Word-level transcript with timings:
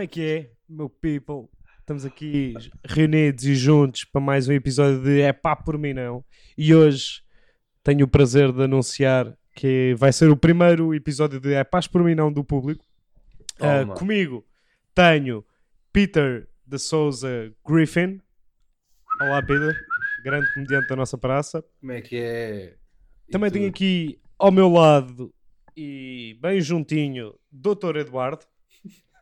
Como 0.00 0.04
é 0.06 0.06
que 0.06 0.22
é, 0.22 0.50
meu 0.66 0.88
people? 0.88 1.50
Estamos 1.78 2.06
aqui 2.06 2.54
reunidos 2.82 3.44
e 3.44 3.54
juntos 3.54 4.02
para 4.04 4.18
mais 4.18 4.48
um 4.48 4.52
episódio 4.54 5.02
de 5.02 5.20
É 5.20 5.30
Pá 5.30 5.54
por 5.54 5.76
mim 5.76 5.92
não. 5.92 6.24
E 6.56 6.74
hoje 6.74 7.22
tenho 7.84 8.06
o 8.06 8.08
prazer 8.08 8.50
de 8.50 8.62
anunciar 8.62 9.36
que 9.54 9.94
vai 9.98 10.10
ser 10.10 10.30
o 10.30 10.36
primeiro 10.38 10.94
episódio 10.94 11.38
de 11.38 11.52
É 11.52 11.64
Paz 11.64 11.86
por 11.86 12.02
mim 12.02 12.14
não 12.14 12.32
do 12.32 12.42
público. 12.42 12.82
Uh, 13.58 13.92
comigo 13.92 14.42
tenho 14.94 15.44
Peter 15.92 16.48
de 16.66 16.78
Souza 16.78 17.52
Griffin. 17.62 18.22
Olá, 19.20 19.42
Peter. 19.42 19.76
Grande 20.24 20.50
comediante 20.54 20.88
da 20.88 20.96
nossa 20.96 21.18
praça. 21.18 21.62
Como 21.78 21.92
é 21.92 22.00
que 22.00 22.16
é? 22.16 22.74
E 23.28 23.32
Também 23.32 23.50
tu? 23.50 23.52
tenho 23.52 23.68
aqui 23.68 24.18
ao 24.38 24.50
meu 24.50 24.70
lado 24.70 25.30
e 25.76 26.38
bem 26.40 26.58
juntinho 26.58 27.34
Dr. 27.52 27.96
Eduardo, 27.96 28.46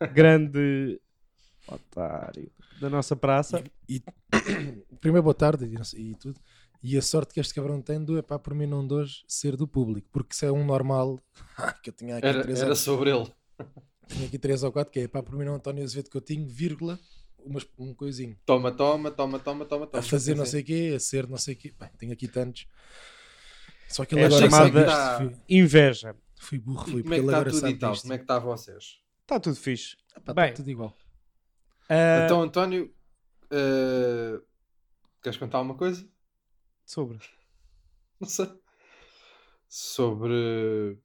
grande 0.06 1.00
otário 1.66 2.50
da 2.80 2.88
nossa 2.88 3.16
praça. 3.16 3.62
E, 3.88 4.02
primeiro, 5.00 5.22
boa 5.24 5.34
tarde 5.34 5.66
e, 5.66 6.00
e 6.10 6.14
tudo. 6.14 6.40
E 6.82 6.96
a 6.96 7.02
sorte 7.02 7.34
que 7.34 7.40
este 7.40 7.52
cabrão 7.54 7.82
tem 7.82 8.02
do 8.04 8.16
é 8.16 8.22
pá, 8.22 8.38
por 8.38 8.54
mim 8.54 8.66
não 8.66 8.86
de 8.86 8.94
hoje 8.94 9.24
ser 9.26 9.56
do 9.56 9.66
público, 9.66 10.08
porque 10.12 10.34
se 10.34 10.46
é 10.46 10.52
um 10.52 10.64
normal, 10.64 11.18
que 11.82 11.90
eu 11.90 11.94
tinha 11.94 12.16
aqui, 12.18 12.26
Era, 12.26 12.42
três, 12.42 12.60
era 12.60 12.70
ou, 12.70 12.76
sobre 12.76 13.10
ele. 13.10 13.26
tinha 14.06 14.26
aqui 14.26 14.38
três 14.38 14.62
ou 14.62 14.70
quatro, 14.70 14.92
que 14.92 15.00
é 15.00 15.08
pá, 15.08 15.20
por 15.22 15.34
mim 15.36 15.44
não 15.44 15.54
António 15.54 15.82
Azevedo 15.82 16.08
Coutinho, 16.10 16.46
vírgula, 16.46 16.98
umas, 17.44 17.66
um 17.76 17.92
coisinho. 17.92 18.36
Toma, 18.46 18.70
toma, 18.70 19.10
toma, 19.10 19.38
toma, 19.40 19.64
toma, 19.64 19.86
toma. 19.88 19.98
a 19.98 20.02
fazer 20.02 20.36
não 20.36 20.46
sei 20.46 20.62
o 20.62 20.64
quê, 20.64 20.92
a 20.96 21.00
ser 21.00 21.26
não 21.28 21.36
sei 21.36 21.54
o 21.54 21.56
quê. 21.56 21.74
Bem, 21.78 21.90
tenho 21.98 22.12
aqui 22.12 22.28
tantos. 22.28 22.66
Só 23.88 24.04
que 24.04 24.14
É 24.14 24.18
ele 24.18 24.26
agora 24.26 24.48
chamada- 24.48 24.86
sabe 24.88 25.24
isto. 25.26 25.36
Fui, 25.36 25.44
Inveja. 25.56 26.16
fui 26.38 26.58
burro, 26.60 26.84
fui, 26.84 27.00
E 27.00 27.02
como 27.02 27.14
é 27.14 27.16
porque 27.16 27.20
que 27.20 27.20
ele 27.20 27.26
está 27.26 27.44
tudo 27.44 27.60
sabe 27.60 27.72
e 27.72 27.78
tal? 27.78 27.90
disto. 27.92 28.02
Como 28.02 28.14
é 28.14 28.18
que 28.18 28.24
está 28.24 28.38
vocês? 28.38 28.84
Está 29.28 29.38
tudo 29.38 29.56
fixe. 29.56 29.94
Ah, 30.16 30.20
pá, 30.20 30.32
Bem. 30.32 30.48
tá 30.52 30.56
tudo 30.56 30.70
igual. 30.70 30.96
Ah, 31.86 32.22
Então, 32.24 32.40
António, 32.40 32.90
eh, 33.50 34.40
queres 35.22 35.38
contar 35.38 35.60
uma 35.60 35.74
coisa? 35.74 36.08
Sobre. 36.86 37.18
Não 38.18 38.26
sei. 38.26 38.50
Sobre. 39.68 40.98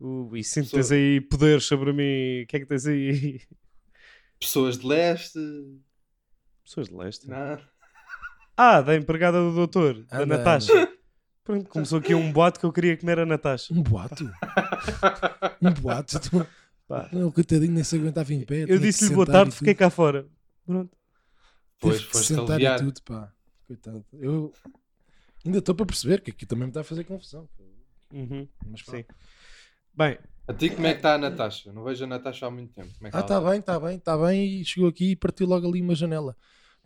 Uh, 0.00 0.34
e 0.34 0.40
que 0.40 0.44
Sobre- 0.44 0.70
tens 0.70 0.90
aí 0.90 1.20
poderes 1.20 1.64
sobre 1.64 1.92
mim. 1.92 2.44
O 2.44 2.46
que 2.46 2.56
é 2.56 2.60
que 2.60 2.64
tens 2.66 2.86
aí? 2.86 3.42
Pessoas 4.40 4.78
de 4.78 4.86
leste. 4.86 5.38
Pessoas 6.64 6.88
de 6.88 6.94
leste. 6.94 7.28
Não. 7.28 7.60
Ah, 8.56 8.80
da 8.80 8.96
empregada 8.96 9.38
do 9.38 9.54
doutor, 9.54 10.02
da 10.04 10.22
Anda, 10.22 10.38
Natasha. 10.38 10.90
Pronto, 11.44 11.68
começou 11.68 11.98
aqui 11.98 12.14
um 12.14 12.32
boato 12.32 12.58
que 12.58 12.64
eu 12.64 12.72
queria 12.72 12.96
comer 12.96 13.18
a 13.18 13.26
Natasha. 13.26 13.74
Um 13.74 13.82
boato? 13.82 14.24
um 15.60 15.72
boato? 15.74 16.18
Pá. 16.90 17.08
Não, 17.12 17.30
coitadinho, 17.30 17.72
nem 17.72 17.84
se 17.84 17.94
aguentava 17.94 18.34
em 18.34 18.44
pé. 18.44 18.64
Eu 18.66 18.78
disse-lhe 18.80 19.14
boa 19.14 19.24
tarde, 19.24 19.52
e 19.52 19.56
fiquei 19.56 19.74
cá 19.76 19.88
fora. 19.90 20.26
Pronto. 20.66 20.90
Pois, 21.78 22.02
foste 22.02 22.26
sentar 22.34 22.56
aliviar. 22.56 22.80
e 22.80 22.84
tudo, 22.84 23.00
pá. 23.02 23.32
Coitado. 23.68 24.04
Eu 24.12 24.52
ainda 25.46 25.58
estou 25.58 25.72
para 25.74 25.86
perceber 25.86 26.20
que 26.20 26.32
aqui 26.32 26.44
também 26.44 26.64
me 26.64 26.70
está 26.70 26.80
a 26.80 26.84
fazer 26.84 27.04
confusão. 27.04 27.48
Uhum, 28.12 28.48
Mas 28.66 28.82
pá. 28.82 28.92
sim. 28.96 29.04
Bem, 29.94 30.18
A 30.48 30.52
ti, 30.52 30.70
como 30.70 30.84
é 30.88 30.90
que 30.90 30.96
está 30.98 31.14
a 31.14 31.18
Natasha? 31.18 31.72
Não 31.72 31.84
vejo 31.84 32.02
a 32.02 32.06
Natasha 32.08 32.46
há 32.46 32.50
muito 32.50 32.72
tempo. 32.74 32.92
Como 32.98 33.06
é 33.06 33.10
que 33.12 33.16
Ah, 33.16 33.20
está 33.20 33.40
bem, 33.40 33.60
está 33.60 33.78
bem, 33.80 33.96
está 33.96 34.18
bem. 34.18 34.60
E 34.60 34.64
chegou 34.64 34.88
aqui 34.88 35.12
e 35.12 35.16
partiu 35.16 35.46
logo 35.46 35.68
ali 35.68 35.80
uma 35.80 35.94
janela. 35.94 36.36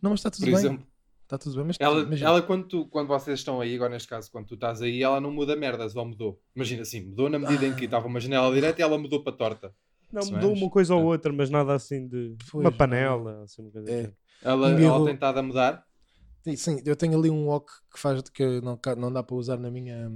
Não, 0.03 0.11
mas 0.11 0.21
está 0.21 0.31
tudo 0.31 0.41
Por 0.41 0.47
bem. 0.51 0.55
exemplo, 0.57 0.87
Está 1.23 1.39
tudo 1.39 1.57
bem, 1.57 1.65
mas 1.65 1.77
ela, 1.81 2.03
imagina. 2.03 2.29
ela 2.29 2.43
quando, 2.43 2.69
tu, 2.69 2.87
quando 2.89 3.09
vocês 3.09 3.41
estão 3.41 3.59
aí, 3.59 3.75
agora 3.75 3.89
neste 3.95 4.07
caso, 4.07 4.31
quando 4.31 4.47
tu 4.47 4.55
estás 4.57 4.83
aí, 4.83 5.03
ela 5.03 5.19
não 5.23 5.33
muda 5.33 5.57
merdas, 5.57 5.97
ou 5.97 6.05
mudou. 6.05 6.39
Imagina 6.55 6.83
assim, 6.83 7.01
mudou 7.07 7.31
na 7.31 7.39
medida 7.39 7.65
Ah. 7.65 7.69
em 7.71 7.75
que 7.75 7.87
estava 7.87 8.07
uma 8.07 8.21
janela 8.21 8.53
direta 8.55 8.79
e 8.79 8.85
ela 8.85 8.99
mudou 8.99 9.25
para 9.25 9.33
torta. 9.35 9.75
Não 10.13 10.25
mudou 10.27 10.53
uma 10.53 10.71
coisa 10.71 10.95
ou 10.95 11.05
outra, 11.05 11.33
mas 11.33 11.51
nada 11.51 11.75
assim 11.75 12.07
de. 12.07 12.37
Pois, 12.51 12.65
uma 12.65 12.73
panela. 12.73 13.43
Assim, 13.45 13.63
uma 13.63 13.71
coisa 13.71 13.91
É. 13.91 14.01
assim. 14.03 14.13
Ela, 14.43 14.71
ela 14.71 15.05
tem 15.05 15.15
estado 15.15 15.39
a 15.39 15.43
mudar. 15.43 15.87
Sim, 16.45 16.57
Sim, 16.57 16.83
eu 16.85 16.95
tenho 16.95 17.19
ali 17.19 17.31
um 17.31 17.47
wok 17.47 17.73
que 17.93 17.99
faz 17.99 18.21
que 18.31 18.61
não, 18.61 18.79
não 18.99 19.13
dá 19.13 19.23
para 19.23 19.35
usar 19.37 19.57
na 19.59 19.71
minha 19.71 20.11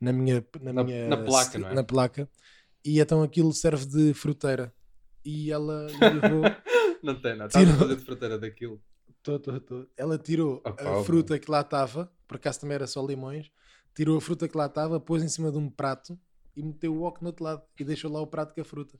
na 0.00 0.12
minha 0.12 0.44
na, 0.60 0.72
Na- 0.72 0.84
minha 0.84 1.08
na 1.08 1.16
placa, 1.16 1.58
não 1.58 1.68
é? 1.68 1.74
na 1.74 1.84
placa. 1.84 2.28
E 2.84 3.00
então 3.00 3.22
aquilo 3.22 3.52
serve 3.52 3.86
de 3.86 4.14
fruteira. 4.14 4.72
E 5.24 5.50
ela 5.52 5.86
levou 5.86 6.42
Não 7.02 7.14
tem 7.20 7.36
nada. 7.36 7.46
Estás 7.46 7.68
a 7.68 7.74
fazer 7.74 7.96
de 7.96 8.04
frateira 8.04 8.38
daquilo. 8.38 8.80
Tô, 9.22 9.38
tô, 9.38 9.60
tô. 9.60 9.86
Ela 9.96 10.18
tirou 10.18 10.60
Opa, 10.64 11.00
a 11.00 11.04
fruta 11.04 11.38
que 11.38 11.50
lá 11.50 11.60
estava, 11.60 12.10
por 12.26 12.36
acaso 12.36 12.60
também 12.60 12.74
era 12.74 12.86
só 12.86 13.04
limões, 13.04 13.50
tirou 13.94 14.16
a 14.16 14.20
fruta 14.20 14.48
que 14.48 14.56
lá 14.56 14.66
estava, 14.66 14.98
pôs 15.00 15.22
em 15.22 15.28
cima 15.28 15.50
de 15.52 15.58
um 15.58 15.70
prato 15.70 16.18
e 16.58 16.62
meteu 16.62 16.94
o 16.94 17.00
wok 17.00 17.20
no 17.22 17.28
outro 17.28 17.44
lado 17.44 17.62
e 17.78 17.84
deixou 17.84 18.10
lá 18.10 18.20
o 18.20 18.26
prato 18.26 18.54
com 18.54 18.60
a 18.60 18.64
fruta. 18.64 18.98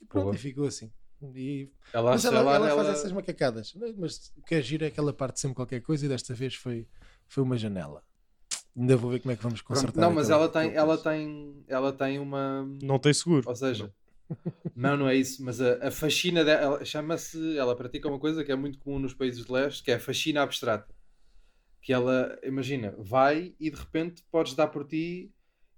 E 0.00 0.04
pronto, 0.06 0.24
Boa. 0.24 0.34
e 0.34 0.38
ficou 0.38 0.66
assim. 0.66 0.92
E- 1.34 1.70
Ela, 1.92 2.10
mas 2.10 2.24
ela, 2.24 2.38
ela, 2.40 2.68
ela 2.68 2.84
faz 2.84 2.98
essas 2.98 3.12
macacadas. 3.12 3.74
Mas 3.96 4.30
o 4.36 4.42
que 4.42 4.54
é 4.54 4.60
giro 4.62 4.84
é 4.84 4.90
que 4.90 5.00
ela 5.00 5.12
parte 5.12 5.40
sempre 5.40 5.54
qualquer 5.56 5.80
coisa 5.80 6.04
e 6.04 6.08
desta 6.08 6.34
vez 6.34 6.54
foi, 6.54 6.86
foi 7.26 7.42
uma 7.42 7.56
janela. 7.56 8.02
Ainda 8.76 8.96
vou 8.96 9.10
ver 9.10 9.20
como 9.20 9.32
é 9.32 9.36
que 9.36 9.42
vamos 9.42 9.60
consertar. 9.62 10.00
Não, 10.00 10.12
mas 10.12 10.28
ela 10.30 10.48
tem, 10.48 10.74
ela 10.74 10.98
tem, 10.98 11.64
ela 11.68 11.92
tem 11.92 12.18
uma. 12.18 12.68
Não 12.82 12.98
tem 12.98 13.14
seguro. 13.14 13.42
Ou 13.48 13.54
seja, 13.54 13.90
não, 14.74 14.96
não 14.96 15.08
é 15.08 15.14
isso, 15.14 15.42
mas 15.44 15.60
a, 15.60 15.86
a 15.88 15.90
faxina 15.90 16.44
dela 16.44 16.60
ela- 16.62 16.84
chama-se. 16.84 17.56
Ela 17.56 17.76
pratica 17.76 18.08
uma 18.08 18.18
coisa 18.18 18.44
que 18.44 18.50
é 18.52 18.56
muito 18.56 18.78
comum 18.80 18.98
nos 18.98 19.14
países 19.14 19.44
de 19.46 19.52
leste, 19.52 19.82
que 19.82 19.90
é 19.92 19.94
a 19.94 20.00
faxina 20.00 20.42
abstrata. 20.42 20.92
Que 21.80 21.92
ela, 21.92 22.36
imagina, 22.42 22.94
vai 22.98 23.54
e 23.60 23.70
de 23.70 23.76
repente 23.76 24.24
podes 24.30 24.54
dar 24.54 24.66
por 24.66 24.84
ti 24.86 25.32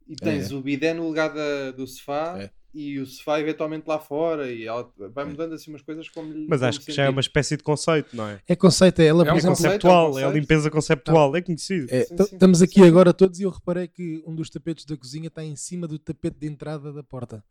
e 0.09 0.15
tens 0.17 0.53
o 0.53 0.61
bidé 0.61 0.95
no 0.95 1.07
lugar 1.07 1.33
da- 1.33 1.71
do 1.73 1.87
sofá 1.87 2.37
É. 2.41 2.51
e 2.73 2.99
o 3.01 3.07
sofá 3.07 3.41
eventualmente 3.41 3.87
lá 3.89 3.99
fora 3.99 4.51
e 4.53 4.65
ela 4.67 4.91
vai 5.15 5.25
É. 5.25 5.29
mudando 5.29 5.55
assim 5.55 5.71
umas 5.71 5.83
coisas 5.83 6.09
como 6.09 6.33
lhe 6.33 6.47
Mas 6.49 6.61
como 6.61 6.69
acho 6.69 6.81
que 6.81 6.93
já 6.93 7.05
é 7.05 7.09
uma 7.09 7.21
espécie 7.21 7.57
de 7.57 7.63
conceito, 7.63 8.15
não 8.17 8.29
é? 8.29 8.41
É 8.47 8.55
conceito, 8.55 9.01
é 9.01 9.07
ela, 9.07 9.23
É 9.23 9.27
por 9.27 9.35
um 9.35 9.37
exemplo, 9.37 9.57
conceito, 9.57 9.73
conceptual, 9.73 10.05
é, 10.05 10.07
a 10.07 10.11
conceito. 10.27 10.35
limpeza 10.35 10.71
conceptual, 10.71 11.37
é 11.37 11.43
conhecido. 11.43 11.87
É, 11.91 12.05
Sim, 12.05 12.17
sim, 12.19 12.23
estamos 12.35 12.59
sim, 12.59 12.65
aqui 12.65 12.75
sim. 12.81 12.87
agora 12.87 13.13
todos 13.13 13.41
e 13.41 13.43
eu 13.45 13.51
reparei 13.51 13.89
que 13.89 14.23
um 14.27 14.35
dos 14.35 14.49
tapetes 14.51 14.85
da 14.85 14.97
cozinha 14.97 15.29
está 15.29 15.43
em 15.43 15.57
cima 15.57 15.89
do 15.89 15.99
tapete 15.99 16.39
de 16.39 16.47
entrada 16.47 16.93
da 16.93 17.03
porta. 17.03 17.43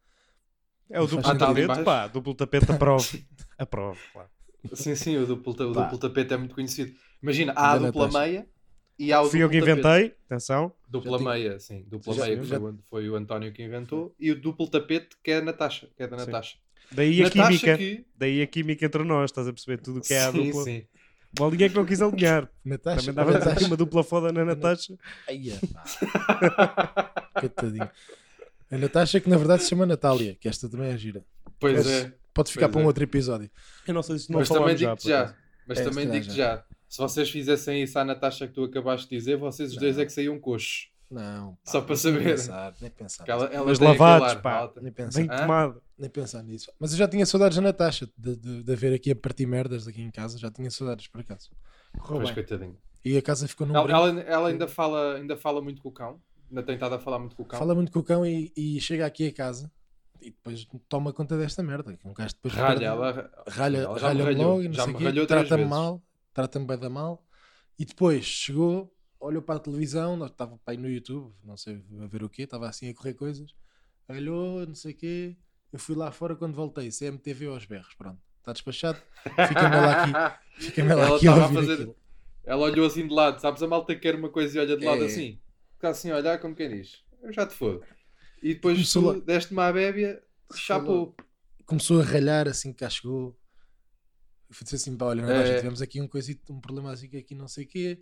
É 0.90 1.02
o 1.02 1.08
duplo 1.08 1.30
Ah, 1.32 1.36
tá 1.36 1.48
tapete, 1.48 1.84
pá, 1.84 2.08
duplo 2.08 2.36
tapete 2.36 2.72
aprova. 2.72 3.04
aprova, 3.58 3.98
claro. 4.14 4.30
Sim, 4.74 4.96
sim, 4.96 5.18
o 5.18 5.26
duplo, 5.26 5.52
o 5.54 5.74
duplo 5.74 5.98
tapete 5.98 6.34
é 6.34 6.38
muito 6.38 6.56
conhecido. 6.56 6.92
Imagina, 7.22 7.54
há 7.56 7.72
a 7.74 7.78
dupla 7.80 8.08
meia 8.12 8.48
e 8.98 9.12
há 9.14 9.22
o 9.22 9.30
Fui 9.30 9.42
eu 9.44 9.50
que 9.50 9.60
tapete. 9.60 9.80
inventei, 9.80 10.16
atenção. 10.26 10.72
Dupla 10.88 11.20
meia, 11.20 11.60
sim. 11.60 11.84
Dupla 11.88 12.14
Já- 12.14 12.26
meia 12.26 12.38
que 12.40 12.46
já- 12.46 12.60
foi, 12.60 12.72
o- 12.72 12.80
foi 12.90 13.10
o 13.10 13.16
António 13.16 13.52
que 13.52 13.64
inventou. 13.64 14.16
E 14.20 14.32
o 14.32 14.40
duplo 14.40 14.68
tapete 14.70 15.16
que 15.24 15.32
é 15.32 15.38
a 15.38 15.42
Natasha, 15.42 15.88
que 15.96 16.04
é 16.04 16.08
da 16.08 16.18
Sim. 16.20 16.26
Natasha. 16.26 16.58
Daí 16.92 17.20
a 17.22 17.24
Natasha 17.26 17.48
química, 17.48 17.78
que... 17.78 18.06
daí 18.16 18.42
a 18.42 18.48
química 18.48 18.86
entre 18.86 19.04
nós, 19.04 19.32
estás 19.32 19.48
a 19.48 19.54
perceber 19.54 19.80
tudo 19.82 20.00
o 20.00 20.02
que 20.02 20.14
é 20.14 20.22
a 20.26 20.32
sim, 20.32 20.46
dupla. 20.48 20.64
sim. 20.64 20.84
Bom, 21.38 21.52
ninguém 21.52 21.70
que 21.70 21.76
não 21.76 21.86
quis 21.86 22.02
alinhar. 22.02 22.50
Natasha, 22.64 23.12
Também 23.14 23.16
dava 23.16 23.32
Natasha. 23.46 23.66
uma 23.68 23.76
dupla 23.76 24.04
foda 24.04 24.32
na 24.32 24.46
Natasha. 24.46 24.98
Aia. 25.28 25.60
Coitadinho. 27.40 27.90
A 28.72 28.78
Natasha 28.78 29.20
que 29.20 29.30
na 29.30 29.38
verdade 29.38 29.64
se 29.64 29.70
chama 29.70 29.86
Natália, 29.86 30.36
que 30.40 30.48
esta 30.48 30.70
também 30.70 30.92
é 30.92 30.98
gira. 30.98 31.24
Pois 31.60 31.74
Mas 31.76 31.88
é. 31.88 32.14
Pode 32.34 32.52
ficar 32.52 32.66
Pois 32.68 32.74
para 32.74 32.80
um 32.82 32.84
é. 32.84 32.88
outro 32.88 33.04
episódio. 33.04 33.50
Eu 33.88 33.94
não 33.94 34.04
sei 34.04 34.18
se 34.20 34.30
não 34.32 34.40
Mas 34.40 34.50
também 34.50 34.78
falámos 34.78 35.04
já. 35.04 35.36
Mas 35.68 35.80
É, 35.80 35.84
também 35.84 36.10
digo-te 36.10 36.36
já. 36.36 36.64
Se 36.96 37.02
vocês 37.02 37.30
fizessem 37.30 37.84
isso 37.84 37.98
à 38.00 38.06
Natasha 38.06 38.48
que 38.48 38.54
tu 38.54 38.64
acabaste 38.64 39.10
de 39.10 39.18
dizer, 39.18 39.38
vocês 39.38 39.72
os 39.72 39.78
dois 39.78 39.96
Não. 39.98 40.04
é 40.04 40.06
que 40.06 40.12
saíam 40.14 40.40
coxos. 40.40 40.90
Não, 41.12 41.52
pá, 41.64 41.72
Só 41.72 41.82
para 41.82 41.90
nem 41.90 41.98
saber. 41.98 42.24
pensar, 42.24 42.74
nem 42.82 42.90
pensar, 42.90 43.18
Porque 43.18 43.32
ela, 43.32 43.46
ela 43.46 43.66
Mas 43.66 43.80
lavados, 43.80 44.28
ar, 44.30 44.42
pá. 44.42 44.72
nem 44.82 44.92
pensar, 44.92 45.20
Bem 45.20 45.28
tomado. 45.28 45.82
nem 45.98 46.10
pensar 46.10 46.42
nisso. 46.44 46.72
Mas 46.80 46.92
eu 46.94 46.98
já 46.98 47.08
tinha 47.08 47.26
saudades 47.26 47.56
da 47.58 47.62
Natasha, 47.62 48.10
de, 48.18 48.36
de, 48.36 48.64
de 48.64 48.76
ver 48.76 48.94
aqui 48.94 49.12
a 49.12 49.16
partir 49.16 49.46
merdas 49.46 49.88
aqui 49.88 50.02
em 50.02 50.10
casa, 50.10 50.38
já 50.40 50.50
tinha 50.50 50.70
saudades 50.72 51.08
por 51.08 51.22
acaso. 51.22 51.52
Correu 52.00 52.22
Pois, 52.22 52.26
bem. 52.26 52.34
coitadinho. 52.36 52.78
E 53.04 53.18
a 53.18 53.22
casa 53.22 53.48
ficou 53.48 53.68
num 53.68 53.76
Ela, 53.76 53.84
brinco. 53.84 54.00
ela, 54.00 54.22
ela 54.22 54.48
ainda, 54.50 54.68
fala, 54.68 55.16
ainda 55.16 55.38
fala 55.38 55.62
muito 55.62 55.82
com 55.82 55.90
o 55.90 55.92
cão. 55.92 56.20
Ainda 56.50 56.64
tem 56.64 56.74
estado 56.76 56.96
a 56.96 57.00
falar 57.00 57.20
muito 57.20 57.36
com 57.36 57.44
o 57.44 57.46
cão. 57.46 57.60
Fala 57.60 57.76
muito 57.76 57.92
com 57.92 58.00
o 58.00 58.04
cão 58.04 58.26
e, 58.26 58.52
e 58.58 58.80
chega 58.82 59.06
aqui 59.06 59.28
a 59.28 59.34
casa 59.34 59.72
e 60.22 60.32
depois 60.32 60.66
toma 60.90 61.14
conta 61.14 61.38
desta 61.38 61.62
merda. 61.62 61.96
que 61.96 62.08
Um 62.08 62.14
gajo 62.14 62.34
depois 62.34 62.54
Ralha, 62.56 62.70
perde- 62.70 62.86
ela, 62.86 63.32
ralha, 63.48 63.78
ela 63.78 64.00
já 64.00 64.14
me 64.14 64.22
ralha 64.24 64.38
logo 64.38 64.62
e 64.64 64.68
não 64.70 64.74
Já 64.74 64.84
sei 64.86 64.94
me 64.94 65.04
ralhou 65.04 65.28
trata-me 65.28 65.66
mal, 65.66 66.02
trata-me 66.36 66.68
bem 66.68 66.78
da 66.78 66.90
mal. 66.92 67.26
E 67.80 67.84
depois 67.86 68.24
chegou, 68.26 68.94
olhou 69.20 69.42
para 69.42 69.56
a 69.56 69.60
televisão, 69.60 70.16
nós 70.16 70.30
estava 70.30 70.56
para 70.64 70.74
aí 70.74 70.78
no 70.78 70.88
YouTube, 70.88 71.34
não 71.44 71.58
sei 71.58 71.82
a 72.00 72.06
ver 72.06 72.22
o 72.24 72.30
quê, 72.30 72.44
estava 72.44 72.70
assim 72.70 72.88
a 72.90 72.94
correr 72.94 73.16
coisas, 73.16 73.56
olhou, 74.08 74.68
não 74.68 74.76
sei 74.76 74.92
o 74.92 74.96
quê. 74.96 75.36
Eu 75.74 75.80
fui 75.80 75.96
lá 75.96 76.12
fora 76.12 76.36
quando 76.36 76.54
voltei, 76.54 76.90
CMTV 76.92 77.48
aos 77.48 77.66
berros, 77.66 77.96
pronto, 77.96 78.20
está 78.40 78.54
despachado. 78.54 79.02
Fica-me 79.24 79.76
lá 79.76 80.04
aqui, 80.04 80.38
fica-me 80.66 80.94
lá 80.94 81.06
Ela 81.08 81.16
aqui 81.18 81.28
a 81.28 81.48
fazer- 81.50 81.74
aquilo. 81.74 81.96
Ela 82.46 82.62
olhou 82.62 82.86
assim 82.86 83.08
de 83.08 83.14
lado, 83.14 83.42
sabes? 83.42 83.64
A 83.64 83.68
malta 83.68 83.96
quer 83.96 84.14
uma 84.14 84.30
coisa 84.30 84.56
e 84.58 84.62
olha 84.62 84.78
de 84.78 84.86
lado 84.86 85.02
É. 85.02 85.08
assim. 85.08 85.40
Fica 85.74 85.90
assim 85.90 86.12
a 86.12 86.18
olhar 86.18 86.38
como 86.40 86.54
quem 86.56 86.70
diz. 86.70 87.04
Eu 87.24 87.34
já 87.34 87.46
te 87.48 87.56
fodo. 87.56 87.84
E 88.44 88.54
depois 88.54 88.76
Começou 88.78 89.02
tu 89.02 89.20
lá- 89.20 89.26
deste-me 89.26 89.60
à 89.62 89.74
bébia, 89.74 90.22
chapou. 90.54 91.16
Começou 91.66 92.00
a 92.00 92.04
ralhar 92.04 92.48
assim 92.48 92.72
que 92.72 92.80
cá 92.80 92.90
chegou. 92.90 93.36
Eu 94.60 94.64
disse 94.64 94.76
assim, 94.76 94.96
pá, 94.98 95.06
olha, 95.06 95.22
É. 95.22 95.26
Natasha, 95.26 95.56
tivemos 95.58 95.82
aqui 95.82 96.02
um, 96.02 96.08
coisito, 96.08 96.54
um 96.54 96.60
problema 96.60 96.92
assim 96.92 97.10
que 97.10 97.18
aqui 97.18 97.36
não 97.36 97.48
sei 97.48 97.66
o 97.66 97.68
quê. 97.68 98.00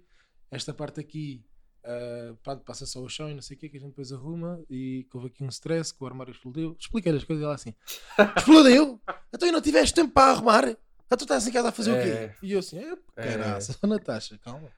Esta 0.51 0.73
parte 0.73 0.99
aqui 0.99 1.43
ah, 1.85 2.33
pronto, 2.41 2.63
passa 2.63 2.85
só 2.85 3.01
o 3.01 3.09
chão 3.09 3.29
e 3.29 3.33
não 3.33 3.41
sei 3.41 3.57
o 3.57 3.59
que, 3.59 3.67
que 3.69 3.77
a 3.77 3.79
gente 3.79 3.89
depois 3.89 4.11
arruma 4.13 4.63
e 4.69 5.05
que 5.09 5.17
houve 5.17 5.27
aqui 5.27 5.43
um 5.43 5.49
stress, 5.49 5.93
que 5.93 6.01
o 6.03 6.07
armário 6.07 6.31
explodiu. 6.31 6.75
Expliquei-lhe 6.79 7.17
as 7.17 7.23
coisas 7.23 7.41
e 7.41 7.45
ela 7.45 7.55
assim: 7.55 7.73
Explodiu? 8.37 9.01
Então 9.33 9.49
e 9.49 9.51
não 9.51 9.61
tiveste 9.61 9.93
tempo 9.93 10.13
para 10.13 10.31
arrumar? 10.31 10.67
Então 10.69 11.17
tu 11.17 11.23
estás 11.23 11.45
em 11.45 11.51
casa 11.51 11.69
a 11.69 11.71
fazer 11.71 11.91
o 11.91 11.95
É. 11.95 12.27
quê? 12.29 12.35
E 12.41 12.53
eu 12.53 12.59
assim: 12.59 12.77
É, 12.79 12.93
É. 13.17 13.59
Natasha, 13.87 14.37
calma. 14.37 14.69
É, 14.69 14.71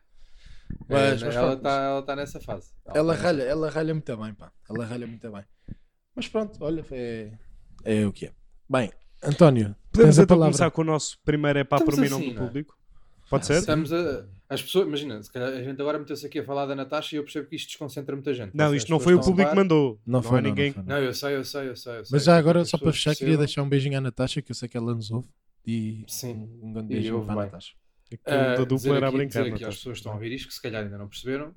Mas, 0.89 1.21
né, 1.21 1.27
mas 1.27 1.35
ela 1.35 1.53
está 1.53 1.81
ela 1.83 2.01
tá 2.01 2.15
nessa 2.15 2.41
fase. 2.41 2.71
ela 2.87 3.15
tá 3.15 3.21
ralha, 3.21 3.43
ela 3.43 3.69
ralha 3.69 3.93
muito 3.93 4.17
bem, 4.17 4.33
pá. 4.33 4.51
Ela 4.67 4.85
ralha 4.85 5.05
muito 5.05 5.31
bem. 5.31 5.45
Mas 6.15 6.27
pronto, 6.27 6.57
olha, 6.63 6.83
é, 6.91 7.31
é 7.83 8.05
o 8.05 8.11
que 8.11 8.25
é. 8.27 8.33
Bem, 8.67 8.91
António, 9.23 9.75
Podemos 9.91 10.19
a 10.19 10.23
então 10.23 10.37
começar 10.37 10.69
com 10.71 10.81
o 10.81 10.85
nosso 10.85 11.17
primeiro 11.23 11.59
é 11.59 11.63
para 11.63 11.77
Estamos 11.79 11.95
por 11.95 12.01
mim 12.01 12.07
assim, 12.25 12.33
não 12.33 12.43
é? 12.43 12.47
público. 12.47 12.77
Pode 13.29 13.43
Ah, 13.43 13.45
ser? 13.47 13.53
Estamos 13.59 13.91
a. 13.93 14.25
As 14.47 14.61
pessoas, 14.61 14.87
imagina, 14.87 15.23
se 15.23 15.31
calhar 15.31 15.49
a 15.49 15.63
gente 15.63 15.81
agora 15.81 15.97
meteu-se 15.97 16.23
aqui 16.27 16.37
a 16.39 16.43
falar 16.43 16.67
da 16.67 16.75
Natasha 16.75 17.15
e 17.15 17.17
eu 17.19 17.23
percebo 17.23 17.47
que 17.47 17.55
isto 17.55 17.67
desconcentra 17.69 18.15
muita 18.15 18.31
gente. 18.33 18.51
Não, 18.53 18.75
isto 18.75 18.91
não 18.91 18.99
foi 18.99 19.15
o 19.15 19.19
a 19.19 19.23
público 19.23 19.49
que 19.49 19.55
mandou. 19.55 19.99
Não, 20.05 20.19
Não, 20.19 20.21
foi, 20.21 20.41
não, 20.41 20.49
ninguém. 20.49 20.67
não 20.67 20.73
foi, 20.75 20.83
não. 20.83 20.95
Não, 20.99 21.03
eu 21.03 21.13
sei, 21.13 21.35
eu 21.35 21.43
sei, 21.43 21.69
eu 21.69 21.75
sei. 21.75 21.97
eu 21.99 22.05
sei. 22.05 22.11
Mas 22.15 22.23
já 22.23 22.37
agora, 22.37 22.63
só 22.63 22.77
para 22.77 22.91
fechar, 22.93 23.15
queria 23.15 23.37
deixar 23.37 23.63
um 23.63 23.69
beijinho 23.69 23.97
à 23.97 24.01
Natasha, 24.01 24.41
que 24.43 24.51
eu 24.51 24.55
sei 24.55 24.69
que 24.69 24.77
ela 24.77 24.93
nos 24.93 25.09
ouve. 25.09 25.27
E 25.65 26.03
Sim. 26.07 26.47
um 26.61 26.73
grande 26.73 26.89
beijinho 26.89 27.15
ouve 27.15 27.25
para 27.27 27.41
a. 27.41 27.45
Natasha. 27.45 27.73
Aquilo 28.05 28.21
Ah, 28.27 28.37
da 28.37 28.53
dizer 28.53 28.65
dupla 28.67 28.97
era 28.97 29.05
a 29.05 29.09
aqui- 29.09 29.17
brincar. 29.17 29.43
dizer 29.43 29.55
aqui 29.55 29.65
às 29.65 29.75
pessoas 29.75 29.93
que 29.93 29.99
estão 29.99 30.11
a 30.11 30.15
ouvir 30.15 30.31
isto, 30.31 30.47
que 30.47 30.53
se 30.53 30.61
calhar 30.61 30.83
ainda 30.83 30.97
não 30.99 31.07
perceberam, 31.07 31.51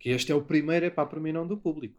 que 0.00 0.08
este 0.08 0.32
é 0.32 0.34
o 0.34 0.40
primeiro 0.40 0.86
é 0.86 0.90
para 0.90 1.04
por 1.06 1.20
mim 1.20 1.32
não 1.32 1.46
do 1.46 1.58
público. 1.58 1.98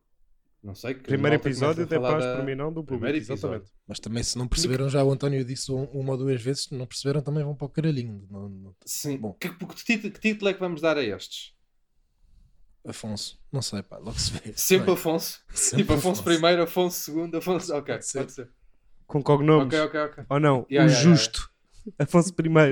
Não 0.64 0.74
sei. 0.74 0.94
que 0.94 1.02
Primeiro 1.04 1.36
episódio 1.36 1.86
Paz 1.86 2.24
da- 2.24 2.38
por 2.38 2.46
mim 2.46 2.56
não 2.56 2.68
do 2.72 2.76
público. 2.84 3.00
Primeiro 3.02 3.18
episódio. 3.18 3.36
Exatamente. 3.58 3.72
Mas 3.86 4.00
também, 4.00 4.24
se 4.24 4.38
não 4.38 4.48
perceberam, 4.48 4.88
já 4.88 5.04
o 5.04 5.12
António 5.12 5.44
disse 5.44 5.72
um- 5.72 5.84
uma 5.92 6.14
ou 6.14 6.18
duas 6.18 6.42
vezes, 6.42 6.64
se 6.64 6.74
não 6.76 6.86
perceberam, 6.86 7.22
também 7.22 7.44
vão 7.44 7.54
para 7.54 7.66
o 7.66 7.70
caralhinho. 7.70 8.26
Não- 8.32 8.48
não- 8.50 8.76
Sim. 8.86 9.18
Bom. 9.18 9.34
Que, 9.34 9.50
que, 9.50 9.76
título, 9.84 10.14
que 10.14 10.20
título 10.22 10.50
é 10.50 10.54
que 10.54 10.60
vamos 10.62 10.80
dar 10.80 10.98
a 10.98 11.04
estes? 11.04 11.54
Afonso, 12.86 13.40
não 13.52 13.62
sei, 13.62 13.82
pá, 13.82 13.98
logo 13.98 14.18
se 14.20 14.32
vê. 14.32 14.54
Sempre 14.56 14.92
Afonso. 14.92 15.42
sempre 15.54 15.84
tipo 15.84 15.94
Afonso, 15.94 16.24
primeiro, 16.24 16.64
Afonso 16.64 17.00
segundo, 17.00 17.38
Afonso. 17.38 17.74
Ok, 17.74 17.94
Pode 17.96 18.06
ser. 18.06 18.18
pode 18.20 18.32
ser. 18.34 18.50
Com 19.08 19.22
cognomes. 19.22 19.68
Ok, 19.68 19.80
ok, 19.82 20.00
ok. 20.02 20.24
Ou 20.30 20.40
não? 20.40 20.66
Yeah, 20.70 20.90
o 20.90 20.94
yeah, 20.94 20.94
justo. 20.94 21.50
Afonso 22.00 22.34
I. 22.40 22.72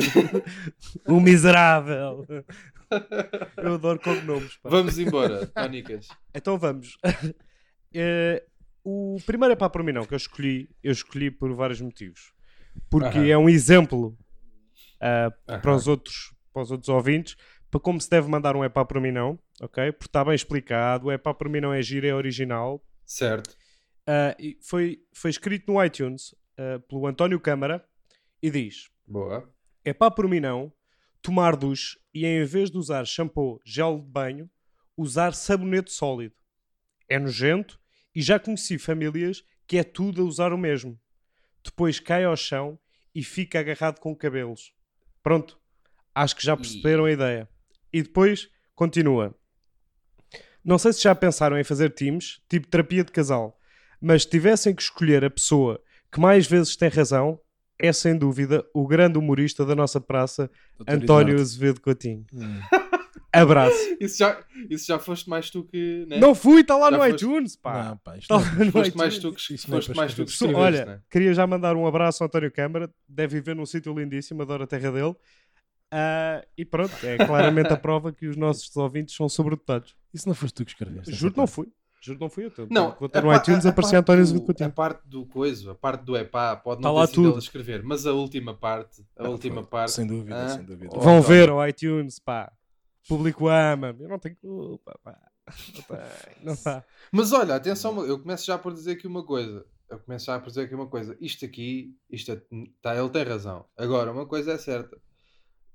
o 1.11 1.19
miserável. 1.19 2.25
Eu 3.57 3.75
adoro 3.75 3.99
cognomes. 3.99 4.57
pá. 4.57 4.69
Vamos 4.69 4.97
embora, 4.99 5.47
Tónicas. 5.47 6.07
Então 6.33 6.57
vamos. 6.57 6.97
Eh, 7.93 8.43
o 8.83 9.17
primeiro 9.25 9.53
é 9.53 9.55
para 9.55 9.69
por 9.69 9.83
mim 9.83 9.91
não, 9.91 10.05
que 10.05 10.13
eu 10.13 10.17
escolhi, 10.17 10.69
eu 10.83 10.91
escolhi 10.91 11.29
por 11.29 11.53
vários 11.53 11.81
motivos. 11.81 12.33
Porque 12.89 13.17
Aham. 13.17 13.27
é 13.27 13.38
um 13.38 13.49
exemplo 13.49 14.17
ah, 14.99 15.31
Aham. 15.47 15.61
para, 15.61 15.75
os 15.75 15.88
outros, 15.88 16.33
para 16.53 16.61
os 16.63 16.71
outros 16.71 16.89
ouvintes 16.89 17.35
para 17.71 17.79
como 17.79 17.99
se 18.01 18.09
deve 18.09 18.27
mandar 18.27 18.55
um 18.55 18.63
é 18.63 18.69
para 18.69 18.99
mim 18.99 19.11
não, 19.11 19.39
ok? 19.61 19.93
Porque 19.93 20.07
está 20.07 20.25
bem 20.25 20.35
explicado, 20.35 21.07
o 21.07 21.11
é 21.11 21.17
para 21.17 21.49
mim 21.49 21.61
não 21.61 21.73
é 21.73 21.81
giro, 21.81 22.05
é 22.05 22.13
original. 22.13 22.85
Certo. 23.05 23.55
Ah, 24.05 24.35
e 24.37 24.57
foi, 24.61 25.01
foi 25.13 25.31
escrito 25.31 25.71
no 25.71 25.83
iTunes 25.83 26.35
ah, 26.57 26.79
pelo 26.87 27.07
António 27.07 27.39
Câmara 27.39 27.83
e 28.44 28.51
diz: 28.51 28.89
Boa. 29.07 29.49
é 29.85 29.94
pá 29.94 30.11
por 30.11 30.27
mim 30.27 30.41
não 30.41 30.71
tomar 31.21 31.55
duche 31.55 31.97
e 32.13 32.25
em 32.25 32.44
vez 32.44 32.69
de 32.69 32.77
usar 32.77 33.05
shampoo, 33.05 33.61
gel 33.63 33.99
de 33.99 34.07
banho, 34.07 34.49
usar 34.97 35.33
sabonete 35.33 35.91
sólido. 35.91 36.35
É 37.07 37.17
nojento 37.19 37.79
e 38.13 38.21
já 38.21 38.39
conheci 38.39 38.77
famílias 38.77 39.43
que 39.67 39.77
é 39.77 39.83
tudo 39.83 40.21
a 40.21 40.25
usar 40.25 40.51
o 40.53 40.57
mesmo. 40.57 40.99
Depois 41.63 41.99
cai 41.99 42.23
ao 42.25 42.35
chão 42.35 42.77
e 43.13 43.23
fica 43.23 43.59
agarrado 43.59 43.99
com 43.99 44.15
cabelos. 44.15 44.73
Pronto. 45.23 45.59
Acho 46.13 46.35
que 46.35 46.43
já 46.43 46.57
perceberam 46.57 47.05
a 47.05 47.11
ideia. 47.11 47.47
E 47.93 48.01
depois 48.01 48.49
continua. 48.75 49.35
Não 50.63 50.77
sei 50.77 50.93
se 50.93 51.03
já 51.03 51.15
pensaram 51.15 51.57
em 51.57 51.63
fazer 51.63 51.91
teams, 51.91 52.41
tipo 52.49 52.67
terapia 52.67 53.03
de 53.03 53.11
casal, 53.11 53.57
mas 53.99 54.23
se 54.23 54.29
tivessem 54.29 54.75
que 54.75 54.81
escolher 54.81 55.23
a 55.23 55.29
pessoa 55.29 55.81
que 56.11 56.19
mais 56.19 56.45
vezes 56.45 56.75
tem 56.75 56.89
razão, 56.89 57.39
é 57.79 57.91
sem 57.91 58.17
dúvida 58.17 58.65
o 58.73 58.85
grande 58.85 59.17
humorista 59.17 59.65
da 59.65 59.75
nossa 59.75 59.99
praça, 59.99 60.51
Doutor 60.77 60.93
António 60.93 61.33
Eduardo. 61.33 61.41
Azevedo 61.41 61.81
Coutinho. 61.81 62.25
Hum. 62.33 62.59
Abraço. 63.33 63.75
Isso 64.01 64.18
já, 64.18 64.44
isso 64.69 64.86
já 64.88 65.00
foste 65.00 65.30
mais 65.30 65.50
tu 65.50 65.63
que. 65.63 66.06
Né? 66.10 66.18
Não 66.19 66.36
fui, 66.36 66.62
está 66.62 66.75
lá 66.75 66.92
Já 66.92 66.98
no 66.98 67.04
foste- 67.04 67.16
iTunes, 67.25 67.56
pá. 67.56 67.83
Não, 67.83 67.98
pá, 67.98 68.18
isto 68.18 68.28
Tá 68.28 68.36
não- 68.39 68.66
lá 68.66 68.72
Foste 68.72 68.98
mais 68.98 69.18
tu 69.19 69.31
que, 69.33 69.54
Isso 69.54 69.68
é 69.68 69.69
foste 69.72 69.95
mais 69.95 70.13
tu 70.13 70.25
que 70.25 70.31
escreveste, 70.31 70.60
Olha, 70.62 70.86
né? 70.86 71.01
queria 71.10 71.33
já 71.33 71.48
mandar 71.48 71.75
um 71.75 71.88
abraço 71.88 72.24
ao 72.24 72.28
António 72.28 72.51
Câmara, 72.51 72.89
deve 73.07 73.36
viver 73.39 73.56
num 73.56 73.66
sítio 73.66 73.98
lindíssimo, 73.98 74.42
adoro 74.42 74.63
a 74.63 74.68
terra 74.68 74.92
dele. 74.92 75.16
Ah, 75.94 76.44
e 76.57 76.63
pronto, 76.66 76.94
é 77.04 77.18
claramente 77.25 77.72
a 77.72 77.78
prova 77.78 78.12
que 78.13 78.25
os 78.28 78.36
nossos 78.38 78.75
ouvintes 78.78 79.16
são 79.16 79.28
sobredotados. 79.28 79.95
Isso 80.13 80.28
não 80.28 80.36
foste 80.36 80.56
tu 80.56 80.66
que 80.66 80.72
escreveste. 80.72 81.13
Juro 81.13 81.31
que 81.33 81.38
não 81.39 81.48
fui. 81.48 81.68
Juro 82.01 82.18
que 82.18 82.24
não 82.24 82.30
fui 82.30 82.45
eu. 82.45 82.51
Tô- 82.51 82.68
Não, 82.69 82.88
a 83.13 83.22
no 83.22 83.36
iTunes 83.36 83.66
aparecia 83.66 84.01
parte 84.01 84.12
António 84.12 84.25
do- 84.25 84.30
Azevedo 84.51 84.63
A 84.63 84.69
parte 84.69 85.01
do 85.07 85.25
coiso, 85.25 85.69
a 85.69 85.75
parte 85.75 86.04
do 86.04 86.18
epá, 86.18 86.56
pode 86.56 86.81
Tá 86.81 86.88
não 86.88 86.95
lá 86.95 87.01
ter 87.06 87.07
sido 87.13 87.16
tudo. 87.24 87.28
ele 87.30 87.36
a 87.36 87.39
escrever, 87.39 87.83
mas 87.83 88.06
a 88.07 88.13
última 88.13 88.54
parte, 88.56 89.01
a 89.18 89.25
Ah, 89.25 89.30
última 89.30 89.62
foi. 89.62 89.69
parte. 89.69 89.92
Sem 89.92 90.07
dúvida, 90.07 90.36
Ah, 90.45 90.50
sem 90.50 90.63
dúvida. 90.63 90.98
Vão 90.98 91.22
ver 91.22 91.50
ao 91.50 91.66
iTunes, 91.68 92.18
pá. 92.19 92.51
O 93.06 93.07
público 93.07 93.48
ama. 93.48 93.95
Eu 94.00 94.07
não 94.09 94.19
tenho 94.19 94.36
culpa, 94.38 94.98
pá. 95.03 95.18
Não 95.75 95.81
tem, 95.83 96.36
não 96.44 96.57
dá. 96.63 96.83
Mas 97.12 97.31
olha, 97.33 97.56
atenção, 97.56 98.06
eu 98.06 98.19
começo 98.19 98.45
já 98.45 98.57
por 98.57 98.74
dizer 98.74 98.92
aqui 98.94 99.07
uma 99.07 99.25
coisa. 99.25 99.65
Eu 99.89 100.00
começo 100.00 100.25
já 100.27 100.39
por 100.39 100.48
dizer 100.48 100.62
aqui 100.63 100.75
uma 100.75 100.88
coisa. 100.88 101.18
Isto 101.19 101.44
aqui, 101.45 101.95
isto 102.09 102.31
é, 102.31 102.42
tá, 102.81 102.95
ele 102.95 103.09
tem 103.09 103.24
razão. 103.24 103.65
Agora, 103.75 104.12
uma 104.12 104.25
coisa 104.25 104.53
é 104.53 104.57
certa. 104.57 104.98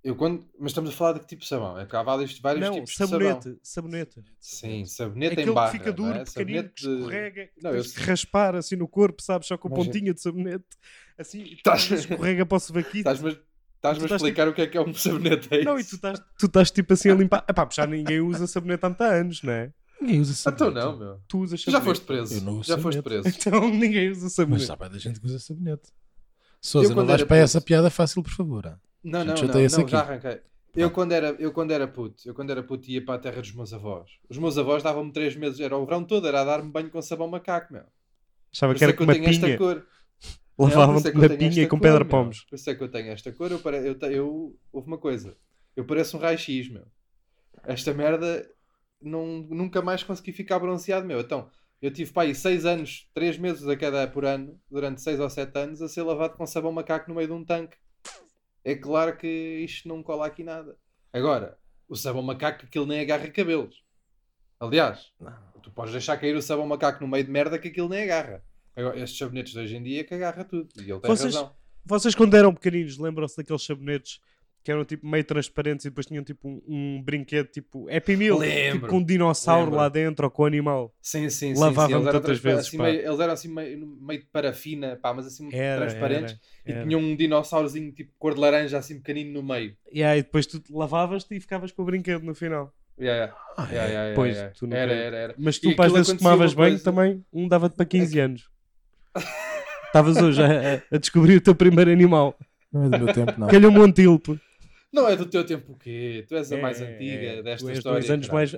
Eu 0.03 0.15
quando, 0.15 0.49
mas 0.59 0.71
estamos 0.71 0.91
a 0.91 0.93
falar 0.93 1.15
de 1.15 1.21
que 1.21 1.27
tipo 1.27 1.43
de 1.43 1.49
sabão? 1.49 1.77
É 1.79 1.85
que 1.85 1.97
há 1.97 2.03
vários, 2.03 2.39
vários 2.39 2.65
Não, 2.65 2.75
tipos 2.75 2.91
de 2.91 2.97
sabão. 2.97 3.21
sabonete. 3.21 3.59
Sabonete. 3.61 4.25
Sim, 4.39 4.85
sabonete 4.87 5.33
Aquele 5.33 5.51
em 5.51 5.55
barra. 5.55 5.73
que 5.73 5.79
fica 5.79 5.93
duro, 5.93 6.09
não 6.11 6.17
é? 6.21 6.25
pequenino, 6.25 6.59
Sabonete 6.63 6.75
que 6.75 6.87
de- 6.89 6.95
escorrega, 6.97 7.47
que 7.49 7.63
Não, 7.63 7.71
eu 7.75 7.83
que 7.83 8.01
raspar 8.03 8.55
assim 8.55 8.77
no 8.77 8.87
corpo, 8.87 9.21
sabes? 9.21 9.49
Só 9.49 9.59
com 9.59 9.67
a 9.67 9.71
Imagina. 9.73 9.93
pontinha 9.93 10.15
de 10.15 10.21
sabonete. 10.23 10.65
Assim, 11.19 11.43
Estás- 11.59 11.91
escorrega 11.91 12.47
para 12.47 12.57
o 12.57 12.61
sovaquito. 12.61 12.99
Estás-me 12.99 13.37
estás-me 13.77 14.03
a 14.03 14.07
estás 14.07 14.21
explicar 14.23 14.49
o 14.49 14.53
que 14.55 14.63
é 14.63 14.67
que 14.67 14.77
é 14.77 14.81
um 14.81 14.93
sabonete. 14.95 15.49
É 15.51 15.65
Não, 15.65 15.79
e 15.79 15.81
isso? 15.81 15.91
tu 15.91 15.97
estás, 15.97 16.21
tu 16.39 16.47
estás 16.47 16.71
tipo 16.71 16.93
assim 16.93 17.11
a 17.11 17.15
limpar. 17.15 17.45
Epá, 17.49 17.69
já 17.73 17.87
ninguém 17.87 18.21
usa 18.21 18.47
sabonete 18.47 18.85
há 18.85 18.89
muitos 18.89 19.07
anos, 19.07 19.43
não 19.43 19.53
é? 19.53 19.73
Ninguém 20.01 20.21
usa 20.21 20.33
Então 20.51 20.59
sabonete. 20.69 20.87
não, 20.87 20.97
meu. 20.99 21.21
Tu 21.29 21.39
usas 21.39 21.63
Tu 21.63 21.71
já 21.71 21.79
sabonete. 21.79 21.99
foste 22.01 22.07
preso. 22.07 22.35
Eu 22.35 22.41
não 22.43 22.53
uso 22.59 22.65
já 22.69 22.79
foste 22.79 22.97
sabonete. 22.99 23.23
preso. 23.23 23.39
Então 23.39 23.69
ninguém 23.71 24.11
usa 24.11 24.23
Mas 24.25 24.33
sabonete. 24.35 24.67
já 24.67 24.75
vai 24.75 24.89
da 24.91 24.99
gente 24.99 25.21
que 25.21 25.27
usa 25.27 25.39
sabonete. 25.39 25.89
Sousa, 26.61 26.89
não 26.89 26.97
quando 26.97 27.07
vais 27.09 27.21
era 27.21 27.27
para 27.29 27.37
puto- 27.37 27.45
essa 27.45 27.61
piada 27.61 27.91
fácil, 27.91 28.23
por 28.23 28.33
favor. 28.33 28.67
ah. 28.67 28.79
Não, 29.05 29.25
não, 29.25 29.35
não, 29.35 29.43
não, 29.45 29.81
aqui. 29.81 29.91
já 29.91 30.01
arranquei. 30.01 30.41
Eu 30.75 30.91
quando, 30.91 31.13
era, 31.13 31.29
eu 31.39 31.53
quando 31.53 31.71
era 31.71 31.89
puto, 31.89 32.17
eu 32.29 32.35
quando 32.35 32.51
era 32.51 32.63
puto 32.63 32.91
ia 32.91 33.03
para 33.03 33.15
a 33.15 33.19
terra 33.19 33.41
dos 33.41 33.53
meus 33.53 33.73
avós. 33.73 34.11
Os 34.29 34.37
meus 34.37 34.59
avós 34.59 34.83
davam-me 34.83 35.11
três 35.11 35.35
meses, 35.37 35.59
era 35.61 35.75
o 35.77 35.87
verão 35.87 36.05
todo, 36.05 36.27
era 36.29 36.43
a 36.43 36.45
dar-me 36.45 36.71
banho 36.71 36.91
com 36.91 37.01
sabão 37.01 37.29
macaco, 37.29 37.73
meu. 37.73 37.85
Achava 38.53 38.75
que 38.75 38.85
era 38.85 38.91
é 38.91 38.93
que 38.93 38.99
com 38.99 39.05
eu 39.05 39.07
uma 39.07 39.15
tenho 39.15 39.27
esta 39.29 39.47
pinha. 39.47 39.57
cor. 39.57 39.87
Não, 40.59 40.67
Lavavam-te 40.67 41.09
eu 41.09 41.15
na 41.15 41.29
pinha 41.29 41.63
e 41.63 41.67
com 41.67 41.79
pedra 41.79 42.05
pomos. 42.05 42.45
Por 42.45 42.57
isso 42.57 42.71
é 42.71 42.75
que 42.75 42.83
eu 42.83 42.91
tenho 42.91 43.11
esta 43.11 43.31
cor. 43.33 43.51
Eu, 43.51 43.59
pare... 43.59 43.87
eu, 43.87 43.95
te- 43.99 44.13
eu... 44.13 44.57
Houve 44.73 44.87
uma 44.87 44.99
coisa. 44.99 45.37
Eu 45.75 45.85
pareço 45.85 46.17
um 46.17 46.21
raio-x, 46.21 46.69
meu. 46.71 46.87
Esta 47.65 47.93
merda 47.93 48.49
não... 49.01 49.27
nunca 49.51 49.83
mais 49.83 50.03
consegui 50.03 50.33
ficar 50.33 50.59
bronzeado, 50.59 51.07
meu. 51.07 51.21
Então, 51.21 51.51
eu 51.83 51.91
tive 51.91 52.11
para 52.11 52.23
aí 52.23 52.35
6 52.35 52.65
anos, 52.65 53.11
3 53.13 53.37
meses 53.37 53.69
a 53.69 53.77
cada 53.77 54.07
por 54.09 54.25
ano, 54.25 54.59
durante 54.71 55.03
6 55.03 55.21
ou 55.21 55.29
7 55.29 55.59
anos, 55.59 55.83
a 55.83 55.89
ser 55.89 56.03
lavado 56.03 56.37
com 56.37 56.47
sabão 56.47 56.73
macaco 56.73 57.09
no 57.09 57.17
meio 57.17 57.29
de 57.29 57.35
um 57.35 57.45
tanque. 57.45 57.77
É 58.65 58.75
claro 58.75 59.17
que 59.17 59.29
isto 59.63 59.87
não 59.87 60.03
cola 60.03 60.27
aqui 60.27 60.43
nada. 60.43 60.77
Agora, 61.13 61.59
o 61.89 61.95
sabão 61.95 62.23
macaco, 62.23 62.65
aquilo 62.65 62.87
nem 62.87 63.01
agarra 63.01 63.29
cabelos. 63.31 63.85
Aliás, 64.59 65.13
tu 65.63 65.71
podes 65.71 65.93
deixar 65.93 66.17
cair 66.17 66.35
o 66.35 66.41
sabão 66.43 66.67
macaco 66.67 67.03
no 67.03 67.09
meio 67.09 67.25
de 67.25 67.31
merda 67.31 67.59
que 67.59 67.69
aquilo 67.69 67.89
nem 67.91 68.03
agarra. 68.05 68.43
Agora, 68.77 68.99
estes 69.01 69.19
sabonetes 69.19 69.53
de 69.53 69.59
hoje 69.59 69.77
em 69.77 69.83
dia 69.83 70.01
é 70.01 70.05
que 70.05 70.15
agarra 70.15 70.45
tudo. 70.45 70.69
E 70.77 70.81
ele 70.91 71.01
tem 71.01 71.11
Vocês- 71.11 71.35
razão. 71.35 71.53
Vocês 71.85 72.15
quando 72.15 72.35
eram 72.37 72.53
pequeninos 72.53 72.99
lembram-se 72.99 73.37
daqueles 73.37 73.63
sabonetes 73.65 74.21
que 74.65 74.73
eram 74.73 74.85
tipo 74.85 75.07
meio 75.07 75.23
transparentes 75.23 75.87
e 75.87 75.91
depois 75.91 76.07
tinham 76.07 76.25
tipo 76.25 76.49
um, 76.49 76.61
um 76.67 77.01
brinquedo 77.03 77.47
tipo 77.47 77.89
Happy 77.89 78.17
Meal, 78.17 78.37
Lembro. 78.37 78.73
tipo 78.81 78.87
com 78.89 78.97
um 78.97 79.05
dinossauro 79.05 79.67
Lembro. 79.67 79.77
lá 79.79 79.89
dentro 79.89 80.25
ou 80.25 80.31
com 80.31 80.43
um 80.43 80.47
animal. 80.47 80.93
Sim, 81.01 81.31
sim, 81.31 81.55
sim. 81.55 81.63
Eram 81.63 82.03
tantas 82.05 82.41
vezes, 82.41 82.67
assim, 82.67 82.77
meio- 82.77 83.07
eles 83.07 83.21
eram 83.21 83.33
assim 83.33 83.47
meio, 83.47 83.87
meio 84.01 84.19
de 84.21 84.27
parafina, 84.27 84.97
pá, 85.01 85.15
mas 85.15 85.29
assim 85.29 85.49
Era, 85.55 85.83
transparentes. 85.87 86.33
era, 86.33 86.41
E 86.67 86.73
era. 86.81 86.83
tinham 86.89 87.01
um 87.01 87.15
dinossaurozinho 87.15 87.93
tipo 87.93 88.11
cor 88.19 88.35
de 88.35 88.41
laranja, 88.41 88.77
assim 88.79 88.97
pequenino 88.97 89.33
no 89.41 89.43
meio. 89.47 89.77
E 89.93 90.03
aí 90.03 90.21
depois 90.23 90.45
tu 90.47 90.61
lavavas-te 90.69 91.37
e 91.37 91.41
ficavas 91.41 91.71
com 91.71 91.83
o 91.83 91.85
brinquedo 91.85 92.25
no 92.25 92.35
final. 92.35 92.75
Yeah, 92.99 93.25
yeah. 93.27 93.41
Ah, 93.57 93.63
Yeah, 93.71 93.75
yeah, 93.89 93.93
yeah, 94.09 94.15
Pois, 94.17 94.59
tu 94.59 94.67
nunca- 94.67 94.79
Era, 94.79 94.93
era, 94.93 95.17
era. 95.17 95.35
Mas 95.39 95.57
E 95.59 95.61
tu, 95.61 95.81
às 95.83 95.93
vezes, 95.93 96.13
tomavas 96.19 96.55
banho 96.55 96.71
coisa- 96.73 96.85
também, 96.85 97.25
um 97.33 97.47
dava-te 97.47 97.77
para 97.77 97.87
15 97.87 98.19
anos. 98.19 98.51
Estavas 99.87 100.17
hoje 100.17 100.43
a, 100.43 100.83
a 100.93 100.99
descobrir 100.99 101.37
o 101.37 101.41
teu 101.41 101.55
primeiro 101.55 101.91
animal. 101.91 102.37
Não 102.73 102.85
é 102.85 102.89
do 102.91 103.05
meu 103.05 103.15
tempo, 103.15 103.35
não. 103.39 103.47
Calhou-me 103.49 103.79
um 103.79 103.83
antílope. 103.83 104.39
Não 104.93 105.09
é 105.09 105.17
do 105.17 105.27
teu 105.27 105.45
tempo 105.45 105.73
o 105.73 105.77
quê? 105.77 106.25
Tu 106.29 106.37
és 106.37 106.53
a 106.53 106.57
mais 106.59 106.81
É, 106.81 106.95
antiga 106.95 107.27
é, 107.27 107.43
desta 107.43 107.65
tu 107.67 107.69
és 107.71 107.79
história. 107.79 108.01
dois 108.01 108.11
anos 108.11 108.29
mais. 108.29 108.57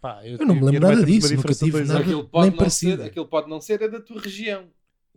Pá, 0.00 0.20
Eu 0.24 0.46
não 0.46 0.54
me 0.54 0.62
lembro 0.64 0.88
nada 0.88 1.04
disso, 1.04 1.34
nunca 1.34 1.54
tive 1.54 1.84
nada. 1.84 2.00
Aquilo 2.00 2.24
pode, 2.28 2.42
nem 2.50 2.50
não 2.50 2.52
ser, 2.52 2.58
parecido. 2.58 3.02
aquilo 3.04 3.26
pode 3.26 3.48
não 3.50 3.60
ser, 3.60 3.82
é 3.82 3.88
da 3.88 4.00
tua 4.00 4.20
região. 4.20 4.64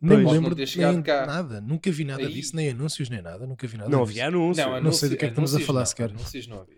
Nem 0.02 0.18
me 0.18 0.24
lembro 0.24 0.30
Pode 0.34 0.50
não 0.50 0.56
ter 0.56 0.66
de 0.66 0.72
chegado 0.72 0.94
nem 0.96 1.04
cá. 1.04 1.26
nada. 1.28 1.62
Nunca 1.62 1.92
vi 1.92 2.04
nada 2.04 2.24
Aí. 2.24 2.34
disso, 2.34 2.56
nem 2.56 2.70
anúncios, 2.70 3.08
nem 3.10 3.22
nada. 3.22 3.46
Nunca 3.46 3.68
vi 3.68 3.78
nada 3.78 3.90
Não 3.90 4.00
disso. 4.00 4.12
havia 4.12 4.28
anúncio. 4.28 4.66
Não, 4.66 4.82
não 4.82 4.92
sei 4.92 5.10
do 5.10 5.18
que 5.18 5.26
é 5.26 5.28
que 5.28 5.32
estamos 5.34 5.52
a 5.52 5.58
anúncios 5.58 5.68
falar 5.68 5.80
não, 5.82 5.86
sequer. 5.86 6.10
Anúncios 6.10 6.48
não 6.48 6.60
havia. 6.62 6.76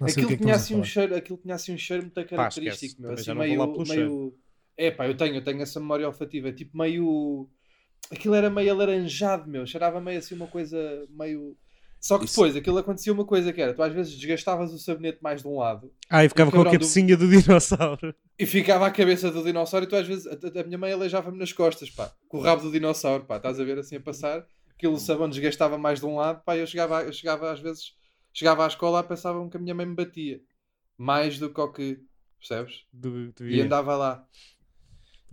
Não 0.00 0.06
Aquilo 0.08 0.26
que 0.26 0.34
é 0.34 0.36
que 0.36 0.42
tinha 0.42 0.54
estamos 0.56 0.56
a 0.56 0.56
assim 0.56 0.74
um 0.74 0.76
falar. 0.78 0.86
cheiro, 0.86 1.16
aquilo 1.16 1.38
tinha 1.38 1.54
assim 1.54 1.72
um 1.74 1.78
cheiro 1.78 2.02
muito 2.02 2.24
característico, 2.28 3.00
meu, 3.02 3.14
Também 3.14 3.54
assim 3.54 3.56
meio, 3.56 3.84
meio... 3.86 4.34
É 4.76 4.90
pá, 4.90 5.06
eu 5.06 5.16
tenho, 5.16 5.36
eu 5.36 5.44
tenho 5.44 5.62
essa 5.62 5.78
memória 5.80 6.06
olfativa, 6.06 6.52
tipo 6.52 6.76
meio... 6.76 7.48
Aquilo 8.10 8.34
era 8.34 8.50
meio 8.50 8.70
alaranjado, 8.72 9.48
meu, 9.50 9.66
cheirava 9.66 10.00
meio 10.00 10.18
assim 10.18 10.34
uma 10.34 10.46
coisa 10.46 11.06
meio... 11.10 11.56
Só 12.00 12.18
que 12.18 12.26
Isso. 12.26 12.34
depois, 12.34 12.54
aquilo 12.54 12.76
acontecia 12.76 13.10
uma 13.12 13.24
coisa 13.24 13.50
que 13.50 13.62
era, 13.62 13.72
tu 13.72 13.82
às 13.82 13.90
vezes 13.92 14.14
desgastavas 14.14 14.74
o 14.74 14.78
sabonete 14.78 15.20
mais 15.22 15.40
de 15.40 15.48
um 15.48 15.56
lado 15.56 15.90
Ah, 16.10 16.22
e 16.22 16.28
ficava 16.28 16.50
com 16.50 16.56
a 16.56 16.58
cabrão 16.58 16.72
do- 16.72 16.78
cabecinha 16.80 17.16
do 17.16 17.26
dinossauro. 17.30 18.14
e 18.38 18.44
ficava 18.44 18.86
a 18.86 18.90
cabeça 18.90 19.30
do 19.30 19.42
dinossauro 19.42 19.86
e 19.86 19.88
tu 19.88 19.96
às 19.96 20.06
vezes, 20.06 20.26
a, 20.26 20.60
a 20.60 20.64
minha 20.64 20.76
mãe 20.76 20.92
aleijava-me 20.92 21.38
nas 21.38 21.50
costas, 21.52 21.88
pá, 21.88 22.12
com 22.28 22.36
o 22.36 22.40
rabo 22.42 22.60
do 22.62 22.70
dinossauro, 22.70 23.24
pá, 23.24 23.38
estás 23.38 23.58
a 23.58 23.64
ver 23.64 23.78
assim 23.78 23.96
a 23.96 24.00
passar, 24.00 24.44
aquilo 24.76 24.92
o 24.92 24.98
sabão 24.98 25.30
desgastava 25.30 25.78
mais 25.78 25.98
de 26.00 26.04
um 26.04 26.16
lado, 26.16 26.42
pá, 26.44 26.58
eu 26.58 26.66
chegava, 26.66 27.02
eu 27.04 27.12
chegava 27.12 27.50
às 27.50 27.60
vezes, 27.60 27.94
chegava 28.34 28.64
à 28.64 28.66
escola 28.66 29.00
e 29.00 29.04
pensavam 29.08 29.48
que 29.48 29.56
a 29.56 29.60
minha 29.60 29.74
mãe 29.74 29.86
me 29.86 29.94
batia, 29.94 30.42
mais 30.98 31.38
do 31.38 31.48
que 31.48 31.58
o 31.60 31.72
que, 31.72 32.00
percebes? 32.38 32.82
Do, 32.92 33.32
do 33.32 33.48
E 33.48 33.62
andava 33.62 33.96
lá. 33.96 34.26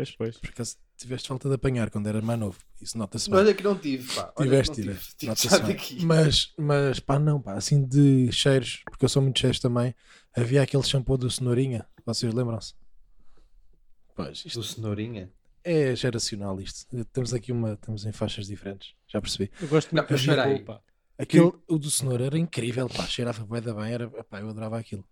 Pois, 0.01 0.15
pois. 0.15 0.37
Por 0.37 0.49
acaso 0.49 0.77
tiveste 0.97 1.27
falta 1.27 1.47
de 1.49 1.55
apanhar 1.55 1.89
quando 1.89 2.07
eras 2.07 2.23
mais 2.23 2.39
novo. 2.39 2.57
Isso 2.81 2.97
nota-se 2.97 3.29
bem. 3.29 3.39
Olha 3.39 3.53
que 3.53 3.63
não 3.63 3.77
tive, 3.77 4.13
pá, 4.15 4.33
Tiveste, 4.37 4.81
tive. 4.81 6.05
Mas, 6.05 6.53
mas 6.57 6.99
pá, 6.99 7.19
não, 7.19 7.41
pá, 7.41 7.53
assim 7.53 7.85
de 7.85 8.31
cheiros, 8.31 8.81
porque 8.85 9.05
eu 9.05 9.09
sou 9.09 9.21
muito 9.21 9.39
cheiros 9.39 9.59
também. 9.59 9.93
Havia 10.35 10.61
aquele 10.63 10.83
shampoo 10.83 11.17
do 11.17 11.29
Cenourinha, 11.29 11.85
vocês 12.05 12.33
lembram-se? 12.33 12.73
Pois, 14.15 14.43
isto 14.45 14.59
Do 14.59 14.63
cenourinha? 14.65 15.31
é 15.63 15.95
geracional 15.95 16.59
isto. 16.59 16.85
Temos 17.13 17.33
aqui 17.33 17.51
uma, 17.51 17.73
estamos 17.73 18.05
em 18.05 18.11
faixas 18.11 18.47
diferentes, 18.47 18.93
já 19.07 19.21
percebi. 19.21 19.51
Eu 19.61 19.67
gosto 19.67 19.93
muito 19.93 20.01
Não, 20.01 20.07
de 20.07 20.11
mas 20.13 20.21
espera 20.21 20.43
aí. 20.45 20.65
Aquele, 21.17 21.51
o 21.67 21.77
do 21.77 21.91
cenoura 21.91 22.25
era 22.25 22.37
incrível, 22.37 22.89
pá, 22.89 23.05
cheirava 23.05 23.45
bué 23.45 23.61
da 23.61 23.73
bem, 23.73 23.93
era, 23.93 24.09
pá, 24.09 24.39
eu 24.39 24.49
adorava 24.49 24.79
aquilo. 24.79 25.05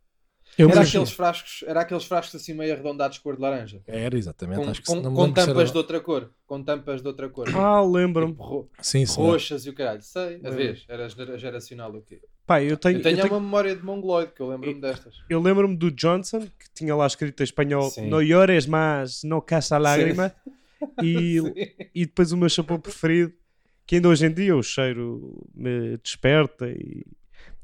Eu 0.57 0.67
Era 0.69 0.79
mas- 0.79 0.89
aqueles 0.89 1.11
frascos, 1.11 1.63
era 1.65 1.81
aqueles 1.81 2.03
frascos 2.03 2.41
assim 2.41 2.53
meio 2.53 2.73
arredondados 2.73 3.17
cor 3.19 3.35
de 3.35 3.41
laranja. 3.41 3.81
Era, 3.87 4.17
exatamente, 4.17 4.57
Com, 4.61 4.69
acho 4.69 4.81
que 4.81 4.87
com- 4.87 4.95
não 5.01 5.13
com 5.13 5.31
tampas 5.31 5.57
era- 5.57 5.71
de 5.71 5.77
outra 5.77 5.99
cor. 6.01 6.29
Com 6.45 6.61
tampas 6.63 7.01
de 7.01 7.07
outra 7.07 7.29
cor. 7.29 7.45
Ah, 7.55 7.81
lembro-me. 7.81 8.33
Tipo, 8.33 8.43
ro- 8.43 8.69
Sim, 8.81 9.05
sim. 9.05 9.21
roxas 9.21 9.65
e 9.65 9.69
o 9.69 9.73
caralho. 9.73 10.01
Sei, 10.01 10.41
a 10.43 10.49
vez. 10.49 10.83
Era 10.89 11.07
gera- 11.07 11.37
geracional 11.37 11.91
o 11.95 12.01
quê? 12.01 12.19
Pá, 12.45 12.61
eu 12.61 12.75
tenho, 12.77 12.97
Eu 12.97 13.03
tenho, 13.03 13.17
eu 13.17 13.21
tenho- 13.21 13.33
uma 13.35 13.39
memória 13.39 13.75
de 13.75 13.83
mongoloide 13.83 14.31
que 14.33 14.41
eu 14.41 14.49
lembro-me 14.49 14.81
destas. 14.81 15.15
eu 15.29 15.39
lembro-me 15.39 15.77
do 15.77 15.91
Johnson, 15.91 16.41
que 16.41 16.69
tinha 16.73 16.95
lá 16.95 17.05
escrito 17.07 17.39
em 17.41 17.43
espanhol 17.43 17.89
Sim. 17.91 18.09
No 18.09 18.19
llores 18.21 18.65
más, 18.65 19.23
no 19.23 19.41
casa 19.41 19.77
lágrima. 19.77 20.33
E, 21.03 21.37
e 21.93 22.05
depois 22.05 22.31
o 22.31 22.37
meu 22.37 22.47
shampoo 22.49 22.79
preferido, 22.79 23.33
que 23.85 23.95
ainda 23.95 24.07
hoje 24.07 24.25
em 24.25 24.31
dia 24.33 24.55
o 24.55 24.63
cheiro 24.63 25.45
me 25.53 25.97
desperta 25.97 26.69
e 26.69 27.05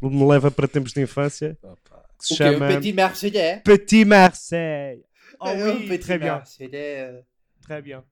me 0.01 0.27
leva 0.27 0.51
para 0.51 0.67
tempos 0.67 0.91
de 0.91 1.01
infância, 1.01 1.57
Opa. 1.63 1.94
Que 2.17 2.25
se 2.25 2.33
O 2.33 2.37
quê? 2.37 2.43
O 2.43 2.53
chama 2.53 2.67
Petit 2.67 2.93
Marseillais? 2.93 3.61
Petit 3.63 4.05
Marseille. 4.05 5.03
Oh 5.39 5.49
É, 5.49 5.53
o 5.53 5.75
oui, 5.75 5.87
Petit 5.87 6.05
très 6.05 6.17
bien, 6.17 6.35
Marseillais. 6.37 7.23
très 7.61 7.81
bien. 7.81 8.03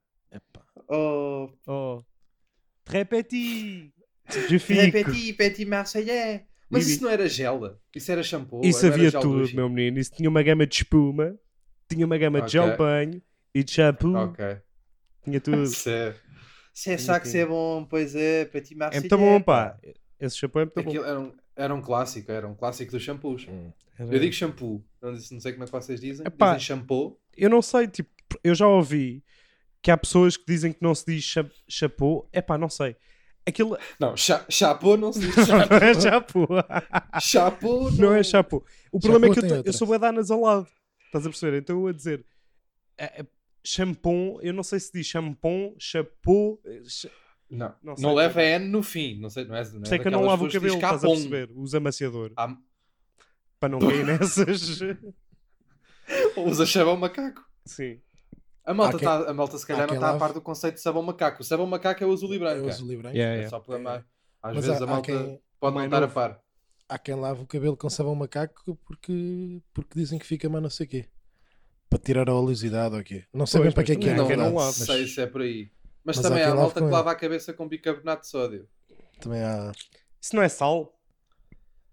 Oh, 0.90 1.50
Oh, 1.68 2.04
très 2.84 3.06
petit. 3.06 3.94
Je 4.30 4.58
très 4.58 4.92
petit, 4.92 5.34
Petit 5.34 5.66
Marseillais. 5.66 6.42
Mas 6.70 6.88
isso 6.88 7.04
não 7.04 7.10
era 7.10 7.28
gel? 7.30 7.80
Isso 7.96 8.12
era 8.12 8.24
shampoo? 8.24 8.62
Isso 8.64 8.86
havia 8.86 9.10
gel 9.10 9.22
tudo, 9.22 9.54
meu 9.56 9.70
menino. 9.70 10.00
Isso 10.00 10.12
tinha 10.12 10.30
uma 10.30 10.42
gama 10.44 10.66
de 10.68 10.76
espuma, 10.76 11.38
tinha 11.88 12.06
uma 12.06 12.18
gama 12.18 12.42
de 12.42 12.52
gel 12.52 12.76
banho 12.76 13.22
e 13.54 13.64
de 13.64 13.72
shampoo, 13.72 14.16
Ok. 14.16 14.58
tinha 15.24 15.40
tudo. 15.40 15.68
C'est 15.72 16.16
c'est 16.74 16.98
Tinha 16.98 16.98
ça 16.98 17.20
que 17.20 17.26
tudo. 17.28 17.32
c'est 17.32 17.46
bom, 17.46 17.86
pois 17.86 18.16
é, 18.16 18.46
Petit 18.46 18.74
É 18.74 18.78
Marseillais. 18.78 19.02
muito 19.12 19.18
bom, 19.18 19.42
pá. 19.42 19.78
Esse 20.20 20.38
shampoo 20.38 20.60
é 20.60 20.66
muito 20.66 20.82
bom. 20.84 20.90
Aquilo 20.90 21.06
era 21.06 21.20
um, 21.20 21.32
era 21.56 21.74
um 21.74 21.82
clássico, 21.82 22.32
era 22.32 22.48
um 22.48 22.56
clássico 22.56 22.92
dos 22.92 23.04
shampoos. 23.04 23.46
Hum. 23.48 23.72
Era- 23.98 24.14
Eu 24.14 24.20
digo 24.20 24.34
shampoo, 24.34 24.84
não, 25.02 25.12
não 25.12 25.20
sei 25.20 25.52
como 25.52 25.64
é 25.64 25.66
que 25.68 25.72
vocês 25.72 26.00
dizem. 26.02 26.26
Epá. 26.26 26.54
Dizem 26.56 26.60
shampoo. 26.78 27.20
Eu 27.38 27.50
não 27.50 27.62
sei, 27.62 27.88
tipo, 27.88 28.10
eu 28.44 28.54
já 28.56 28.68
ouvi 28.68 29.24
que 29.82 29.92
há 29.92 29.98
pessoas 29.98 30.36
que 30.38 30.46
dizem 30.48 30.72
que 30.74 30.82
não 30.82 30.96
se 30.96 31.06
diz 31.06 31.24
cha 31.24 31.46
chapeau. 31.68 32.28
É 32.32 32.42
pá, 32.42 32.58
não 32.58 32.70
sei. 32.70 32.96
Aquilo 33.46 33.78
Não, 34.00 34.16
cha 34.16 34.46
chapeau 34.50 34.96
não 34.96 35.12
se 35.12 35.20
diz 35.20 35.36
não 35.36 35.46
chapeau. 35.46 35.78
é 35.80 35.94
chapeau. 36.02 36.48
chapeau 37.22 37.92
Não 37.92 38.14
é 38.14 38.24
chapeau. 38.24 38.64
O 38.92 39.00
problema 39.00 39.28
é 39.28 39.34
que 39.40 39.46
eu, 39.46 39.64
eu 39.66 39.74
sou 39.74 39.88
bué 39.88 39.98
de 40.00 40.06
anasalado. 40.06 40.68
Estás 41.08 41.26
a 41.26 41.30
perceber? 41.30 41.58
Então 41.58 41.80
eu 41.80 41.88
a 41.88 41.92
dizer 41.92 42.26
é, 42.98 43.22
é, 43.22 43.26
shampoo, 43.64 44.40
eu 44.42 44.54
não 44.54 44.64
sei 44.64 44.80
se 44.80 44.92
diz 44.94 45.06
shampoo, 45.08 45.76
chapeau. 45.80 46.60
é, 46.66 46.82
cha- 46.88 47.10
Não, 47.50 47.74
Não 47.84 47.96
não, 48.00 48.14
leva 48.14 48.42
N 48.42 48.68
no 48.70 48.82
fim. 48.82 49.20
Não 49.20 49.30
sei, 49.30 49.46
não 49.46 49.56
é, 49.56 49.64
não 49.72 49.82
é 49.82 49.86
Sei 49.86 50.00
que 50.00 50.08
eu 50.08 50.12
não 50.12 50.24
lavo 50.26 50.46
o 50.46 50.52
cabelo, 50.52 50.76
estás 50.76 51.04
a 51.04 51.08
perceber? 51.08 51.50
Usa 51.56 51.78
amaciador. 51.80 52.32
Há- 52.38 52.58
Para 53.64 53.70
não 53.70 53.80
cair 53.80 54.04
nessas. 54.06 54.80
Usa 56.36 56.66
sabão 56.66 56.98
macaco. 56.98 57.42
Sim. 57.66 58.02
A 58.66 58.74
malta, 58.74 58.98
Há 58.98 59.00
quem- 59.00 59.08
tá, 59.08 59.30
a 59.30 59.34
malta 59.34 59.58
se 59.58 59.66
calhar 59.66 59.84
há 59.84 59.88
não 59.88 59.94
está 59.96 60.10
a 60.12 60.18
par 60.18 60.34
do 60.34 60.42
conceito 60.42 60.76
de 60.76 60.82
sabão 60.82 61.02
macaco. 61.02 61.42
O 61.42 61.46
sabão 61.46 61.66
macaco 61.66 62.04
é 62.04 62.08
o 62.08 62.12
azul 62.12 62.34
e 62.34 62.36
É 62.36 62.40
branco. 62.40 62.66
o 62.66 62.70
azul 62.70 62.92
e 62.92 62.98
branco. 62.98 63.16
Yeah, 63.16 63.36
É 63.36 63.38
yeah. 63.44 63.50
só 63.50 63.62
para 63.62 63.78
É. 63.78 64.04
Às 64.44 64.56
Mas 64.56 64.66
vezes 64.66 64.82
há- 64.82 64.84
a 64.84 64.88
há 64.88 64.92
malta 64.92 65.06
quem- 65.14 65.42
pode 65.62 65.76
não 65.78 65.86
estar 65.86 66.04
a 66.04 66.08
par. 66.10 66.42
Há 66.90 67.00
quem 67.00 67.16
lava 67.16 67.42
o 67.42 67.48
cabelo 67.48 67.78
com 67.78 67.90
sabão 67.90 68.14
macaco 68.16 68.76
porque, 68.86 69.62
porque 69.74 69.98
dizem 69.98 70.20
que 70.20 70.26
fica 70.26 70.50
mais 70.50 70.62
não 70.62 70.70
sei 70.70 70.86
o 70.86 70.90
quê. 70.90 71.06
Para 71.90 72.00
tirar 72.00 72.28
a 72.30 72.36
oleosidade 72.36 72.96
ou 72.96 73.00
o 73.00 73.04
quê. 73.04 73.24
Não 73.34 73.46
sei 73.46 73.62
Pois, 73.62 73.68
bem 73.70 73.76
para 73.76 73.84
que 73.86 73.92
é 73.94 73.96
que 73.96 74.10
é. 74.10 74.14
não, 74.14 74.28
há 74.30 74.36
não 74.36 74.54
mas 74.56 74.76
sei 74.76 75.08
se 75.08 75.22
é 75.22 75.26
por 75.26 75.40
aí. 75.42 75.72
Mas, 76.04 76.18
mas 76.18 76.26
há 76.26 76.30
também 76.30 76.44
há 76.44 76.48
quem 76.48 76.54
a 76.54 76.56
malta 76.58 76.80
que 76.82 76.86
ele. 76.86 76.92
lava 76.92 77.12
a 77.12 77.16
cabeça 77.16 77.54
com 77.54 77.66
bicarbonato 77.66 78.24
de 78.24 78.28
sódio. 78.28 78.68
Também 79.22 79.42
há. 79.42 79.72
Isso 80.22 80.36
não 80.36 80.44
é 80.44 80.50
sal? 80.50 81.00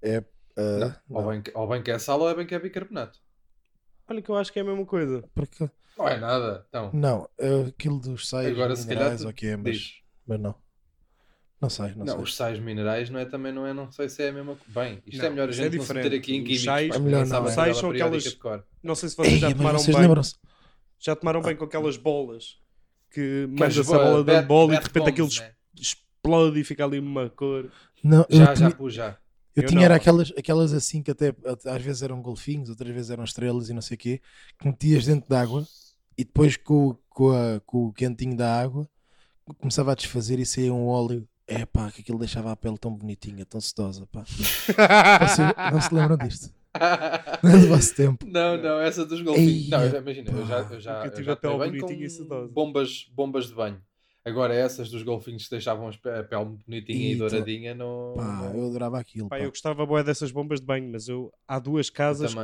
É, 0.02 0.24
ah, 0.56 0.78
Não. 1.08 1.16
Ou, 1.16 1.22
não. 1.22 1.30
bem, 1.30 1.42
que- 1.42 1.52
ou 1.54 1.68
bem 1.68 1.82
que 1.82 1.90
é 1.90 1.98
sal 1.98 2.20
ou 2.20 2.28
é 2.30 2.34
bem 2.34 2.46
que 2.46 2.54
é 2.54 2.58
bicarbonato. 2.58 3.18
Olha 4.08 4.20
que 4.22 4.28
eu 4.30 4.36
acho 4.36 4.52
que 4.52 4.58
é 4.58 4.62
a 4.62 4.64
mesma 4.64 4.84
coisa. 4.86 5.22
Porque- 5.34 5.70
Não 5.96 6.08
é 6.08 6.18
nada. 6.18 6.64
Então, 6.68 6.90
Não, 6.92 7.28
é 7.38 7.60
aquilo 7.68 8.00
dos 8.00 8.28
sais 8.28 8.46
Agora, 8.48 8.74
se 8.74 8.86
calhar, 8.86 9.10
minerais 9.12 9.34
que 9.34 9.46
é, 9.46 9.56
mas, 9.56 9.76
diz. 9.76 9.92
mas 10.26 10.40
não. 10.40 10.54
Não 11.60 11.68
sei, 11.68 11.88
não, 11.94 12.06
Não, 12.06 12.14
sei. 12.14 12.22
os 12.22 12.34
sais 12.34 12.58
minerais 12.58 13.10
não 13.10 13.20
é 13.20 13.26
também, 13.26 13.52
não 13.52 13.66
é, 13.66 13.74
não 13.74 13.92
sei 13.92 14.08
se 14.08 14.22
é 14.22 14.30
a 14.30 14.32
mesma 14.32 14.56
coisa. 14.56 14.80
Bem, 14.88 15.02
isto 15.06 15.18
Não, 15.18 15.26
é 15.26 15.30
melhor 15.30 15.48
a 15.48 15.50
isso 15.50 15.60
é 15.60 15.64
gente 15.64 15.76
não 15.76 15.84
se 15.84 15.92
meter 15.94 16.10
diferente. 16.10 16.22
aqui 16.22 16.34
em 16.34 16.40
Os 16.40 16.46
químicos. 16.46 16.64
sais- 16.64 16.88
pá, 16.88 16.94
É 16.96 16.98
melhor 16.98 17.18
não, 17.18 17.26
é. 17.26 17.30
tabela 17.30 17.52
Sais 17.52 17.76
são 17.76 17.90
aquelas-. 17.90 18.38
Não 18.82 18.94
sei 18.94 19.08
se 19.10 19.16
vocês 19.16 19.38
já 19.38 19.48
Ei, 19.48 19.52
mas 19.54 19.58
tomaram 19.58 19.78
vocês 19.78 19.96
lembram-se? 19.96 20.34
Já 20.98 21.14
tomaram 21.16 21.42
bem 21.42 21.54
com 21.56 21.64
aquelas 21.66 21.96
bolas 21.98 22.58
que 23.10 23.46
Que 23.56 23.62
as 23.64 23.76
mandas 23.76 23.78
a 23.78 23.82
bo- 23.98 24.04
bola 24.04 24.24
dando 24.24 24.46
bola 24.46 24.74
e 24.74 24.78
de 24.78 24.84
repente 24.84 25.08
aquilo 25.10 25.28
né? 25.28 25.52
explode 25.76 26.58
e 26.60 26.64
fica 26.64 26.84
ali 26.84 26.98
uma 26.98 27.28
cor. 27.28 27.70
Não, 28.02 28.24
Já, 28.30 28.54
já 28.54 28.70
pus, 28.70 28.94
já. 28.94 29.18
Eu 29.56 29.62
Eu 29.62 29.68
tinha 29.68 29.80
não. 29.80 29.84
era 29.84 29.96
aquelas, 29.96 30.32
aquelas 30.36 30.72
assim 30.72 31.02
que 31.02 31.10
até 31.10 31.34
às 31.66 31.82
vezes 31.82 32.02
eram 32.02 32.20
golfinhos, 32.22 32.68
outras 32.70 32.92
vezes 32.94 33.10
eram 33.10 33.24
estrelas 33.24 33.68
e 33.68 33.72
não 33.74 33.82
sei 33.82 33.94
o 33.96 33.98
quê, 33.98 34.20
que 34.58 34.66
metias 34.66 35.04
dentro 35.06 35.28
da 35.28 35.40
água 35.40 35.66
e 36.16 36.24
depois 36.24 36.56
com, 36.56 36.88
o- 36.88 36.94
com, 37.08 37.30
a- 37.32 37.60
com 37.66 37.86
o 37.86 37.92
quentinho 37.92 38.36
da 38.36 38.60
água 38.60 38.88
começava 39.58 39.92
a 39.92 39.94
desfazer 39.94 40.38
e 40.38 40.46
saía 40.46 40.72
um 40.72 40.86
óleo. 40.86 41.26
É 41.46 41.66
pá, 41.66 41.90
que 41.90 42.00
aquilo 42.02 42.18
deixava 42.18 42.52
a 42.52 42.56
pele 42.56 42.78
tão 42.78 42.94
bonitinha, 42.94 43.44
tão 43.44 43.60
sedosa. 43.60 44.06
Pá. 44.12 44.22
Vocês 44.24 45.48
não 45.72 45.80
se 45.80 45.92
lembram 45.94 46.16
disto? 46.16 46.52
Não 47.42 47.50
é 47.50 47.58
do 47.58 47.66
vosso 47.66 47.92
tempo. 47.96 48.24
Não, 48.28 48.56
não, 48.56 48.80
essa 48.80 49.04
dos 49.04 49.20
golfinhos. 49.22 49.64
Ei, 49.64 49.68
não, 49.68 49.82
eu 49.82 49.90
já- 49.90 49.98
imagina, 49.98 50.30
eu 50.30 50.46
já, 50.46 50.58
eu 50.70 50.80
já, 50.80 51.04
eu 51.04 51.10
tive 51.10 51.24
já 51.24 51.32
a 51.32 51.36
pele 51.36 51.56
bonitinha 51.56 52.06
e 52.06 52.08
sedosa. 52.10 52.46
bombas, 52.52 53.10
bombas 53.12 53.48
de 53.48 53.54
banho. 53.54 53.82
Agora 54.24 54.54
essas 54.54 54.90
dos 54.90 55.02
golfinhos 55.02 55.44
que 55.44 55.50
deixavam 55.50 55.88
a 55.88 56.22
pele 56.22 56.44
bonitinha 56.66 57.12
e, 57.12 57.18
tô- 57.18 57.28
douradinha 57.28 57.74
não... 57.74 58.14
Pá, 58.16 58.52
eu 58.54 58.66
adorava 58.66 58.98
aquilo. 59.00 59.28
Pá, 59.28 59.38
pá. 59.38 59.42
eu 59.44 59.48
gostava 59.50 59.86
boé 59.86 60.02
dessas 60.04 60.30
bombas 60.30 60.60
de 60.60 60.66
banho, 60.66 60.90
mas 60.92 61.08
eu 61.08 61.32
há 61.48 61.58
duas 61.58 61.88
casas 61.88 62.34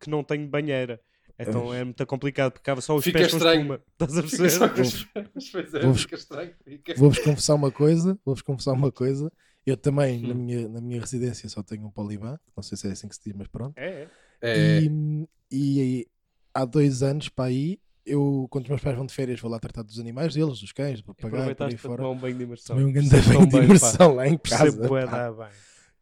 que 0.00 0.10
não 0.10 0.22
tenho 0.22 0.46
banheira. 0.46 1.00
Então 1.38 1.72
é 1.72 1.84
muito 1.84 2.04
complicado, 2.04 2.50
porque 2.50 2.62
ficava 2.62 2.80
só 2.80 2.96
os 2.96 3.04
Fica 3.04 3.20
pés 3.20 3.30
com 3.30 3.36
estranho. 3.36 3.60
espuma. 3.60 3.80
Estás 3.92 4.18
a 4.18 4.22
perceber? 4.22 4.58
com 4.58 5.76
é, 5.78 5.80
Vou-vos- 5.82 6.02
fica 6.02 6.14
estranho. 6.16 6.54
Fica. 6.64 6.94
Vou-vos 6.96 7.18
confessar 7.20 7.54
uma 7.54 7.70
coisa, 7.70 8.18
vou-vos 8.24 8.42
confessar 8.42 8.72
uma 8.72 8.90
coisa. 8.90 9.32
Eu 9.64 9.76
também, 9.76 10.20
na 10.22 10.34
Hum. 10.34 10.38
minha, 10.38 10.68
na 10.68 10.80
minha 10.80 11.00
residência, 11.00 11.48
só 11.48 11.62
tenho 11.62 11.86
um 11.86 11.90
poliban. 11.90 12.38
Não 12.56 12.62
sei 12.62 12.76
se 12.76 12.88
é 12.88 12.90
assim 12.92 13.06
que 13.08 13.14
se 13.14 13.22
diz, 13.24 13.34
mas 13.34 13.46
pronto. 13.48 13.76
É, 13.78 14.08
é. 14.42 14.58
É, 14.58 14.80
E, 14.82 15.28
e 15.52 16.06
há 16.52 16.64
dois 16.64 17.02
anos 17.02 17.28
para 17.28 17.44
aí, 17.50 17.78
eu, 18.08 18.46
quando 18.50 18.64
os 18.64 18.70
meus 18.70 18.80
pais 18.80 18.96
vão 18.96 19.06
de 19.06 19.12
férias, 19.14 19.40
vou 19.40 19.50
lá 19.50 19.58
tratar 19.58 19.82
dos 19.82 19.98
animais 19.98 20.34
deles, 20.34 20.60
dos 20.60 20.72
cães, 20.72 21.00
do 21.00 21.04
papagaio, 21.14 21.54
por 21.54 21.66
aí 21.66 21.70
para 21.74 21.78
fora. 21.78 21.96
tomar 21.98 22.10
um 22.10 22.16
banho 22.18 22.36
de 22.36 22.42
imersão. 22.44 22.76
Tomei 22.76 22.90
um 22.90 22.92
grande 22.92 23.10
banho 23.22 23.46
de 23.46 23.56
imersão 23.56 24.14
lá 24.14 24.26
em 24.28 24.38
casa. 24.38 24.88
pá. 24.88 25.30
bem. 25.30 25.48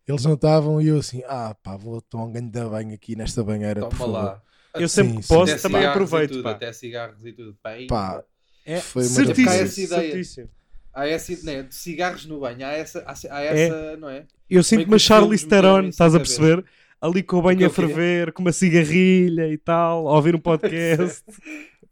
Eles 0.08 0.24
não 0.24 0.34
estavam 0.34 0.80
e 0.80 0.86
eu 0.88 0.98
assim, 0.98 1.22
ah 1.26 1.54
pá, 1.62 1.76
vou 1.76 2.00
tomar 2.00 2.24
um 2.24 2.32
grande 2.32 2.60
banho 2.60 2.94
aqui 2.94 3.16
nesta 3.16 3.42
banheira, 3.42 3.80
por 3.80 3.88
toma 3.90 3.98
favor. 3.98 4.12
lá. 4.12 4.42
Eu 4.74 4.88
sempre 4.88 5.12
Sim, 5.14 5.16
que 5.20 5.22
sim. 5.26 5.34
posso 5.34 5.52
Até 5.52 5.62
também 5.62 5.84
aproveito. 5.86 6.30
tudo, 6.32 6.42
pá. 6.42 6.50
Até 6.52 6.72
cigarros 6.72 7.24
e 7.24 7.32
tudo. 7.32 7.56
Bem, 7.64 7.86
Pá, 7.86 8.22
É 8.64 8.78
Foi 8.80 9.02
uma 9.02 9.08
certíssimo, 9.10 9.48
essa 9.50 9.80
ideia. 9.80 10.00
certíssimo. 10.10 10.48
Há 10.92 11.06
essa, 11.08 11.32
né, 11.44 11.62
de 11.62 11.74
cigarros 11.74 12.24
no 12.26 12.40
banho, 12.40 12.64
há 12.66 12.70
essa, 12.72 13.00
há, 13.06 13.12
há 13.36 13.42
essa 13.42 13.96
não 13.98 14.08
é? 14.08 14.24
Eu 14.48 14.62
sinto-me 14.62 14.86
que 14.86 14.94
a 14.94 14.98
Charlize 14.98 15.46
Theron, 15.46 15.88
estás 15.88 16.14
a 16.14 16.18
perceber? 16.18 16.64
Ali 17.00 17.22
com 17.22 17.36
o 17.36 17.42
banho 17.42 17.66
a 17.66 17.70
ferver, 17.70 18.32
com 18.32 18.40
uma 18.40 18.52
cigarrilha 18.52 19.46
e 19.48 19.58
tal, 19.58 20.08
a 20.08 20.14
ouvir 20.14 20.34
um 20.34 20.38
podcast. 20.40 21.22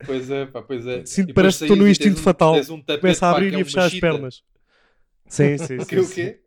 Pois 0.05 0.31
é, 0.31 0.47
pá, 0.47 0.63
pois 0.63 0.87
é. 0.87 1.05
Sinto 1.07 1.33
parece 1.35 1.59
que 1.59 1.65
estou 1.65 1.77
no 1.77 1.89
instinto 1.89 2.15
tens 2.15 2.21
um- 2.21 2.25
fatal. 2.25 2.55
um 2.57 2.83
Começa 3.01 3.27
a 3.27 3.31
pá, 3.31 3.37
abrir 3.37 3.51
que 3.51 3.57
é 3.57 3.59
e 3.59 3.63
a 3.63 3.65
fechar 3.65 3.81
as 3.81 3.85
machita. 3.93 4.07
pernas. 4.11 4.43
Sim, 5.29 5.59
sim, 5.59 5.81
sim. 5.85 5.99
o 5.99 6.09
quê? 6.11 6.41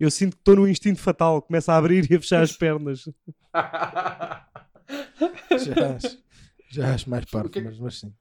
eu 0.00 0.10
sinto 0.10 0.36
que 0.36 0.40
estou 0.40 0.56
no 0.56 0.68
instinto 0.68 1.00
fatal, 1.00 1.40
começa 1.42 1.72
a 1.72 1.76
abrir 1.76 2.10
e 2.10 2.14
a 2.16 2.20
fechar 2.20 2.42
as 2.42 2.52
pernas. 2.56 3.08
Já 5.50 5.96
acho, 5.96 6.18
já 6.70 6.94
acho 6.94 7.08
mais 7.08 7.24
O 7.24 7.28
parte, 7.30 7.50
que 7.50 7.58
é 7.58 7.62
mas, 7.62 7.78
mas 7.78 8.00
sim. 8.00 8.12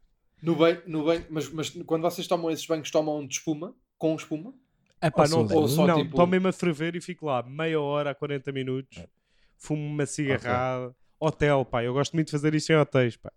No 0.42 0.56
banho, 0.56 0.82
no 0.86 1.04
banho 1.06 1.26
mas, 1.30 1.50
mas 1.50 1.70
quando 1.70 2.02
vocês 2.04 2.28
tomam 2.28 2.50
esses 2.52 2.66
banhos, 2.66 2.90
tomam 2.92 3.26
de 3.26 3.34
espuma? 3.36 3.76
Com 3.98 4.16
espuma? 4.16 4.54
É 5.02 5.10
pá, 5.10 5.28
não, 5.28 5.48
só- 5.48 5.56
ou 5.56 5.68
só 5.68 5.88
não 5.88 5.98
tipo- 5.98 6.10
estou 6.12 6.28
mesmo 6.28 6.48
a 6.48 6.54
ferver 6.54 6.96
e 6.96 7.02
fico 7.02 7.26
lá 7.26 7.44
meia 7.44 7.80
hora 7.82 8.12
a 8.12 8.16
40 8.16 8.52
minutos, 8.52 9.04
fumo 9.58 9.86
uma 9.86 10.06
cigarrada. 10.06 10.96
Hotel, 11.20 11.66
pá, 11.66 11.84
eu 11.84 11.94
gosto 11.94 12.14
muito 12.14 12.28
de 12.28 12.32
fazer 12.32 12.54
isso 12.56 12.72
em 12.72 12.76
hotéis, 12.78 13.18
pá. 13.18 13.32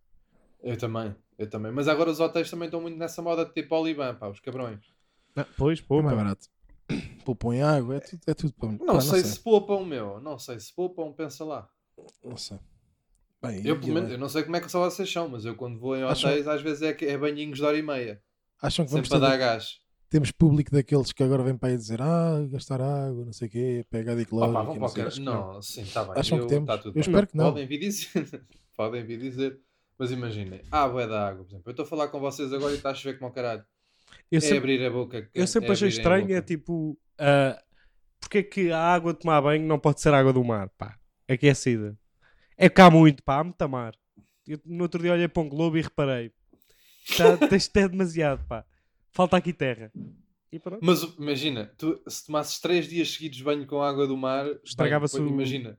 Eu 0.66 0.76
também, 0.76 1.14
eu 1.38 1.48
também. 1.48 1.70
Mas 1.72 1.86
agora 1.88 2.10
os 2.10 2.18
hotéis 2.20 2.50
também 2.50 2.66
estão 2.66 2.80
muito 2.80 2.98
nessa 2.98 3.22
moda 3.22 3.44
de 3.44 3.52
tipo 3.52 3.74
Olivan, 3.76 4.14
pá, 4.16 4.28
os 4.28 4.40
cabrões. 4.40 4.80
Pois, 5.56 5.78
É 5.78 5.82
pô, 5.82 6.02
mais 6.02 6.16
pá. 6.16 6.22
barato. 6.24 6.46
Poupam 7.24 7.54
em 7.54 7.62
água, 7.62 7.96
é 7.96 8.00
tudo, 8.00 8.20
é 8.26 8.34
tudo 8.34 8.52
para 8.54 8.72
Não, 8.72 9.00
sei, 9.00 9.20
se 9.24 9.38
poupam, 9.40 9.84
meu. 9.84 10.20
Não 10.20 10.38
sei 10.38 10.58
se 10.60 10.72
poupam, 10.74 11.12
pensa 11.12 11.44
lá. 11.44 11.68
Não 12.24 12.36
sei. 12.36 12.58
Bem, 13.42 13.64
Eu, 13.66 13.78
pelo 13.78 13.92
menos, 13.94 14.10
eu 14.10 14.18
não 14.18 14.28
sei 14.28 14.42
como 14.44 14.56
é 14.56 14.60
que 14.60 14.70
só 14.70 14.88
vocês 14.90 15.10
são, 15.12 15.28
mas 15.28 15.44
eu 15.44 15.54
quando 15.54 15.78
vou 15.78 15.96
em 15.96 16.02
Acham- 16.02 16.30
hotéis, 16.30 16.48
às 16.48 16.62
vezes 16.62 16.82
é, 16.82 16.92
que- 16.92 17.04
é 17.06 17.16
banhinhos 17.18 17.58
de 17.58 17.64
hora 17.64 17.76
e 17.78 17.82
meia. 17.82 18.20
acham 18.62 18.84
que 18.84 18.90
vamos 18.90 19.08
Sempre 19.08 19.20
ter, 19.20 19.30
dar 19.30 19.36
gás. 19.36 19.78
temos 20.08 20.30
público 20.32 20.70
daqueles 20.72 21.12
que 21.12 21.22
agora 21.22 21.42
vem 21.42 21.56
para 21.56 21.68
aí 21.68 21.76
dizer 21.76 22.00
ah, 22.00 22.44
gastar 22.50 22.80
água, 22.80 23.24
não 23.24 23.32
sei 23.32 23.46
o 23.48 23.50
quê, 23.50 23.84
pega 23.90 24.10
a 24.12 24.14
Opa, 24.14 24.22
ecológica, 24.22 24.62
vão 24.62 24.74
e 24.74 24.78
para 24.78 25.04
não 25.04 25.10
sei. 25.10 25.24
Não, 25.24 25.62
sim, 25.62 25.82
está 25.82 26.04
bem. 26.04 26.14
Acham 26.16 26.38
eu, 26.38 26.44
que 26.46 26.50
temos? 26.50 26.66
tá 26.66 26.78
tudo 26.78 26.88
Eu 26.90 26.92
bem. 26.94 27.00
espero 27.02 27.26
que 27.26 27.36
não. 27.36 27.44
Podem 27.52 27.66
vir 27.66 27.78
dizer. 27.78 28.08
Podem 28.76 29.04
vir 29.04 29.18
dizer. 29.18 29.60
Mas 29.98 30.10
imaginem, 30.10 30.60
ah, 30.70 30.86
bué 30.88 31.06
da 31.06 31.28
água, 31.28 31.44
por 31.44 31.50
exemplo. 31.50 31.68
Eu 31.68 31.70
estou 31.72 31.84
a 31.84 31.88
falar 31.88 32.08
com 32.08 32.20
vocês 32.20 32.52
agora 32.52 32.72
e 32.72 32.76
está 32.76 32.90
a 32.90 32.94
chover 32.94 33.14
como 33.18 33.26
ao 33.28 33.32
caralho. 33.32 33.64
Eu 34.30 34.38
É 34.38 34.40
sempre, 34.40 34.58
abrir 34.58 34.84
a 34.84 34.90
boca. 34.90 35.30
eu 35.34 35.46
sempre 35.46 35.70
é 35.70 35.72
achei 35.72 35.88
estranho, 35.88 36.32
é 36.36 36.42
tipo, 36.42 36.98
ah, 37.18 37.60
porque 38.20 38.38
é 38.38 38.42
que 38.42 38.70
a 38.70 38.78
água 38.78 39.12
de 39.14 39.20
tomar 39.20 39.40
banho 39.40 39.66
não 39.66 39.78
pode 39.78 40.00
ser 40.00 40.12
água 40.12 40.32
do 40.32 40.44
mar, 40.44 40.68
pá, 40.76 40.98
aquecida? 41.28 41.96
É 42.56 42.68
que 42.68 42.80
há 42.80 42.90
muito, 42.90 43.22
pá, 43.22 43.40
há 43.40 43.44
muita 43.44 43.66
mar. 43.68 43.94
Eu, 44.46 44.60
no 44.64 44.82
outro 44.84 45.00
dia 45.02 45.12
olhei 45.12 45.28
para 45.28 45.42
um 45.42 45.48
globo 45.48 45.76
e 45.78 45.82
reparei, 45.82 46.32
já, 47.04 47.34
isto 47.56 47.76
é 47.76 47.88
demasiado, 47.88 48.46
pá, 48.46 48.64
falta 49.12 49.36
aqui 49.36 49.52
terra. 49.52 49.90
E. 50.52 50.60
Mas 50.80 51.02
imagina, 51.18 51.72
tu, 51.76 52.00
se 52.06 52.26
tomasses 52.26 52.60
3 52.60 52.86
dias 52.88 53.10
seguidos 53.12 53.40
banho 53.40 53.66
com 53.66 53.82
água 53.82 54.06
do 54.06 54.16
mar, 54.16 54.46
Estragava-se 54.64 55.20
o- 55.20 55.26
Imagina. 55.26 55.78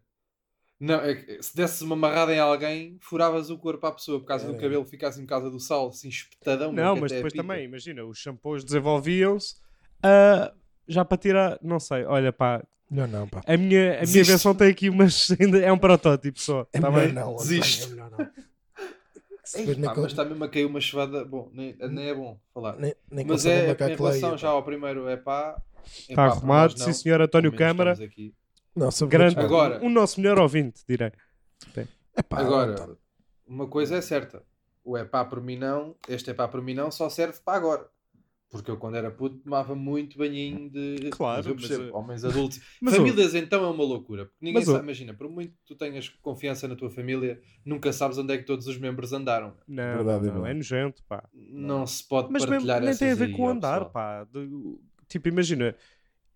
Não, 0.79 0.95
é 1.01 1.15
que 1.15 1.41
se 1.41 1.55
desses 1.55 1.81
uma 1.81 1.95
amarrada 1.95 2.33
em 2.33 2.39
alguém, 2.39 2.97
furavas 3.01 3.49
o 3.49 3.57
corpo 3.57 3.85
à 3.87 3.91
pessoa 3.91 4.19
por 4.19 4.27
causa 4.27 4.45
do 4.47 4.55
É. 4.55 4.59
cabelo 4.59 4.85
ficar 4.85 5.07
assim 5.07 5.21
por 5.23 5.29
causa 5.29 5.49
do 5.49 5.59
sal, 5.59 5.87
assim 5.89 6.07
espetadão. 6.09 6.71
Não, 6.71 6.95
mas 6.95 7.11
depois 7.11 7.33
também, 7.33 7.65
imagina, 7.65 8.05
os 8.05 8.19
shampoos 8.19 8.63
desenvolviam-se 8.63 9.55
ah, 10.03 10.53
já 10.87 11.03
para 11.03 11.17
tirar, 11.17 11.57
não 11.63 11.79
sei, 11.79 12.03
olha 12.05 12.31
pá, 12.31 12.63
Não, 12.91 13.07
não, 13.07 13.27
pá. 13.27 13.41
a 13.47 13.57
minha, 13.57 13.99
a 13.99 14.05
minha 14.05 14.19
invenção 14.21 14.53
tem 14.53 14.69
aqui 14.69 14.89
umas, 14.89 15.29
ainda 15.41 15.57
é 15.59 15.71
um 15.71 15.77
protótipo 15.79 16.39
só, 16.39 16.67
É 16.71 16.79
tá 16.79 16.91
melhor 16.91 17.05
bem? 17.05 17.13
não, 17.13 17.21
António, 17.33 17.37
Desiste. 17.39 17.83
é 17.85 17.87
melhor 17.89 18.11
não. 18.11 18.29
Ei, 19.55 19.75
pá, 19.75 19.93
mas 19.95 20.05
está 20.07 20.25
mesmo 20.25 20.43
a 20.43 20.49
cair 20.49 20.65
uma 20.65 20.81
chuvada. 20.81 21.23
Bom, 21.23 21.49
nem, 21.53 21.73
nem 21.89 22.09
é 22.09 22.13
bom 22.13 22.37
falar. 22.53 22.75
nem, 22.77 22.93
nem 23.09 23.25
mas 23.25 23.45
é 23.45 23.71
em 23.71 23.95
relação 23.95 24.37
já 24.37 24.49
pá. 24.49 24.53
ao 24.53 24.61
primeiro 24.63 25.07
é 25.07 25.15
pá. 25.15 25.59
Está 26.09 26.25
arrumado, 26.25 26.77
sim 26.77 26.91
senhor 26.91 27.21
António 27.21 27.51
Câmara, 27.53 27.93
Aqui. 27.93 28.33
Não, 28.77 28.91
sobre 28.91 29.17
grande, 29.17 29.39
Agora- 29.39 29.83
o 29.83 29.89
nosso 29.89 30.19
melhor 30.21 30.39
ouvinte, 30.39 30.81
direi. 30.87 31.11
É 32.15 32.21
pá, 32.21 32.39
Agora, 32.39 32.71
António. 32.73 32.97
uma 33.47 33.67
coisa 33.67 33.95
é 33.97 34.01
certa: 34.01 34.43
o 34.83 34.95
é 34.97 35.03
pá 35.03 35.25
por 35.25 35.41
mim 35.41 35.57
não, 35.57 35.95
este 36.07 36.29
é 36.29 36.33
pá 36.33 36.47
por 36.47 36.61
mim 36.61 36.73
não, 36.73 36.91
só 36.91 37.09
serve 37.09 37.39
para 37.43 37.57
agora. 37.57 37.89
Porque 38.49 38.71
eu, 38.71 38.77
quando 38.77 38.95
era 38.95 39.11
puto, 39.11 39.39
tomava 39.39 39.75
muito 39.75 40.17
banhinho 40.17 40.69
de. 40.69 41.09
Claro, 41.11 41.53
mas 41.59 41.69
mas, 41.69 41.79
homens 41.91 42.23
adultos. 42.23 42.61
mas, 42.81 42.95
Famílias, 42.95 43.35
então, 43.35 43.65
é 43.65 43.67
uma 43.69 43.83
loucura. 43.83 44.25
Porque 44.25 44.37
ninguém 44.39 44.61
Mas, 44.61 44.65
sabe, 44.69 44.83
imagina, 44.85 45.13
por 45.13 45.29
muito 45.29 45.51
que 45.51 45.65
tu 45.65 45.75
tenhas 45.75 46.07
confiança 46.21 46.65
na 46.65 46.75
tua 46.75 46.89
família, 46.89 47.41
nunca 47.65 47.91
sabes 47.91 48.17
onde 48.17 48.33
é 48.33 48.37
que 48.37 48.45
todos 48.45 48.65
os 48.65 48.77
membros 48.77 49.11
andaram. 49.11 49.53
Não, 49.67 49.83
Verdade, 49.83 50.05
não, 50.05 50.11
é 50.11 50.15
não, 50.15 50.21
verdade. 50.43 50.49
é 50.51 50.53
nojento, 50.53 51.03
pá. 51.09 51.27
Não 51.33 51.85
se 51.85 52.07
pode 52.07 52.31
Mas 52.31 52.43
mesmo, 52.43 52.51
partilhar 52.67 52.81
nem 52.81 52.95
tem 52.95 53.11
a 53.11 53.15
ver 53.15 53.35
com 53.35 53.49
andar, 53.49 53.79
pessoal. 53.85 53.91
pá. 53.91 54.23
De- 54.23 54.77
tipo, 55.09 55.27
imagina, 55.27 55.75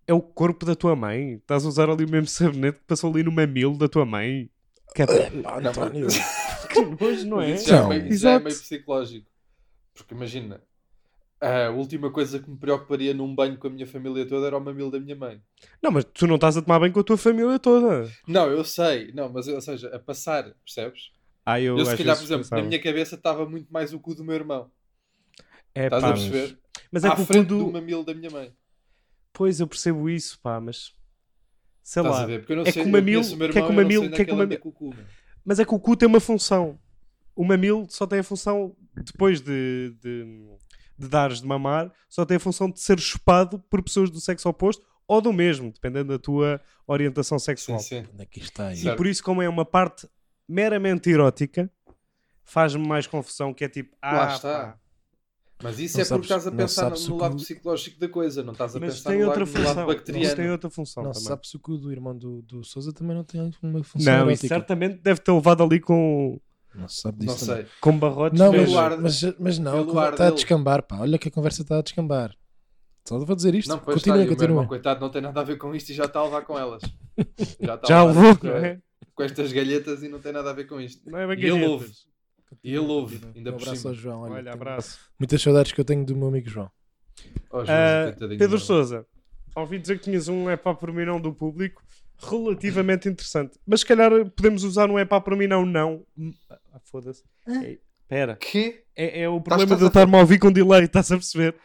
é 0.07 0.13
o 0.13 0.21
corpo 0.21 0.65
da 0.65 0.75
tua 0.75 0.95
mãe. 0.95 1.33
Estás 1.35 1.65
a 1.65 1.67
usar 1.69 1.89
ali 1.89 2.05
o 2.05 2.09
mesmo 2.09 2.27
sabonete 2.27 2.79
que 2.79 2.85
passou 2.85 3.11
ali 3.11 3.23
no 3.23 3.31
mamilo 3.31 3.77
da 3.77 3.87
tua 3.87 4.05
mãe. 4.05 4.49
Que, 4.95 5.03
é- 5.03 5.41
Pá, 5.41 5.59
António. 5.59 6.07
que 6.71 6.81
nojo, 6.81 7.27
não 7.27 7.41
é? 7.41 7.51
Isso 7.51 7.69
já, 7.69 7.77
é 7.77 7.81
Não. 7.81 7.89
meio, 7.89 8.07
isso 8.07 8.23
já 8.23 8.29
é 8.29 8.33
Exato. 8.33 8.45
meio 8.45 8.57
psicológico. 8.57 9.31
Porque 9.93 10.13
imagina, 10.13 10.61
a 11.39 11.69
última 11.69 12.11
coisa 12.11 12.39
que 12.39 12.49
me 12.49 12.57
preocuparia 12.57 13.13
num 13.13 13.33
banho 13.33 13.57
com 13.57 13.67
a 13.67 13.69
minha 13.69 13.87
família 13.87 14.25
toda 14.27 14.47
era 14.47 14.57
o 14.57 14.61
mamilo 14.61 14.91
da 14.91 14.99
minha 14.99 15.15
mãe. 15.15 15.41
Não, 15.81 15.91
mas 15.91 16.03
tu 16.05 16.27
não 16.27 16.35
estás 16.35 16.57
a 16.57 16.61
tomar 16.61 16.79
bem 16.79 16.91
com 16.91 16.99
a 16.99 17.03
tua 17.03 17.17
família 17.17 17.57
toda. 17.59 18.09
Não, 18.27 18.47
eu 18.49 18.63
sei, 18.63 19.11
não, 19.13 19.29
mas 19.29 19.47
ou 19.47 19.61
seja, 19.61 19.89
a 19.95 19.99
passar, 19.99 20.43
percebes? 20.63 21.11
Ah, 21.45 21.59
eu, 21.59 21.77
Eu, 21.77 21.85
se 21.85 21.97
calhar, 21.97 22.15
por 22.15 22.23
exemplo, 22.23 22.43
pensava. 22.43 22.61
na 22.61 22.67
minha 22.67 22.81
cabeça 22.81 23.15
estava 23.15 23.45
muito 23.47 23.71
mais 23.71 23.93
o 23.93 23.99
cu 23.99 24.13
do 24.13 24.23
meu 24.23 24.35
irmão. 24.35 24.69
É, 25.73 25.85
Estás 25.85 26.03
pá, 26.03 26.09
a 26.09 26.13
perceber? 26.13 26.59
Mas 26.91 27.03
é 27.03 27.07
à 27.07 27.15
que 27.15 27.21
o 27.21 27.25
frente 27.25 27.47
do... 27.47 27.65
do 27.65 27.71
mamilo 27.71 28.03
da 28.05 28.13
minha 28.13 28.29
mãe. 28.29 28.53
Pois, 29.33 29.59
eu 29.59 29.67
percebo 29.67 30.09
isso, 30.09 30.39
pá, 30.41 30.59
mas... 30.59 30.93
Sei 31.83 32.01
Estás 32.03 32.15
lá. 32.17 32.23
É 32.23 32.27
sei, 32.27 32.39
que 32.83 32.89
o 32.89 32.91
mamilo- 32.91 33.35
meu 33.37 33.49
que 33.49 33.57
é 33.57 33.61
que 33.61 33.69
o 33.69 33.73
mamilo- 33.73 34.03
onde 34.05 34.13
que 34.15 34.21
é 34.21 34.23
é 34.23 34.25
que 34.25 34.31
o 34.31 34.37
mamilo-. 34.37 34.95
Mas 35.43 35.59
é 35.59 35.65
que 35.65 35.73
o 35.73 35.79
cu 35.79 35.95
tem 35.97 36.07
uma 36.07 36.19
função. 36.19 36.79
O 37.35 37.43
mamilo 37.43 37.87
só 37.89 38.05
tem 38.05 38.19
a 38.19 38.23
função, 38.23 38.75
depois 38.93 39.41
de, 39.41 39.95
de, 39.99 40.25
de 40.97 41.07
dares 41.07 41.41
de 41.41 41.47
mamar, 41.47 41.91
só 42.07 42.23
tem 42.25 42.37
a 42.37 42.39
função 42.39 42.69
de 42.69 42.79
ser 42.79 42.99
chupado 42.99 43.57
por 43.69 43.81
pessoas 43.81 44.11
do 44.11 44.21
sexo 44.21 44.47
oposto 44.47 44.85
ou 45.07 45.19
do 45.21 45.33
mesmo, 45.33 45.71
dependendo 45.71 46.09
da 46.13 46.19
tua 46.19 46.61
orientação 46.85 47.39
Sim, 47.39 47.45
sexual. 47.45 47.79
sim. 47.79 48.05
Onde 48.13 48.21
é 48.21 48.25
que 48.25 48.39
isto 48.39 48.51
está 48.51 48.67
aí? 48.67 48.87
E 48.87 48.95
por 48.95 49.07
isso, 49.07 49.23
como 49.23 49.41
é 49.41 49.49
uma 49.49 49.65
parte 49.65 50.07
meramente 50.47 51.09
erótica, 51.09 51.71
faz-me 52.43 52.87
mais 52.87 53.07
confusão, 53.07 53.53
que 53.53 53.63
é 53.65 53.69
tipo, 53.69 53.95
ah, 54.01 54.13
Lá 54.17 54.35
está. 54.35 54.59
pá. 54.65 54.79
Mas 55.63 55.79
isso 55.79 55.97
Não 55.97 56.03
é 56.03 56.07
porque 56.07 56.27
sabes- 56.27 56.45
estás 56.45 56.47
a 56.47 56.49
não 56.51 56.57
pensar 56.57 56.89
no, 56.91 57.07
no 57.09 57.17
lado 57.17 57.35
que- 57.35 57.41
psicológico 57.43 57.99
da 57.99 58.07
coisa, 58.09 58.43
não 58.43 58.53
estás 58.53 58.75
a 58.75 58.79
Mas 58.79 58.95
pensar 58.95 59.09
tem 59.11 59.19
no, 59.19 59.25
outra 59.27 59.39
lado, 59.45 59.51
no 59.51 59.57
lado 59.59 59.67
função. 59.67 59.85
Mas 59.87 59.95
bacteriano. 59.95 60.35
tem 60.35 60.49
outra 60.51 60.69
função 60.69 61.03
Não 61.03 61.13
sabe 61.13 61.47
se 61.47 61.55
o 61.55 61.59
cu 61.59 61.77
do 61.77 61.91
irmão 61.91 62.17
do, 62.17 62.41
do 62.41 62.63
Souza 62.63 62.91
também 62.93 63.15
não 63.15 63.23
tem 63.23 63.51
uma 63.61 63.83
função 63.83 64.13
Não, 64.13 64.25
erótica. 64.29 64.47
certamente 64.47 65.01
deve 65.01 65.19
ter 65.21 65.31
levado 65.31 65.63
ali 65.63 65.79
com, 65.79 66.39
Não 66.73 66.87
sabe 66.87 67.25
Não 67.25 67.33
disso 67.33 67.45
também. 67.47 67.63
sei. 67.65 67.71
com 67.81 67.97
barrotes 67.97 68.39
Não, 68.39 68.51
mas, 68.51 68.99
mas, 69.23 69.35
mas 69.39 69.59
não, 69.59 70.09
está 70.09 70.27
a 70.27 70.31
descambar, 70.31 70.83
pá. 70.83 70.99
Olha 70.99 71.17
que 71.17 71.27
a 71.27 71.31
conversa 71.31 71.61
está 71.63 71.77
a 71.77 71.81
descambar. 71.81 72.35
Só 73.07 73.17
vou 73.17 73.35
dizer 73.35 73.55
isto. 73.55 73.67
Não, 73.69 73.79
pois 73.79 73.97
está, 73.97 74.11
continua, 74.11 74.17
e 74.17 74.21
irmão, 74.21 74.37
continua. 74.37 74.67
coitado, 74.67 74.99
não 75.01 75.09
tem 75.09 75.21
nada 75.23 75.41
a 75.41 75.43
ver 75.43 75.57
com 75.57 75.73
isto 75.75 75.89
e 75.89 75.93
já 75.93 76.05
está 76.05 76.19
a 76.19 76.23
levar 76.23 76.43
com 76.43 76.57
elas. 76.57 76.81
Já, 77.59 77.75
está 77.75 77.87
Já 77.87 77.99
a 77.99 78.05
levar 78.05 78.21
levou, 78.21 78.37
com, 78.37 78.47
não 78.47 78.55
é? 78.57 78.79
com 79.15 79.23
estas 79.23 79.51
galhetas 79.51 80.01
e 80.03 80.07
não 80.07 80.19
tem 80.19 80.31
nada 80.31 80.49
a 80.51 80.53
ver 80.53 80.65
com 80.65 80.79
isto. 80.79 81.01
Não 81.09 81.17
é 81.19 81.27
bem 81.27 81.43
E 81.43 81.49
ele 81.49 81.65
ouve. 81.65 81.91
E 82.63 82.69
ele 82.69 82.79
ouve, 82.79 83.19
ainda 83.35 83.49
um 83.51 83.53
por 83.53 83.61
abraço 83.63 83.77
cima. 83.81 83.89
ao 83.91 83.95
João. 83.95 84.21
Olha, 84.21 84.33
Olha, 84.33 84.53
abraço. 84.53 84.99
Muitas 85.19 85.41
saudades 85.41 85.71
que 85.71 85.79
eu 85.81 85.85
tenho 85.85 86.05
do 86.05 86.15
meu 86.15 86.27
amigo 86.27 86.49
João. 86.49 86.69
Oh, 87.49 87.57
coitadinho 87.63 88.27
do 88.29 88.37
Pedro. 88.37 88.59
Souza, 88.59 89.05
ouvi 89.55 89.79
dizer 89.79 89.97
que 89.97 90.03
tinhas 90.05 90.27
um 90.27 90.49
epá 90.49 90.73
por 90.73 90.91
mim 90.91 91.05
não 91.05 91.19
do 91.19 91.33
público 91.33 91.83
relativamente 92.19 93.07
interessante. 93.09 93.57
Mas 93.65 93.79
se 93.81 93.85
calhar 93.85 94.11
podemos 94.31 94.63
usar 94.63 94.89
um 94.89 94.99
epá 94.99 95.19
por 95.19 95.35
mim 95.35 95.47
não 95.47 95.65
não. 95.65 96.05
Ah, 96.49 96.79
foda-se. 96.83 97.23
É, 97.47 97.77
Espera. 98.03 98.35
Que? 98.35 98.83
É, 98.95 99.21
é 99.21 99.29
o 99.29 99.39
problema 99.41 99.75
de 99.75 99.81
eu 99.81 99.87
estar-me 99.87 100.15
a 100.15 100.19
ouvir 100.19 100.37
com 100.39 100.51
delay, 100.51 100.83
estás 100.83 101.11
a 101.11 101.15
perceber? 101.15 101.55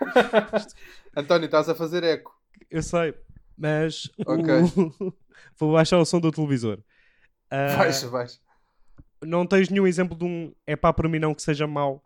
António, 1.16 1.46
estás 1.46 1.68
a 1.68 1.74
fazer 1.74 2.02
eco. 2.04 2.32
Eu 2.70 2.82
sei. 2.82 3.14
Mas 3.56 4.04
o- 4.26 4.32
Ok. 4.32 5.12
vou 5.58 5.72
baixar 5.72 5.98
o 5.98 6.04
som 6.04 6.20
do 6.20 6.30
televisor. 6.30 6.78
Ah, 7.50 7.76
Baixa, 7.76 8.08
baixa. 8.08 8.38
Não 9.24 9.46
tens 9.46 9.68
nenhum 9.68 9.86
exemplo 9.86 10.16
de 10.16 10.24
um 10.24 10.52
epá 10.66 10.92
por 10.92 11.08
mim 11.08 11.18
não 11.18 11.34
que 11.34 11.42
seja 11.42 11.66
mau 11.66 12.02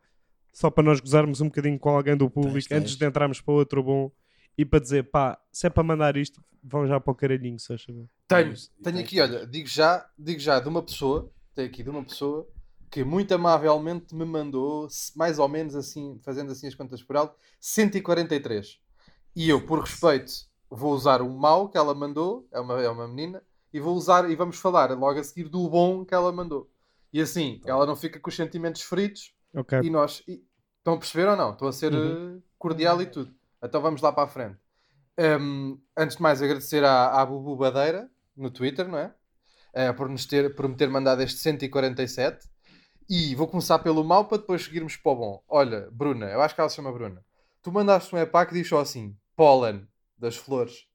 só 0.53 0.71
para 0.71 0.85
nós 0.85 1.01
gozarmos 1.01 1.41
um 1.41 1.47
bocadinho 1.47 1.79
com 1.79 1.91
alguém 1.91 2.17
do 2.17 2.29
público 2.31 2.69
Tens, 2.69 2.69
tens. 2.69 2.79
antes 2.81 2.97
de 2.97 3.07
entrarmos 3.07 3.41
para 3.41 3.55
outro 3.55 3.83
bom 3.83 4.11
e 4.57 4.65
para 4.65 4.81
dizer 4.81 5.05
pá, 5.11 5.39
se 5.51 5.67
é 5.67 5.71
para 5.71 5.83
mandar 5.83 6.17
isto, 6.17 6.43
vão 6.63 6.87
já 6.87 7.01
para 7.01 7.11
o 7.11 7.15
caralhinho, 7.15 7.59
se 7.59 7.73
achas 7.73 7.95
bem. 7.95 8.09
Tenho, 8.29 8.49
Tens, 8.49 8.71
tenho 8.83 8.97
tens, 8.97 9.05
aqui, 9.05 9.17
tens. 9.17 9.31
olha, 9.31 9.47
digo 9.47 9.67
já, 9.69 10.07
digo 10.19 10.41
já 10.41 10.61
de 10.61 10.69
uma 10.69 10.83
pessoa, 10.83 11.31
tenho 11.55 11.69
aqui 11.69 11.83
de 11.83 11.89
uma 11.91 12.05
pessoa 12.05 12.47
que 12.91 13.03
muito 13.03 13.33
amavelmente 13.33 14.15
me 14.15 14.27
mandou, 14.27 14.87
mais 15.17 15.39
ou 15.39 15.49
menos 15.49 15.75
assim, 15.75 16.19
fazendo 16.23 16.53
assim 16.53 16.67
as 16.67 16.75
contas 16.75 17.03
por 17.03 17.17
alto, 17.17 17.35
143. 17.59 18.79
E 19.35 19.49
eu, 19.49 19.65
por 19.65 19.81
respeito, 19.81 20.31
vou 20.69 20.93
usar 20.93 21.23
o 21.23 21.31
mau 21.31 21.71
que 21.71 21.79
ela 21.79 21.95
mandou, 21.95 22.47
é 22.53 22.61
uma, 22.61 22.83
é 22.83 22.89
uma 22.91 23.09
menina, 23.09 23.43
e 23.73 23.81
vou 23.81 23.97
usar, 23.97 24.31
e 24.31 24.37
vamos 24.37 24.57
falar 24.59 24.91
logo 24.91 25.19
a 25.19 25.25
seguir 25.25 25.49
do 25.49 25.67
bom 25.71 26.05
que 26.05 26.13
ela 26.13 26.31
mandou. 26.31 26.71
E 27.13 27.21
assim, 27.21 27.61
Tá. 27.65 27.71
ela 27.73 27.87
não 27.87 27.95
fica 27.97 28.19
com 28.19 28.31
os 28.31 28.37
sentimentos 28.37 28.83
feridos 28.83 29.35
Ok. 29.55 29.81
e 29.83 29.91
nós. 29.91 30.23
e- 30.27 30.43
estão 30.79 30.95
a 30.95 30.99
perceber 30.99 31.29
ou 31.29 31.37
não? 31.37 31.53
Estou 31.53 31.69
a 31.69 31.73
ser 31.73 31.93
Uhum. 31.95 32.39
eh, 32.39 32.43
cordial 32.59 33.01
e 33.03 33.07
tudo. 33.07 33.33
Então 33.63 33.81
vamos 33.81 34.01
lá 34.03 34.13
para 34.13 34.25
a 34.25 34.27
frente. 34.29 34.59
Um, 35.19 35.81
antes 35.97 36.17
de 36.17 36.23
mais, 36.23 36.43
agradecer 36.43 36.83
à, 36.85 37.21
à 37.21 37.25
Bubu 37.27 37.55
Badeira 37.57 38.11
no 38.37 38.51
Twitter, 38.51 38.89
não 38.89 38.99
é? 38.99 39.15
Eh, 39.75 39.93
por, 39.93 40.09
nos 40.09 40.27
ter, 40.27 40.55
por 40.57 40.67
me 40.69 40.75
ter 40.75 40.89
mandado 40.89 41.23
este 41.23 41.39
147. 41.39 42.49
E 43.09 43.35
vou 43.35 43.47
começar 43.47 43.79
pelo 43.81 44.03
mau 44.03 44.25
para 44.25 44.39
depois 44.39 44.65
seguirmos 44.65 44.97
para 44.97 45.13
o 45.13 45.17
bom. 45.17 45.45
Olha, 45.49 45.89
Bruna, 45.93 46.27
eu 46.31 46.41
acho 46.41 46.55
que 46.55 46.61
ela 46.61 46.71
se 46.71 46.77
chama 46.77 46.93
Bruna. 46.93 47.25
Tu 47.63 47.71
mandaste 47.71 48.15
um 48.15 48.19
epá 48.19 48.45
que 48.47 48.55
diz 48.55 48.67
só 48.69 48.81
assim: 48.81 49.17
pólen 49.37 49.87
das 50.17 50.37
flores. 50.37 50.87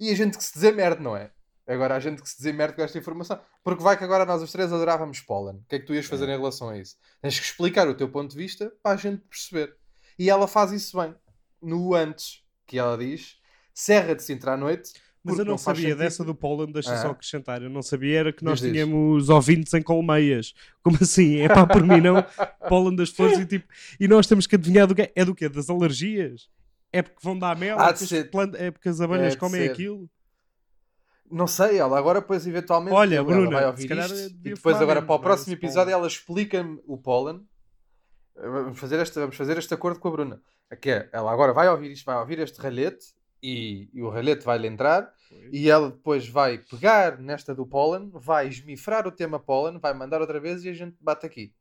E 0.00 0.10
a 0.10 0.14
gente 0.16 0.36
que 0.38 0.42
se 0.44 0.54
dizer 0.54 0.74
merda, 0.74 1.00
não 1.02 1.16
é? 1.16 1.30
Agora 1.66 1.96
a 1.96 2.00
gente 2.00 2.20
que 2.22 2.28
se 2.28 2.52
merda 2.52 2.74
com 2.74 2.82
esta 2.82 2.98
informação. 2.98 3.40
Porque 3.62 3.82
vai 3.82 3.96
que 3.96 4.04
agora 4.04 4.26
nós 4.26 4.42
os 4.42 4.52
três 4.52 4.72
adorávamos 4.72 5.20
pólen. 5.20 5.56
O 5.56 5.64
que 5.68 5.76
é 5.76 5.78
que 5.78 5.86
tu 5.86 5.94
ias 5.94 6.04
fazer 6.06 6.24
em 6.28 6.36
relação 6.36 6.68
a 6.68 6.78
isso? 6.78 6.96
Tens 7.22 7.38
que 7.38 7.46
explicar 7.46 7.88
o 7.88 7.94
teu 7.94 8.08
ponto 8.08 8.30
de 8.30 8.36
vista 8.36 8.72
para 8.82 8.92
a 8.92 8.96
gente 8.96 9.22
perceber. 9.22 9.74
E 10.18 10.28
ela 10.28 10.46
faz 10.46 10.72
isso 10.72 11.00
bem. 11.00 11.14
No 11.62 11.94
antes, 11.94 12.42
que 12.66 12.78
ela 12.78 12.98
diz, 12.98 13.38
Serra 13.72 14.14
de 14.14 14.22
Sintra 14.22 14.52
à 14.52 14.56
noite. 14.56 14.92
Mas 15.26 15.38
eu 15.38 15.44
não, 15.46 15.56
faz 15.56 15.78
sabia 15.78 15.96
dessa 15.96 16.22
do 16.22 16.34
Poland, 16.34 16.70
deixa 16.70 16.92
Ah. 16.92 16.98
só 17.00 17.08
acrescentar. 17.08 17.62
Eu 17.62 17.70
não 17.70 17.80
sabia 17.80 18.18
era 18.20 18.32
que 18.32 18.44
nós 18.44 18.60
Diz, 18.60 18.70
diz. 18.70 18.72
tínhamos 18.72 19.30
ouvintes 19.30 19.72
em 19.72 19.80
colmeias. 19.80 20.52
Como 20.82 20.98
assim? 21.00 21.38
É 21.38 21.48
pá, 21.48 21.66
por 21.66 21.82
mim 21.82 21.98
não. 21.98 22.16
Poland 22.68 22.96
das 22.96 23.08
flores 23.08 23.38
e 23.38 23.46
tipo. 23.46 23.66
E 23.98 24.06
nós 24.06 24.26
temos 24.26 24.46
que 24.46 24.54
adivinhar 24.54 24.86
do 24.86 24.94
que 24.94 25.10
é 25.16 25.24
do 25.24 25.34
quê? 25.34 25.48
Das 25.48 25.70
alergias? 25.70 26.50
É 26.92 27.00
porque 27.00 27.20
vão 27.22 27.38
dar 27.38 27.56
mel? 27.56 27.78
Há 27.80 27.88
É 27.88 28.70
porque, 28.70 28.88
as 28.90 29.00
é 29.00 29.04
abelhas 29.04 29.32
É 29.32 29.36
comem 29.36 29.66
aquilo? 29.66 30.08
Não 31.34 31.48
sei, 31.48 31.78
ela 31.78 31.98
agora 31.98 32.20
depois 32.20 32.46
eventualmente 32.46 32.94
Olha, 32.94 33.20
vai 33.20 33.66
ouvir 33.66 33.90
isto 33.90 34.36
e 34.44 34.54
depois 34.54 34.80
agora 34.80 35.02
para 35.02 35.16
o 35.16 35.18
é? 35.18 35.22
próximo 35.22 35.52
episódio 35.52 35.92
ela 35.92 36.06
explica-me 36.06 36.80
o 36.86 36.96
pólen. 36.96 37.44
Vamos 38.36 38.78
fazer, 38.78 39.00
este, 39.00 39.18
vamos 39.18 39.36
fazer 39.36 39.58
este 39.58 39.74
acordo 39.74 39.98
com 39.98 40.06
a 40.06 40.10
Bruna. 40.12 40.42
Que 40.80 40.90
é, 40.90 41.08
ela 41.12 41.32
agora 41.32 41.52
vai 41.52 41.68
ouvir 41.68 41.90
isto, 41.90 42.04
vai 42.04 42.16
ouvir 42.18 42.38
este 42.38 42.60
ralhete 42.60 43.14
e, 43.42 43.90
e 43.92 44.00
o 44.00 44.10
ralhete 44.10 44.44
vai-lhe 44.44 44.68
entrar 44.68 45.12
e 45.52 45.68
ela 45.68 45.90
depois 45.90 46.28
vai 46.28 46.58
pegar 46.58 47.18
nesta 47.18 47.52
do 47.52 47.66
pólen, 47.66 48.10
vai 48.14 48.46
esmifrar 48.46 49.04
o 49.04 49.10
tema 49.10 49.40
pólen, 49.40 49.80
vai 49.80 49.92
mandar 49.92 50.20
outra 50.20 50.38
vez 50.38 50.64
e 50.64 50.68
a 50.68 50.72
gente 50.72 50.96
bate 51.00 51.26
aqui. 51.26 51.52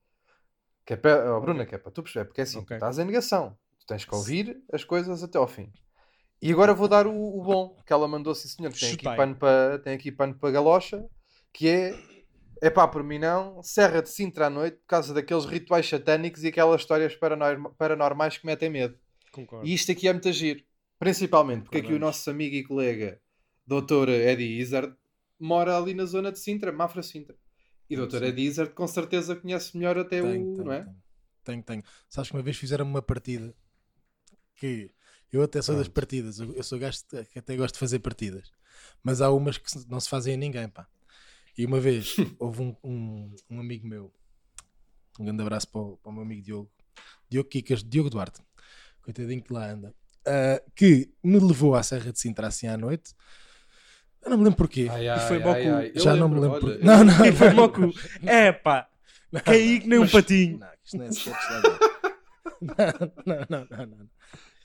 Que 0.86 0.94
é 0.94 0.98
para, 0.98 1.36
oh, 1.36 1.42
Bruna, 1.42 1.66
que 1.66 1.74
é 1.74 1.80
para 1.80 1.92
tu 1.92 2.04
perceber, 2.04 2.26
porque 2.26 2.42
é 2.42 2.44
assim, 2.44 2.60
Ok. 2.60 2.68
tu 2.68 2.74
estás 2.76 3.00
em 3.00 3.06
negação, 3.06 3.58
tu 3.80 3.88
tens 3.88 4.06
que 4.06 4.14
ouvir 4.14 4.62
as 4.72 4.84
coisas 4.84 5.24
até 5.24 5.40
ao 5.40 5.48
fim. 5.48 5.74
E 6.42 6.52
agora 6.52 6.74
vou 6.74 6.88
dar 6.88 7.08
o, 7.08 7.12
o 7.40 7.44
bom 7.44 7.78
que 7.86 7.94
ela 7.94 8.08
mandou, 8.08 8.36
sim 8.36 8.48
senhor, 8.50 8.74
tem 8.74 8.94
aqui 8.94 9.04
pano 9.06 9.36
para 9.36 9.80
tem 9.80 9.94
aqui 9.94 10.12
pano 10.12 10.36
para 10.36 10.52
galocha, 10.52 11.06
que 11.54 11.68
é 11.70 11.94
é 12.62 12.70
pá, 12.70 12.88
por 12.88 13.04
mim 13.04 13.20
não, 13.20 13.62
Serra 13.62 14.02
de 14.02 14.10
Sintra 14.10 14.48
à 14.48 14.50
noite 14.50 14.78
por 14.78 14.86
causa 14.88 15.14
daqueles 15.14 15.46
rituais 15.46 15.88
satânicos 15.88 16.44
e 16.44 16.48
aquelas 16.48 16.80
histórias 16.82 17.14
paranorma- 17.16 17.72
paranormais 17.78 18.38
que 18.38 18.46
metem 18.46 18.70
medo. 18.70 18.98
Concordo. 19.32 19.68
E 19.68 19.74
isto 19.74 19.92
aqui 19.92 20.08
é 20.08 20.14
muito 20.14 20.32
giro. 20.32 20.64
Principalmente 21.00 21.64
porque 21.64 21.80
aqui 21.80 21.94
o 21.94 22.00
nosso 22.00 22.30
amigo 22.30 22.56
e 22.56 22.64
colega 22.64 23.20
Dr. 23.68 24.10
Eddie 24.10 24.60
Izzard 24.62 24.96
mora 25.38 25.78
ali 25.78 25.94
na 25.94 26.06
zona 26.06 26.32
de 26.32 26.40
Sintra, 26.40 26.72
Mafra 26.72 27.04
Sintra. 27.04 27.36
E 27.90 27.98
Dr. 27.98 28.20
sim. 28.20 28.26
Eddie 28.26 28.46
Izzard 28.46 28.74
com 28.74 28.88
certeza 28.88 29.36
conhece 29.36 29.76
melhor 29.78 29.98
até 29.98 30.22
Tenho, 30.22 30.54
o. 30.54 30.56
tenho, 30.56 30.64
não 30.66 30.72
é? 30.74 30.84
tenho. 30.84 30.96
Tenho, 31.44 31.64
tenho. 31.64 31.84
Sabes 32.08 32.30
que 32.30 32.38
uma 32.38 32.44
vez 32.44 32.56
fizeram 32.56 32.86
uma 32.86 33.02
partida 33.02 33.54
que 34.56 34.90
eu 35.34 35.44
até 35.44 35.62
sou 35.62 35.76
das 35.76 35.86
Pronto. 35.88 35.96
partidas, 35.96 36.40
eu, 36.40 36.54
eu 36.54 36.64
sou 36.64 36.78
gajo 36.80 37.00
que 37.32 37.40
até 37.40 37.56
gosto 37.56 37.74
de 37.74 37.80
fazer 37.80 38.00
partidas, 38.00 38.52
mas 39.04 39.20
há 39.22 39.30
umas 39.32 39.58
que 39.58 39.66
não 39.90 40.00
se 40.00 40.08
fazem 40.10 40.34
a 40.36 40.38
ninguém, 40.38 40.68
pá. 40.70 40.88
E 41.58 41.66
uma 41.66 41.80
vez 41.80 42.16
houve 42.40 42.62
um, 42.62 42.76
um, 42.84 43.36
um 43.50 43.60
amigo 43.60 43.88
meu, 43.88 44.14
um 45.20 45.26
grande 45.26 45.42
abraço 45.42 45.68
para 45.70 45.82
o, 45.82 45.98
para 45.98 46.10
o 46.10 46.14
meu 46.14 46.24
amigo 46.24 46.42
Diogo, 46.42 46.72
Diogo 47.30 47.50
Kikas, 47.50 47.84
Diogo 47.84 48.10
Duarte, 48.10 48.42
coitadinho 49.02 49.42
que 49.44 49.52
lá 49.54 49.70
anda, 49.72 49.94
ah, 50.26 50.62
que 50.76 51.12
me 51.24 51.40
levou 51.40 51.76
à 51.76 51.84
Serra 51.84 52.12
de 52.12 52.20
Sintra 52.20 52.48
assim 52.48 52.68
à 52.68 52.78
noite. 52.78 53.14
Eu 54.22 54.30
não 54.30 54.38
me 54.38 54.44
lembro 54.46 54.58
porquê. 54.58 54.88
Ai, 54.90 55.10
E 55.10 55.20
foi 55.28 55.38
ai, 55.38 55.44
Boku. 55.44 55.60
ai, 55.60 55.68
ai. 55.74 55.92
Já 55.96 56.16
não 56.16 56.30
me 56.30 56.40
lembro. 56.40 56.66
olha, 56.66 56.78
por- 56.78 56.80
Não, 56.86 57.04
não, 57.04 57.26
E 57.26 57.32
foi 57.34 57.50
não, 57.50 57.56
moco. 57.58 57.82
É 58.26 58.52
pá, 58.54 58.88
caí 59.44 59.82
que 59.82 59.88
nem 59.88 60.00
um 60.00 60.04
Mas- 60.04 60.12
patinho. 60.14 60.60
Não, 60.60 60.68
isto 60.84 60.98
não 60.98 61.06
é 61.06 61.10
não. 63.26 63.38
não, 63.50 63.68
não, 63.70 63.86
não, 63.86 64.10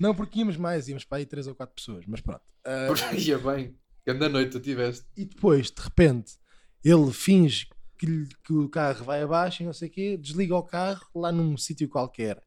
não, 0.00 0.14
porque 0.14 0.38
íamos 0.38 0.56
mais, 0.56 0.88
íamos 0.88 1.04
para 1.04 1.18
aí 1.18 1.26
três 1.26 1.46
ou 1.46 1.54
quatro 1.54 1.74
pessoas, 1.74 2.04
mas 2.06 2.20
pronto. 2.20 2.42
Ah, 2.64 2.88
Ia 3.16 3.38
bem. 3.38 3.74
Grande 4.06 4.28
noite 4.28 4.52
tu 4.52 4.60
tiveste. 4.60 5.04
e 5.16 5.24
depois, 5.24 5.70
de 5.70 5.82
repente, 5.82 6.32
ele 6.84 7.12
finge 7.12 7.68
que, 7.98 8.06
lhe- 8.06 8.28
que 8.44 8.52
o 8.52 8.68
carro 8.68 9.04
vai 9.04 9.22
abaixo 9.22 9.62
e 9.62 9.66
não 9.66 9.72
sei 9.72 9.88
o 9.88 9.90
quê, 9.90 10.16
desliga 10.16 10.56
o 10.56 10.62
carro 10.62 11.04
lá 11.14 11.30
num 11.32 11.56
sítio 11.56 11.88
qualquer. 11.88 12.42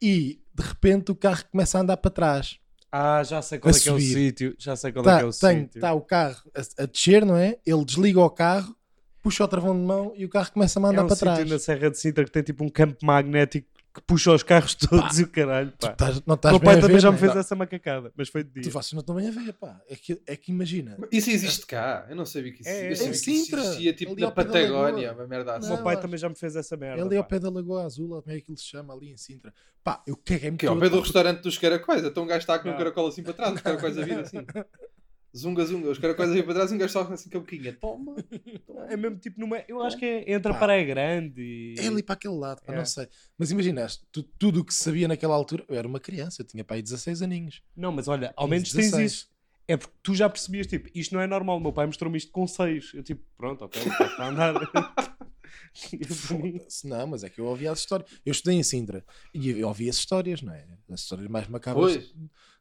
E, 0.00 0.40
de 0.54 0.62
repente, 0.66 1.12
o 1.12 1.14
carro 1.14 1.44
começa 1.50 1.78
a 1.78 1.82
andar 1.82 1.96
para 1.96 2.10
trás. 2.10 2.58
Ah, 2.90 3.22
já 3.22 3.40
sei 3.40 3.58
qual 3.58 3.74
é 3.74 3.78
que 3.78 3.88
é 3.88 3.92
o 3.92 4.00
sítio. 4.00 4.54
Já 4.58 4.74
sei 4.76 4.92
qual 4.92 5.04
é 5.04 5.08
Está 5.08 5.18
que 5.18 5.24
é 5.24 5.26
o 5.28 5.32
tem, 5.54 5.62
sítio. 5.64 5.80
tá 5.80 5.92
o 5.94 6.00
carro 6.00 6.42
a, 6.54 6.82
a 6.82 6.86
descer, 6.86 7.24
não 7.24 7.36
é? 7.36 7.58
Ele 7.64 7.84
desliga 7.84 8.20
o 8.20 8.28
carro, 8.28 8.76
puxa 9.22 9.44
o 9.44 9.48
travão 9.48 9.74
de 9.78 9.86
mão 9.86 10.12
e 10.16 10.24
o 10.24 10.28
carro 10.28 10.52
começa 10.52 10.78
a 10.80 10.82
É 10.82 10.86
andar 10.86 11.04
um 11.04 11.06
para 11.06 11.16
sítio 11.16 11.32
trás. 11.34 11.48
na 11.50 11.58
Serra 11.58 11.90
de 11.90 11.98
Sintra 11.98 12.24
que 12.24 12.30
tem 12.32 12.42
tipo 12.42 12.64
um 12.64 12.68
campo 12.68 12.96
magnético 13.06 13.68
que 13.94 14.00
puxa 14.02 14.32
os 14.32 14.42
carros 14.42 14.74
todos 14.74 15.18
e 15.18 15.24
o 15.24 15.28
caralho. 15.28 15.72
Pá. 15.78 15.90
Estás- 15.92 16.22
não 16.26 16.34
O 16.34 16.36
estás 16.36 16.52
meu 16.52 16.60
bem 16.60 16.66
pai 16.66 16.80
também 16.80 16.96
ver, 16.96 17.00
já 17.02 17.08
não 17.08 17.12
me 17.12 17.18
é? 17.18 17.20
fez 17.20 17.36
essa 17.36 17.54
macacada, 17.54 18.12
mas 18.16 18.28
foi 18.28 18.42
de 18.42 18.50
Tu, 18.50 18.60
dia. 18.62 18.72
vocês 18.72 18.92
não 18.92 19.00
estão 19.00 19.14
bem 19.14 19.28
a 19.28 19.30
ver, 19.30 19.52
pá. 19.54 19.80
É 19.88 19.94
que, 19.96 20.20
é 20.26 20.36
que 20.36 20.50
imagina. 20.50 20.96
Isso 21.12 21.30
existe 21.30 21.66
cá. 21.66 22.06
Eu 22.08 22.16
não 22.16 22.24
sabia 22.24 22.52
que 22.52 22.60
isso, 22.62 22.68
É, 22.70 22.92
é. 22.92 22.94
sabia 22.94 23.08
Em 23.08 23.10
que 23.10 23.16
isso 23.16 23.24
Sintra, 23.46 23.60
existia 23.60 23.92
tipo 23.92 24.12
ali 24.12 24.20
na 24.22 24.30
Patagónia, 24.30 25.12
uma 25.12 25.26
merda 25.26 25.52
O 25.52 25.56
assim. 25.56 25.68
meu 25.68 25.76
Não, 25.76 25.84
pai 25.84 26.00
também 26.00 26.18
já 26.18 26.28
me 26.28 26.34
fez 26.34 26.56
essa 26.56 26.74
É 26.74 26.78
merda. 26.78 27.04
ali 27.04 27.16
ao 27.16 27.22
pá. 27.24 27.28
pé 27.30 27.38
da 27.38 27.50
Lagoa 27.50 27.84
Azul, 27.84 28.08
como 28.22 28.36
é 28.36 28.40
que 28.40 28.50
ele 28.50 28.58
se 28.58 28.64
chama, 28.64 28.94
ali 28.94 29.10
em 29.10 29.16
Sintra. 29.16 29.52
Pá, 29.84 30.02
eu 30.06 30.16
caguei-me 30.16 30.56
Que 30.56 30.66
é 30.66 30.68
ao 30.68 30.78
pé 30.78 30.88
do 30.88 30.96
pá, 30.98 31.02
restaurante 31.02 31.42
dos 31.42 31.58
caracóis. 31.58 32.04
Então 32.04 32.22
um 32.22 32.26
gajo 32.26 32.38
está 32.40 32.58
com 32.58 32.68
um 32.68 32.72
Não. 32.72 32.78
caracol 32.78 33.08
assim 33.08 33.22
para 33.22 33.32
trás, 33.32 33.54
os 33.54 33.60
caracóis 33.60 33.98
a 33.98 34.02
vir 34.02 34.18
assim. 34.20 34.38
Zunga, 35.34 35.64
zunga, 35.64 35.88
os 35.88 35.98
caracóis 35.98 36.30
a 36.30 36.34
vir 36.34 36.44
para 36.44 36.54
trás 36.54 36.70
e 36.70 36.74
um 36.74 36.78
gajo 36.78 36.92
só 36.92 37.02
assim 37.10 37.30
com 37.30 37.38
a 37.38 37.40
boquinha. 37.40 37.72
Toma. 37.72 38.14
É 38.90 38.96
mesmo 38.96 39.18
tipo 39.18 39.40
numa. 39.40 39.64
Eu 39.66 39.80
acho 39.82 39.96
que 39.96 40.04
é 40.04 40.32
entre 40.34 40.52
a. 40.52 40.54
Praia 40.54 40.84
Grande 40.84 41.40
e. 41.40 41.74
É 41.78 41.86
ali 41.86 42.02
para 42.02 42.14
aquele 42.14 42.34
lado, 42.34 42.60
pá, 42.62 42.74
É. 42.74 42.76
não 42.76 42.84
sei. 42.84 43.08
Mas 43.38 43.50
imagina, 43.50 43.86
tu- 44.12 44.22
tudo 44.22 44.60
o 44.60 44.64
que 44.64 44.74
se 44.74 44.82
sabia 44.84 45.08
naquela 45.08 45.34
altura, 45.34 45.64
eu 45.68 45.74
era 45.76 45.88
uma 45.88 45.98
criança, 46.00 46.42
eu 46.42 46.46
tinha 46.46 46.62
para 46.62 46.76
aí 46.76 46.82
16 46.82 47.22
aninhos. 47.22 47.62
Não, 47.74 47.90
mas 47.90 48.08
olha, 48.08 48.34
ao 48.36 48.46
15, 48.46 48.50
menos 48.50 48.72
tens 48.72 48.84
16. 48.90 49.12
isso. 49.12 49.32
É 49.66 49.76
porque 49.76 49.94
tu 50.02 50.14
já 50.14 50.28
percebias, 50.28 50.66
tipo, 50.66 50.90
isto 50.94 51.14
não 51.14 51.20
é 51.22 51.26
normal. 51.26 51.56
O 51.56 51.60
meu 51.60 51.72
pai 51.72 51.86
mostrou-me 51.86 52.18
isto 52.18 52.30
com 52.30 52.46
6. 52.46 52.92
Eu, 52.92 53.02
tipo, 53.02 53.22
pronto, 53.38 53.64
ok, 53.64 53.80
está 53.80 54.24
a 54.24 54.28
andar. 54.28 54.54
E 55.92 55.98
para 55.98 56.58
Não, 56.84 57.06
mas 57.06 57.24
é 57.24 57.30
que 57.30 57.40
eu 57.40 57.46
ouvia 57.46 57.72
as 57.72 57.78
histórias. 57.80 58.10
Eu 58.24 58.32
estudei 58.32 58.58
em 58.58 58.62
Sintra 58.62 59.04
e 59.32 59.48
eu 59.50 59.68
ouvi 59.68 59.88
as 59.88 59.96
histórias, 59.96 60.42
não 60.42 60.52
é? 60.52 60.66
As 60.90 61.00
histórias 61.00 61.28
mais 61.28 61.48
macabras 61.48 61.94
Pois. 61.96 62.14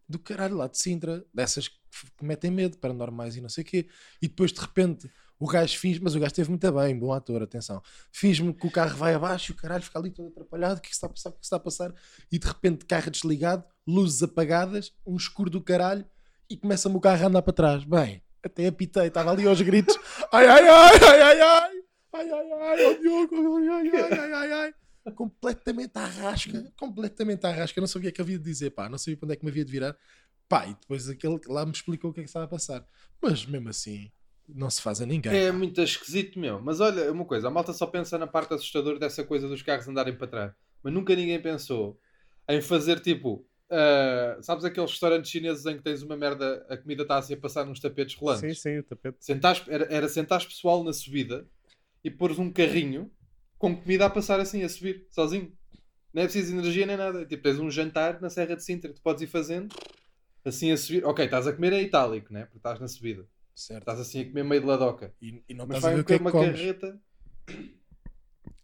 do 0.08 0.18
caralho 0.20 0.56
lá 0.56 0.68
de 0.68 0.78
Sintra, 0.78 1.26
dessas 1.34 1.70
que, 1.92 2.12
que 2.18 2.26
metem 2.26 2.50
medo, 2.50 2.78
paranormais 2.78 3.36
e 3.36 3.42
não 3.42 3.50
sei 3.50 3.64
o 3.64 3.68
quê. 3.68 3.88
E 4.22 4.28
depois 4.28 4.52
de 4.52 4.60
repente 4.60 5.12
o 5.42 5.48
gajo 5.48 5.76
finge, 5.80 6.00
mas 6.00 6.14
o 6.14 6.20
gajo 6.20 6.32
esteve 6.32 6.50
muito 6.50 6.72
bem, 6.72 6.98
bom 6.98 7.12
ator, 7.12 7.42
atenção. 7.42 7.82
Finge-me 8.12 8.54
que 8.54 8.68
o 8.68 8.70
carro 8.70 8.96
vai 8.96 9.16
abaixo 9.16 9.52
e 9.52 9.54
o 9.54 9.58
caralho 9.58 9.82
fica 9.82 9.98
ali 9.98 10.12
todo 10.12 10.28
atrapalhado, 10.28 10.78
o 10.78 10.82
que 10.82 10.88
é 10.88 10.90
que 10.90 10.96
está 10.96 11.08
a 11.08 11.10
passar, 11.10 11.30
o 11.30 11.32
que 11.32 11.38
é 11.38 11.40
que 11.40 11.46
está 11.46 11.56
a 11.56 11.60
passar? 11.60 11.94
E 12.32 12.38
de 12.38 12.48
repente 12.48 12.86
carro 12.86 13.10
desligado, 13.10 13.64
luzes 13.88 14.22
apagadas, 14.22 14.94
um 15.04 15.16
escuro 15.16 15.50
do 15.50 15.60
caralho 15.60 16.06
e 16.48 16.56
começa-me 16.56 16.96
o 16.96 17.00
carro 17.00 17.24
a 17.24 17.28
andar 17.28 17.42
para 17.42 17.54
trás. 17.54 17.84
Bem, 17.84 18.22
até 18.44 18.68
apitei, 18.68 19.08
estava 19.08 19.32
ali 19.32 19.48
aos 19.48 19.60
gritos. 19.62 19.98
Ai, 20.32 20.46
ai, 20.48 20.68
ai, 20.68 21.00
ai, 21.02 21.22
ai, 21.22 21.42
ai, 21.42 21.72
ai, 22.14 22.32
ai, 22.32 22.52
ai, 22.52 22.86
ó 22.86 22.94
Diogo, 22.94 23.36
ai, 23.58 23.68
ai, 23.68 23.90
ai, 23.90 24.20
ai, 24.20 24.34
ai, 24.34 24.52
ai. 24.52 25.14
Completamente 25.16 25.98
à 25.98 26.06
rasca, 26.06 26.72
completamente 26.78 27.46
à 27.48 27.52
rasca. 27.52 27.80
Eu 27.80 27.82
não 27.82 27.88
sabia 27.88 28.12
o 28.12 28.14
que 28.14 28.22
havia 28.22 28.38
de 28.38 28.44
dizer, 28.44 28.70
pá, 28.70 28.88
não 28.88 29.00
sabia 29.00 29.18
para 29.18 29.26
onde 29.26 29.34
é 29.34 29.36
que 29.38 29.44
me 29.44 29.50
havia 29.50 29.66
de 29.66 29.72
virar. 29.72 29.98
Pá, 30.52 30.68
e 30.68 30.74
depois 30.74 31.08
aquele 31.08 31.40
que 31.40 31.50
lá 31.50 31.66
me 31.66 31.72
explicou 31.72 32.12
o 32.12 32.14
que 32.14 32.20
é 32.20 32.24
que 32.24 32.30
estava 32.30 32.44
a 32.44 32.48
passar. 32.50 32.86
Mas 33.22 33.46
mesmo 33.46 33.70
assim, 33.70 34.12
não 34.50 34.70
se 34.70 34.82
faz 34.82 35.00
a 35.00 35.06
ninguém. 35.06 35.32
É 35.34 35.50
pá. 35.50 35.58
muito 35.58 35.82
esquisito, 35.82 36.38
meu. 36.38 36.60
Mas 36.62 36.82
olha, 36.82 37.10
uma 37.10 37.24
coisa, 37.24 37.48
a 37.48 37.52
malta 37.52 37.72
só 37.72 37.88
pensa 37.88 38.18
na 38.18 38.28
parte 38.28 38.54
assustadora 38.54 39.00
dessa 39.00 39.24
coisa 39.24 39.48
dos 39.48 39.62
carros 39.62 39.88
andarem 39.88 40.14
para 40.14 40.28
trás. 40.28 40.54
Mas 40.84 40.94
nunca 40.94 41.16
ninguém 41.16 41.42
pensou 41.42 41.98
em 42.50 42.62
fazer 42.62 43.00
tipo. 43.00 43.48
ah, 43.70 44.38
sabes 44.42 44.66
aqueles 44.66 44.92
restaurantes 44.92 45.32
chineses 45.32 45.66
em 45.66 45.78
que 45.78 45.84
tens 45.84 46.02
uma 46.04 46.18
merda, 46.18 46.66
a 46.70 46.76
comida 46.76 47.04
está 47.04 47.18
assim 47.18 47.34
a 47.34 47.38
passar 47.38 47.66
nos 47.66 47.80
tapetes 47.80 48.16
rolantes? 48.16 48.58
sim, 48.58 48.70
sim, 48.72 48.80
o 48.80 48.84
tapete. 48.84 49.18
Sentares- 49.22 49.64
era, 49.70 49.86
era 49.86 50.10
sentares 50.10 50.46
pessoal 50.46 50.84
na 50.84 50.92
subida 50.92 51.48
e 52.04 52.12
pôres 52.12 52.38
um 52.38 52.52
carrinho 52.52 53.10
com 53.58 53.74
comida 53.74 54.06
a 54.06 54.10
passar 54.10 54.40
assim, 54.42 54.64
a 54.64 54.70
subir, 54.70 55.08
sozinho. 55.12 55.54
Não 56.14 56.24
é 56.24 56.26
preciso 56.26 56.54
energia 56.54 56.86
nem 56.86 56.98
nada. 56.98 57.26
Tipo, 57.26 57.44
tens 57.44 57.58
um 57.58 57.72
jantar 57.72 58.20
na 58.20 58.30
Serra 58.30 58.56
de 58.58 58.66
Sintra 58.66 58.90
que 58.90 58.96
tu 58.98 59.02
podes 59.02 59.22
ir 59.22 59.28
fazendo, 59.28 59.74
assim 60.46 60.72
a 60.72 60.78
subir. 60.78 61.06
Ok, 61.06 61.24
estás 61.26 61.48
a 61.48 61.54
comer 61.54 61.74
em 61.74 61.84
itálico, 61.84 62.34
né? 62.34 62.46
Porque 62.46 62.58
estás 62.58 62.80
na 62.80 62.88
subida. 62.88 63.26
Certo. 63.56 63.82
Estás 63.82 64.00
assim 64.00 64.22
a 64.22 64.26
comer 64.26 64.44
meio 64.44 64.62
de 64.62 64.68
ladoca. 64.68 65.14
E, 65.22 65.44
e 65.48 65.54
não 65.54 65.66
Mas 65.68 65.78
estás 65.78 65.84
a 65.84 65.88
vai 65.88 65.96
ver 65.96 66.02
o 66.02 66.06
que 66.06 66.14
é 66.14 66.18
que 66.18 66.22
uma 66.24 66.32
comes. 66.32 66.60
carreta. 66.60 67.00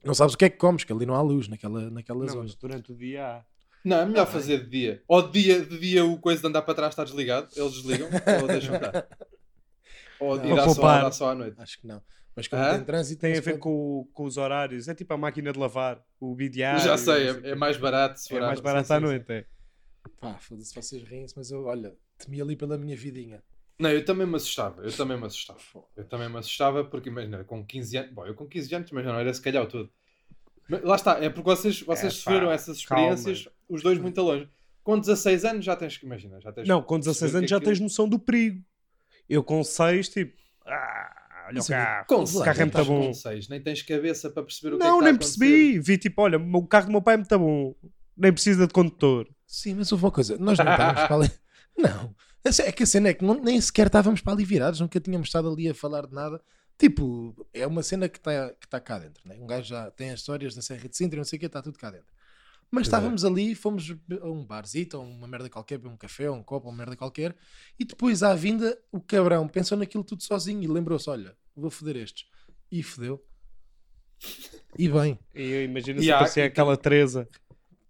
Não 0.04 0.14
sabes 0.14 0.34
o 0.34 0.38
que 0.38 0.46
é 0.46 0.50
que 0.50 0.58
comes, 0.58 0.84
que 0.84 0.94
ali 0.94 1.06
não 1.06 1.16
há 1.16 1.22
luz 1.22 1.48
naquela, 1.48 1.90
naquela 1.90 2.20
Não, 2.26 2.28
zona. 2.34 2.44
mas 2.44 2.56
durante 2.56 2.92
o 2.92 2.96
dia 2.96 3.26
há. 3.28 3.46
Não, 3.84 3.98
é 4.00 4.06
melhor 4.06 4.24
Ah, 4.24 4.26
fazer 4.26 4.64
de 4.64 4.70
dia. 4.70 5.04
Ou 5.08 5.22
de 5.22 5.42
dia, 5.42 5.66
de 5.66 5.80
dia 5.80 6.06
o 6.06 6.18
coisa 6.20 6.42
de 6.42 6.48
andar 6.48 6.62
para 6.62 6.74
trás 6.74 6.92
está 6.94 7.04
desligado, 7.04 7.48
eles 7.56 7.74
desligam, 7.74 8.10
ou 8.42 8.48
deixam 8.48 8.76
estar. 8.76 9.08
Ou 10.20 10.38
de 10.38 10.48
Não. 10.48 10.56
ir 10.56 10.60
à 10.60 10.70
só, 10.70 10.82
dá 10.82 11.12
só 11.12 11.30
à 11.32 11.36
noite. 11.36 11.56
Acho 11.60 11.80
que 11.80 11.88
não. 11.88 12.02
Mas 12.36 12.48
como 12.48 12.62
Hã? 12.62 12.76
tem 12.76 12.84
trânsito, 12.86 13.22
Tem 13.22 13.32
a 13.38 13.42
ver 13.42 13.52
pode- 13.52 13.60
com, 13.62 14.08
com 14.14 14.24
os 14.26 14.38
horários. 14.38 14.88
É 14.88 14.94
tipo 14.96 15.14
a 15.14 15.18
máquina 15.18 15.52
de 15.52 15.60
lavar, 15.60 16.04
o 16.20 16.36
bidiário. 16.36 16.82
Já 16.84 16.98
sei, 16.98 17.30
é, 17.30 17.50
é 17.52 17.56
mais 17.56 17.78
barato 17.78 18.20
se 18.20 18.28
quê. 18.28 18.36
for 18.36 18.44
É 18.44 18.46
mais 18.48 18.60
barato 18.60 18.94
à 18.94 19.00
noite, 19.00 19.32
é. 19.32 19.46
Pá, 20.20 20.34
foda-se, 20.40 20.74
vocês 20.74 21.04
riem-se, 21.04 21.34
mas 21.38 21.52
eu, 21.52 21.64
olha, 21.66 21.96
temi 22.18 22.42
ali 22.42 22.56
pela 22.56 22.78
minha 22.78 22.96
vidinha. 22.96 23.44
Não, 23.80 23.90
eu 23.92 24.04
também 24.04 24.26
me 24.26 24.36
assustava, 24.36 24.82
eu 24.84 24.92
também 24.96 25.18
me 25.18 25.26
assustava. 25.28 25.60
Eu 25.96 26.06
também 26.06 26.30
me 26.30 26.38
assustava 26.38 26.84
porque, 26.84 27.10
imagina, 27.10 27.44
com 27.44 27.66
15 27.66 27.98
anos, 27.98 28.12
bom, 28.14 28.26
eu 28.26 28.34
com 28.36 28.48
15 28.48 28.74
anos, 28.76 28.92
mas 28.92 29.06
não 29.06 29.16
era 29.20 29.34
se 29.34 29.42
calhar 29.42 29.64
o 29.64 29.68
todo. 29.68 29.90
Mas 30.70 30.84
lá 30.84 30.96
está, 30.96 31.24
é 31.24 31.30
porque 31.30 31.50
vocês, 31.50 31.82
vocês 31.82 32.14
É, 32.14 32.16
pá, 32.16 32.22
sofreram 32.24 32.52
essas 32.52 32.84
calma. 32.86 33.14
experiências, 33.14 33.54
os 33.70 33.82
dois 33.84 33.98
muito 34.00 34.22
longe. 34.22 34.50
Com 34.84 35.00
16 35.00 35.46
anos 35.46 35.66
já 35.66 35.76
tens 35.76 35.98
que 35.98 36.06
imaginar, 36.06 36.42
já 36.42 36.52
tens 36.52 36.68
Não, 36.68 36.82
com 36.82 36.96
que 36.96 37.02
16 37.02 37.20
perceber 37.20 37.38
anos 37.38 37.46
que 37.48 37.50
já 37.52 37.58
aquilo- 37.58 37.72
tens 37.72 37.80
noção 37.82 38.08
do 38.10 38.18
perigo. 38.20 38.64
Eu 39.30 39.44
com 39.44 39.64
6, 39.64 40.10
tipo, 40.10 40.34
ah, 40.66 41.46
olha 41.50 41.60
o 41.60 41.64
é 41.64 41.68
carro. 41.68 42.06
Com 42.08 42.22
o 42.22 42.26
seis, 42.28 42.44
carro 42.46 42.62
é 42.62 42.66
muito 42.66 42.86
bom. 42.86 43.08
com 43.08 43.14
seis, 43.14 43.48
nem 43.50 43.62
tens 43.62 43.82
cabeça 43.82 44.30
para 44.30 44.44
perceber 44.44 44.76
o 44.76 44.78
que 44.80 44.84
é 44.84 44.88
Não, 44.88 44.98
que 45.00 45.04
nem 45.06 45.14
está 45.14 45.26
a 45.26 45.28
acontecer. 45.28 45.40
percebi. 45.40 45.80
Vi 45.80 45.98
tipo, 45.98 46.22
olha, 46.22 46.38
o 46.38 46.68
carro 46.68 46.86
do 46.88 46.92
meu 46.94 47.02
pai 47.02 47.14
é 47.16 47.18
muito 47.18 47.40
bom. 47.40 47.76
Nem 48.18 48.34
precisa 48.34 48.66
de 48.68 48.74
condutor. 48.74 49.28
Sim, 49.46 49.76
mas 49.76 49.92
houve 49.92 50.04
uma 50.06 50.12
coisa. 50.12 50.38
Nós 50.38 50.58
não 50.58 50.72
estávamos 50.72 51.02
para 51.08 51.16
ali. 51.16 51.32
Não. 51.78 52.16
Essa- 52.44 52.64
É 52.64 52.72
que 52.72 52.84
a 52.84 52.86
cena 52.88 53.10
é 53.10 53.14
que 53.14 53.24
não- 53.24 53.40
nem 53.42 53.60
sequer 53.62 53.88
estávamos 53.88 54.20
para 54.22 54.34
ali 54.34 54.44
virados, 54.44 54.80
nunca 54.80 55.00
tínhamos 55.00 55.28
estado 55.28 55.48
ali 55.52 55.70
a 55.70 55.76
falar 55.76 56.08
de 56.08 56.14
nada. 56.14 56.42
Tipo, 56.78 57.36
é 57.54 57.66
uma 57.68 57.84
cena 57.84 58.10
que 58.10 58.18
está 58.18 58.50
que 58.60 58.68
tá 58.68 58.80
cá 58.80 58.98
dentro, 59.00 59.22
né? 59.28 59.36
Um 59.40 59.46
gajo 59.48 59.68
já 59.70 59.92
tem 59.92 60.10
as 60.12 60.20
histórias 60.22 60.56
da 60.56 60.62
Serra 60.62 60.88
de 60.90 60.96
Sintra, 60.98 61.18
não 61.18 61.24
sei 61.24 61.38
o 61.38 61.40
que, 61.40 61.46
está 61.46 61.62
tudo 61.62 61.78
cá 61.78 61.92
dentro. 61.92 62.08
Mas 62.72 62.82
é. 62.82 62.88
estávamos 62.88 63.24
ali, 63.24 63.54
fomos 63.56 63.96
a 64.22 64.28
um 64.28 64.46
barzito, 64.46 64.98
a 64.98 65.00
uma 65.00 65.28
merda 65.28 65.50
qualquer, 65.50 65.78
beber 65.78 65.94
um 65.94 65.98
café, 65.98 66.30
um 66.32 66.42
copo, 66.44 66.68
uma 66.68 66.76
merda 66.78 66.96
qualquer, 66.98 67.36
e 67.80 67.86
depois 67.86 68.24
à 68.24 68.34
vinda, 68.36 68.78
o 68.92 69.00
cabrão 69.00 69.48
pensou 69.48 69.78
naquilo 69.78 70.04
tudo 70.04 70.22
sozinho 70.24 70.62
e 70.64 70.68
lembrou-se: 70.68 71.10
olha, 71.10 71.36
vou 71.56 71.70
foder 71.70 71.96
estes. 71.98 72.26
E 72.72 72.82
fodeu. 72.84 73.24
E 74.78 74.90
bem, 74.90 75.18
E 75.36 75.42
eu 75.42 75.64
imagino 75.64 76.02
se 76.02 76.12
há- 76.12 76.16
aparecia 76.16 76.44
e 76.44 76.48
aquela 76.48 76.76
Teresa. 76.76 77.28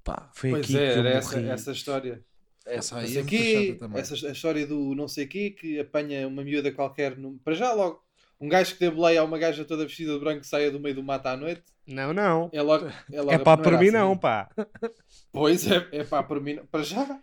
Pá, 0.08 0.30
Foi 0.34 0.50
Pois 0.52 0.63
aqui 0.63 0.78
é, 0.78 0.93
que 0.93 0.98
eu 0.98 1.00
era 1.00 1.10
essa, 1.10 1.36
morri. 1.38 1.50
essa 1.50 1.72
história. 1.72 2.24
essa 2.65 3.00
é 3.00 3.08
chata 3.08 3.80
também. 3.80 4.00
essa 4.02 4.28
a 4.28 4.32
história 4.32 4.65
do 4.67 4.96
não 4.96 5.08
sei 5.08 5.28
quê 5.28 5.52
que 5.52 5.80
apanha 5.80 6.28
uma 6.28 6.43
miúda 6.43 6.72
qualquer 6.72 7.17
no- 7.17 7.38
para 7.43 7.54
já 7.54 7.74
logo. 7.74 8.02
Um 8.39 8.48
gajo 8.48 8.74
que 8.76 8.80
deboleia 8.82 9.22
a 9.22 9.24
uma 9.24 9.38
gaja 9.39 9.65
toda 9.65 9.84
vestida 9.86 10.13
de 10.13 10.20
branco 10.20 10.41
que 10.41 10.48
saia 10.48 10.70
do 10.70 10.80
meio 10.80 10.93
do 10.93 11.02
mato 11.02 11.26
à 11.26 11.36
noite 11.36 11.63
Não, 11.88 12.13
não. 12.13 12.50
é 12.54 12.62
logo. 12.62 12.86
É, 13.12 13.20
logo 13.20 13.32
É 13.32 13.38
pá, 13.39 13.58
por 13.58 13.72
mim 13.80 13.88
assim. 13.88 13.91
não, 13.98 14.15
pá. 14.17 14.48
Pois 15.32 15.65
é, 15.70 15.88
é 15.91 16.04
pá, 16.04 16.22
por 16.24 16.39
mim 16.41 16.54
não. 16.54 16.65
Para 16.67 16.84
já, 16.84 17.20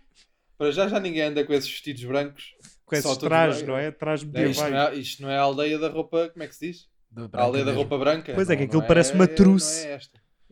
para 0.59 0.71
já 0.73 0.89
já 0.89 0.99
ninguém 1.01 1.23
anda 1.23 1.45
com 1.45 1.53
esses 1.53 1.71
vestidos 1.71 2.03
brancos. 2.05 2.55
Com 2.85 2.97
esses 2.97 3.17
trajes, 3.17 3.63
não 3.63 3.77
é? 3.77 3.91
Trajes 3.93 4.29
É, 4.35 4.49
isto, 4.49 4.61
não 4.61 4.65
medievais. 4.71 4.97
é, 4.97 5.01
isto 5.01 5.23
não 5.23 5.31
é 5.31 5.39
a 5.39 5.43
aldeia 5.43 5.79
da 5.79 5.89
roupa, 5.89 6.29
como 6.31 6.43
é 6.43 6.49
que 6.49 6.55
se 6.57 6.67
diz? 6.67 6.89
Da 7.11 7.29
A 7.39 7.43
aldeia 7.45 7.65
da 7.65 7.71
mesmo. 7.71 7.83
roupa 7.83 7.97
branca. 7.97 8.33
Pois 8.35 8.51
é, 8.51 8.57
que 8.57 8.65
aquilo 8.65 8.83
parece 8.87 9.15
uma 9.15 9.27
truce. 9.29 9.87
é. 9.87 9.99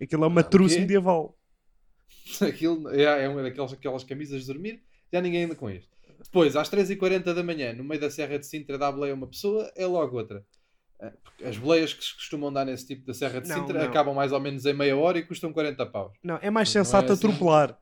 Aquilo 0.01 0.25
é 0.25 0.27
uma 0.29 0.42
truce 0.45 0.79
medieval. 0.81 1.37
Aquilo 2.41 2.89
é, 2.91 3.25
é 3.25 3.29
uma 3.29 3.43
daquelas 3.43 3.73
aquelas 3.73 4.05
camisas 4.05 4.43
de 4.43 4.47
dormir, 4.53 4.83
já 5.13 5.21
ninguém 5.21 5.45
anda 5.45 5.55
com 5.55 5.69
isto. 5.71 5.91
Depois, 6.23 6.55
às 6.57 6.71
3h40 6.71 7.35
da 7.35 7.43
manhã, 7.43 7.73
no 7.73 7.83
meio 7.83 8.01
da 8.01 8.11
Serra 8.11 8.39
de 8.39 8.47
Sintra, 8.47 8.79
dá 8.79 8.89
a 8.89 8.93
boleia 8.93 9.13
a 9.13 9.17
uma 9.17 9.27
pessoa, 9.27 9.71
é 9.77 9.85
logo 9.87 10.17
outra. 10.17 10.45
Porque 11.25 11.45
As 11.45 11.57
boleias 11.59 11.93
que 11.93 12.05
se 12.05 12.15
costumam 12.15 12.53
dar 12.53 12.65
nesse 12.65 12.87
tipo 12.87 13.05
da 13.05 13.13
Serra 13.13 13.41
de 13.41 13.49
Não, 13.49 13.57
Sintra 13.57 13.81
não. 13.81 13.87
acabam 13.89 14.15
mais 14.15 14.31
ou 14.31 14.39
menos 14.39 14.65
em 14.65 14.73
meia 14.73 14.97
hora 14.97 15.19
e 15.19 15.23
custam 15.27 15.53
40 15.53 15.85
paus. 15.87 16.13
Não, 16.23 16.39
é 16.41 16.49
mais 16.49 16.73
Não 16.73 16.81
é 16.81 16.85
sensato 16.85 17.13
assim. 17.13 17.27
atropelar. 17.27 17.77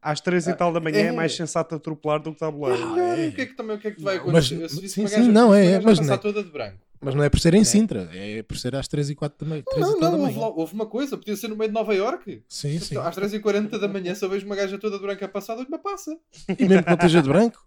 Às 0.00 0.20
três 0.20 0.46
e 0.46 0.50
Ah, 0.50 0.54
tal 0.54 0.72
da 0.72 0.78
manhã 0.78 0.98
é, 0.98 1.06
é. 1.06 1.12
mais 1.12 1.34
sensato 1.34 1.74
atropelar 1.74 2.20
do 2.20 2.32
que 2.34 2.38
tabuleiro. 2.38 2.82
Ah, 2.82 2.86
Não, 2.86 3.00
é. 3.00 3.28
o 3.28 3.32
que 3.32 3.40
é 3.40 3.46
que 3.46 3.54
também 3.56 3.76
o 3.76 3.80
que 3.80 3.88
é 3.88 3.90
que 3.92 4.02
vai 4.02 4.18
Não, 4.18 4.26
mas- 4.26 4.44
acontecer? 4.52 4.62
Eu 4.62 4.68
se 4.68 4.88
sim, 4.90 5.06
sim, 5.06 5.28
não, 5.32 5.54
é, 5.54 5.64
gaja 5.72 5.80
mas 5.86 5.98
passar 5.98 6.08
não 6.10 6.14
é. 6.14 6.18
toda 6.18 6.44
de 6.44 6.50
branco. 6.50 6.78
Mas 7.00 7.14
não 7.14 7.22
é 7.22 7.28
por 7.28 7.38
ser 7.38 7.54
em 7.54 7.58
Né? 7.58 7.64
Sintra, 7.64 8.08
é 8.12 8.42
por 8.42 8.56
ser 8.56 8.74
às 8.74 8.88
3 8.88 9.10
e 9.10 9.14
4 9.14 9.44
da 9.44 9.48
manhã. 9.48 9.62
3 9.70 9.80
Não, 9.80 9.96
e 9.96 10.00
não, 10.00 10.20
houve, 10.20 10.38
houve 10.38 10.74
uma 10.74 10.86
coisa, 10.86 11.16
podia 11.16 11.36
ser 11.36 11.48
no 11.48 11.56
meio 11.56 11.68
de 11.68 11.74
Nova 11.74 11.94
Iorque. 11.94 12.42
Sim, 12.48 12.78
sim. 12.78 12.94
Então, 12.94 13.06
às 13.06 13.16
3h40 13.16 13.78
da 13.78 13.88
manhã, 13.88 14.14
se 14.14 14.24
eu 14.24 14.28
vejo 14.28 14.46
uma 14.46 14.56
gaja 14.56 14.78
toda 14.78 14.96
de 14.96 15.02
branco 15.02 15.24
a 15.24 15.28
passar, 15.28 15.56
uma 15.56 15.78
passa. 15.78 16.18
E 16.58 16.66
mesmo 16.66 16.82
que 16.82 16.88
não 16.90 16.96
esteja 16.96 17.22
de 17.22 17.28
branco? 17.28 17.66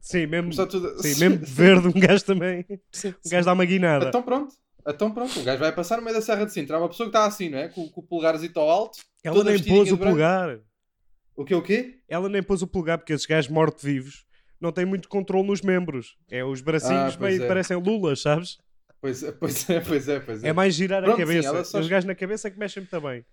Sim, 0.00 0.26
mesmo, 0.26 0.66
tudo... 0.66 1.00
sim, 1.02 1.14
mesmo 1.20 1.38
de 1.38 1.50
verde, 1.50 1.88
um 1.88 1.92
gajo 1.92 2.24
também. 2.24 2.66
Sim. 2.90 3.14
Um 3.24 3.30
gajo 3.30 3.44
dá 3.44 3.52
uma 3.52 3.64
guinada. 3.64 4.08
Então 4.08 4.22
pronto. 4.22 4.54
Então 4.86 5.12
pronto, 5.12 5.38
um 5.38 5.44
gajo 5.44 5.60
vai 5.60 5.72
passar 5.72 5.98
no 5.98 6.02
meio 6.02 6.16
da 6.16 6.22
Serra 6.22 6.44
de 6.44 6.52
Sintra. 6.52 6.76
Há 6.76 6.80
uma 6.80 6.88
pessoa 6.88 7.08
que 7.08 7.16
está 7.16 7.26
assim, 7.26 7.48
não 7.48 7.58
é? 7.58 7.68
Com, 7.68 7.88
com 7.88 8.00
o 8.00 8.04
polegarzito 8.04 8.58
ao 8.58 8.68
alto. 8.68 8.98
Ela 9.22 9.36
toda 9.36 9.50
nem 9.52 9.62
pôs 9.62 9.92
o 9.92 9.96
polegar. 9.98 10.58
O 11.36 11.44
quê, 11.44 11.54
o 11.54 11.62
quê? 11.62 11.98
Ela 12.08 12.28
nem 12.28 12.42
pôs 12.42 12.62
o 12.62 12.66
polegar 12.66 12.98
porque 12.98 13.12
esses 13.12 13.26
gajos 13.26 13.50
mortos-vivos 13.50 14.26
não 14.62 14.72
têm 14.72 14.84
muito 14.84 15.08
controle 15.08 15.46
nos 15.46 15.60
membros. 15.60 16.16
É 16.30 16.44
os 16.44 16.60
bracinhos 16.60 17.16
Ah, 17.16 17.18
meio 17.20 17.42
é. 17.42 17.48
parecem 17.48 17.76
lulas, 17.76 18.20
sabes? 18.20 18.58
Pois 19.00 19.22
é, 19.22 19.32
pois 19.32 19.68
é, 19.68 19.80
pois 19.80 20.08
é, 20.08 20.20
pois 20.20 20.44
é. 20.44 20.48
É 20.48 20.52
mais 20.52 20.74
girar 20.74 21.02
Pronto, 21.02 21.20
a 21.20 21.26
sim, 21.26 21.42
cabeça. 21.42 21.64
só- 21.64 21.80
Os 21.80 21.88
gajos 21.88 22.04
na 22.06 22.14
cabeça 22.14 22.48
é 22.48 22.50
que 22.50 22.58
mexem 22.58 22.82
muito 22.82 23.00
bem. 23.00 23.24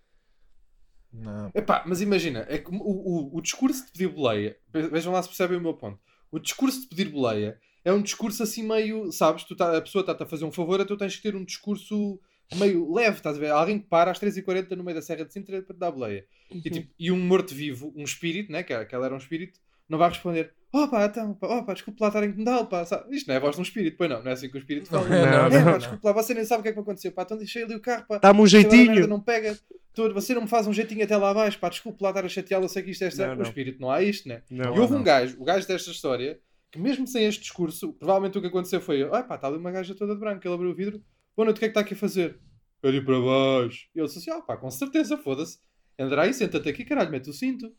Não. 1.11 1.51
Epá, 1.55 1.83
mas 1.87 2.01
imagina, 2.01 2.45
é 2.49 2.57
que 2.59 2.69
o, 2.69 2.75
o, 2.77 3.37
o 3.37 3.41
discurso 3.41 3.85
de 3.85 3.91
pedir 3.91 4.07
boleia, 4.09 4.57
vejam 4.91 5.11
lá 5.11 5.21
se 5.21 5.29
percebem 5.29 5.57
o 5.57 5.61
meu 5.61 5.73
ponto. 5.73 5.99
O 6.31 6.37
discurso 6.39 6.81
de 6.81 6.87
pedir 6.87 7.09
boleia 7.09 7.59
é 7.83 7.91
um 7.91 8.01
discurso 8.01 8.43
assim 8.43 8.61
meio, 8.67 9.11
sabes, 9.11 9.43
tu 9.43 9.55
tá, 9.55 9.75
a 9.77 9.81
pessoa 9.81 10.01
está-te 10.01 10.21
a 10.21 10.25
fazer 10.27 10.45
um 10.45 10.51
favor, 10.51 10.83
tu 10.85 10.95
tens 10.97 11.15
que 11.15 11.21
ter 11.23 11.35
um 11.35 11.43
discurso 11.43 12.19
meio 12.55 12.91
leve, 12.93 13.17
estás 13.17 13.37
a 13.37 13.39
ver? 13.39 13.49
Alguém 13.51 13.79
que 13.79 13.87
para 13.87 14.11
às 14.11 14.19
3h40 14.19 14.71
no 14.75 14.83
meio 14.83 14.95
da 14.95 15.01
Serra 15.01 15.25
de 15.25 15.33
Sintra 15.33 15.61
para 15.63 15.75
te 15.75 15.79
dar 15.79 15.91
boleia. 15.91 16.25
Uhum. 16.51 16.61
E, 16.63 16.69
tipo, 16.69 16.93
e 16.99 17.11
um 17.11 17.19
morto-vivo, 17.19 17.91
um 17.95 18.03
espírito, 18.03 18.51
né? 18.51 18.61
que 18.63 18.73
ela 18.73 19.05
era 19.05 19.13
um 19.15 19.19
espírito, 19.19 19.59
não 19.89 19.97
vai 19.97 20.09
responder: 20.09 20.53
Oh 20.71 20.87
pá, 20.87 21.05
então, 21.05 21.33
pá, 21.33 21.65
oh, 21.67 21.73
desculpe 21.73 21.99
lá 22.01 22.07
estar 22.09 22.21
a 22.23 22.25
incomodá-lo, 22.27 22.67
pá. 22.67 22.85
sabe? 22.85 23.15
Isto 23.15 23.27
não 23.27 23.33
é 23.33 23.37
a 23.37 23.41
voz 23.41 23.55
de 23.55 23.61
um 23.61 23.63
espírito, 23.63 23.97
pois 23.97 24.09
não, 24.09 24.21
não 24.21 24.29
é 24.29 24.33
assim 24.33 24.49
que 24.49 24.55
o 24.55 24.59
espírito 24.59 24.87
fala. 24.87 25.07
Não 25.09 25.15
é, 25.15 25.21
não, 25.21 25.27
É, 25.27 25.49
não, 25.49 25.49
pá, 25.65 25.71
não. 25.71 25.77
desculpe 25.79 26.05
lá, 26.05 26.11
você 26.13 26.33
nem 26.33 26.45
sabe 26.45 26.59
o 26.59 26.63
que 26.63 26.69
é 26.69 26.71
que 26.71 26.77
me 26.77 26.83
aconteceu, 26.83 27.11
pá, 27.11 27.23
então 27.23 27.37
deixei 27.37 27.63
ali 27.63 27.75
o 27.75 27.81
carro, 27.81 28.05
pá. 28.07 28.19
Dá-me 28.19 28.39
um 28.39 28.45
Aquela 28.45 28.61
merda 28.63 28.75
jeitinho. 28.77 29.07
não 29.07 29.19
pega. 29.19 29.57
Tô- 29.93 30.13
Você 30.13 30.33
não 30.35 30.43
me 30.43 30.47
faz 30.47 30.67
um 30.67 30.73
jeitinho 30.73 31.03
até 31.03 31.17
lá 31.17 31.31
abaixo, 31.31 31.57
pá, 31.59 31.67
desculpe 31.69 32.01
lá 32.03 32.09
estar 32.09 32.23
a 32.23 32.29
chateá-lo, 32.29 32.65
eu 32.65 32.69
sei 32.69 32.83
que 32.83 32.91
isto 32.91 33.01
é 33.03 33.07
Não, 33.07 33.11
certo. 33.11 33.31
não. 33.37 33.39
O 33.39 33.47
espírito 33.47 33.81
não 33.81 33.89
há 33.91 34.01
isto, 34.03 34.29
né? 34.29 34.43
Não, 34.49 34.75
e 34.75 34.79
houve 34.79 34.93
não. 34.93 34.99
um 35.01 35.03
gajo, 35.03 35.35
o 35.41 35.43
gajo 35.43 35.67
desta 35.67 35.89
história, 35.89 36.39
que 36.71 36.77
mesmo 36.77 37.07
sem 37.07 37.25
este 37.25 37.41
discurso, 37.41 37.93
provavelmente 37.93 38.37
o 38.37 38.41
que 38.41 38.47
aconteceu 38.47 38.79
foi: 38.79 39.01
Ah, 39.11 39.23
pá, 39.23 39.35
está 39.35 39.47
ali 39.47 39.57
uma 39.57 39.71
gaja 39.71 39.95
toda 39.95 40.13
de 40.13 40.19
branco. 40.19 40.45
Ele 40.45 40.53
abriu 40.53 40.69
o 40.69 40.75
vidro, 40.75 41.01
boa 41.35 41.45
noite, 41.45 41.57
o 41.57 41.59
que 41.59 41.65
é 41.65 41.67
que 41.69 41.71
está 41.71 41.81
aqui 41.81 41.95
a 41.95 41.97
fazer? 41.97 42.39
Ir 42.83 43.03
para 43.03 43.19
baixo. 43.19 43.87
E 43.95 43.99
ele 43.99 44.07
disse 44.07 44.19
assim: 44.19 44.29
Ah, 44.31 44.41
pá, 44.41 44.55
com 44.55 44.69
certeza, 44.69 45.17
foda-se. 45.17 45.57
Entra 45.97 46.21
aí, 46.21 46.33
senta-te 46.33 46.69
aqui, 46.69 46.85
caralho, 46.85 47.09
mete 47.11 47.29
o 47.29 47.33
cinto. 47.33 47.73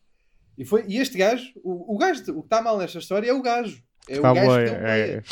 E, 0.60 0.64
foi, 0.66 0.84
e 0.86 0.98
este 0.98 1.16
gajo, 1.16 1.50
o, 1.64 1.94
o 1.94 1.98
gajo, 1.98 2.20
o 2.32 2.42
que 2.42 2.46
está 2.46 2.60
mal 2.60 2.76
nesta 2.76 2.98
história 2.98 3.30
é 3.30 3.32
o 3.32 3.40
gajo. 3.40 3.82
É 4.08 4.18
o 4.18 4.22
Tá 4.22 4.34
gajo 4.34 4.46
que 4.50 4.70
deu 4.70 4.86
é-. 4.86 5.10
É. 5.16 5.22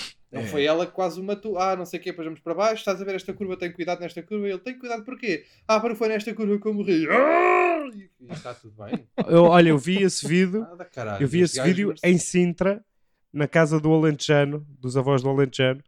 Não 0.40 0.44
foi 0.44 0.64
ela 0.64 0.86
que 0.86 0.92
quase 0.92 1.20
o 1.20 1.24
matou. 1.24 1.58
Ah, 1.58 1.76
não 1.76 1.84
sei 1.86 2.00
o 2.00 2.02
quê, 2.02 2.10
depois 2.10 2.26
vamos 2.26 2.40
para 2.40 2.54
baixo. 2.54 2.76
Estás 2.76 3.00
a 3.00 3.04
ver 3.04 3.14
esta 3.14 3.32
curva, 3.32 3.56
tem 3.56 3.70
cuidado 3.72 4.00
nesta 4.00 4.22
curva. 4.22 4.46
E 4.46 4.50
ele 4.50 4.58
tem 4.60 4.78
cuidado 4.78 5.04
porquê? 5.04 5.44
Ah, 5.66 5.80
para 5.80 5.94
foi 5.94 6.08
nesta 6.08 6.34
curva 6.34 6.58
que 6.58 6.66
eu 6.66 6.74
morri. 6.74 7.06
Ah! 7.10 7.66
E 7.94 8.10
e 8.20 8.32
está 8.32 8.52
tudo 8.52 8.74
bem. 8.84 9.08
Eu, 9.28 9.44
olha, 9.44 9.70
eu 9.70 9.78
vi 9.78 10.02
esse 10.02 10.26
vídeo. 10.28 10.60
Nada, 10.60 10.84
caralho. 10.84 11.22
Eu 11.22 11.28
vi 11.28 11.40
esse 11.40 11.62
vídeo 11.62 11.88
merece- 11.88 12.06
em 12.06 12.18
Sintra, 12.18 12.84
na 13.32 13.48
casa 13.48 13.80
do 13.80 13.90
Alentejano, 13.92 14.66
dos 14.78 14.94
avós 14.96 15.22
do 15.22 15.30
Alentejano. 15.30 15.82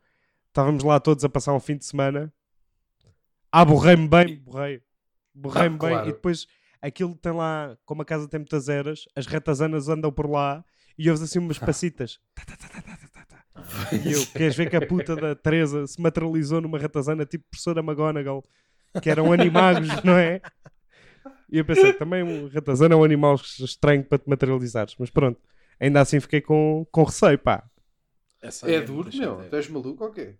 Estávamos 0.48 0.83
lá 0.83 0.98
todos 0.98 1.24
a 1.24 1.29
passar 1.29 1.53
um 1.53 1.61
fim 1.61 1.76
de 1.76 1.85
semana. 1.85 2.33
Ah, 3.53 3.64
borrei-me 3.66 4.09
bem, 4.09 4.37
borrei. 4.38 4.81
Borrei-me 5.35 5.76
Ah, 5.76 5.79
bem. 5.79 5.90
claro. 5.90 6.09
E 6.09 6.12
depois 6.12 6.46
aquilo 6.83 7.14
tem 7.14 7.33
lá, 7.33 7.77
como 7.85 8.03
a 8.03 8.05
casa 8.05 8.29
tem 8.29 8.40
muitas 8.40 8.69
eras, 8.69 9.05
as 9.14 9.27
ratazanas 9.27 9.88
andam 9.88 10.12
por 10.12 10.29
lá 10.29 10.64
e 10.99 11.09
ouves 11.09 11.23
assim 11.23 11.38
umas 11.38 11.59
passitas. 11.59 12.19
Tá, 12.35 12.45
tá, 12.45 12.57
tá. 12.57 13.97
E 14.05 14.12
eu, 14.12 14.27
queres 14.27 14.57
ver 14.57 14.71
que 14.71 14.77
a 14.77 14.87
puta 14.87 15.14
da 15.14 15.35
Teresa 15.35 15.87
se 15.87 16.01
materializou 16.01 16.61
numa 16.61 16.79
ratazana 16.79 17.27
tipo 17.27 17.45
professora 17.51 17.81
McGonagall, 17.81 18.43
que 19.03 19.11
eram 19.11 19.33
animagos, 19.33 19.88
não 20.03 20.16
é? 20.16 20.40
E 21.51 21.59
eu 21.59 21.64
pensei, 21.64 21.93
também 21.93 22.23
um 22.23 22.49
ratazana 22.49 22.95
é 22.95 22.97
um 22.97 23.05
animal 23.05 23.35
estranho 23.35 24.05
para 24.05 24.19
te 24.19 24.29
materializares, 24.29 24.95
mas 24.99 25.11
pronto, 25.11 25.40
ainda 25.79 26.01
assim 26.01 26.21
fiquei 26.21 26.40
com, 26.40 26.87
com 26.90 27.03
receio, 27.05 27.38
pá. 27.38 27.69
Essa 28.40 28.71
É 28.71 28.77
muito 28.79 28.93
duro, 28.93 29.11
meu. 29.16 29.43
é. 29.43 29.49
Tu 29.49 29.57
és 29.57 29.69
maluco 29.69 30.05
ou 30.05 30.11
quê? 30.12 30.37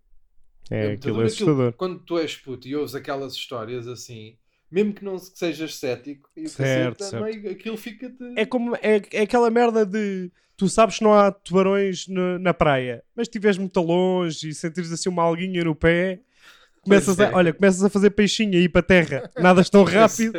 É, 0.71 0.89
muito 0.89 1.01
aquilo 1.01 1.23
é 1.23 1.27
assustador. 1.27 1.73
Quando 1.75 1.99
tu 2.01 2.19
és 2.19 2.37
puto 2.37 2.67
e 2.67 2.77
ouves 2.77 2.95
aquelas 2.95 3.35
histórias 3.35 3.87
assim, 3.87 4.39
mesmo 4.71 4.93
que 4.93 5.05
não 5.05 5.17
que 5.17 5.39
sejas 5.39 5.75
cético, 5.77 6.29
e 6.37 6.49
Certo, 6.49 7.11
também 7.11 7.47
aquilo 7.49 7.77
fica-te. 7.77 8.23
É 8.37 8.45
como 8.47 8.77
é, 8.77 9.03
é 9.13 9.23
aquela 9.23 9.51
merda 9.51 9.85
de 9.85 10.31
tu 10.57 10.69
sabes 10.69 10.99
que 10.99 11.05
não 11.05 11.15
há 11.15 11.33
tubarões 11.33 12.07
no- 12.07 12.39
na 12.39 12.53
praia, 12.53 13.03
mas 13.15 13.27
estiveres 13.27 13.57
muito 13.59 13.81
longe 13.81 14.49
e 14.51 14.55
sentires 14.55 14.93
assim 14.93 15.09
uma 15.09 15.23
alguinha 15.23 15.65
no 15.65 15.75
pé, 15.75 16.21
começas 16.83 17.17
Pois 17.17 17.29
a, 17.29 17.33
é. 17.33 17.35
olha, 17.35 17.53
começas 17.53 17.83
a 17.83 17.89
fazer 17.91 18.11
peixinho 18.11 18.55
e 18.55 18.65
ir 18.65 18.69
para 18.69 18.81
a 18.81 18.85
terra, 18.85 19.31
nadas 19.39 19.71
tão 19.71 19.83
rápido, 19.85 20.33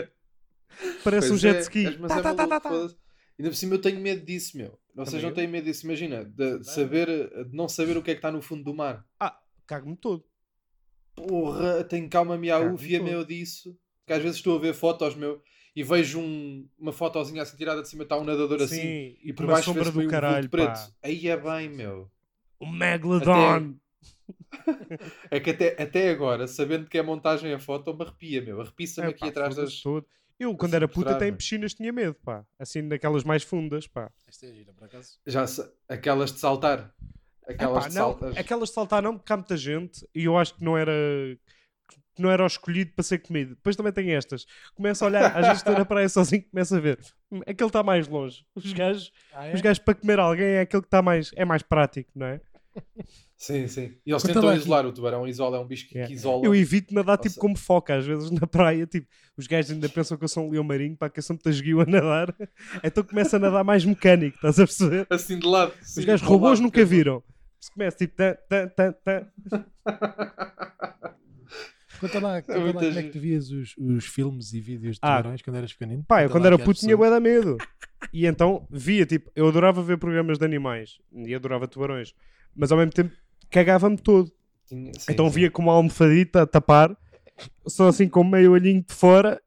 parece 1.04 1.28
Pois 1.28 1.32
um 1.32 1.38
jet 1.38 1.58
é, 1.58 1.62
ski. 1.62 1.84
Tá, 2.08 2.20
é 2.20 2.22
tá, 2.22 2.34
tá, 2.36 2.48
tá, 2.48 2.60
tá. 2.60 2.70
Ainda 2.70 3.50
por 3.50 3.56
cima 3.56 3.76
eu 3.76 3.82
tenho 3.82 4.00
medo 4.00 4.24
disso, 4.24 4.56
meu. 4.56 4.80
Vocês 4.94 5.24
não 5.24 5.32
têm 5.34 5.48
medo 5.48 5.66
disso, 5.66 5.86
imagina, 5.86 6.24
de 6.24 6.64
saber, 6.64 7.08
de 7.46 7.56
não 7.56 7.68
saber 7.68 7.98
o 7.98 8.04
que 8.04 8.12
é 8.12 8.14
que 8.14 8.20
está 8.20 8.32
no 8.32 8.42
fundo 8.42 8.64
do 8.64 8.74
mar. 8.74 9.04
Ah, 9.20 9.40
cago-me 9.66 9.96
todo. 9.96 10.24
Porra, 11.16 11.84
tenho 11.84 12.10
calma 12.10 12.40
Cago 12.40 12.76
via 12.78 13.02
meu 13.02 13.26
disso. 13.26 13.78
Que 14.12 14.16
às 14.18 14.22
vezes 14.22 14.38
estou 14.40 14.58
a 14.58 14.60
ver 14.60 14.74
fotos, 14.74 15.16
meu, 15.16 15.42
e 15.74 15.84
vejo 15.84 16.20
um- 16.20 16.68
uma 16.78 16.92
fotozinha 16.92 17.44
assim 17.44 17.56
tirada 17.56 17.82
de 17.82 17.88
cima, 17.88 18.04
está 18.04 18.18
um 18.18 18.26
nadador 18.26 18.62
assim, 18.62 18.76
Sim, 18.76 19.18
e 19.24 19.32
por 19.32 19.46
uma 19.46 19.54
baixo 19.54 19.66
sombra 19.72 19.90
do 19.90 19.98
meio 20.00 20.10
um 20.10 20.12
caralho, 20.12 20.50
preto. 20.50 20.68
pá. 20.68 20.90
Aí 21.02 21.30
é 21.30 21.38
bem, 21.38 21.70
meu. 21.70 22.12
O 22.60 22.70
Megalodon. 22.70 23.76
É 25.32 25.40
que 25.40 25.52
até, 25.52 25.82
até 25.82 26.10
agora, 26.10 26.46
sabendo 26.46 26.88
que 26.88 26.98
é 26.98 27.02
montagem 27.02 27.54
a 27.54 27.60
foto, 27.60 27.94
me 27.94 28.04
arrepia, 28.04 28.42
meu. 28.42 28.60
Arrepia-me 28.60 29.08
É, 29.08 29.12
aqui 29.12 29.20
pá, 29.22 29.28
atrás 29.28 29.56
das. 29.56 29.82
todo. 29.82 30.06
Eu, 30.38 30.56
quando 30.58 30.72
assim 30.72 30.76
era 30.76 30.88
puta, 30.90 31.12
até 31.12 31.28
em 31.30 31.34
piscinas 31.34 31.74
tinha 31.74 31.94
medo, 31.94 32.16
pá. 32.16 32.46
Assim, 32.60 32.82
naquelas 32.82 33.24
mais 33.24 33.44
fundas, 33.44 33.88
pá. 33.88 34.12
Esta 34.28 34.48
é 34.48 34.54
gira, 34.54 34.74
por 34.74 34.86
acaso. 34.86 35.20
Já 35.26 35.48
se- 35.48 35.72
aquelas 35.88 36.34
de 36.34 36.40
saltar. 36.40 36.94
Aquelas 37.48 37.86
Epá, 37.86 37.88
de 37.90 37.96
não, 37.96 38.02
saltar. 38.20 38.38
aquelas 38.40 38.70
de 38.70 38.76
saltar 38.76 39.02
não, 39.04 39.18
porque 39.18 39.32
há 39.32 39.38
muita 39.38 39.56
gente 39.56 40.06
e 40.14 40.26
eu 40.26 40.38
acho 40.38 40.56
que 40.56 40.64
não 40.64 40.78
era 40.78 40.92
não 42.22 42.32
era 42.32 42.44
o 42.44 42.48
escolhido 42.48 42.92
para 42.96 43.04
ser 43.04 43.18
comido. 43.20 43.56
Depois 43.56 43.76
também 43.76 43.92
tem 43.92 44.12
estas. 44.14 44.46
Começa 44.76 45.04
a 45.04 45.08
olhar, 45.08 45.26
às 45.36 45.42
vezes 45.46 45.58
estou 45.58 45.74
na 45.74 45.84
praia 45.86 46.08
sozinho, 46.08 46.44
começa 46.50 46.78
a 46.78 46.80
ver. 46.80 47.00
Hum, 47.32 47.42
Aquele 47.48 47.68
está 47.70 47.84
mais 47.84 48.08
longe. 48.08 48.46
Os 48.56 48.72
gajos, 48.74 49.12
Ah, 49.34 49.52
os 49.54 49.60
gajos 49.62 49.80
para 49.84 49.96
comer 49.96 50.20
alguém 50.20 50.46
é 50.46 50.62
aquele 50.62 50.82
que 50.82 50.88
está 50.88 51.02
mais, 51.02 51.32
é 51.36 51.44
mais 51.44 51.62
prático, 51.64 52.10
não 52.16 52.28
é? 52.28 52.40
Sim, 53.36 53.68
sim. 53.68 53.96
E 54.06 54.12
eles 54.12 54.22
Conta 54.22 54.36
tentam 54.36 54.54
isolar 54.56 54.86
o 54.86 54.94
tubarão. 54.94 55.28
Isola 55.28 55.58
é 55.58 55.60
um 55.60 55.68
bicho 55.68 55.88
que, 55.90 55.96
Yeah. 55.96 56.08
que 56.08 56.14
isola. 56.14 56.46
Eu 56.46 56.56
evito 56.56 56.94
nadar 56.94 57.18
tipo 57.18 57.30
Nossa. 57.32 57.40
como 57.42 57.58
foca, 57.58 57.96
às 57.96 58.06
vezes 58.06 58.32
na 58.32 58.48
praia, 58.48 58.86
tipo, 58.88 59.08
os 59.36 59.46
gajos 59.46 59.72
ainda 59.72 59.90
pensam 59.90 60.18
que 60.18 60.24
eu 60.24 60.28
sou 60.30 60.48
um 60.48 60.52
leão 60.52 60.64
marinho, 60.64 60.96
para 60.96 61.10
que 61.10 61.20
eu 61.20 61.24
sou 61.24 61.34
muito 61.34 61.50
esguio 61.50 61.82
a 61.82 61.86
nadar, 61.86 62.34
então 62.82 63.04
começa 63.04 63.36
a 63.36 63.40
nadar 63.40 63.64
mais 63.66 63.84
mecânico, 63.84 64.38
estás 64.38 64.58
a 64.58 64.64
perceber? 64.66 65.06
Assim 65.10 65.38
de 65.38 65.48
lado. 65.48 65.74
Os 65.82 65.94
sim, 65.96 66.06
gajos 66.06 66.22
para 66.22 66.30
o 66.30 66.34
robôs 66.34 66.60
lado, 66.60 66.62
nunca 66.64 66.80
porque- 66.80 66.86
viram. 66.96 67.22
Se 67.60 67.72
começa 67.74 67.98
tipo, 67.98 68.16
tan, 68.16 68.36
tan, 68.50 68.68
tan, 68.70 68.94
tan. 69.04 69.28
Conta 72.02 72.20
lá, 72.20 72.42
conta 72.42 72.58
lá 72.60 72.74
como 72.74 73.00
é 73.00 73.04
que 73.04 73.10
tu 73.10 73.20
vias 73.20 73.50
os, 73.52 73.76
os 73.78 74.06
filmes 74.06 74.52
e 74.54 74.60
vídeos 74.60 74.96
de 74.96 75.00
Ah. 75.04 75.18
tubarões 75.18 75.42
quando 75.42 75.56
eras 75.58 75.72
pequenino. 75.72 76.04
Pá, 76.04 76.22
eu 76.24 76.28
Conta 76.28 76.34
quando 76.34 76.44
lá 76.44 76.48
era 76.50 76.58
puto 76.58 76.80
tinha 76.80 76.98
pessoas. 76.98 77.10
bué 77.10 77.10
da 77.12 77.20
medo. 77.20 77.58
E 78.12 78.26
então 78.26 78.68
via, 78.70 79.06
tipo, 79.06 79.32
eu 79.36 79.48
adorava 79.48 79.82
ver 79.84 79.98
programas 79.98 80.38
de 80.40 80.44
animais 80.46 80.98
e 81.14 81.34
adorava 81.36 81.68
tubarões, 81.68 82.14
mas 82.56 82.72
ao 82.72 82.78
mesmo 82.78 82.92
tempo 82.92 83.16
cagava-me 83.50 83.98
todo. 83.98 84.32
Tinha- 84.68 84.92
sim, 84.98 85.12
então 85.14 85.28
sim. 85.30 85.36
via 85.36 85.52
com 85.52 85.62
uma 85.62 85.74
almofadita 85.74 86.42
a 86.42 86.48
tapar, 86.48 86.98
só 87.68 87.88
assim 87.90 88.10
com 88.10 88.24
meio 88.24 88.52
olhinho 88.54 88.84
de 88.84 88.94
fora. 88.94 89.40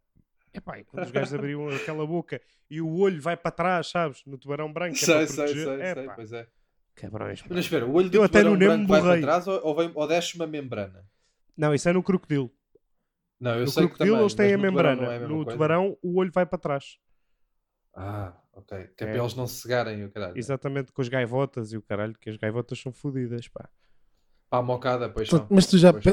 Epá, 0.53 0.79
e 0.79 0.85
quando 0.85 1.05
os 1.05 1.11
gajos 1.11 1.35
abriam 1.35 1.69
aquela 1.71 2.07
boca 2.07 2.40
e 2.71 2.81
o 2.81 2.95
olho 2.99 3.21
vai 3.21 3.37
para 3.37 3.51
trás, 3.51 3.88
sabes? 3.88 4.23
No 4.25 4.38
tubarão 4.38 4.73
branco. 4.73 4.95
é 4.95 4.99
Sei, 4.99 5.14
para 5.14 5.27
sei, 5.27 5.37
proteger. 5.37 5.64
sei, 5.67 5.79
sei, 5.95 6.03
Epá, 6.05 6.14
pois 6.14 6.33
é. 6.33 6.47
Cabrões. 6.95 7.43
Mas 7.49 7.59
espera, 7.59 7.85
o 7.85 7.93
olho 7.93 8.09
do 8.09 8.17
Eu 8.19 8.23
até 8.23 8.38
tubarão 8.38 8.53
no 8.53 8.57
Nemo 8.59 8.73
branco 8.87 8.88
vai 8.88 9.01
para 9.01 9.09
borrei. 9.09 9.23
trás 9.23 9.49
ou, 9.49 9.61
ou, 9.67 9.75
vem, 9.75 9.90
ou 9.93 10.07
desce 10.07 10.37
uma 10.37 10.47
membrana? 10.47 11.05
Não, 11.57 11.75
isso 11.75 11.88
é 11.88 11.93
no 11.93 12.03
crocodilo. 12.03 12.51
Não, 13.40 13.53
eu 13.55 13.61
no 13.64 13.69
sei 13.71 13.83
que 13.85 13.88
crocodilo 13.90 14.14
também, 14.17 14.23
eles 14.23 14.35
têm 14.35 14.55
a 14.55 14.57
tubarão 14.57 14.73
membrana. 14.73 15.03
não 15.03 15.12
é 15.12 15.17
a 15.17 15.21
no 15.29 15.35
coisa? 15.37 15.51
tubarão 15.51 15.99
o 16.03 16.19
olho 16.19 16.31
vai 16.33 16.47
para 16.47 16.59
trás. 16.59 16.99
Ah, 17.95 18.33
ok. 18.53 18.88
Que 18.97 19.05
é, 19.05 19.07
É. 19.09 19.11
para 19.12 19.21
eles 19.21 19.35
não 19.35 19.47
se 19.47 19.61
cegarem 19.62 20.05
o 20.05 20.11
caralho. 20.11 20.37
Exatamente 20.37 20.93
com 20.93 21.01
as 21.03 21.09
gaivotas 21.09 21.73
e 21.73 21.77
o 21.77 21.83
caralho, 21.83 22.14
que 22.19 22.31
as 22.31 22.37
gaivotas 22.37 22.79
são 22.79 22.93
fodidas, 22.93 23.47
pá. 23.49 23.69
Para 24.51 24.59
a 24.59 24.62
mocada, 24.62 25.09
pois. 25.09 25.29
Mas 25.51 25.67
tu 25.67 25.79
já. 25.79 25.93
Pois. 25.93 26.05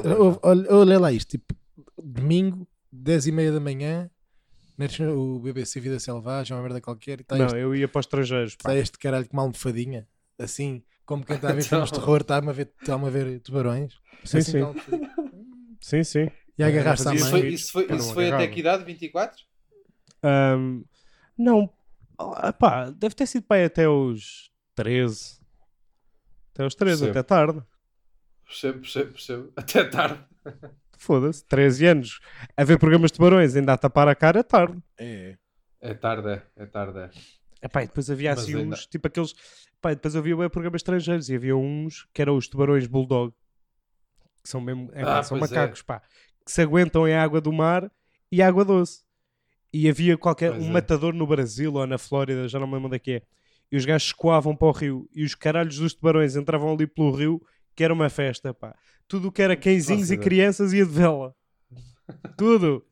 Olha, 0.43 0.73
olha 0.73 0.99
lá 0.99 1.11
isto, 1.11 1.29
tipo, 1.37 1.55
domingo, 2.01 2.67
10 2.91 3.27
e 3.27 3.31
meia 3.31 3.51
da 3.51 3.59
manhã, 3.59 4.09
o 5.15 5.39
BBC 5.39 5.79
Vida 5.79 5.99
Selvagem, 5.99 6.55
uma 6.55 6.63
merda 6.63 6.81
qualquer, 6.81 7.21
está 7.21 7.37
não, 7.37 7.45
este, 7.45 7.57
eu 7.57 7.75
ia 7.75 7.87
para 7.87 7.99
os 7.99 8.05
estrangeiros, 8.05 8.55
pá. 8.55 8.69
tá 8.69 8.75
este 8.75 8.97
caralho 8.97 9.27
com 9.27 9.33
uma 9.37 9.43
almofadinha, 9.43 10.07
assim, 10.39 10.83
como 11.05 11.23
quem 11.23 11.35
está 11.37 11.49
a 11.49 11.53
ver 11.53 11.59
Então. 11.59 11.69
filmes 11.69 11.91
de 11.91 11.99
terror, 11.99 12.21
está-me 12.21 12.49
a 12.49 12.51
ver, 12.51 12.71
está 12.81 12.95
a 12.95 13.09
ver 13.09 13.39
tubarões. 13.41 13.93
Sim, 14.23 14.37
assim, 14.39 14.51
sim. 14.51 15.01
Sim, 15.81 16.03
sim. 16.03 16.29
E 16.57 16.63
agarraste 16.63 17.07
à 17.07 17.11
fazia 17.11 17.19
Isso 17.25 17.31
mãe. 17.31 17.41
foi, 17.41 17.49
isso 17.49 17.71
foi, 17.71 17.95
isso 17.95 18.13
foi 18.13 18.31
até 18.31 18.47
que 18.47 18.59
idade? 18.59 18.83
24? 18.85 19.43
Ahm, 20.23 20.83
não, 21.37 21.69
ah, 22.19 22.53
pá, 22.53 22.89
deve 22.91 23.15
ter 23.15 23.25
sido 23.25 23.43
pai 23.47 23.65
até 23.65 23.89
os 23.89 24.51
13. 24.75 25.39
Até 26.53 26.65
os 26.65 26.75
13, 26.75 26.99
Percebo. 27.05 27.19
até 27.19 27.23
tarde. 27.27 27.63
Percebo, 28.45 28.79
percebo, 28.81 29.11
percebo. 29.13 29.53
Até 29.55 29.83
tarde. 29.85 30.19
Foda-se, 30.97 31.43
13 31.45 31.85
anos. 31.87 32.19
A 32.57 32.63
ver 32.65 32.77
programas 32.77 33.09
de 33.09 33.15
tubarões, 33.17 33.55
ainda 33.55 33.71
a 33.73 33.77
tapar 33.77 34.07
a 34.09 34.13
cara 34.13 34.41
é 34.41 34.43
tarde. 34.43 34.77
É, 34.99 35.37
É 35.79 35.93
tarde, 35.93 36.27
é. 36.29 36.43
É 36.57 36.65
tarde, 36.65 36.99
é. 36.99 37.09
Epá, 37.63 37.83
e 37.83 37.87
depois 37.87 38.09
havia 38.09 38.31
Mas 38.31 38.39
assim 38.41 38.55
ainda- 38.57 38.75
uns, 38.75 38.85
tipo 38.87 39.07
aqueles. 39.07 39.33
Pá, 39.79 39.93
e 39.93 39.95
depois 39.95 40.15
havia 40.17 40.35
programas 40.49 40.79
estrangeiros 40.79 41.29
e 41.29 41.35
havia 41.35 41.55
uns 41.55 42.05
que 42.13 42.21
eram 42.21 42.35
os 42.35 42.47
tubarões 42.49 42.85
bulldog, 42.87 43.33
que 44.41 44.49
são 44.49 44.61
mesmo. 44.61 44.89
é 44.93 45.03
Ah, 45.03 45.23
são 45.23 45.37
é. 45.37 45.39
macacos, 45.41 45.81
pá, 45.81 46.01
que 46.45 46.51
se 46.51 46.61
aguentam 46.61 47.07
em 47.07 47.13
água 47.13 47.39
do 47.39 47.51
mar 47.51 47.91
e 48.31 48.41
água 48.41 48.65
doce. 48.65 49.03
E 49.73 49.87
havia 49.89 50.17
qualquer. 50.17 50.51
Pois 50.51 50.63
um 50.63 50.69
é. 50.69 50.71
matador 50.71 51.13
no 51.13 51.25
Brasil 51.25 51.73
ou 51.73 51.87
na 51.87 51.97
Flórida, 51.97 52.47
já 52.47 52.59
não 52.59 52.67
me 52.67 52.73
lembro 52.73 52.87
onde 52.87 52.97
é 52.97 52.99
que 52.99 53.11
é. 53.11 53.21
E 53.71 53.77
os 53.77 53.85
gajos 53.85 54.07
escoavam 54.09 54.55
para 54.55 54.67
o 54.67 54.71
rio 54.71 55.09
e 55.15 55.23
os 55.23 55.33
caralhos 55.33 55.77
dos 55.77 55.93
tubarões 55.93 56.35
entravam 56.35 56.73
ali 56.73 56.85
pelo 56.85 57.11
rio, 57.11 57.41
que 57.73 57.83
era 57.83 57.93
uma 57.93 58.09
festa, 58.09 58.53
pá. 58.53 58.75
Tudo 59.07 59.29
o 59.29 59.31
que 59.31 59.41
era 59.41 59.55
cãezinhos 59.55 60.09
Nossa 60.09 60.13
e 60.15 60.17
crianças 60.17 60.73
ia 60.73 60.85
de 60.85 60.91
vela. 60.91 61.33
Tudo. 62.37 62.85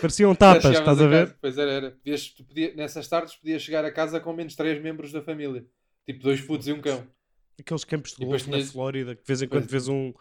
Pareciam 0.00 0.34
tapas, 0.34 0.64
estás 0.76 1.00
a 1.00 1.06
ver? 1.06 1.26
casa, 1.26 1.38
Pois 1.40 1.58
era, 1.58 1.70
era. 1.70 1.90
Podias, 1.92 2.28
podia, 2.28 2.74
nessas 2.74 3.06
tardes 3.06 3.36
podias 3.36 3.62
chegar 3.62 3.84
a 3.84 3.92
casa 3.92 4.18
com 4.18 4.32
menos 4.32 4.56
três 4.56 4.82
membros 4.82 5.12
da 5.12 5.22
família. 5.22 5.64
Tipo 6.04 6.22
dois 6.22 6.40
putos 6.40 6.66
e 6.66 6.72
um 6.72 6.80
cão. 6.80 7.06
Aqueles 7.62 7.84
campos 7.84 8.12
de 8.14 8.24
golfe 8.24 8.48
na 8.50 8.56
tinhas- 8.58 8.70
Flórida 8.72 9.14
que 9.14 9.22
de 9.22 9.26
vez 9.26 9.42
em 9.42 9.48
quando 9.48 9.66
vês 9.66 9.88
um, 9.88 10.12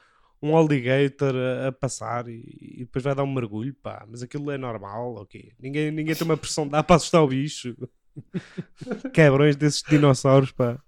um 0.41 0.55
alligator 0.57 1.35
a, 1.35 1.67
a 1.67 1.71
passar 1.71 2.27
e, 2.27 2.41
e 2.59 2.77
depois 2.85 3.03
vai 3.03 3.13
dar 3.13 3.23
um 3.23 3.33
mergulho, 3.33 3.73
pá, 3.75 4.05
mas 4.09 4.23
aquilo 4.23 4.49
é 4.51 4.57
normal, 4.57 5.15
ok? 5.15 5.51
Ninguém, 5.59 5.91
ninguém 5.91 6.15
tem 6.15 6.25
uma 6.25 6.37
pressão 6.37 6.65
de 6.65 6.71
dar 6.71 6.83
para 6.83 6.95
assustar 6.95 7.21
o 7.21 7.27
bicho. 7.27 7.75
Quebrões 9.13 9.55
desses 9.55 9.81
dinossauros, 9.83 10.51
pá. 10.51 10.81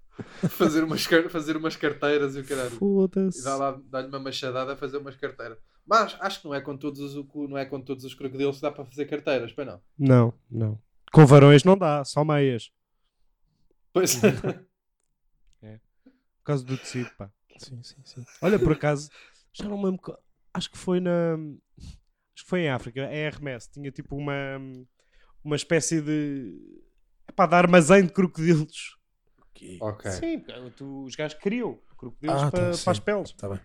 fazer, 0.50 0.84
umas, 0.84 1.04
fazer 1.30 1.56
umas 1.56 1.76
carteiras 1.76 2.36
e 2.36 2.40
o 2.40 2.44
caralho. 2.44 2.74
E 2.74 2.78
Foda-se. 2.78 3.42
dá 3.44 3.72
dá-lhe 3.90 4.08
uma 4.08 4.18
machadada 4.20 4.72
a 4.72 4.76
fazer 4.76 4.98
umas 4.98 5.16
carteiras. 5.16 5.58
Mas 5.86 6.16
acho 6.20 6.40
que 6.40 6.46
não 6.46 6.54
é 6.54 6.60
com 6.60 6.76
todos 6.76 7.00
os, 7.00 7.14
não 7.48 7.58
é 7.58 7.64
com 7.66 7.80
todos 7.80 8.04
os 8.04 8.14
crocodilos 8.14 8.56
que 8.56 8.62
dá 8.62 8.70
para 8.70 8.84
fazer 8.84 9.04
carteiras, 9.06 9.52
para 9.52 9.64
não. 9.64 9.80
Não, 9.98 10.34
não. 10.50 10.78
Com 11.12 11.26
varões 11.26 11.62
não 11.64 11.76
dá, 11.76 12.04
só 12.04 12.24
meias. 12.24 12.70
Pois. 13.92 14.20
Por 16.44 16.48
causa 16.48 16.64
do 16.64 16.76
tecido, 16.76 17.10
pá. 17.16 17.30
sim, 17.56 17.82
sim, 17.82 17.96
sim. 18.04 18.22
Olha, 18.42 18.58
por 18.58 18.72
acaso, 18.72 19.10
já 19.50 19.64
não 19.66 19.82
lembro. 19.82 20.14
Acho 20.52 20.70
que 20.70 20.76
foi 20.76 21.00
na. 21.00 21.36
Acho 21.78 22.44
que 22.44 22.50
foi 22.50 22.60
em 22.60 22.68
África, 22.68 23.02
a 23.02 23.08
RMS. 23.30 23.70
Tinha 23.72 23.90
tipo 23.90 24.14
uma. 24.14 24.34
Uma 25.42 25.56
espécie 25.56 26.02
de. 26.02 26.54
Epá, 27.26 27.46
de 27.46 27.54
armazém 27.54 28.04
de 28.04 28.12
crocodilos. 28.12 28.98
Ok. 29.40 29.78
ok. 29.80 30.10
Sim, 30.10 30.44
tu- 30.76 31.04
os 31.04 31.16
gajos 31.16 31.38
criam 31.40 31.80
crocodilos 31.96 32.42
Ah, 32.42 32.50
para, 32.50 32.72
tá, 32.72 32.78
para 32.82 32.92
as 32.92 32.98
peles. 33.00 33.30
Está 33.30 33.48
bem. 33.48 33.60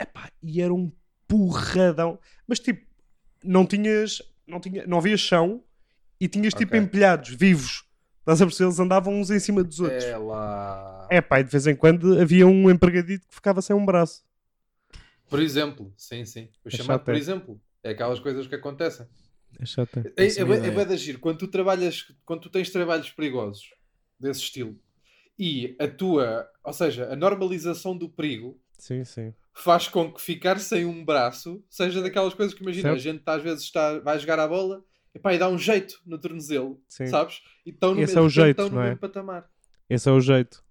Epá, 0.00 0.30
e 0.40 0.62
era 0.62 0.72
um 0.72 0.92
porradão. 1.26 2.16
Mas 2.46 2.60
tipo, 2.60 2.86
não 3.42 3.66
tinhas. 3.66 4.22
Não, 4.46 4.60
tinha, 4.60 4.86
não 4.86 4.98
havia 4.98 5.16
chão 5.16 5.64
e 6.20 6.28
tinhas 6.28 6.54
tipo 6.54 6.76
empilhados, 6.76 7.30
vivos. 7.30 7.84
Estás 8.30 8.42
a 8.42 8.46
perceber? 8.46 8.68
Eles 8.68 8.78
andavam 8.78 9.20
uns 9.20 9.30
em 9.30 9.40
cima 9.40 9.64
dos 9.64 9.80
outros. 9.80 10.04
É 10.04 10.16
lá. 10.16 11.08
É 11.10 11.20
pá, 11.20 11.40
e 11.40 11.44
de 11.44 11.50
vez 11.50 11.66
em 11.66 11.74
quando 11.74 12.20
havia 12.20 12.46
um 12.46 12.70
empregadito 12.70 13.26
que 13.26 13.34
ficava 13.34 13.60
sem 13.60 13.74
um 13.74 13.84
braço. 13.84 14.22
Por 15.28 15.40
exemplo, 15.40 15.92
sim, 15.96 16.24
sim. 16.24 16.48
O 16.64 16.68
É 16.68 16.70
chamado 16.70 16.86
chato, 16.98 17.04
por 17.04 17.14
é. 17.14 17.18
exemplo. 17.18 17.60
É 17.82 17.90
aquelas 17.90 18.20
coisas 18.20 18.46
que 18.46 18.54
acontecem. 18.54 19.06
É 19.58 19.66
chato. 19.66 19.98
É, 20.16 20.24
é, 20.24 20.26
é 20.26 20.80
é 20.80 20.84
de 20.84 20.94
agir. 20.94 21.18
Quando 21.18 21.38
tu 21.38 21.48
trabalhas, 21.48 22.12
quando 22.24 22.42
tu 22.42 22.50
tens 22.50 22.70
trabalhos 22.70 23.10
perigosos 23.10 23.70
desse 24.18 24.40
estilo 24.42 24.78
e 25.38 25.74
a 25.80 25.88
tua, 25.88 26.48
ou 26.62 26.72
seja, 26.72 27.12
a 27.12 27.16
normalização 27.16 27.96
do 27.96 28.08
perigo 28.08 28.60
Sim, 28.78 29.04
sim. 29.04 29.34
faz 29.52 29.88
com 29.88 30.12
que 30.12 30.20
ficar 30.20 30.60
sem 30.60 30.84
um 30.84 31.04
braço 31.04 31.64
seja 31.68 32.00
daquelas 32.02 32.34
coisas 32.34 32.54
que 32.54 32.62
imagina, 32.62 32.90
Certo. 32.90 32.96
a 32.96 32.98
gente 33.00 33.22
às 33.24 33.42
vezes 33.42 33.64
está, 33.64 33.98
vai 34.00 34.18
jogar 34.18 34.38
a 34.38 34.46
bola 34.46 34.84
epá, 35.14 35.34
e 35.34 35.38
dá 35.38 35.48
um 35.48 35.58
jeito 35.58 36.00
no 36.06 36.18
tornozelo, 36.18 36.80
Sim. 36.88 37.06
sabes? 37.06 37.40
E 37.66 37.70
estão 37.70 37.94
no, 37.94 38.00
Esse 38.02 38.14
mesmo- 38.14 38.20
é 38.20 38.26
o 38.26 38.28
jeito, 38.28 38.50
estão 38.50 38.68
no 38.68 38.74
não 38.76 38.82
é? 38.82 38.84
mesmo 38.86 39.00
patamar. 39.00 39.48
Esse 39.88 40.08
é 40.08 40.12
o 40.12 40.20
jeito. 40.20 40.62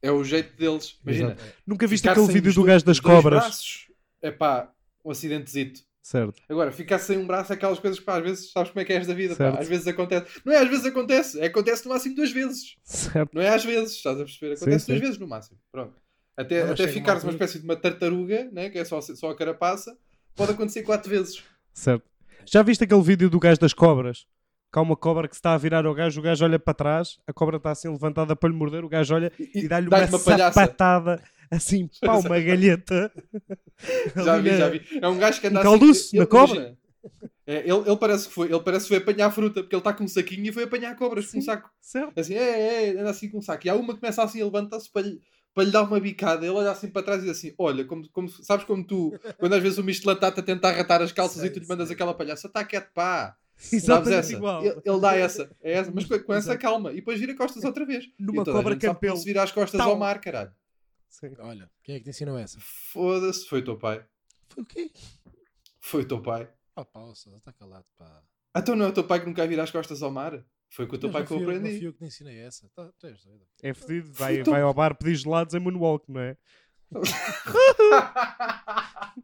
É 0.00 0.10
o 0.12 0.22
jeito 0.22 0.56
deles. 0.56 0.98
Imagina, 1.02 1.32
Exato. 1.32 1.54
Nunca 1.66 1.86
viste 1.86 2.08
aquele 2.08 2.26
vídeo 2.28 2.52
do 2.54 2.62
gajo 2.62 2.84
das 2.84 3.00
cobras? 3.00 3.40
braços, 3.42 3.88
epá, 4.22 4.72
um 5.04 5.10
acidentezito. 5.10 5.80
Certo. 6.00 6.40
Agora, 6.48 6.72
ficar 6.72 6.98
sem 7.00 7.18
um 7.18 7.26
braço 7.26 7.52
é 7.52 7.56
aquelas 7.56 7.78
coisas 7.78 7.98
que 7.98 8.04
pá, 8.06 8.16
às 8.16 8.22
vezes 8.22 8.50
sabes 8.50 8.70
como 8.70 8.80
é 8.80 8.84
que 8.84 8.92
é 8.92 8.96
esta 8.96 9.14
vida. 9.14 9.34
pá, 9.34 9.44
Certo. 9.44 9.60
Às 9.60 9.68
vezes 9.68 9.86
acontece. 9.88 10.40
Não 10.44 10.52
é 10.52 10.58
às 10.58 10.68
vezes 10.68 10.86
acontece, 10.86 11.40
é 11.40 11.46
acontece 11.46 11.84
no 11.84 11.92
máximo 11.92 12.14
duas 12.14 12.30
vezes. 12.30 12.76
Certo. 12.84 13.30
Não 13.34 13.42
é 13.42 13.48
às 13.48 13.64
vezes, 13.64 13.96
estás 13.96 14.18
a 14.20 14.24
perceber? 14.24 14.56
Sim, 14.56 14.62
Acontece 14.64 14.86
duas 14.86 14.98
sim. 14.98 15.04
vezes 15.04 15.18
no 15.18 15.26
máximo. 15.26 15.58
Pronto. 15.70 15.94
Até, 16.36 16.64
Não, 16.64 16.72
até 16.72 16.84
uma 16.84 16.88
ficares 16.92 17.22
uma 17.24 17.30
altura- 17.32 17.44
espécie 17.44 17.58
de 17.58 17.64
uma 17.64 17.76
tartaruga, 17.76 18.48
né? 18.52 18.70
que 18.70 18.78
é 18.78 18.84
só, 18.84 19.00
só 19.00 19.30
a 19.30 19.36
carapaça, 19.36 19.98
pode 20.36 20.52
acontecer 20.52 20.82
quatro 20.84 21.10
vezes. 21.10 21.42
Certo. 21.74 22.08
Já 22.50 22.62
viste 22.62 22.84
aquele 22.84 23.02
vídeo 23.02 23.28
do 23.30 23.38
gajo 23.38 23.60
das 23.60 23.72
cobras? 23.74 24.26
Que 24.72 24.78
há 24.78 24.82
uma 24.82 24.96
cobra 24.96 25.26
que 25.28 25.34
se 25.34 25.38
está 25.38 25.54
a 25.54 25.58
virar 25.58 25.86
ao 25.86 25.94
gajo, 25.94 26.20
o 26.20 26.22
gajo 26.22 26.44
olha 26.44 26.58
para 26.58 26.74
trás, 26.74 27.18
a 27.26 27.32
cobra 27.32 27.56
está 27.56 27.70
assim 27.70 27.88
levantada 27.88 28.36
para 28.36 28.48
lhe 28.50 28.54
morder, 28.54 28.84
o 28.84 28.88
gajo 28.88 29.14
olha 29.14 29.32
e, 29.38 29.66
dá-lhe 29.66 29.88
uma, 29.88 29.96
palhaça. 30.18 30.52
sapatada 30.52 31.22
assim, 31.50 31.88
pá, 32.02 32.16
uma 32.18 32.38
galheta. 32.40 33.10
Já 34.16 34.38
vi, 34.38 34.56
já 34.56 34.68
vi. 34.68 34.82
É 35.00 35.08
um 35.08 35.16
gajo 35.18 35.40
que 35.40 35.46
anda 35.46 35.60
Um 35.70 35.74
assim. 35.90 36.16
na 36.16 36.22
ele- 36.22 36.26
cobra. 36.26 36.76
é, 37.46 37.58
ele, 37.60 37.72
ele 37.86 37.96
parece 37.96 38.28
que 38.28 38.34
foi, 38.34 38.48
ele 38.50 38.60
parece 38.60 38.84
que 38.84 38.88
foi 38.88 38.96
apanhar 38.98 39.30
fruta, 39.30 39.62
porque 39.62 39.74
ele 39.74 39.80
está 39.80 39.92
com 39.94 40.04
um 40.04 40.08
saquinho 40.08 40.46
e 40.46 40.52
foi 40.52 40.64
apanhar 40.64 40.96
cobras 40.96 41.26
com 41.30 41.38
um 41.38 41.40
Sim. 41.40 41.46
saco. 41.46 41.70
Certo. 41.80 42.18
Assim, 42.18 42.34
é, 42.34 42.88
é, 42.88 43.00
anda 43.00 43.10
assim 43.10 43.28
com 43.30 43.38
um 43.38 43.42
saco. 43.42 43.66
E 43.66 43.70
há 43.70 43.74
uma 43.74 43.94
que 43.94 44.00
começa 44.00 44.22
assim 44.22 44.42
a 44.42 44.44
levantar-se 44.44 44.90
para 44.92 45.06
lhe, 45.06 45.20
para 45.54 45.64
lhe 45.64 45.70
dar 45.70 45.82
uma 45.82 45.98
bicada. 46.00 46.44
Ele 46.46 46.54
olha 46.54 46.70
assim 46.70 46.88
para 46.88 47.02
trás 47.02 47.22
e 47.22 47.26
diz 47.26 47.36
assim: 47.36 47.54
Olha, 47.58 47.84
como, 47.84 48.08
como, 48.10 48.28
sabes 48.28 48.64
como 48.64 48.84
tu, 48.86 49.12
quando 49.38 49.54
às 49.54 49.62
vezes 49.62 49.78
o 49.78 49.84
misto 49.84 50.02
de 50.02 50.06
latata 50.08 50.42
tenta 50.42 50.68
arratar 50.68 51.02
as 51.02 51.12
calças 51.12 51.40
Sei, 51.40 51.48
e 51.50 51.52
tu 51.52 51.58
lhe 51.60 51.66
mandas 51.66 51.88
sei. 51.88 51.94
aquela 51.94 52.14
palhaça, 52.14 52.46
está 52.46 52.64
quieto, 52.64 52.92
pá. 52.92 53.36
Sabes 53.58 53.82
Exatamente 53.84 54.18
essa? 54.18 54.32
igual. 54.34 54.64
Ele, 54.64 54.80
ele 54.84 55.00
dá 55.00 55.16
essa, 55.16 55.50
é 55.60 55.72
essa, 55.72 55.90
mas 55.92 56.04
com, 56.04 56.16
com 56.20 56.32
essa 56.32 56.56
calma. 56.56 56.92
E 56.92 56.96
depois 56.96 57.18
vira 57.18 57.34
costas 57.34 57.64
outra 57.64 57.84
vez. 57.84 58.04
Numa 58.16 58.38
E 58.44 58.48
a 58.48 58.52
cobra 58.52 58.76
campelo. 58.76 59.16
se 59.16 59.24
vira 59.24 59.42
as 59.42 59.50
costas 59.50 59.78
Tal. 59.78 59.90
ao 59.90 59.96
mar, 59.98 60.20
caralho. 60.20 60.52
Sim. 61.08 61.34
Olha, 61.40 61.68
quem 61.82 61.96
é 61.96 61.98
que 61.98 62.04
te 62.04 62.10
ensinou 62.10 62.38
essa? 62.38 62.56
Foda-se, 62.60 63.46
foi 63.48 63.58
o 63.58 63.64
teu 63.64 63.76
pai. 63.76 64.04
Foi 64.48 64.62
o 64.62 64.66
quê? 64.66 64.90
Foi 65.80 66.02
o 66.02 66.06
teu 66.06 66.22
pai. 66.22 66.48
Ah, 66.76 66.84
pausa, 66.84 67.34
está 67.36 67.52
calado, 67.52 67.86
pá. 67.98 68.22
Então 68.56 68.76
não 68.76 68.86
é 68.86 68.88
o 68.90 68.92
teu 68.92 69.02
pai 69.02 69.18
que 69.18 69.26
nunca 69.26 69.44
vira 69.46 69.64
as 69.64 69.70
costas 69.72 70.02
ao 70.04 70.10
mar? 70.12 70.44
Foi 70.70 70.86
com 70.86 70.96
o 70.96 70.98
teu 70.98 71.08
Mas 71.10 71.14
pai 71.14 71.26
que 71.26 71.32
eu 71.32 71.38
fui 71.38 71.46
Não 71.46 71.56
aprendi. 71.56 71.78
fui 71.78 71.86
eu 71.88 71.92
que 71.92 71.98
te 72.00 72.04
ensinei 72.04 72.38
essa. 72.40 72.68
Tá, 72.74 72.90
tu 72.98 73.06
és 73.06 73.22
doido. 73.24 73.42
É 73.62 73.72
fedido, 73.74 74.12
vai, 74.12 74.42
vai 74.42 74.60
ao 74.62 74.74
bar 74.74 74.94
pedir 74.96 75.16
gelados 75.16 75.54
em 75.54 75.58
Moonwalk, 75.60 76.10
não 76.10 76.20
é? 76.20 76.36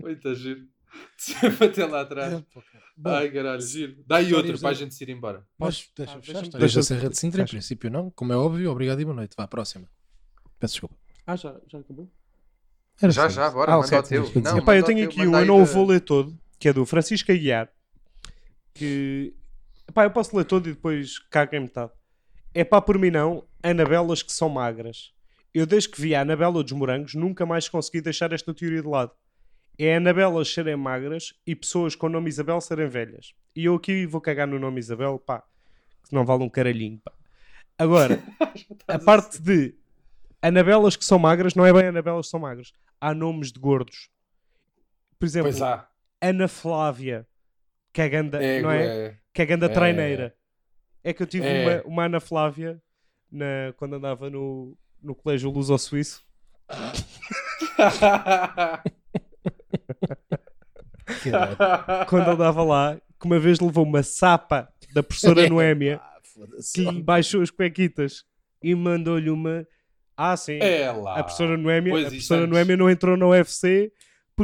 Muito 0.00 0.34
giro. 0.34 0.66
Sempre 1.16 1.66
até 1.66 1.86
lá 1.86 2.02
atrás. 2.02 2.34
É. 2.34 2.44
Bom, 2.96 3.10
Ai, 3.10 3.30
caralho, 3.30 3.60
giro. 3.62 3.96
Dá 4.06 4.16
aí 4.16 4.32
outro 4.34 4.58
para 4.58 4.68
a 4.70 4.74
gente 4.74 4.94
se 4.94 5.02
ir 5.04 5.10
embora. 5.10 5.46
mas 5.58 5.88
Ah, 5.88 5.92
deixa-me 5.96 6.20
Histórias 6.20 6.50
da 6.52 6.58
deixa- 6.58 6.82
Serra 6.82 7.08
de 7.08 7.16
Sintra, 7.18 7.42
em 7.42 7.46
princípio 7.46 7.90
não. 7.90 8.10
Como 8.10 8.32
é 8.32 8.36
óbvio, 8.36 8.70
obrigado 8.70 9.00
e 9.00 9.04
boa 9.04 9.16
noite. 9.16 9.34
Vá, 9.36 9.46
próxima. 9.48 9.88
Peço 10.58 10.74
desculpa. 10.74 10.94
Ah, 11.26 11.36
já, 11.36 11.58
já 11.66 11.78
acabou? 11.78 12.10
Era 13.00 13.10
Já, 13.10 13.22
só 13.22 13.28
já, 13.36 13.50
bora, 13.50 13.72
Ah, 13.72 13.78
manda 13.78 13.98
o 13.98 14.02
teu. 14.02 14.30
Não, 14.42 14.58
Epá, 14.58 14.76
eu 14.76 14.84
tenho 14.84 14.98
teu, 14.98 15.08
aqui 15.08 15.26
um, 15.26 15.38
eu 15.38 15.46
não 15.46 15.62
o 15.62 15.64
vou 15.64 15.86
ler 15.86 16.00
todo, 16.00 16.38
que 16.58 16.68
é 16.68 16.72
do 16.72 16.84
Francisco 16.84 17.32
Aguiar. 17.32 17.72
Que. 18.74 19.34
Epá, 19.88 20.04
eu 20.04 20.10
posso 20.10 20.36
ler 20.36 20.44
todo 20.44 20.68
e 20.68 20.72
depois 20.72 21.18
cago 21.18 21.54
em 21.54 21.60
metade. 21.60 21.92
É 22.54 22.64
pá, 22.64 22.80
por 22.80 22.98
mim 22.98 23.10
não, 23.10 23.46
Anabelas 23.62 24.22
que 24.22 24.32
são 24.32 24.48
magras. 24.48 25.12
Eu, 25.54 25.66
desde 25.66 25.88
que 25.90 26.00
vi 26.00 26.14
a 26.14 26.22
Anabela 26.22 26.62
dos 26.62 26.72
Morangos, 26.72 27.14
nunca 27.14 27.44
mais 27.44 27.68
consegui 27.68 28.00
deixar 28.00 28.32
esta 28.32 28.54
teoria 28.54 28.80
de 28.80 28.88
lado. 28.88 29.12
É 29.78 29.96
Anabelas 29.96 30.52
serem 30.52 30.76
magras 30.76 31.34
e 31.46 31.54
pessoas 31.54 31.94
com 31.94 32.06
o 32.06 32.10
nome 32.10 32.28
Isabel 32.28 32.60
serem 32.60 32.88
velhas. 32.88 33.34
E 33.54 33.66
eu 33.66 33.74
aqui 33.74 34.06
vou 34.06 34.20
cagar 34.20 34.46
no 34.46 34.58
nome 34.58 34.80
Isabel, 34.80 35.18
pá, 35.18 35.42
que 36.06 36.14
não 36.14 36.24
vale 36.24 36.42
um 36.42 36.48
caralhinho, 36.48 37.00
pá. 37.04 37.12
Agora, 37.78 38.22
a 38.88 38.98
parte 38.98 39.40
de 39.40 39.74
Anabelas 40.40 40.96
que 40.96 41.04
são 41.04 41.18
magras, 41.18 41.54
não 41.54 41.66
é 41.66 41.72
bem 41.72 41.86
Anabelas 41.86 42.26
que 42.26 42.30
são 42.30 42.40
magras. 42.40 42.72
Há 43.00 43.14
nomes 43.14 43.52
de 43.52 43.60
gordos. 43.60 44.10
Por 45.18 45.26
exemplo. 45.26 45.50
Ana 46.20 46.48
Flávia, 46.48 47.26
que 47.92 48.00
é 48.00 48.08
ganda, 48.08 48.42
É, 48.42 48.60
não 48.60 48.70
é? 48.70 48.84
é. 48.86 49.16
Que 49.34 49.42
é 49.42 49.46
ganda 49.46 49.66
É. 49.66 49.68
treineira. 49.68 50.34
É 51.04 51.12
que 51.12 51.22
eu 51.22 51.26
tive 51.26 51.46
É. 51.46 51.82
uma, 51.82 51.92
uma 51.92 52.04
Ana 52.06 52.20
Flávia 52.20 52.80
na, 53.30 53.72
quando 53.76 53.94
andava 53.96 54.30
no, 54.30 54.76
no 55.02 55.14
colégio 55.14 55.50
Luso 55.50 55.76
Suíço. 55.78 56.22
Quando 62.08 62.28
andava 62.30 62.62
lá, 62.62 62.96
que 63.20 63.26
uma 63.26 63.38
vez 63.38 63.60
levou 63.60 63.84
uma 63.84 64.02
sapa 64.02 64.68
da 64.94 65.02
professora 65.02 65.46
Noémia 65.48 66.00
Ah, 66.02 66.18
que 66.74 66.84
lhe 66.84 67.02
baixou 67.02 67.42
as 67.42 67.50
cuequitas 67.50 68.24
e 68.62 68.74
mandou-lhe 68.74 69.30
uma. 69.30 69.66
Ah, 70.16 70.36
sim. 70.36 70.58
É. 70.60 70.86
A 70.88 71.22
professora 71.22 71.56
Noémia, 71.56 71.92
Pois, 71.92 72.06
a 72.06 72.08
professora. 72.10 72.46
Noémia 72.46 72.76
não 72.76 72.90
entrou 72.90 73.16
na 73.16 73.26
UFC 73.28 73.90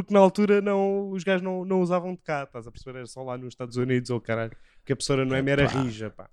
porque 0.03 0.13
na 0.13 0.19
altura 0.19 0.61
não, 0.61 1.11
os 1.11 1.23
gajos 1.23 1.41
não, 1.41 1.63
não 1.65 1.81
usavam 1.81 2.13
de 2.13 2.21
cá. 2.21 2.43
Estás 2.43 2.67
a 2.67 2.71
perceber? 2.71 2.97
Era 2.99 3.07
só 3.07 3.23
lá 3.23 3.37
nos 3.37 3.49
Estados 3.49 3.77
Unidos 3.77 4.09
ou 4.09 4.19
caralho. 4.21 4.51
Porque 4.79 4.93
a 4.93 4.95
professora 4.95 5.25
Noémia 5.25 5.51
era 5.53 5.63
Epá. 5.63 5.81
rija, 5.81 6.09
pá. 6.09 6.29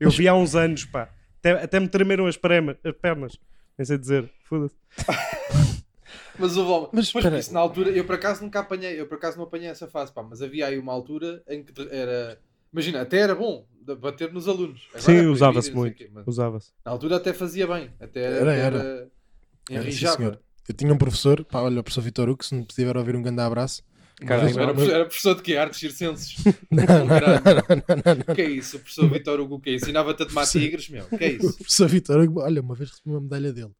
Eu 0.00 0.10
vi 0.10 0.26
há 0.28 0.34
uns 0.34 0.54
anos, 0.56 0.84
pá. 0.84 1.08
Até, 1.38 1.50
até 1.52 1.80
me 1.80 1.88
tremeram 1.88 2.26
as, 2.26 2.36
prema- 2.36 2.76
as 2.84 2.92
pernas. 2.96 3.38
Nem 3.78 3.84
sei 3.84 3.98
dizer. 3.98 4.30
Foda-se. 4.44 4.74
Mas 6.38 6.56
houve 6.56 6.88
Mas 6.92 7.12
isso 7.38 7.52
na 7.52 7.60
altura, 7.60 7.90
eu 7.90 8.04
por 8.04 8.14
acaso 8.14 8.42
nunca 8.42 8.60
apanhei, 8.60 8.98
eu 8.98 9.06
por 9.06 9.16
acaso 9.16 9.36
não 9.36 9.44
apanhei 9.44 9.68
essa 9.68 9.86
fase, 9.86 10.10
pá, 10.12 10.22
mas 10.22 10.40
havia 10.40 10.66
aí 10.66 10.78
uma 10.78 10.92
altura 10.92 11.42
em 11.46 11.62
que 11.62 11.72
era, 11.90 12.38
imagina, 12.72 13.02
até 13.02 13.18
era 13.18 13.34
bom 13.34 13.66
bater 14.00 14.32
nos 14.32 14.48
alunos. 14.48 14.88
Agora 14.94 15.12
é 15.12 15.20
Sim, 15.20 15.26
usava-se 15.26 15.70
não 15.70 15.76
muito. 15.78 16.02
o 16.02 16.22
Usava-se. 16.26 16.72
na 16.84 16.90
altura 16.92 17.16
até 17.16 17.34
fazia 17.34 17.66
bem, 17.66 17.90
até 18.00 18.20
era, 18.22 18.36
Era, 18.36 18.50
até 18.78 19.74
era. 19.74 19.78
era- 19.88 19.90
senhor. 19.92 20.40
Eu 20.68 20.74
tinha 20.74 20.92
um 20.92 20.98
professor, 20.98 21.44
pá, 21.44 21.60
olha, 21.60 21.80
o 21.80 21.82
professor 21.84 22.02
Vitor 22.02 22.28
Hugo, 22.28 22.44
se 22.44 22.54
me 22.54 22.64
tiver 22.64 22.96
a 22.96 23.00
ouvir 23.00 23.16
um 23.16 23.22
grande 23.22 23.40
abraço. 23.40 23.82
Mas- 24.20 24.56
era, 24.56 24.72
professor, 24.72 24.94
era 24.94 25.04
professor 25.04 25.34
de 25.34 25.42
quê? 25.42 25.56
Artes 25.56 25.80
circenses? 25.80 26.34
Não, 26.70 26.84
não, 26.86 27.20
não, 27.20 27.40
não, 27.40 27.64
não, 27.68 27.96
não. 28.04 28.22
O 28.22 28.30
que 28.32 28.40
é 28.40 28.48
isso? 28.48 28.76
O 28.76 28.80
professor 28.80 29.10
Vitor 29.10 29.40
Hugo 29.40 29.56
o 29.56 29.60
quê? 29.60 29.74
Ensinava-te 29.74 30.22
a 30.22 30.26
tomar 30.26 30.46
tigres, 30.46 30.88
meu? 30.88 31.06
O 31.06 31.10
que 31.12 31.24
é 31.24 31.32
O 31.42 31.52
isso? 31.52 31.58
professor 31.58 31.88
Vitor 31.88 32.20
Hugo, 32.20 32.40
olha, 32.40 32.60
uma 32.60 32.74
vez 32.74 32.90
recebi 32.90 33.10
uma 33.10 33.20
medalha 33.20 33.52
dele. 33.52 33.72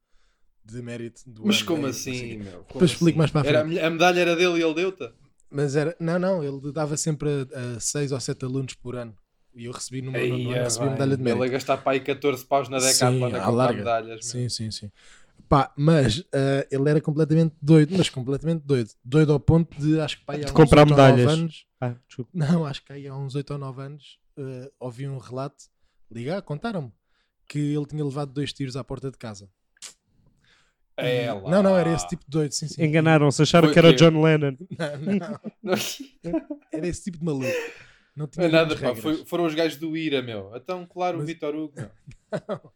De 0.64 0.82
mérito 0.82 1.22
do 1.28 1.48
Mas 1.48 1.56
ano, 1.56 1.62
como 1.62 1.86
é, 1.86 1.90
assim, 1.90 2.36
meu? 2.38 2.64
Como 2.64 2.84
Depois 2.84 2.90
explico 2.92 3.18
assim? 3.18 3.18
mais 3.18 3.30
para 3.30 3.42
a 3.42 3.44
Era, 3.44 3.60
a 3.60 3.64
frente. 3.64 3.68
me- 3.68 3.80
a 3.80 3.90
medalha 3.90 4.20
era 4.20 4.36
dele 4.36 4.58
e 4.60 4.62
ele 4.62 4.74
deu-te? 4.74 5.12
Mas 5.50 5.76
era, 5.76 5.94
não, 6.00 6.18
não, 6.18 6.42
ele 6.42 6.72
dava 6.72 6.96
sempre 6.96 7.28
a, 7.54 7.76
a 7.76 7.80
seis 7.80 8.10
ou 8.12 8.20
sete 8.20 8.44
alunos 8.44 8.74
por 8.74 8.96
ano. 8.96 9.14
E 9.54 9.66
eu 9.66 9.72
recebi 9.72 10.00
numa, 10.00 10.18
Ei, 10.18 10.54
é 10.54 10.62
recebi 10.64 10.88
medalha 10.90 11.16
de 11.16 11.22
Ele 11.22 11.32
a 11.32 11.34
mérito. 11.34 11.48
gastar 11.48 11.78
para 11.78 11.92
aí 11.92 12.00
14 12.00 12.44
paus 12.46 12.68
na 12.68 12.78
Sim, 12.78 12.88
Decathlon 12.88 13.34
a 13.36 13.40
à 13.40 13.44
comprar 13.44 13.72
medalhas. 13.74 14.24
meu. 14.24 14.32
Sim, 14.32 14.48
sim, 14.48 14.70
sim. 14.70 14.90
Pá, 15.48 15.72
mas 15.76 16.24
ah, 16.32 16.66
ele 16.70 16.88
era 16.88 17.00
completamente 17.00 17.54
doido, 17.60 17.94
mas 17.96 18.08
completamente 18.08 18.62
doido. 18.62 18.90
Doido 19.04 19.32
ao 19.34 19.40
ponto 19.40 19.78
de, 19.78 20.00
acho 20.00 20.18
que 20.18 20.24
pá, 20.24 20.34
há 20.34 20.36
De 20.38 20.44
uns 20.46 20.50
comprar 20.52 20.82
8 20.82 20.90
ou 20.92 20.96
9 20.96 21.12
medalhas. 21.12 21.38
anos, 21.38 21.66
Ah, 21.80 21.94
desculpa. 22.08 22.30
não, 22.32 22.64
acho 22.64 22.84
que 22.84 22.92
aí 22.92 23.06
há 23.06 23.14
uns 23.16 23.34
8 23.34 23.50
ou 23.52 23.58
9 23.58 23.82
anos, 23.82 24.18
ah, 24.38 24.70
ouvi 24.80 25.06
um 25.06 25.18
relato, 25.18 25.64
ligar, 26.10 26.40
contaram-me, 26.42 26.90
que 27.46 27.58
ele 27.58 27.84
tinha 27.86 28.02
levado 28.04 28.32
dois 28.32 28.52
tiros 28.52 28.76
à 28.76 28.82
porta 28.84 29.10
de 29.10 29.18
casa. 29.18 29.50
É 30.96 31.24
E- 31.24 31.32
lá. 31.32 31.50
Não, 31.50 31.62
não, 31.62 31.76
era 31.76 31.92
esse 31.92 32.06
tipo 32.08 32.22
de 32.24 32.30
doido, 32.30 32.52
sim, 32.52 32.68
sim. 32.68 32.82
Enganaram-se, 32.84 33.42
acharam 33.42 33.68
Foi 33.68 33.72
que 33.72 33.78
era 33.78 33.88
o? 33.90 33.94
John 33.94 34.22
Lennon. 34.22 34.56
Não, 35.62 35.72
não, 36.32 36.38
era 36.72 36.86
esse 36.86 37.02
tipo 37.04 37.18
de 37.18 37.24
maluco. 37.24 37.46
Não 38.14 38.24
Não 38.24 38.26
tinha 38.26 38.46
é 38.46 38.48
nada, 38.50 38.74
grandes 38.74 38.80
pá. 38.80 38.86
regras. 38.94 39.02
Foi- 39.02 39.26
foram 39.26 39.46
os 39.46 39.54
gajos 39.54 39.78
do 39.78 39.96
IRA, 39.96 40.22
meu. 40.22 40.50
Então, 40.54 40.86
claro, 40.86 41.16
o 41.16 41.20
Mas- 41.20 41.28
Vitor 41.28 41.54
Hugo, 41.54 41.74
meu. 41.76 41.90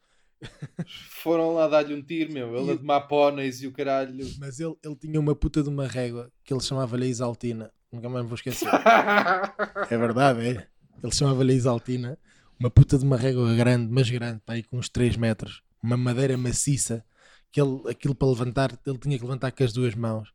Foram 1.22 1.54
lá 1.54 1.66
dar-lhe 1.68 1.94
um 1.94 2.02
tiro, 2.02 2.32
meu. 2.32 2.54
Ele 2.56 2.68
E- 2.68 2.70
a 2.72 2.76
tomar 2.76 3.00
póneis 3.02 3.62
e 3.62 3.66
o 3.66 3.72
caralho. 3.72 4.26
Mas 4.38 4.60
ele, 4.60 4.74
ele 4.84 4.96
tinha 4.96 5.18
uma 5.20 5.34
puta 5.34 5.62
de 5.62 5.68
uma 5.68 5.86
régua 5.86 6.30
que 6.44 6.52
ele 6.52 6.60
chamava-lhe 6.60 7.06
Isaltina. 7.08 7.70
Nunca 7.90 8.08
mais 8.08 8.22
me 8.24 8.28
vou 8.28 8.36
esquecer. 8.36 8.68
É 9.90 9.96
verdade, 9.96 10.40
é. 10.48 10.66
Ele 11.02 11.12
chamava-lhe 11.12 11.54
Isaltina. 11.54 12.18
Uma 12.58 12.70
puta 12.70 12.98
de 12.98 13.04
uma 13.04 13.16
régua 13.16 13.54
grande, 13.54 13.92
mas 13.92 14.08
grande, 14.10 14.40
pá, 14.44 14.54
aí 14.54 14.62
com 14.62 14.78
uns 14.78 14.88
3 14.88 15.16
metros. 15.16 15.62
Uma 15.82 15.96
madeira 15.96 16.36
maciça. 16.36 17.04
Que 17.52 17.60
ele, 17.60 17.82
aquilo 17.88 18.14
para 18.14 18.28
levantar, 18.28 18.78
ele 18.86 18.98
tinha 18.98 19.16
que 19.18 19.24
levantar 19.24 19.50
com 19.52 19.62
as 19.64 19.72
duas 19.72 19.94
mãos. 19.94 20.32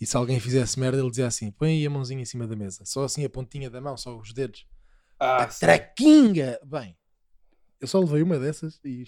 E 0.00 0.06
se 0.06 0.16
alguém 0.16 0.38
fizesse 0.40 0.78
merda, 0.78 0.98
ele 0.98 1.10
dizia 1.10 1.26
assim: 1.26 1.50
põe 1.50 1.70
aí 1.70 1.86
a 1.86 1.90
mãozinha 1.90 2.20
em 2.20 2.24
cima 2.24 2.46
da 2.46 2.54
mesa. 2.56 2.84
Só 2.84 3.04
assim 3.04 3.24
a 3.24 3.30
pontinha 3.30 3.70
da 3.70 3.80
mão, 3.80 3.96
só 3.96 4.16
os 4.16 4.32
dedos. 4.32 4.66
ah, 5.18 5.42
A 5.44 5.46
traquinga! 5.46 6.60
Bem, 6.64 6.96
eu 7.80 7.88
só 7.88 7.98
levei 7.98 8.22
uma 8.22 8.38
dessas 8.38 8.78
e 8.84 9.04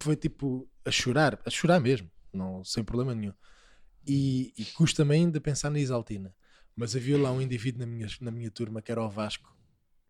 foi 0.00 0.16
tipo 0.16 0.68
a 0.84 0.90
chorar, 0.90 1.40
a 1.44 1.50
chorar 1.50 1.80
mesmo, 1.80 2.10
não, 2.32 2.64
sem 2.64 2.84
problema 2.84 3.14
nenhum. 3.14 3.34
E, 4.06 4.52
e 4.56 4.64
custa-me 4.66 5.14
ainda 5.14 5.40
pensar 5.40 5.70
na 5.70 5.78
Isaltina. 5.78 6.34
Mas 6.74 6.96
havia 6.96 7.18
lá 7.18 7.30
um 7.30 7.40
indivíduo 7.40 7.80
na 7.80 7.86
minha, 7.86 8.06
na 8.20 8.30
minha 8.30 8.50
turma 8.50 8.80
que 8.80 8.90
era 8.90 9.02
o 9.02 9.10
Vasco. 9.10 9.54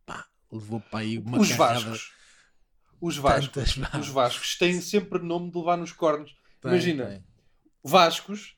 Pá, 0.07 0.29
levou 0.53 0.81
para 0.81 1.01
aí 1.01 1.19
uma 1.19 1.41
Os 1.41 1.49
carrada. 1.49 1.81
Vascos. 1.81 2.13
Os 3.01 3.17
Vascos. 3.17 3.75
Tantas. 3.75 4.01
Os 4.01 4.09
Vascos 4.09 4.57
têm 4.57 4.81
sempre 4.81 5.19
nome 5.19 5.51
de 5.51 5.59
levar 5.59 5.77
nos 5.77 5.93
cornos. 5.93 6.37
Tem, 6.61 6.71
Imagina. 6.71 7.07
tem. 7.07 7.25
Vascos, 7.83 8.57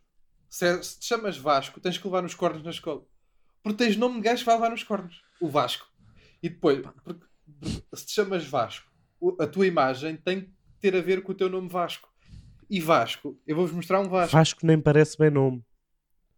se, 0.50 0.82
se 0.82 0.98
te 0.98 1.06
chamas 1.06 1.38
Vasco, 1.38 1.80
tens 1.80 1.96
que 1.96 2.04
levar 2.04 2.22
nos 2.22 2.34
cornos 2.34 2.62
na 2.62 2.70
escola. 2.70 3.06
Porque 3.62 3.84
tens 3.84 3.96
nome 3.96 4.16
de 4.16 4.22
gajo 4.22 4.40
que 4.40 4.46
vai 4.46 4.56
levar 4.56 4.70
nos 4.70 4.82
cornos. 4.82 5.22
O 5.40 5.48
Vasco. 5.48 5.86
E 6.42 6.48
depois, 6.48 6.82
porque 7.04 7.24
se 7.94 8.06
te 8.06 8.12
chamas 8.12 8.44
Vasco, 8.46 8.90
a 9.38 9.46
tua 9.46 9.66
imagem 9.66 10.16
tem 10.16 10.42
que 10.42 10.50
ter 10.80 10.96
a 10.96 11.00
ver 11.00 11.22
com 11.22 11.32
o 11.32 11.34
teu 11.34 11.48
nome 11.48 11.68
Vasco. 11.68 12.08
E 12.68 12.80
Vasco, 12.80 13.38
eu 13.46 13.54
vou-vos 13.54 13.74
mostrar 13.74 14.00
um 14.00 14.08
Vasco. 14.08 14.36
Vasco 14.36 14.66
nem 14.66 14.80
parece 14.80 15.18
bem 15.18 15.30
nome. 15.30 15.62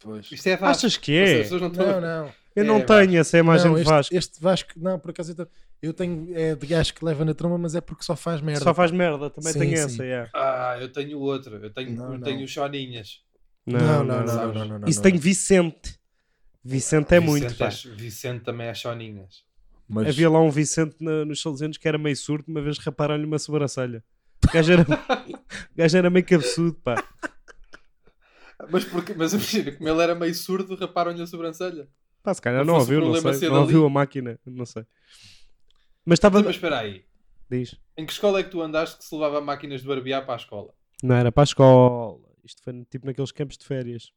Pois. 0.01 0.31
Isto 0.31 0.47
é 0.49 0.57
Vasco. 0.57 0.87
Achas 0.87 0.97
que 0.97 1.17
é? 1.17 1.45
Seja, 1.45 1.59
não, 1.59 1.69
não, 1.71 2.01
não, 2.01 2.33
Eu 2.55 2.65
é, 2.65 2.67
não 2.67 2.81
tenho 2.81 2.99
Vasco. 2.99 3.17
essa 3.17 3.39
imagem 3.39 3.71
não, 3.71 3.79
de 3.79 3.85
Vasco. 3.85 4.15
Este, 4.15 4.41
Vasco, 4.41 4.73
não, 4.77 4.99
por 4.99 5.11
acaso 5.11 5.31
eu 5.31 5.35
tenho, 5.35 5.49
eu 5.81 5.95
tenho 5.95 6.39
é 6.39 6.55
de 6.55 6.67
gajo 6.67 6.93
que 6.93 7.05
leva 7.05 7.25
na 7.25 7.35
tromba, 7.35 7.57
mas 7.57 7.75
é 7.75 7.81
porque 7.81 8.03
só 8.05 8.17
faz 8.17 8.41
merda. 8.41 8.65
Só 8.65 8.75
faz 8.75 8.91
merda, 8.91 9.31
também 9.31 9.53
sim, 9.53 9.59
tenho 9.61 9.77
sim. 9.77 9.85
essa, 9.85 10.05
yeah. 10.05 10.31
Ah, 10.35 10.77
eu 10.81 10.93
tenho 10.93 11.19
outra, 11.19 11.57
eu 11.57 11.73
tenho, 11.73 11.93
não, 11.93 12.15
eu 12.15 12.21
tenho 12.21 12.47
Choninhas. 12.47 13.23
Não, 13.67 14.05
não, 14.05 14.25
não, 14.25 14.79
não, 14.79 14.89
Isso 14.89 15.01
tem 15.01 15.17
Vicente. 15.17 15.99
Vicente 16.63 17.15
é 17.15 17.21
Vicente 17.21 17.31
muito. 17.31 17.65
É, 17.65 17.69
Vicente 17.97 18.43
também 18.43 18.67
é 18.67 18.75
Choninhas. 18.75 19.45
Mas- 19.89 20.09
Havia 20.09 20.31
lá 20.31 20.41
um 20.41 20.51
Vicente 20.51 20.97
na- 21.01 21.25
nos 21.25 21.41
Salesianos 21.43 21.77
que 21.77 21.87
era 21.87 21.99
meio 21.99 22.17
surdo, 22.17 22.45
uma 22.49 22.61
vez 22.63 22.79
raparam-lhe 22.79 23.25
uma 23.25 23.39
sobrancelha. 23.39 24.03
O 24.49 24.53
gajo 24.53 24.73
era, 24.73 24.83
o 24.83 25.77
gajo 25.77 25.97
era 25.99 26.11
meio 26.11 26.25
cabeçudo, 26.27 26.75
pá. 26.83 26.95
Mas, 28.71 28.85
porque, 28.85 29.13
mas 29.15 29.33
imagina, 29.35 29.73
como 29.73 29.89
ele 29.89 30.03
era 30.03 30.15
meio 30.15 30.35
surdo, 30.35 30.75
raparam-lhe 30.77 31.21
a 31.21 31.27
sobrancelha. 31.27 31.89
Pá, 32.23 32.33
se 32.33 32.41
calhar 32.41 32.65
Não 32.65 32.75
ouviu, 32.75 33.01
não 33.01 33.15
sei. 33.35 33.49
Não 33.51 33.61
ouviu 33.61 33.85
a 33.85 33.91
máquina, 33.91 34.39
não 34.47 34.65
sei. 34.65 34.87
Mas 36.05 36.17
estava. 36.19 36.41
Mas 36.43 36.55
espera 36.55 36.79
aí. 36.79 37.05
Diz. 37.51 37.75
Em 37.97 38.07
que 38.07 38.13
escola 38.13 38.41
é 38.41 38.43
que 38.43 38.51
tu 38.51 38.63
andaste 38.63 38.97
que 38.99 39.05
se 39.05 39.15
levava 39.15 39.41
máquinas 39.41 39.83
de 39.83 39.87
barbear 39.89 40.25
para 40.25 40.35
a 40.35 40.37
escola? 40.37 40.73
Não 41.03 41.15
era 41.15 41.31
para 41.31 41.43
a 41.43 41.45
escola. 41.45 42.19
Isto 42.43 42.63
foi 42.63 42.73
tipo 42.89 43.05
naqueles 43.07 43.33
campos 43.33 43.59
de 43.59 43.67
férias. 43.67 44.13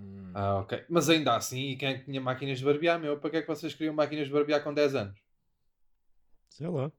Hum. 0.00 0.32
Ah, 0.34 0.56
ok. 0.58 0.84
Mas 0.88 1.08
ainda 1.08 1.36
assim, 1.36 1.70
e 1.70 1.76
quem 1.76 1.88
é 1.88 1.98
que 1.98 2.04
tinha 2.04 2.20
máquinas 2.20 2.58
de 2.58 2.64
barbear, 2.64 2.98
meu? 2.98 3.18
Para 3.18 3.30
que 3.30 3.36
é 3.38 3.42
que 3.42 3.48
vocês 3.48 3.74
queriam 3.74 3.94
máquinas 3.94 4.26
de 4.26 4.32
barbear 4.32 4.62
com 4.62 4.74
10 4.74 4.94
anos? 4.94 5.18
Sei 6.50 6.68
lá. 6.68 6.90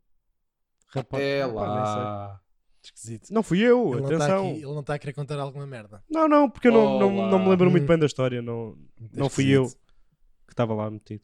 Rapaz, 0.88 1.24
é 1.24 1.46
nem 1.46 1.56
lá. 1.56 2.42
Esquisito. 2.82 3.34
Não 3.34 3.42
fui 3.42 3.60
eu, 3.60 3.94
Ele 3.94 4.02
não, 4.02 4.12
está 4.12 4.26
atenção. 4.26 4.50
aqui, 4.50 4.58
ele 4.58 4.66
não 4.66 4.80
está 4.80 4.94
a 4.94 5.00
querer 5.00 5.14
contar 5.14 5.40
alguma 5.40 5.66
merda. 5.66 6.04
Não, 6.10 6.28
não, 6.28 6.50
porque 6.50 6.68
eu 6.68 6.72
não, 6.72 7.00
não, 7.00 7.30
não 7.30 7.40
me 7.40 7.50
lembro 7.50 7.72
muito 7.72 7.88
bem 7.88 7.98
da 7.98 8.06
história. 8.06 8.42
Não, 8.42 8.78
não 9.12 9.30
fui 9.30 9.50
eu. 9.50 9.64
esquisito. 9.64 9.82
estava 10.50 10.74
lá 10.74 10.90
metido. 10.92 11.24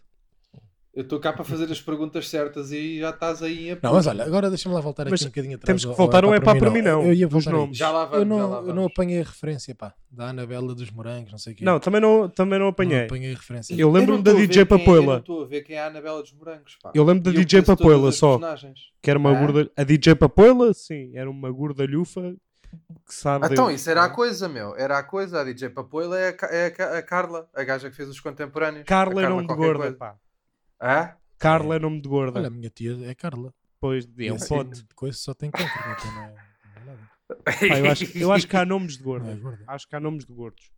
Eu 0.93 1.03
estou 1.03 1.21
cá 1.21 1.31
para 1.31 1.45
fazer 1.45 1.71
as 1.71 1.79
perguntas 1.79 2.27
certas 2.27 2.69
e 2.73 2.99
já 2.99 3.11
estás 3.11 3.41
aí 3.41 3.69
em 3.69 3.77
Não, 3.81 3.93
mas 3.93 4.07
olha, 4.07 4.25
agora 4.25 4.49
deixa-me 4.49 4.75
lá 4.75 4.81
voltar 4.81 5.09
Mas 5.09 5.21
aqui 5.21 5.27
um 5.27 5.31
bocadinho 5.31 5.55
atrás. 5.55 5.65
temos 5.81 5.85
que 5.85 5.97
voltar 5.97 6.25
ao 6.25 6.31
ao 6.31 6.35
Epá 6.35 6.51
Epá 6.51 6.59
por 6.59 6.69
mim, 6.73 6.81
não, 6.81 7.01
Eu 7.03 7.13
ia 7.13 7.27
voltar 7.29 7.49
nomes. 7.51 7.77
Já 7.77 7.89
lá 7.91 8.03
vamos, 8.03 8.19
eu 8.19 8.25
não, 8.25 8.37
já 8.39 8.45
lá 8.45 8.57
eu 8.57 8.61
não 8.67 8.73
vamos. 8.75 8.91
apanhei 8.91 9.21
a 9.21 9.23
referência, 9.23 9.73
pá, 9.73 9.93
da 10.11 10.25
Anabela 10.31 10.75
dos 10.75 10.91
Morangos, 10.91 11.31
não 11.31 11.37
sei 11.39 11.53
o 11.53 11.55
quê. 11.55 11.63
Não, 11.63 11.79
também 11.79 12.01
não, 12.01 12.27
também 12.27 12.59
não 12.59 12.65
Não 12.65 12.71
apanhei. 12.71 13.05
apanhei 13.05 13.31
a 13.33 13.37
referência. 13.37 13.73
Eu 13.73 13.89
lembro-me 13.89 14.21
da 14.21 14.31
a 14.31 14.33
DJ 14.33 14.59
é- 14.59 14.61
Eu 14.63 14.67
Papoila. 14.67 15.13
não 15.13 15.19
estou 15.19 15.43
a 15.43 15.45
ver 15.47 15.61
quem 15.61 15.77
é 15.77 15.81
a 15.81 15.87
Anabela 15.87 16.21
dos 16.21 16.33
Morangos, 16.33 16.77
pá. 16.83 16.91
Eu 16.93 17.05
lembro 17.05 17.23
da 17.23 17.29
eu 17.29 17.35
DJ 17.35 17.61
Papoila 17.61 18.11
só. 18.11 18.37
personagens. 18.37 18.79
Que 19.01 19.09
era 19.09 19.17
uma 19.17 19.31
Ah? 19.31 19.39
gorda. 19.39 19.71
A 19.77 19.83
DJ 19.85 20.13
Papoila, 20.15 20.73
sim, 20.73 21.11
era 21.15 21.29
uma 21.31 21.49
gordalhufa 21.51 22.35
que 23.07 23.15
sabe. 23.15 23.45
Então, 23.49 23.67
Deus. 23.67 23.79
isso 23.79 23.89
era 23.89 24.03
a 24.03 24.09
coisa, 24.09 24.49
meu. 24.49 24.75
Era 24.75 24.97
a 24.97 25.03
coisa. 25.03 25.39
A 25.39 25.43
DJ 25.45 25.69
Papoila 25.69 26.19
é 26.19 26.35
a, 26.37 26.45
é 26.53 26.75
a 26.77 26.97
a 26.97 27.01
Carla, 27.01 27.47
a 27.55 27.63
gaja 27.63 27.89
que 27.89 27.95
fez 27.95 28.09
os 28.09 28.19
contemporâneos. 28.19 28.83
Carla 28.85 29.21
A 29.21 29.23
é 29.23 29.27
de 29.27 29.33
qualquer 29.47 29.55
gorda, 29.55 29.79
coisa. 29.83 29.95
pá. 29.97 30.15
Hã? 30.81 31.15
Carla 31.39 31.75
é 31.75 31.79
nome 31.79 32.01
de 32.01 32.07
gorda. 32.09 32.39
Olha, 32.39 32.47
a 32.47 32.51
minha 32.51 32.69
tia 32.69 32.97
é 33.09 33.15
Carla. 33.15 33.53
Pois, 33.79 34.05
é 34.19 34.31
um 34.31 34.37
pote. 34.37 34.85
Coisa 34.95 35.17
só 35.17 35.33
tem 35.33 35.51
cancro, 35.51 35.89
então 35.89 36.11
não 36.11 36.21
é, 36.21 36.39
não 36.63 36.81
é 36.81 36.83
nada. 36.85 37.09
Pá, 37.67 37.79
eu, 37.79 37.89
acho, 37.89 38.05
eu 38.17 38.31
acho 38.31 38.47
que 38.47 38.55
há 38.57 38.65
nomes 38.65 38.97
de 38.97 39.03
Não 39.17 39.29
é 39.29 39.35
gorda. 39.35 39.35
gorda. 39.35 39.63
Acho 39.67 39.87
que 39.87 39.95
há 39.95 39.99
nomes 39.99 40.25
de 40.25 40.33
gordos. 40.33 40.71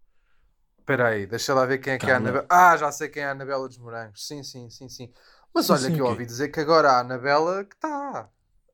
Espera 0.79 1.09
aí, 1.09 1.25
deixa 1.25 1.53
lá 1.53 1.65
ver 1.65 1.77
quem 1.79 1.93
é 1.93 1.99
que 1.99 2.09
é 2.09 2.13
a. 2.13 2.17
Anabela. 2.17 2.45
Ah, 2.49 2.75
já 2.77 2.91
sei 2.91 3.07
quem 3.09 3.23
é 3.23 3.27
a 3.27 3.31
Anabela 3.31 3.67
dos 3.67 3.77
Morangos. 3.77 4.25
Sim, 4.27 4.43
sim, 4.43 4.69
sim, 4.69 4.89
sim. 4.89 5.13
Mas 5.53 5.69
Sim, 5.69 5.75
olha 5.75 5.83
sim, 5.85 5.93
que 5.95 6.01
eu 6.01 6.05
ouvi 6.07 6.25
dizer 6.25 6.49
que 6.49 6.59
agora 6.59 6.91
a 6.91 6.99
Anabela 6.99 7.63
que 7.63 7.75
está. 7.75 8.29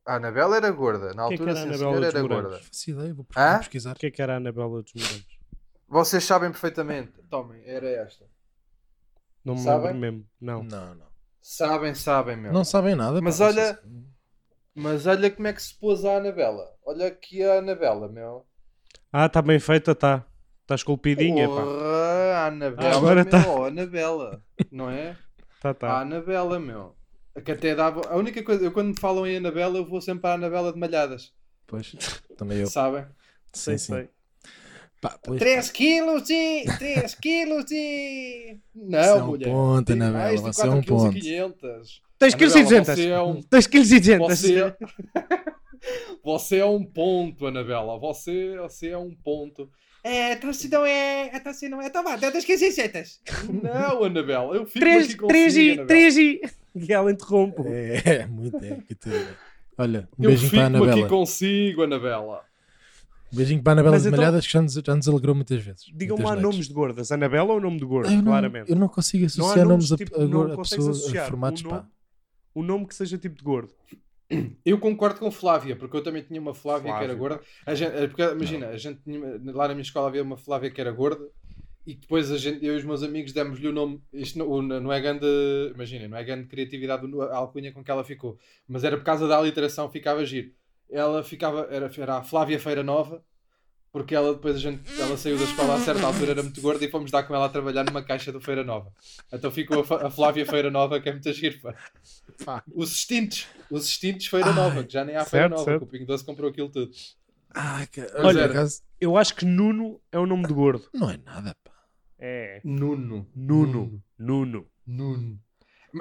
A 0.06 0.16
Anabela 0.16 0.58
era 0.58 0.72
gorda. 0.72 1.14
Na 1.14 1.24
Quem 1.24 1.36
é 1.36 1.40
que 1.40 1.42
altura, 1.42 1.50
era 1.50 1.60
a 1.62 1.64
sim, 1.64 1.70
Anabela 1.70 1.92
senhor, 1.92 2.04
dos 2.04 2.14
era 2.14 2.22
Morangos? 2.22 2.58
gorda. 2.58 2.60
Faço 2.60 2.90
ideia, 2.90 3.14
vou 3.14 3.26
Hã? 3.36 3.60
pesquisar. 3.60 3.96
O 3.96 4.00
que 4.00 4.08
é 4.08 4.12
que 4.12 4.22
era 4.22 4.34
a 4.34 4.38
Anabela 4.38 4.82
dos 4.84 4.94
Morangos? 4.94 5.40
Vocês 5.90 6.24
sabem 6.24 6.52
perfeitamente. 6.52 7.22
Tomem, 7.30 7.62
era 7.68 7.90
esta. 7.90 8.26
Não 9.44 9.56
me 9.56 9.62
Sabem? 9.64 9.92
lembro 9.92 10.00
mesmo. 10.00 10.30
Não. 10.40 10.64
Não, 10.64 10.96
não. 10.96 11.09
Sabem, 11.42 11.96
sabem, 11.96 12.38
meu. 12.38 12.52
Não 12.54 12.64
sabem 12.64 12.96
nada. 12.96 13.22
Mas 13.22 13.38
pá, 13.40 13.46
olha- 13.48 13.74
se- 13.76 13.82
Mas 14.76 15.08
olha 15.08 15.30
como 15.32 15.48
é 15.48 15.54
que 15.54 15.62
se 15.62 15.74
pôs 15.78 16.06
a 16.06 16.18
Anabela. 16.18 16.68
Olha 16.86 17.08
aqui 17.08 17.44
a 17.44 17.60
Anabela, 17.60 18.08
meu. 18.08 18.46
Ah, 19.12 19.26
está 19.26 19.42
bem 19.42 19.60
feita, 19.60 19.92
está. 19.92 20.26
Está 20.62 20.76
esculpidinha, 20.76 21.48
pá. 21.48 21.56
Porra, 21.56 22.36
a 22.36 22.46
Anabela, 22.48 22.90
Ah, 22.94 22.98
agora 22.98 23.24
meu. 23.24 23.32
tá. 23.32 23.44
oh, 23.48 23.64
Anabela. 23.66 24.44
Não 24.72 24.90
é? 24.90 25.18
Tá, 25.60 25.72
A 25.72 25.74
tá. 25.74 26.00
Anabela, 26.02 26.60
meu. 26.60 26.96
Que 27.44 27.52
até 27.54 27.74
dava... 27.74 28.02
A 28.10 28.16
única 28.18 28.44
coisa... 28.44 28.64
Eu 28.66 28.72
quando 28.72 28.90
me 28.90 29.00
falam 29.00 29.26
em 29.26 29.38
Anabela, 29.38 29.78
eu 29.78 29.86
vou 29.86 30.02
sempre 30.02 30.30
à 30.30 30.34
Anabela 30.34 30.72
de 30.74 30.80
Malhadas. 30.80 31.34
Pois, 31.66 31.94
também 32.38 32.60
eu. 32.60 32.68
Sabem? 32.68 33.04
Sim, 33.54 33.78
Sei, 33.78 34.04
sim. 34.04 34.10
Pá, 35.02 35.18
pois, 35.24 35.40
3 35.40 35.72
quilos 35.72 36.30
e... 36.30 36.66
3 36.78 37.16
quilos 37.16 37.72
e... 37.72 38.58
Não, 38.76 39.00
Você 39.02 39.10
é 39.10 39.14
um 39.16 39.28
mulher. 39.28 39.46
ponto, 39.50 39.86
Tem 39.86 39.96
Anabela, 39.96 40.24
mais 40.24 40.36
de 40.44 40.48
você 40.48 40.62
é 40.62 40.66
4 40.66 40.78
um 40.78 40.82
quilos 40.82 41.04
ponto. 41.04 41.18
e 41.18 41.22
500. 41.22 42.02
2 42.20 42.36
kg 42.36 42.42
e 42.42 42.46
Anabela, 42.46 42.64
200. 42.64 42.96
Você 42.96 43.08
é 43.10 43.22
um... 43.22 43.42
2 43.50 43.68
kg 43.68 43.78
e 43.80 44.00
200. 44.00 44.28
Você... 44.40 44.76
você 46.24 46.58
é 46.58 46.66
um 46.66 46.84
ponto, 46.84 47.48
Anabela. 47.48 47.98
Você, 48.00 48.58
você 48.58 48.90
é 48.90 48.98
um 48.98 49.16
ponto. 49.16 49.70
É, 50.04 50.34
então 50.34 50.52
se 50.54 50.70
não 50.70 50.86
é. 50.86 51.30
Então 51.34 51.54
se 51.54 51.68
não 51.70 51.82
é. 51.82 51.88
Então 51.88 52.04
vá, 52.04 52.16
dá 52.16 52.30
2 52.30 52.44
quilos 52.46 52.62
e 52.62 52.72
600. 52.72 53.22
Não, 53.64 54.04
Anabela. 54.04 54.56
Eu 54.56 54.66
fico 54.66 54.80
3, 54.80 55.06
aqui 55.06 55.16
consigo, 55.16 55.28
3 55.28 55.58
e 55.58 55.62
Anabela. 55.72 55.88
3 55.88 56.18
e... 56.18 56.42
E 56.76 56.94
ela 56.94 57.12
interrompe. 57.12 57.64
É, 57.68 58.02
é, 58.06 58.26
muito 58.28 58.56
é. 58.64 58.78
que 58.88 58.94
tu- 58.94 59.10
Olha, 59.78 60.08
um 60.18 60.24
Eu 60.24 60.30
beijinho 60.30 60.52
para 60.52 60.62
a 60.62 60.66
fico 60.70 60.78
aqui 60.84 60.86
Anabela. 60.92 61.10
consigo, 61.10 61.84
Anabela. 61.84 62.42
Um 63.32 63.36
beijinho 63.38 63.62
para 63.62 63.72
a 63.72 63.74
Anabela 63.74 63.96
Mas 63.96 64.02
de 64.04 64.08
então- 64.10 64.18
Malhadas 64.18 64.48
que 64.48 64.54
já 64.54 64.62
nos, 64.62 64.74
já 64.74 64.96
nos 64.96 65.08
alegrou 65.08 65.36
muitas 65.36 65.64
vezes. 65.64 65.84
Digam-me 65.94 66.24
muitas 66.24 66.26
lá 66.26 66.32
noites. 66.42 66.44
nomes 66.56 66.68
de 66.68 66.74
gordas. 66.74 67.12
Anabela 67.12 67.54
ou 67.54 67.62
nome 67.62 67.78
de 67.78 67.86
gordo? 67.86 68.08
Ah, 68.10 68.12
eu, 68.14 68.18
não, 68.18 68.24
claramente. 68.24 68.70
eu 68.72 68.76
não 68.76 68.88
consigo 68.88 69.22
Não 69.38 69.46
há 69.46 69.48
associar 69.50 69.68
nomes 69.68 69.92
a, 69.92 69.98
tipo, 69.98 70.20
a, 70.20 70.26
não 70.28 70.42
a 70.42 70.56
consegues 70.56 70.86
pessoas, 70.86 70.98
a 70.98 71.00
associar 71.02 71.30
formatos, 71.30 71.62
pá. 71.62 71.70
nome, 71.70 71.88
um 72.56 72.64
nome 72.64 72.88
que 72.88 72.96
seja 72.96 73.18
tipo 73.18 73.36
de 73.36 73.44
gordo. 73.44 73.72
Eu 74.64 74.78
concordo 74.78 75.20
com 75.20 75.32
Flávia, 75.32 75.76
porque 75.76 75.98
eu 75.98 76.04
também 76.04 76.22
tinha 76.24 76.40
uma 76.40 76.54
Flávia, 76.54 76.96
que 76.96 77.04
era 77.04 77.16
gorda. 77.16 77.40
A 77.66 77.74
gente, 77.74 77.92
é 77.96 78.08
porque, 78.08 78.22
imagina, 78.24 78.68
a 78.68 78.78
gente 78.78 79.00
tinha, 79.04 79.20
lá 79.54 79.68
na 79.68 79.74
minha 79.74 79.82
escola 79.82 80.08
havia 80.08 80.22
uma 80.22 80.38
Flávia 80.38 80.70
que 80.70 80.80
era 80.80 80.92
gorda 80.92 81.28
e 81.88 81.96
depois 81.96 82.32
a 82.32 82.38
gente, 82.38 82.64
eu 82.64 82.76
e 82.76 82.78
os 82.78 82.84
meus 82.84 83.02
amigos 83.02 83.32
demos-lhe 83.32 83.68
o 83.68 83.72
nome. 83.72 84.00
Isto 84.14 84.38
não, 84.38 84.62
não 84.62 84.94
é 84.94 85.02
grande, 85.02 85.26
imagina, 85.74 86.08
não 86.08 86.18
é 86.18 86.24
grande 86.24 86.48
criatividade 86.48 87.04
a 87.32 87.38
alcunha 87.38 87.72
com 87.72 87.84
que 87.84 87.90
ela 87.90 88.04
ficou, 88.04 88.38
mas 88.68 88.84
era 88.84 88.98
por 88.98 89.04
causa 89.04 89.28
da 89.28 89.36
aliteração, 89.38 89.90
ficava 89.90 90.24
giro. 90.26 90.52
Ela 90.90 91.24
ficava, 91.24 91.68
era, 91.70 91.90
era 91.98 92.18
a 92.18 92.24
Flávia 92.24 92.60
Feira 92.60 92.82
Nova, 92.84 93.24
porque 93.92 94.14
ela 94.16 94.34
depois 94.34 94.56
a 94.56 94.60
gente, 94.60 94.82
ela 95.00 95.16
saiu 95.18 95.38
da 95.38 95.44
escola 95.44 95.76
a 95.76 95.80
certa 95.80 96.06
altura, 96.06 96.32
era 96.32 96.44
muito 96.44 96.60
gorda 96.62 96.84
e 96.84 96.90
fomos 96.90 97.12
dar 97.12 97.24
com 97.24 97.34
ela 97.36 97.46
a 97.46 97.50
trabalhar 97.50 97.84
numa 97.84 98.04
caixa 98.04 98.32
do 98.32 98.40
Feira 98.42 98.64
Nova. 98.64 98.92
Então 99.32 99.52
ficou 99.52 99.86
a, 99.88 100.08
a 100.08 100.10
Flávia 100.12 100.46
Feira 100.46 100.70
Nova, 100.72 101.00
que 101.00 101.10
é 101.10 101.12
muito 101.12 101.32
giro, 101.34 101.60
pá. 101.62 101.76
Pá. 102.46 102.64
Os 102.74 102.92
extintos, 102.92 103.48
os 103.70 103.86
extintos 103.86 104.26
Feira 104.28 104.48
Ai, 104.48 104.56
Nova, 104.56 104.84
que 104.84 104.94
já 104.94 105.04
nem 105.06 105.16
há 105.16 105.26
Feira 105.26 105.48
certo, 105.48 105.52
Nova, 105.52 105.64
certo. 105.66 105.80
que 105.80 105.86
o 105.86 105.88
Pingo 105.88 106.06
Doce 106.06 106.26
comprou 106.26 106.50
aquilo 106.50 106.70
tudo. 106.70 106.92
Ah, 107.54 107.86
que... 107.92 108.02
Olha, 108.16 108.42
era. 108.42 108.66
Eu 109.02 109.18
acho 109.18 109.36
que 109.36 109.44
Nuno 109.46 110.00
é 110.12 110.20
o 110.20 110.26
nome 110.26 110.46
de 110.48 110.54
gordo. 110.54 110.88
não 110.94 111.10
é 111.10 111.18
nada, 111.18 111.56
pá. 111.64 111.72
É. 112.20 112.62
Nuno. 112.64 113.28
Nuno. 113.36 114.02
Nuno. 114.18 114.68
Nuno. 114.86 115.40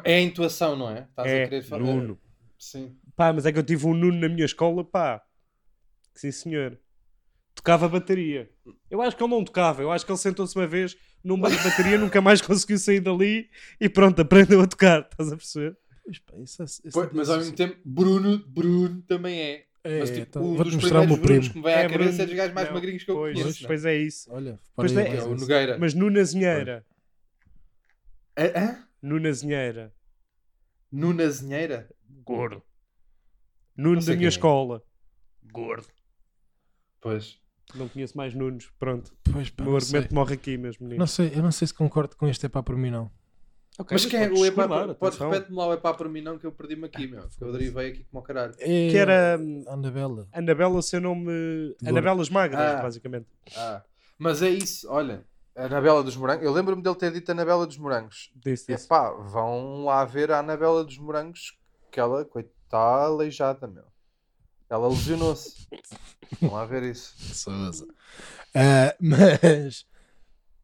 É 0.04 0.16
a 0.16 0.20
intuação, 0.20 0.76
não 0.76 0.90
é? 0.90 1.06
Estás 1.08 1.26
a 1.26 1.30
É. 1.30 1.44
querer 1.44 1.62
falar. 1.62 1.82
Nuno. 1.84 2.18
Sim. 2.58 2.96
Pá, 3.18 3.32
mas 3.32 3.44
é 3.44 3.50
que 3.52 3.58
eu 3.58 3.64
tive 3.64 3.84
um 3.84 3.94
Nuno 3.94 4.20
na 4.20 4.28
minha 4.28 4.44
escola, 4.44 4.84
pá. 4.84 5.20
Sim, 6.14 6.30
senhor. 6.30 6.78
Tocava 7.52 7.88
bateria. 7.88 8.48
Eu 8.88 9.02
acho 9.02 9.16
que 9.16 9.22
ele 9.24 9.30
não 9.34 9.42
tocava. 9.44 9.82
Eu 9.82 9.90
acho 9.90 10.06
que 10.06 10.12
ele 10.12 10.18
sentou-se 10.18 10.54
uma 10.56 10.68
vez 10.68 10.96
num 11.24 11.36
banco 11.36 11.56
de 11.56 11.64
bateria, 11.64 11.98
nunca 11.98 12.20
mais 12.20 12.40
conseguiu 12.40 12.78
sair 12.78 13.00
dali 13.00 13.50
e 13.80 13.88
pronto, 13.88 14.20
aprendeu 14.22 14.60
a 14.60 14.68
tocar. 14.68 15.00
Estás 15.00 15.32
a 15.32 15.36
perceber? 15.36 15.76
Pois, 16.04 16.18
pá, 16.20 16.34
isso, 16.38 16.62
é- 16.62 16.64
isso 16.64 16.90
Pois, 16.92 17.10
mas 17.12 17.28
ao 17.28 17.38
mesmo 17.38 17.56
tempo, 17.56 17.76
Bruno, 17.84 18.38
Bruno 18.46 19.02
também 19.02 19.40
é. 19.40 19.64
É, 19.82 19.98
mas 19.98 20.10
tipo, 20.10 20.20
então, 20.22 20.42
um 20.42 20.54
vou-te 20.54 20.62
dos 20.70 20.74
mostrar 20.76 21.00
o 21.00 21.06
meu 21.08 21.18
primeiros 21.18 21.48
Brunos 21.48 21.48
primo. 21.48 21.52
que 21.52 21.58
me 21.58 21.64
vem 21.64 21.74
à 21.74 21.78
É, 21.78 21.88
cabeça 21.88 22.04
Bruno- 22.10 22.22
é 22.22 22.26
dos 22.26 22.34
gajos 22.36 22.54
mais 22.54 22.66
não, 22.68 22.74
magrinhos 22.74 23.02
que 23.04 23.10
eu 23.10 23.14
Pois, 23.16 23.40
conheço. 23.42 23.66
pois 23.66 23.84
é 23.84 23.96
isso. 23.96 24.32
Olha, 24.32 24.60
Pois 24.76 24.92
para 24.92 25.02
é, 25.02 25.10
aí, 25.10 25.16
É 25.18 25.22
o 25.24 25.30
mas- 25.30 25.40
Nogueira. 25.40 25.78
Mas 25.78 25.94
Nunazinheira. 25.94 26.86
Hã? 28.38 28.84
Nunazinheira. 29.02 29.92
Nunazinheira? 30.92 31.88
Gordo. 32.24 32.62
Nuno 33.78 34.04
da 34.04 34.14
minha 34.14 34.26
é. 34.26 34.28
escola. 34.28 34.82
Gordo. 35.52 35.86
Pois. 37.00 37.38
Não 37.74 37.88
conheço 37.88 38.16
mais 38.16 38.34
Nunos. 38.34 38.70
Pronto. 38.78 39.12
Pois, 39.30 39.50
pá, 39.50 39.62
o 39.62 39.66
meu 39.66 39.74
não 39.74 39.80
sei. 39.80 39.98
argumento 39.98 40.14
morre 40.14 40.34
aqui, 40.34 40.56
meus 40.56 40.78
meninos. 40.78 40.98
Não 40.98 41.06
sei, 41.06 41.32
eu 41.34 41.42
não 41.42 41.52
sei 41.52 41.68
se 41.68 41.74
concordo 41.74 42.16
com 42.16 42.26
este 42.26 42.46
é 42.46 42.48
pá 42.48 42.62
por 42.62 42.76
mim, 42.76 42.90
não. 42.90 43.10
Ok, 43.78 43.94
mas 43.94 44.06
quem 44.06 44.20
é 44.24 44.28
o 44.28 44.44
epá? 44.44 44.66
Pode 44.66 44.90
atenção. 44.90 45.30
repete-me 45.30 45.56
lá 45.56 45.68
o 45.68 45.72
epá 45.72 45.94
para 45.94 46.08
mim, 46.08 46.20
não, 46.20 46.36
que 46.36 46.44
eu 46.44 46.50
perdi-me 46.50 46.86
aqui, 46.86 47.06
meu. 47.06 47.28
Que 47.28 47.44
eu 47.44 47.52
derivei 47.52 47.90
aqui 47.90 48.04
como 48.04 48.18
ao 48.18 48.22
caralho. 48.24 48.54
É... 48.58 48.90
Que 48.90 48.96
era 48.96 49.38
hum, 49.40 49.62
Anabela. 49.68 50.26
Anabela, 50.32 50.82
seu 50.82 51.00
nome. 51.00 51.76
Anabelas 51.86 52.28
Magras, 52.28 52.60
Ah. 52.60 52.82
basicamente. 52.82 53.26
Ah. 53.56 53.84
Mas 54.18 54.42
é 54.42 54.48
isso, 54.50 54.90
olha. 54.90 55.24
A 55.54 55.66
Anabela 55.66 56.02
dos 56.02 56.16
Morangos. 56.16 56.44
Eu 56.44 56.52
lembro-me 56.52 56.82
dele 56.82 56.96
ter 56.96 57.12
dito 57.12 57.30
Anabela 57.30 57.66
dos 57.66 57.78
Morangos. 57.78 58.32
Disse, 58.34 58.66
disse. 58.72 58.86
Epá, 58.86 59.10
vão 59.10 59.84
lá 59.84 60.04
ver 60.04 60.32
a 60.32 60.40
Anabela 60.40 60.82
dos 60.84 60.98
Morangos, 60.98 61.56
que 61.92 62.00
ela, 62.00 62.24
coitada, 62.24 62.57
aleijada, 62.76 63.66
meu. 63.66 63.84
Ela 64.68 64.88
lesionou-se. 64.88 65.66
Vão 66.40 66.52
lá 66.52 66.64
ver 66.66 66.82
isso. 66.82 67.14
Sousa. 67.34 67.86
Ah, 68.54 68.94
mas. 69.00 69.86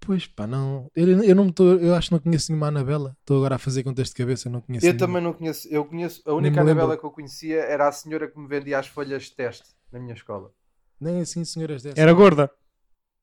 Pois 0.00 0.26
pá, 0.26 0.46
não. 0.46 0.90
Eu, 0.94 1.22
eu 1.22 1.34
não 1.34 1.46
me 1.46 1.52
tô, 1.52 1.76
Eu 1.76 1.94
acho 1.94 2.09
que 2.09 2.12
não 2.12 2.18
conheço 2.20 2.52
nenhuma 2.52 2.66
Anabela. 2.68 3.16
Estou 3.20 3.38
agora 3.38 3.55
a 3.55 3.59
fazer 3.59 3.82
contexto 3.82 4.12
de 4.12 4.18
cabeça, 4.18 4.50
não 4.50 4.61
conheço 4.61 4.84
Eu 4.84 4.92
nenhuma. 4.92 5.07
também 5.07 5.22
não 5.22 5.32
conheço. 5.32 5.66
Eu 5.68 5.84
conheço. 5.86 6.22
A 6.26 6.34
única. 6.34 6.61
Anabela 6.61 6.98
que 6.98 7.05
eu 7.05 7.11
conhecia 7.11 7.61
era 7.62 7.88
a 7.88 7.92
senhora 7.92 8.28
que 8.30 8.38
me 8.38 8.46
vendia 8.46 8.78
as 8.78 8.86
folhas 8.86 9.22
de 9.24 9.32
teste 9.32 9.70
na 9.90 9.98
minha 9.98 10.12
escola. 10.12 10.52
Nem 11.00 11.20
assim, 11.22 11.42
senhoras 11.44 11.82
dessas. 11.82 11.98
Era 11.98 12.12
gorda. 12.12 12.50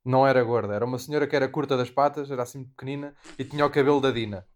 Não 0.04 0.26
era 0.26 0.44
gorda, 0.44 0.74
era 0.74 0.84
uma 0.84 0.98
senhora 0.98 1.28
que 1.28 1.36
era 1.36 1.48
curta 1.48 1.78
das 1.78 1.92
patas, 1.92 2.32
era 2.32 2.42
assim 2.42 2.64
pequenina 2.64 3.14
e 3.38 3.46
tinha 3.46 3.64
o 3.64 3.70
cabelo 3.70 4.02
da 4.02 4.10
Dina. 4.10 4.48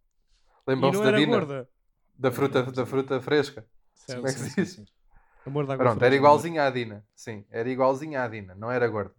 Lembram-se 0.68 1.04
da 1.04 1.12
Dina? 1.12 1.38
gorda. 1.38 1.70
Da 2.18 2.32
fruta, 2.32 2.64
da 2.64 2.86
fruta 2.86 3.22
fresca. 3.22 3.64
Certo. 4.06 4.18
Como 4.22 4.28
é 4.28 4.34
que 4.34 4.40
se 4.40 4.56
diz? 4.56 4.86
Amor 5.46 5.66
da 5.68 5.74
água 5.74 5.86
Pronto, 5.86 6.04
era 6.04 6.16
igualzinha 6.16 6.66
à 6.66 6.70
Dina. 6.70 7.06
Sim, 7.16 7.46
era 7.52 7.70
igualzinha 7.70 8.24
à 8.24 8.28
Dina, 8.28 8.56
não 8.56 8.72
era 8.72 8.88
gorda. 8.88 9.14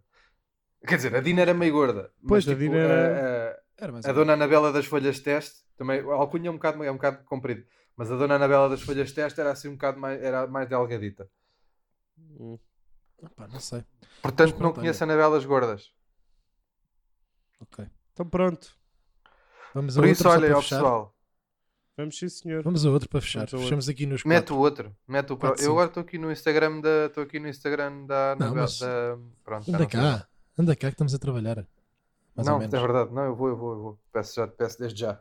Quer 0.85 0.97
dizer, 0.97 1.15
a 1.15 1.21
Dina 1.21 1.41
era 1.41 1.53
meio 1.53 1.73
gorda. 1.73 2.11
Pois, 2.27 2.45
mas, 2.45 2.55
a 2.55 2.59
tipo, 2.59 2.59
Dina 2.71 2.77
era- 2.77 2.93
Era 2.93 3.61
a, 3.77 3.85
a 3.85 3.87
ou 3.87 3.93
menos. 3.93 4.15
dona 4.15 4.33
Anabela 4.33 4.71
das 4.71 4.85
folhas 4.85 5.15
de 5.15 5.21
teste, 5.21 5.63
também, 5.77 5.99
a 6.01 6.13
alcunha 6.13 6.49
é 6.49 6.51
um 6.51 6.55
bocado, 6.55 6.83
é 6.83 6.91
um 6.91 6.95
bocado 6.95 7.23
comprido, 7.25 7.65
mas 7.95 8.11
a 8.11 8.15
dona 8.17 8.35
Anabela 8.35 8.69
das 8.69 8.81
folhas 8.81 9.07
de 9.09 9.13
teste 9.15 9.39
era 9.39 9.51
assim 9.51 9.69
um 9.69 9.73
bocado 9.73 9.99
mais, 9.99 10.21
era 10.21 10.47
mais 10.47 10.67
delgadita. 10.67 11.29
Hum. 12.17 12.57
Pá, 13.35 13.47
não 13.47 13.59
sei. 13.59 13.83
Portanto, 14.21 14.59
não 14.59 14.73
conheço 14.73 15.03
Anabelas 15.03 15.45
gordas. 15.45 15.91
Ok. 17.59 17.87
Então 18.13 18.27
pronto. 18.27 18.75
Vamos 19.73 19.97
a 19.97 20.01
Por 20.01 20.07
isso, 20.07 20.27
olha, 20.27 20.55
pessoal, 20.55 21.15
Vamos 21.97 22.17
sim, 22.19 22.29
senhor. 22.29 22.61
Vamos 22.63 22.85
a 22.85 22.91
outro 22.91 23.09
para 23.09 23.19
fechar. 23.19 23.47
Vamos. 23.47 23.63
Fechamos 23.65 23.89
aqui 23.89 24.05
nos 24.05 24.23
mete 24.23 24.53
o 24.53 24.57
outro. 24.57 24.95
Mete 25.07 25.33
o 25.33 25.37
pro... 25.37 25.49
Quatro, 25.49 25.65
Eu 25.65 25.71
agora 25.71 25.87
estou 25.87 26.01
aqui 26.01 26.19
no 26.19 26.31
Instagram 26.31 26.79
da. 26.79 27.07
Estou 27.07 27.23
aqui 27.23 27.39
no 27.39 27.47
Instagram 27.47 28.05
da 28.05 28.35
Não, 28.39 28.53
mas- 28.53 28.79
da... 28.79 29.17
Pronto, 29.43 29.67
Anda 29.69 29.77
sei. 29.79 29.87
cá. 29.87 30.27
Anda 30.57 30.75
cá 30.75 30.87
que 30.89 30.93
estamos 30.93 31.13
a 31.15 31.19
trabalhar. 31.19 31.67
Mais 32.35 32.45
não, 32.47 32.53
ou 32.53 32.59
menos. 32.59 32.73
é 32.73 32.79
verdade. 32.79 33.11
Não, 33.11 33.23
eu 33.23 33.35
vou, 33.35 33.47
eu 33.49 33.57
vou, 33.57 33.71
eu 33.73 33.81
vou. 33.81 33.99
Peço, 34.13 34.35
já, 34.35 34.47
peço 34.47 34.77
desde 34.79 34.99
já. 34.99 35.19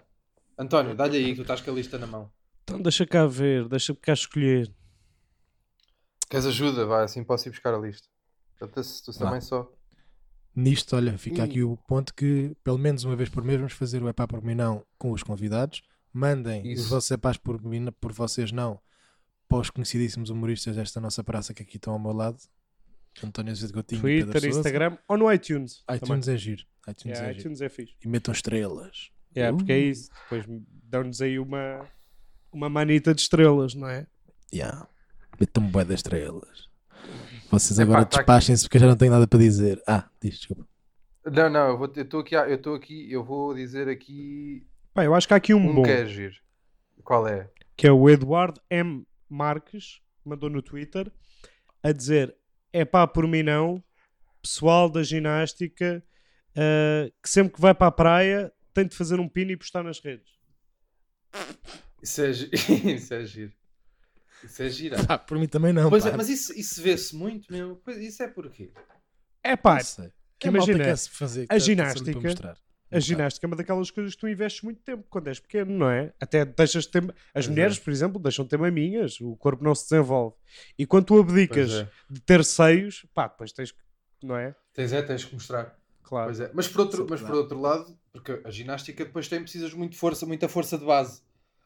António, 0.59 0.95
dá-lhe 0.95 1.17
aí 1.17 1.31
que 1.31 1.37
tu 1.37 1.43
estás 1.43 1.63
com 1.63 1.71
a 1.71 1.75
lista 1.75 1.99
na 1.99 2.07
mão. 2.07 2.31
Então 2.65 2.81
deixa 2.83 3.07
cá 3.07 3.27
ver, 3.27 3.69
deixa 3.69 3.95
cá 3.95 4.13
escolher. 4.13 4.71
Queres 6.29 6.47
ajuda? 6.47 6.85
Vai, 6.85 7.05
assim 7.05 7.23
posso 7.25 7.49
ir 7.49 7.53
buscar 7.53 7.73
a 7.75 7.79
lista. 7.79 8.07
Até-se 8.61 9.03
tu 9.03 9.13
Vá. 9.13 9.27
também 9.27 9.41
só. 9.41 9.71
Nisto, 10.55 10.97
olha, 10.97 11.17
fica 11.19 11.43
aqui 11.45 11.63
o 11.63 11.77
ponto 11.87 12.13
que 12.15 12.57
pelo 12.65 12.79
menos 12.79 13.05
uma 13.05 13.15
vez 13.15 13.29
por 13.29 13.45
mês 13.45 13.59
vamos 13.59 13.75
fazer 13.75 14.03
o 14.03 14.09
Epá 14.09 14.27
por 14.27 14.43
mim 14.43 14.55
não 14.55 14.83
com 14.99 15.13
os 15.13 15.23
convidados. 15.23 15.83
Mandem 16.13 16.63
os 16.73 16.81
Isso. 16.81 16.89
vossos 16.89 17.11
Epás 17.11 17.37
por 17.37 17.63
mim, 17.63 17.87
por 18.01 18.13
vocês 18.13 18.51
não, 18.53 18.81
para 19.49 19.59
os 19.59 19.71
conhecidíssimos 19.71 20.31
humoristas 20.31 20.77
desta 20.77 21.01
nossa 21.01 21.23
praça 21.23 21.53
que 21.53 21.63
aqui 21.63 21.77
estão 21.77 21.93
ao 21.93 21.99
meu 21.99 22.13
lado. 22.13 22.39
António 23.23 23.53
Azevedo 23.53 23.75
Coutinho, 23.75 24.03
Pedro 24.03 24.33
Twitter, 24.33 24.43
Sousa. 24.53 24.59
Instagram 24.59 24.99
ou 25.09 25.17
no 25.17 25.33
iTunes. 25.33 25.83
iTunes 25.95 26.29
é 26.29 26.37
giro. 26.37 26.65
iTunes 26.89 27.05
Yeah, 27.19 27.27
é 27.29 27.33
giro. 27.33 27.41
iTunes 27.41 27.61
é 27.63 27.69
fixe. 27.69 27.95
E 28.05 28.09
metam 28.09 28.33
estrelas. 28.33 29.11
Yeah, 29.35 29.57
porque 29.57 29.73
é 29.73 29.77
Uh, 29.77 29.81
isso. 29.91 30.11
Depois 30.25 30.45
dão-nos 30.85 31.21
aí 31.23 31.39
uma, 31.39 31.87
uma 32.53 32.69
manita 32.69 33.15
de 33.15 33.21
estrelas, 33.23 33.75
não 33.75 33.89
é? 33.89 34.07
Yeah. 34.53 34.87
Metam 35.41 35.67
bué 35.67 35.85
das 35.85 36.01
estrelas. 36.01 36.69
Vocês 37.51 37.79
Epá, 37.79 37.91
agora 37.91 38.05
tá 38.07 38.19
despachem-se 38.19 38.65
porque 38.65 38.77
eu 38.77 38.81
já 38.83 38.87
não 38.89 38.97
tenho 38.97 39.13
nada 39.13 39.27
para 39.27 39.39
dizer. 39.39 39.83
Ah, 39.87 40.09
diz, 40.21 40.39
desculpa. 40.39 40.67
Não, 41.25 41.49
não, 41.51 41.81
eu 41.83 42.03
estou 42.03 42.21
aqui, 42.21 42.35
eu 42.35 42.55
estou 42.55 42.75
aqui, 42.75 43.11
eu 43.11 43.25
vou 43.25 43.55
dizer 43.55 43.89
aqui 43.89 44.67
Pá, 44.97 45.05
eu 45.05 45.15
acho 45.15 45.29
que 45.29 45.35
há 45.35 45.37
aqui 45.37 45.53
um, 45.53 45.59
um 45.59 45.75
bom, 45.75 45.83
que 45.83 45.91
é 45.91 46.07
giro. 46.07 46.35
Qual 47.05 47.29
é? 47.29 47.51
que 47.77 47.87
é 47.87 47.93
o 47.93 48.09
Eduardo 48.09 48.59
M. 48.71 49.07
Marques, 49.29 50.01
mandou 50.25 50.49
no 50.49 50.63
Twitter, 50.63 51.13
a 51.83 51.93
dizer: 51.93 52.35
é 52.73 52.83
pá, 52.83 53.07
por 53.07 53.29
mim 53.29 53.43
não, 53.43 53.85
pessoal 54.41 54.89
da 54.89 55.03
ginástica, 55.03 56.03
ah, 56.57 57.11
que 57.23 57.29
sempre 57.29 57.53
que 57.53 57.61
vai 57.61 57.75
para 57.75 57.89
a 57.89 57.93
praia 57.93 58.51
tem 58.73 58.87
de 58.87 58.97
fazer 58.97 59.21
um 59.21 59.29
pino 59.29 59.51
e 59.51 59.57
postar 59.59 59.83
nas 59.83 60.01
redes. 60.01 60.31
Isso 62.03 62.23
é, 62.23 62.31
isso 62.97 63.13
é 63.13 63.25
giro. 63.27 63.53
Isso 64.43 64.63
é 64.63 64.69
giro. 64.71 64.97
Ah, 65.07 65.19
por 65.19 65.39
mim 65.39 65.47
também 65.47 65.75
não. 65.75 65.91
Pois 65.91 66.05
pá. 66.05 66.11
é, 66.11 66.17
mas 66.17 66.31
isso, 66.31 66.59
isso 66.59 66.81
vê-se 66.83 67.15
muito, 67.15 67.53
meu. 67.53 67.77
Pois, 67.85 67.99
isso 67.99 68.23
é 68.23 68.29
porquê? 68.29 68.73
É 69.45 69.57
pá, 69.57 69.79
que 70.39 70.49
A 70.49 70.51
malta 70.51 70.73
imagina, 70.73 70.97
fazer, 70.97 71.43
a 71.43 71.47
quer 71.49 71.61
sempre 71.61 71.65
ginástica- 71.67 72.13
para 72.13 72.21
mostrar. 72.23 72.66
A 72.97 73.01
ginástica 73.01 73.47
é 73.47 73.49
uma 73.49 73.57
daquelas 73.57 73.91
coisas 73.91 74.15
que 74.15 74.21
tu 74.21 74.29
investes 74.29 74.63
muito 74.63 74.81
tempo 74.83 75.05
quando 75.09 75.29
és 75.29 75.39
pequeno, 75.39 75.71
não 75.77 75.91
é? 75.91 76.13
Até 76.21 76.45
deixas 76.45 76.85
de 76.85 76.91
ter. 76.91 77.15
As 77.35 77.47
mulheres, 77.47 77.77
é. 77.77 77.81
por 77.81 77.91
exemplo, 77.91 78.21
deixam 78.21 78.45
de 78.45 78.51
ter 78.51 78.59
maminhas, 78.59 79.21
o 79.21 79.37
corpo 79.37 79.63
não 79.65 79.75
se 79.75 79.85
desenvolve. 79.89 80.37
E 80.79 80.87
quando 80.87 81.07
tu 81.07 81.19
abdicas 81.21 81.73
é. 81.73 81.89
de 82.09 82.21
ter 82.21 82.45
seios, 82.45 83.07
pá, 83.15 83.29
depois 83.29 83.53
tens 83.53 83.73
que. 83.73 83.79
Não 84.23 84.37
é? 84.37 84.55
Tens 84.73 84.93
é, 84.93 85.03
tens 85.03 85.25
que 85.25 85.35
mostrar. 85.35 85.79
Claro. 86.03 86.27
Pois 86.29 86.41
é. 86.41 86.51
Mas 86.55 86.69
por 86.69 86.81
outro, 86.83 87.03
Sim, 87.03 87.07
mas 87.11 87.21
por 87.21 87.35
outro 87.35 87.61
lado, 87.61 87.99
porque 88.13 88.41
a 88.45 88.51
ginástica 88.51 89.05
depois 89.05 89.29
tem, 89.29 89.41
precisas 89.43 89.73
muito 89.75 89.93
de 89.93 89.99
força, 89.99 90.25
muita 90.25 90.49
força 90.49 90.79
de 90.79 90.85
base. 90.85 91.21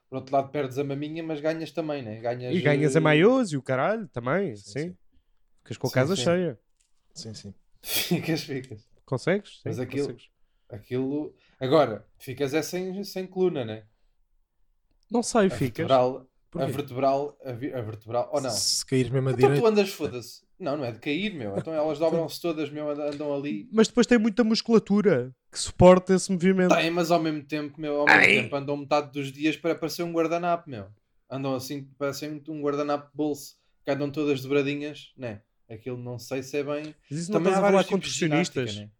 Por 0.09 0.17
outro 0.17 0.35
lado, 0.35 0.51
perdes 0.51 0.77
a 0.79 0.83
maminha, 0.83 1.23
mas 1.23 1.41
ganhas 1.41 1.71
também, 1.71 2.03
né? 2.03 2.21
Ganhas, 2.21 2.55
E 2.55 2.61
ganhas 2.61 2.97
a 2.97 3.01
maiôs 3.01 3.53
e 3.53 3.57
o 3.57 3.63
caralho 3.63 4.09
também, 4.09 4.57
sim. 4.57 4.63
Sim, 4.63 4.81
sim. 4.89 4.97
Ficas 5.63 5.77
com 5.77 5.87
a 5.87 5.91
Sim, 5.91 5.95
casa 5.95 6.17
sim. 6.17 6.23
cheia. 6.25 6.59
Sim, 7.15 7.35
sim. 7.35 7.55
Ficas, 7.83 8.43
ficas. 8.43 8.89
Consegues? 9.05 9.51
Sim, 9.57 9.61
Mas 9.67 9.79
aquilo- 9.79 10.07
consegues. 10.09 10.29
Aquilo. 10.71 11.35
Agora, 11.59 12.07
ficas 12.19 12.55
é 12.55 12.63
sem, 12.63 13.03
sem 13.05 13.27
coluna, 13.27 13.65
né? 13.65 13.85
Não 15.11 15.23
sei, 15.23 15.47
A 15.47 15.51
ficas. 15.51 15.87
vertebral, 15.87 16.27
a 16.55 16.67
vertebral, 16.67 17.39
a, 17.45 17.53
vi- 17.53 17.73
a 17.73 17.81
vertebral, 17.81 18.31
ou 18.33 18.41
não? 18.41 18.51
Se 18.51 18.85
caíres 18.87 19.11
mesmo 19.11 19.29
a 19.29 19.33
Então 19.33 19.41
direita. 19.49 19.61
tu 19.63 19.67
andas, 19.67 19.91
foda-se. 19.91 20.43
Não, 20.59 20.77
não 20.77 20.85
é 20.85 20.93
de 20.93 20.99
cair, 20.99 21.35
meu. 21.35 21.57
Então 21.57 21.73
elas 21.73 21.99
dobram-se 21.99 22.41
todas, 22.41 22.71
meu, 22.71 22.89
andam- 22.91 23.09
andam 23.09 23.35
ali. 23.35 23.69
Mas 23.73 23.89
depois 23.89 24.07
tem 24.07 24.19
muita 24.19 24.45
musculatura 24.45 25.35
que 25.51 25.59
suporta 25.59 26.15
esse 26.15 26.31
movimento. 26.31 26.75
Tem, 26.75 26.91
mas 26.91 27.11
ao 27.11 27.21
mesmo 27.21 27.43
tempo, 27.43 27.81
meu, 27.81 28.01
ao 28.01 28.07
mesmo 28.07 28.21
Ai. 28.21 28.43
tempo 28.43 28.55
andam 28.57 28.77
metade 28.77 29.11
dos 29.13 29.33
dias 29.33 29.57
para 29.57 29.75
parecer 29.75 30.03
um 30.05 30.13
guardanapo, 30.13 30.71
meu. 30.71 30.87
Andam 31.29 31.55
assim, 31.55 31.85
parecem 31.99 32.43
um 32.49 32.61
guardanapo 32.63 33.11
de 33.11 33.17
bolso, 33.17 33.57
que 33.85 33.91
andam 33.91 34.11
todas 34.11 34.41
dobradinhas, 34.43 35.13
né? 35.17 35.43
Aquilo 35.69 35.97
não 35.97 36.19
sei 36.19 36.43
se 36.43 36.57
é 36.59 36.65
bem. 36.65 36.95
Mas 37.11 37.21
isso 37.21 37.31
não 37.33 37.39
Também 37.39 37.53
estás 37.53 37.65
há 37.65 37.69
a 37.69 37.71
falar 37.71 37.83
vários 37.85 37.87
tipos 37.89 38.13
de 38.15 38.29
né? 38.29 38.91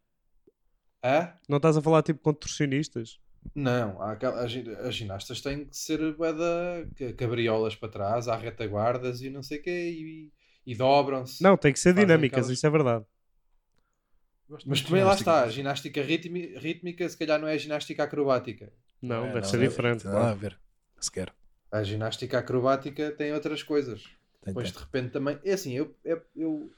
Hã? 1.03 1.33
Não 1.49 1.57
estás 1.57 1.77
a 1.77 1.83
falar 1.83 2.03
tipo 2.03 2.21
contorcionistas? 2.21 3.19
Não, 3.55 4.01
há 4.03 4.13
as, 4.13 4.53
as 4.87 4.95
ginastas 4.95 5.41
têm 5.41 5.65
que 5.65 5.77
ser 5.77 6.15
bué 6.15 6.33
da 6.33 6.87
ca- 6.97 7.13
cabriolas 7.15 7.75
para 7.75 7.89
trás, 7.89 8.29
há 8.29 8.37
retaguardas 8.37 9.23
e 9.23 9.31
não 9.31 9.43
sei 9.43 9.59
o 9.59 9.63
quê, 9.63 9.71
e, 9.91 10.33
e 10.73 10.75
dobram-se. 10.75 11.43
Não, 11.43 11.57
tem 11.57 11.73
que 11.73 11.79
ser 11.81 11.95
dinâmicas, 11.95 12.39
aquelas- 12.41 12.57
isso 12.59 12.67
é 12.67 12.71
verdade. 12.71 13.05
Mas 14.67 14.81
também 14.83 15.05
lá 15.05 15.15
está, 15.15 15.43
a 15.45 15.49
ginástica 15.49 16.03
rítmi- 16.03 16.55
rítmica 16.59 17.09
se 17.09 17.17
calhar 17.17 17.39
não 17.41 17.47
é 17.49 17.57
ginástica 17.57 18.03
acrobática. 18.05 18.73
Não, 19.01 19.25
É, 19.27 19.29
deve 19.29 19.41
não, 19.41 19.49
ser 19.49 19.61
é- 19.63 19.69
diferente. 19.69 20.03
Tem 20.03 20.11
nada 20.11 20.33
a 20.33 20.35
claro. 20.35 20.39
ver. 20.41 20.61
Sequer. 21.01 21.33
A 21.73 21.83
ginástica 21.83 22.39
acrobática 22.39 23.13
tem 23.13 23.33
outras 23.33 23.63
coisas. 23.63 24.03
Tem, 24.03 24.55
Depois 24.55 24.71
tem. 24.71 24.79
de 24.79 24.85
repente 24.85 25.13
também. 25.13 25.39
É 25.45 25.53
assim, 25.53 25.73
eu, 25.73 25.97
eu, 26.05 26.23
eu, 26.37 26.71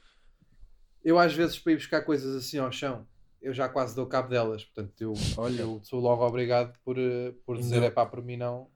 eu 1.03 1.19
às 1.19 1.33
vezes 1.33 1.59
para 1.59 1.73
ir 1.73 1.75
buscar 1.77 2.01
coisas 2.03 2.35
assim 2.35 2.57
ao 2.57 2.71
chão, 2.71 3.07
eu 3.43 3.53
já 3.53 3.69
quase 3.69 3.95
dou 3.95 4.07
cabo 4.07 4.29
delas. 4.29 4.63
Portanto, 4.63 4.93
eu, 5.01 5.13
Olha. 5.37 5.61
eu 5.61 5.79
sou 5.83 5.99
logo 5.99 6.25
obrigado 6.25 6.77
por, 6.83 6.97
eh, 6.97 7.33
por 7.45 7.57
dizer 7.57 7.83
é 7.83 7.91
pá, 7.91 8.05
por 8.05 8.23
mim 8.23 8.37
não. 8.37 8.67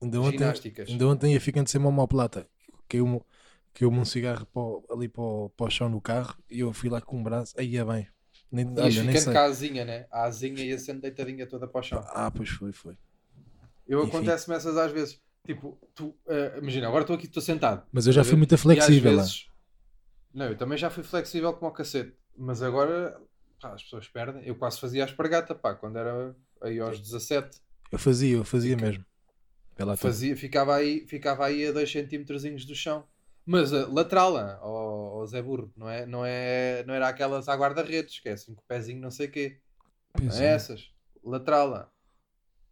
Ainda 0.00 0.20
ontem, 0.20 0.38
Ginásticas. 0.38 0.88
ainda 0.88 1.06
ontem 1.08 1.32
ia 1.34 1.40
ficando 1.40 1.68
sem 1.68 1.80
uma 1.80 1.88
homoplata. 1.90 2.46
Caiu-me 2.88 3.20
caiu 3.72 3.90
um 3.90 4.04
cigarro 4.04 4.46
para 4.46 4.94
ali 4.94 5.08
para 5.08 5.22
o, 5.22 5.50
para 5.50 5.66
o 5.66 5.70
chão 5.70 5.88
no 5.88 6.00
carro 6.00 6.36
e 6.48 6.60
eu 6.60 6.72
fui 6.72 6.88
lá 6.88 7.00
com 7.00 7.18
um 7.18 7.22
braço. 7.22 7.54
Aí 7.58 7.76
é 7.76 7.84
bem. 7.84 8.06
Nem, 8.52 8.66
Ias 8.76 8.78
olha, 8.96 9.02
nem 9.04 9.16
sei. 9.16 9.32
com 9.32 9.38
a 9.38 9.42
asinha, 9.44 9.84
né? 9.84 10.06
A 10.12 10.24
asinha 10.24 10.62
ia 10.64 10.78
sendo 10.78 11.00
deitadinha 11.00 11.46
toda 11.46 11.66
para 11.66 11.80
o 11.80 11.82
chão. 11.82 12.04
Ah, 12.08 12.30
pois 12.30 12.48
foi, 12.50 12.72
foi. 12.72 12.96
Eu 13.86 14.02
acontece-me 14.02 14.54
essas 14.56 14.76
às 14.76 14.92
vezes. 14.92 15.20
Tipo, 15.46 15.76
tu, 15.94 16.14
eh, 16.28 16.58
imagina, 16.58 16.86
agora 16.86 17.02
estou 17.02 17.16
aqui, 17.16 17.26
estou 17.26 17.42
sentado. 17.42 17.84
Mas 17.92 18.06
eu 18.06 18.12
já 18.12 18.22
fui 18.24 18.36
muito 18.36 18.54
E 18.54 18.58
flexível 18.58 19.12
lá. 19.12 19.22
vezes- 19.22 19.48
Não, 20.32 20.46
eu 20.46 20.56
também 20.56 20.78
já 20.78 20.88
fui 20.88 21.02
flexível 21.02 21.52
como 21.52 21.70
o 21.70 21.74
cacete. 21.74 22.14
Mas 22.36 22.62
agora 22.62 23.20
pá, 23.64 23.74
as 23.74 23.82
pessoas 23.82 24.08
perdem. 24.08 24.42
Eu 24.46 24.54
quase 24.56 24.78
fazia 24.78 25.02
a 25.04 25.06
espargata, 25.06 25.54
pá, 25.54 25.74
quando 25.74 25.96
era 25.98 26.34
aí 26.62 26.78
aos 26.78 27.00
17. 27.00 27.60
Eu 27.90 27.98
fazia, 27.98 28.36
eu 28.36 28.44
fazia 28.44 28.76
Fica- 28.76 28.86
mesmo. 28.90 29.04
Tu. 29.76 29.96
Fazia, 29.96 30.36
ficava, 30.36 30.76
aí, 30.76 31.04
ficava 31.08 31.46
aí 31.46 31.66
a 31.66 31.72
2 31.72 31.90
centímetrozinhos 31.90 32.64
do 32.64 32.74
chão. 32.76 33.04
Mas 33.44 33.72
a 33.72 33.86
lateral, 33.88 34.36
ah, 34.36 34.58
ó 34.62 35.20
ó 35.20 35.26
Zé 35.26 35.42
Burro, 35.42 35.70
não, 35.76 35.88
é, 35.88 36.06
não, 36.06 36.24
é, 36.24 36.84
não 36.86 36.94
era 36.94 37.08
aquelas 37.08 37.48
à 37.48 37.54
guarda-redes, 37.54 38.20
que 38.20 38.28
é 38.28 38.32
assim 38.32 38.54
com 38.54 38.60
o 38.62 38.64
pezinho 38.66 39.00
não 39.00 39.10
sei 39.10 39.26
o 39.26 39.30
quê. 39.30 39.58
Não 40.20 40.32
é 40.34 40.44
é. 40.44 40.46
essas. 40.46 40.90
Lateral. 41.24 41.74
ah. 41.74 41.88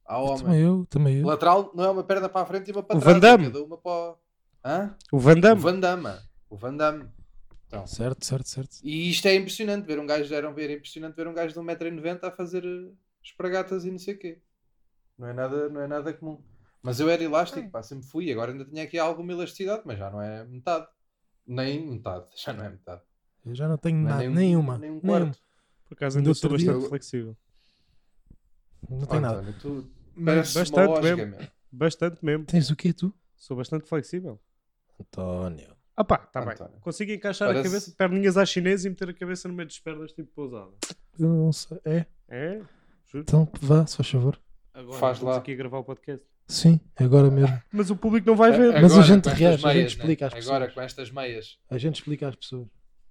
Há 0.07 0.19
homem. 0.19 0.39
Também 0.45 0.61
eu, 0.61 0.87
também 0.89 1.17
eu. 1.21 1.27
Lateral 1.27 1.73
não 1.75 1.85
é 1.85 1.91
uma 1.91 2.05
perna 2.05 2.29
para 2.29 2.43
a 2.43 2.47
frente 2.47 2.69
e 2.69 2.73
uma 2.73 2.83
para 2.83 2.97
O 2.97 3.01
trás. 3.01 3.15
Van 3.15 3.21
Damme. 3.21 3.45
é 3.47 3.51
cada 3.51 3.65
uma 3.65 3.77
para 3.79 3.91
o... 3.93 4.17
Hã? 4.65 4.97
O 5.13 5.19
Van 5.19 5.33
O 5.37 5.41
Damme. 5.41 5.61
Van 5.61 5.81
Damme. 5.81 6.07
ah. 6.09 6.23
O 6.49 6.57
Van 6.57 6.77
Damme. 6.77 7.09
Então, 7.73 7.87
Certo, 7.87 8.23
certo, 8.27 8.47
certo. 8.49 8.77
e 8.83 9.09
isto 9.11 9.27
é 9.27 9.35
impressionante 9.35 9.87
ver 9.87 9.99
um 9.99 10.05
gajo, 10.05 10.33
era 10.35 10.53
ver 10.53 10.69
impressionante 10.71 11.17
ver 11.17 11.27
um 11.27 11.33
gajo 11.33 11.55
de 11.55 11.59
1,90m 11.61 12.19
a 12.23 12.31
fazer 12.31 12.63
eh, 12.67 12.93
espragatas 13.23 13.87
e 13.87 13.91
não 13.91 13.99
sei 13.99 14.15
o 14.15 14.19
quê. 14.19 14.43
Não 15.17 15.29
é 15.29 15.33
nada, 15.33 15.69
não 15.71 15.81
é 15.81 15.87
nada 15.87 16.13
comum. 16.13 16.43
Mas 16.83 17.01
eu 17.01 17.09
era 17.09 17.23
elástico, 17.23 17.71
pá, 17.71 17.83
sempre 17.83 18.07
fui. 18.07 18.31
Agora 18.31 18.53
ainda 18.53 18.67
tinha 18.67 18.83
aqui 18.83 18.99
alguma 18.99 19.33
elasticidade, 19.33 19.83
mas 19.87 19.99
já 19.99 20.11
não 20.11 20.21
é 20.21 20.45
metade. 20.45 20.87
Nem 21.47 21.89
metade, 21.93 22.27
já 22.37 22.53
não 22.53 22.63
é 22.65 22.69
metade. 22.69 23.01
Eu 23.47 23.55
já 23.55 23.67
não 23.67 23.79
tenho 23.79 23.97
Não 23.99 24.09
é 24.09 24.11
nada, 24.11 24.21
nem 24.23 24.29
um- 24.31 24.35
nenhuma. 24.35 24.79
nem 24.79 24.91
um 24.91 25.01
quarto. 25.01 25.39
Por 25.89 25.95
acaso 25.95 26.19
ainda 26.19 26.35
sou 26.35 26.51
outro 26.51 26.59
dia- 26.63 26.73
bastante 26.73 26.89
flexível. 26.91 27.37
Não 28.91 29.07
Oh, 29.09 29.19
nada. 29.21 29.39
António, 29.39 29.59
tu 29.61 29.91
Mas 30.15 30.53
bastante 30.53 30.89
lógica, 30.89 31.17
mesmo. 31.17 31.37
meu. 31.39 31.49
Bastante 31.73 32.23
mesmo. 32.25 32.45
Tens 32.45 32.71
o 32.71 32.77
quê, 32.77 32.93
tu? 32.93 33.15
Sou 33.35 33.57
bastante 33.57 33.89
flexível. 33.89 34.39
António. 35.01 35.75
Ah 35.97 36.05
pá, 36.05 36.19
tá 36.19 36.41
bem. 36.41 36.53
António. 36.55 36.81
Consigo 36.81 37.13
encaixar 37.13 37.49
Parece- 37.49 37.67
a 37.67 37.71
cabeça, 37.71 37.95
perninhas 37.97 38.37
à 38.37 38.47
chinesa 38.47 38.87
e 38.87 38.91
meter 38.91 39.11
a 39.11 39.15
cabeça 39.15 39.47
no 39.49 39.55
meio 39.55 39.69
das 39.69 39.79
pernas, 39.79 40.13
tipo 40.13 40.31
pousada. 40.35 40.73
Eu 41.19 41.29
não 41.29 41.53
sei. 41.53 41.79
É? 41.85 42.07
É? 42.29 42.55
Juro. 43.07 43.25
Então 43.29 43.49
vá, 43.61 43.87
se 43.87 43.97
faz 43.97 44.09
favor. 44.11 44.41
Agora 44.73 44.99
Faz 44.99 45.17
estamos 45.19 45.35
lá. 45.35 45.41
aqui 45.41 45.53
a 45.53 45.57
gravar 45.57 45.79
o 45.79 45.85
podcast. 45.85 46.27
Sim, 46.49 46.81
agora 46.97 47.31
mesmo. 47.31 47.61
Mas 47.71 47.91
o 47.91 47.97
público 47.97 48.27
não 48.27 48.35
vai 48.37 48.53
ver. 48.53 48.81
Mas 48.81 48.97
a 48.97 49.03
gente 49.03 49.27
reage, 49.29 49.45
a 49.45 49.57
gente 49.57 49.65
meias, 49.75 49.93
explica 49.93 50.25
né? 50.31 50.39
às 50.39 50.47
Agora 50.47 50.61
pessoas. 50.67 50.75
com 50.75 50.81
estas 50.81 51.11
meias. 51.11 51.59
A 51.69 51.77
gente 51.79 51.95
explica 51.97 52.29
às 52.29 52.37
pessoas. 52.37 52.69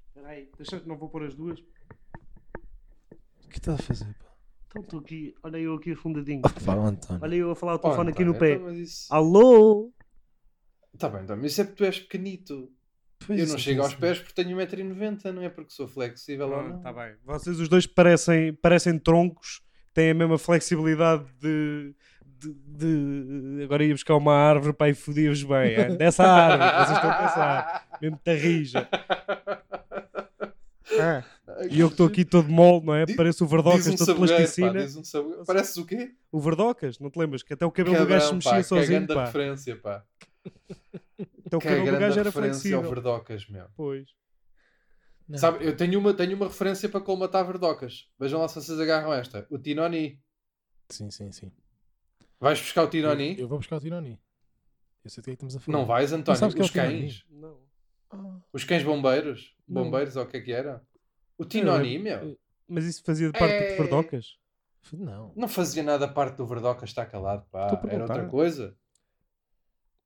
Espera 0.08 0.28
aí, 0.30 0.50
deixa 0.58 0.80
que 0.80 0.88
não 0.88 0.98
vou 0.98 1.08
pôr 1.08 1.24
as 1.24 1.36
duas. 1.36 1.60
O 3.46 3.50
que 3.50 3.58
estás 3.58 3.80
a 3.80 3.84
fazer, 3.84 4.06
pá? 4.06 4.26
Então 4.68 4.82
estou 4.84 5.00
aqui, 5.02 5.36
olha 5.44 5.58
eu 5.58 5.76
aqui 5.76 5.92
afundadinho. 5.92 6.42
Oh, 6.46 6.66
pá, 6.66 6.74
António. 6.76 7.22
Olha 7.24 7.36
eu 7.36 7.52
a 7.52 7.56
falar 7.56 7.74
o 7.74 7.76
Oh, 7.76 7.80
telefone 7.80 8.12
aqui 8.12 8.24
no 8.26 8.34
pé. 8.38 8.54
Então, 8.54 8.74
isso- 8.74 9.14
Alô? 9.14 9.92
Tá 11.02 11.10
bem, 11.10 11.26
tá, 11.26 11.36
mas 11.36 11.52
isso 11.52 11.62
é 11.62 11.64
porque 11.66 11.78
tu 11.78 11.86
és 11.86 12.00
pequenito. 12.00 12.72
Pois 13.28 13.40
eu 13.40 13.48
não 13.48 13.56
é, 13.56 13.58
chego 13.58 13.82
aos 13.84 13.94
pés 13.94 14.20
porque 14.20 14.34
tenho 14.44 14.58
1,90m, 14.58 15.32
não 15.32 15.44
é 15.44 15.50
porque 15.50 15.72
sou 15.72 15.88
flexível 15.88 16.48
ou 16.50 16.56
Ah, 16.60 16.64
não. 16.70 16.80
tá 16.82 16.92
bem. 16.94 17.14
Vocês 17.24 17.60
os 17.60 17.68
dois 17.70 17.86
parecem, 17.86 18.54
parecem 18.54 18.98
troncos, 18.98 19.62
têm 19.94 20.10
a 20.12 20.14
mesma 20.16 20.38
flexibilidade 20.40 21.26
de, 21.40 21.94
de, 22.40 22.54
de- 22.56 23.64
Agora 23.64 23.84
ia 23.84 23.94
buscar 23.94 24.16
uma 24.16 24.34
árvore 24.34 24.74
para 24.74 24.88
aí 24.88 24.94
fodia-vos 24.96 25.44
bem. 25.44 25.74
é? 25.76 25.96
Dessa 25.96 26.24
árvore, 26.24 26.86
vocês 26.86 26.98
estão 26.98 27.10
a 27.12 27.14
pensar. 27.14 27.88
Mesmo 28.02 28.20
tarrija. 28.24 28.88
Ah, 31.00 31.24
E 31.70 31.80
eu 31.80 31.88
que 31.88 31.94
estou 31.94 32.08
aqui 32.08 32.26
todo 32.26 32.50
mole, 32.50 32.86
não 32.86 32.96
é? 32.96 33.06
Diz- 33.06 33.16
Parece 33.16 33.44
o 33.44 33.48
Verdocas 33.48 33.88
um 33.88 33.96
todo 33.96 34.08
pá, 34.08 34.16
plasticina. 34.16 34.74
diz 34.74 34.96
um 34.96 35.04
sabogueiro. 35.04 35.46
Pareces 35.46 35.78
o 35.78 35.86
quê? 35.86 36.12
O 36.32 36.40
Verdocas, 36.40 37.00
não 37.00 37.10
te 37.10 37.20
lembras? 37.20 37.44
Que 37.44 37.54
até 37.54 37.66
o 37.66 37.72
cabelo 37.72 37.98
do 37.98 38.06
gajo 38.08 38.28
se 38.28 38.34
mexia 38.34 38.52
pá, 38.52 38.56
que 38.58 38.60
é 38.62 38.64
sozinho, 38.64 38.88
grande 39.00 39.14
pá. 39.14 39.26
referência, 39.26 39.76
pá. 39.76 40.04
Até 41.46 41.58
o 41.58 41.60
Que 41.60 41.68
é 41.68 41.72
cabelo 41.72 41.80
do 41.80 41.86
grande 41.86 42.00
gajo 42.00 42.20
era 42.20 42.30
referência 42.30 42.76
ao 42.76 42.82
flexível. 42.82 42.90
Verdocas, 42.90 43.48
meu. 43.48 43.68
Pois. 43.76 44.10
Não. 45.28 45.38
Sabe, 45.38 45.66
eu 45.66 45.76
tenho 45.76 46.00
uma, 46.00 46.14
tenho 46.14 46.36
uma 46.36 46.48
referência 46.48 46.90
para 46.90 47.00
colmatar 47.02 47.46
Verdocas. 47.46 48.10
Vejam 48.20 48.40
lá 48.42 48.48
se 48.48 48.56
vocês 48.56 48.80
agarram 48.80 49.14
esta. 49.14 49.46
O 49.50 49.58
Tinoni. 49.58 50.20
Sim, 50.90 51.10
sim, 51.12 51.32
sim. 51.32 51.52
Vais 52.40 52.60
buscar 52.60 52.84
o 52.84 52.88
Tinoni? 52.90 53.34
Eu, 53.36 53.42
eu 53.42 53.48
vou 53.48 53.60
buscar 53.60 53.78
o 53.78 53.80
Tironi. 53.80 54.20
Eu 55.04 55.10
sei 55.10 55.22
do 55.22 55.26
que 55.26 55.32
é 55.32 55.34
que 55.36 55.38
estamos 55.46 55.56
a 55.56 55.60
falar. 55.60 55.78
Não 55.78 55.86
vais, 55.86 56.12
António? 56.12 56.40
sabes 56.40 56.54
que 56.56 56.62
é 56.62 56.64
o 56.64 56.66
Os 56.66 56.72
cães. 56.72 57.24
Não. 57.30 57.60
Ah, 58.10 58.40
Os 58.52 58.64
cães 58.64 58.84
bombeiros. 58.84 59.56
Não. 59.68 59.84
Bombeiros, 59.84 60.16
ou 60.16 60.24
o 60.24 60.28
que 60.28 60.38
é 60.38 60.42
que 60.42 60.52
era? 60.52 60.82
O 61.38 61.46
Tinoni, 61.46 61.98
meu. 61.98 62.38
Mas 62.68 62.86
isso 62.86 63.04
fazia 63.04 63.32
de 63.32 63.38
parte 63.40 63.54
É. 63.54 63.72
de 63.72 63.78
Verdocas? 63.78 64.38
não. 64.92 65.32
Não 65.36 65.48
fazia 65.48 65.84
nada 65.84 66.08
parte 66.08 66.36
do 66.38 66.46
Verdocas, 66.46 66.90
está 66.90 67.06
calado, 67.06 67.46
pá. 67.52 67.68
Era 67.88 68.04
outra 68.04 68.28
coisa. 68.28 68.76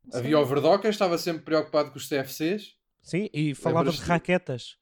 Sei. 0.10 0.20
Havia 0.20 0.39
o 0.39 0.45
Verdocas, 0.45 0.95
estava 0.95 1.18
sempre 1.18 1.43
preocupado 1.43 1.91
com 1.91 1.97
os 1.97 2.08
CFCs. 2.08 2.76
Sim, 3.01 3.30
e 3.34 3.53
falava 3.56 3.91
de 3.91 3.97
raquetas. 4.01 4.78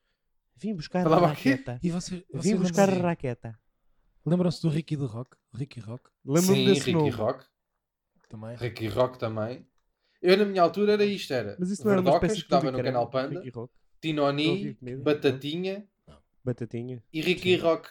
Vim 0.55 0.73
buscar 0.75 1.03
Falava 1.03 1.25
a 1.25 1.29
raqueta. 1.29 1.79
E 1.83 1.89
vocês, 1.91 2.21
Vim 2.33 2.37
vocês 2.55 2.59
buscar 2.59 2.89
a 2.89 2.93
raqueta. 3.01 3.59
lembram-se 4.25 4.61
do 4.61 4.69
Ricky 4.69 4.95
do 4.95 5.07
Rock? 5.07 5.35
Ricky 5.53 5.79
Rock? 5.79 6.09
Lembro-me 6.25 6.55
Sim, 6.57 6.65
desse 6.65 6.79
Ricky 6.81 6.91
nome. 6.93 7.09
Rock. 7.09 7.45
Também. 8.29 8.55
Ricky 8.55 8.87
Rock 8.87 9.19
também. 9.19 9.67
Eu, 10.21 10.37
na 10.37 10.45
minha 10.45 10.61
altura, 10.61 10.93
era 10.93 11.03
isto: 11.05 11.33
era 11.33 11.57
Mas 11.59 11.69
isso 11.69 11.83
não 11.83 11.91
era 11.91 11.99
uma 12.01 12.11
Verdocas, 12.11 12.31
espécie 12.31 12.43
que 12.45 12.49
de 12.49 12.55
estava 12.55 12.71
no 12.71 12.83
canal 12.83 13.01
era 13.03 13.11
Panda, 13.11 13.39
Ricky 13.39 13.49
Rock, 13.49 13.73
Não 13.73 13.99
Tinoni, 14.01 14.51
havia 14.51 14.75
comida. 14.75 15.03
Batatinha 15.03 15.87
Batatinha. 16.43 17.03
e 17.11 17.21
Ricky 17.21 17.55
Sim. 17.57 17.61
Rock. 17.61 17.89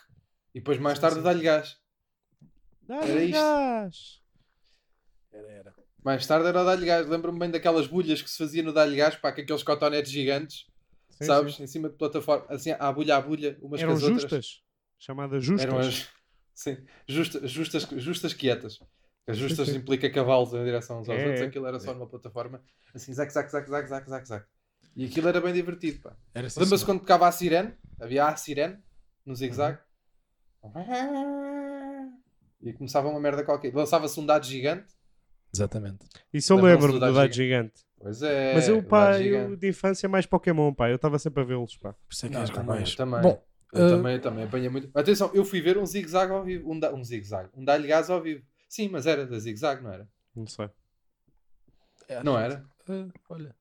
E 0.54 0.60
depois, 0.60 0.78
mais 0.78 0.96
Sim, 0.98 1.02
tarde, 1.02 1.16
sim. 1.16 1.22
dá-lhe 1.22 1.42
gás. 1.42 1.78
Ah, 2.88 3.04
Era 3.06 3.24
isto. 3.24 3.32
gás. 3.34 4.22
Era, 5.32 5.48
era. 5.50 5.74
Mais 6.04 6.26
tarde 6.26 6.48
era 6.48 6.60
o 6.62 6.64
Dá-lhe 6.64 6.84
Gás. 6.86 7.06
Lembro-me 7.08 7.38
bem 7.38 7.50
daquelas 7.50 7.86
bulhas 7.86 8.20
que 8.22 8.28
se 8.30 8.36
fazia 8.38 8.62
no 8.62 8.72
Dá-lhe 8.72 8.96
Gás, 8.96 9.14
pá, 9.16 9.32
com 9.32 9.40
aqueles 9.40 9.62
cotonetes 9.62 10.10
gigantes, 10.10 10.66
Sim, 11.10 11.24
sabes? 11.24 11.54
sim. 11.56 11.62
Em 11.62 11.66
cima 11.66 11.88
de 11.88 11.96
plataforma, 11.96 12.44
assim, 12.48 12.72
à 12.78 12.92
bulha, 12.92 13.16
à 13.16 13.20
bulha, 13.20 13.56
umas 13.62 13.80
Eram 13.80 13.92
com 13.92 13.96
as 13.98 14.02
outras. 14.02 14.22
justas. 14.22 14.62
Chamadas 14.98 15.44
justas. 15.44 15.66
Eram 15.66 15.78
as. 15.78 16.08
Sim, 16.54 16.76
justas, 17.08 17.50
justas, 17.50 17.88
justas 17.96 18.34
quietas. 18.34 18.78
As 19.26 19.38
justas 19.38 19.68
sim. 19.68 19.76
implica 19.76 20.10
cavalos 20.10 20.52
em 20.52 20.62
direção 20.64 21.00
uns 21.00 21.08
aos 21.08 21.18
É, 21.18 21.22
outros, 21.24 21.40
é. 21.40 21.44
aquilo 21.46 21.66
era 21.66 21.80
só 21.80 21.94
numa 21.94 22.06
plataforma, 22.06 22.62
assim, 22.94 23.12
zac, 23.14 23.32
zac, 23.32 23.50
zac, 23.50 23.70
zac, 23.70 23.88
zac, 23.88 24.10
zac, 24.10 24.28
zac. 24.28 24.46
E 24.94 25.06
aquilo 25.06 25.28
era 25.28 25.40
bem 25.40 25.54
divertido, 25.54 26.00
pá. 26.02 26.14
Era 26.34 26.50
sim, 26.50 26.60
Lembra-se 26.60 26.84
quando 26.84 27.00
tocava 27.00 27.26
a 27.26 27.32
sirene? 27.32 27.72
Havia 27.98 28.26
a 28.26 28.36
sirene 28.36 28.78
no 29.24 29.34
zigue-zague. 29.34 29.78
E 32.60 32.72
começava 32.74 33.08
uma 33.08 33.18
merda 33.20 33.42
qualquer. 33.44 33.74
Lançava-se 33.74 34.18
um 34.20 34.26
dado 34.26 34.44
gigante. 34.44 34.92
Exatamente. 35.54 35.98
Isso 36.32 36.52
eu 36.52 36.56
lembro-me 36.56 36.98
do 36.98 37.06
do 37.06 37.12
Dado 37.14 37.32
Gigante. 37.32 37.84
Pois 38.00 38.22
é. 38.22 38.54
Mas 38.54 38.68
eu, 38.68 38.78
o 38.78 38.82
pá, 38.82 39.20
eu 39.20 39.54
de 39.56 39.68
infância 39.68 40.08
mais 40.08 40.26
Pokémon, 40.26 40.72
pá. 40.74 40.88
Eu 40.90 40.96
estava 40.96 41.18
sempre 41.18 41.42
a 41.42 41.46
vê-los, 41.46 41.76
pá. 41.76 41.92
Por 41.92 42.12
isso 42.12 42.26
é 42.26 42.28
que 42.28 42.34
Não, 42.34 42.40
és 42.40 42.50
também, 42.50 42.66
mais. 42.66 42.90
eu 42.90 42.96
também. 42.96 43.20
Bom, 43.20 43.44
Eu 43.72 43.86
ah, 43.86 43.88
também, 43.90 44.20
também 44.20 44.44
apanhei 44.44 44.68
muito. 44.68 44.90
Atenção, 44.94 45.30
eu 45.34 45.44
fui 45.44 45.60
ver 45.60 45.78
um 45.78 45.86
zigue-zague 45.86 46.32
ao 46.32 46.42
vivo. 46.42 46.70
Um, 46.70 46.78
da... 46.80 46.92
um 46.92 47.04
zigue-zague. 47.04 47.50
Um 47.54 47.64
dá-lhe 47.64 47.86
gás 47.86 48.10
ao 48.10 48.20
vivo. 48.20 48.42
Sim, 48.68 48.88
mas 48.88 49.06
era 49.06 49.26
da 49.26 49.38
zigue-zague, 49.38 49.82
não 49.82 49.92
era? 49.92 50.08
Não 50.34 50.46
sei. 50.46 50.68
é, 52.08 52.22
Não 52.24 52.38
era? 52.38 52.64
ah, 52.88 53.06
olha, 53.28 53.54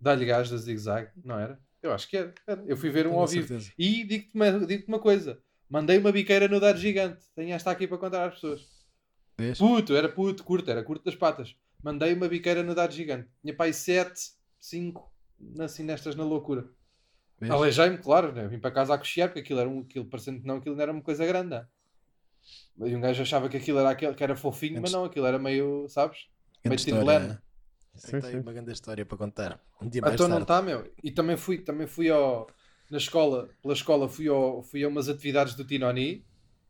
Dá-lhe 0.00 0.24
gás 0.24 0.48
da 0.48 0.56
zigue-zague, 0.56 1.10
não 1.24 1.38
era? 1.38 1.60
Eu 1.82 1.92
acho 1.92 2.08
que 2.08 2.16
era. 2.16 2.32
era. 2.46 2.62
Eu 2.66 2.76
fui 2.76 2.88
ver 2.90 3.06
um 3.06 3.10
tenho 3.10 3.20
ao 3.20 3.26
vivo. 3.26 3.46
certeza. 3.48 3.72
E 3.76 4.04
digo-te 4.04 4.34
uma, 4.34 4.66
digo 4.66 4.84
uma 4.88 4.98
coisa. 4.98 5.38
Mandei 5.68 5.98
uma 5.98 6.10
biqueira 6.12 6.48
no 6.48 6.58
dado 6.58 6.78
gigante. 6.78 7.22
Tenho 7.34 7.52
esta 7.52 7.70
aqui 7.70 7.86
para 7.86 7.98
contar 7.98 8.26
às 8.26 8.34
pessoas. 8.34 8.66
Vês? 9.38 9.58
Puto, 9.58 9.94
era 9.94 10.08
puto, 10.08 10.42
curto, 10.44 10.70
era 10.70 10.82
curto 10.82 11.04
das 11.04 11.14
patas. 11.14 11.54
Mandei 11.82 12.12
uma 12.12 12.28
biqueira 12.28 12.62
no 12.62 12.74
dado 12.74 12.92
gigante. 12.92 13.28
Tinha 13.40 13.54
pai 13.54 13.72
7, 13.72 14.32
5, 14.58 15.10
assim 15.60 15.84
nestas 15.84 16.16
na 16.16 16.24
loucura. 16.24 16.68
Vês? 17.40 17.50
Aleijei-me, 17.52 17.98
claro, 17.98 18.32
né? 18.32 18.48
vim 18.48 18.58
para 18.58 18.72
casa 18.72 18.94
a 18.94 18.98
cochear, 18.98 19.28
porque 19.28 19.40
aquilo 19.40 19.60
era 19.60 19.68
um, 19.68 19.80
aquilo, 19.80 20.04
parecendo 20.06 20.40
que 20.40 20.46
não, 20.46 20.56
aquilo 20.56 20.74
não 20.74 20.82
era 20.82 20.92
uma 20.92 21.02
coisa 21.02 21.24
grande. 21.24 21.50
né? 21.50 21.66
E 22.84 22.96
um 22.96 23.00
gajo 23.00 23.22
achava 23.22 23.48
que 23.48 23.56
aquilo 23.56 23.78
era 23.78 23.90
aquele 23.90 24.14
que 24.14 24.24
era 24.24 24.34
fofinho, 24.36 24.74
mas 24.74 24.82
Antes- 24.82 24.92
não, 24.92 25.04
aquilo 25.04 25.26
era 25.26 25.38
meio, 25.38 25.86
sabes? 25.88 26.26
Meio 26.64 26.74
história. 26.74 27.00
Timberland. 27.00 27.28
né? 27.34 27.38
Sim, 27.94 28.40
uma 28.40 28.52
grande 28.52 28.72
história 28.72 29.04
para 29.04 29.18
contar. 29.18 29.60
Um 29.80 29.88
dia 29.88 30.00
mais 30.00 30.14
Então 30.14 30.28
não 30.28 30.44
tarde. 30.44 30.44
está, 30.44 30.62
meu. 30.82 30.92
E 31.02 31.10
também 31.10 31.36
fui, 31.36 31.58
também 31.58 31.86
fui 31.86 32.08
ao, 32.10 32.48
na 32.90 32.98
escola, 32.98 33.48
pela 33.62 33.74
escola, 33.74 34.08
fui, 34.08 34.28
ao, 34.28 34.62
fui 34.62 34.84
a 34.84 34.88
umas 34.88 35.08
atividades 35.08 35.54
do 35.54 35.64
Tinoni, 35.64 36.24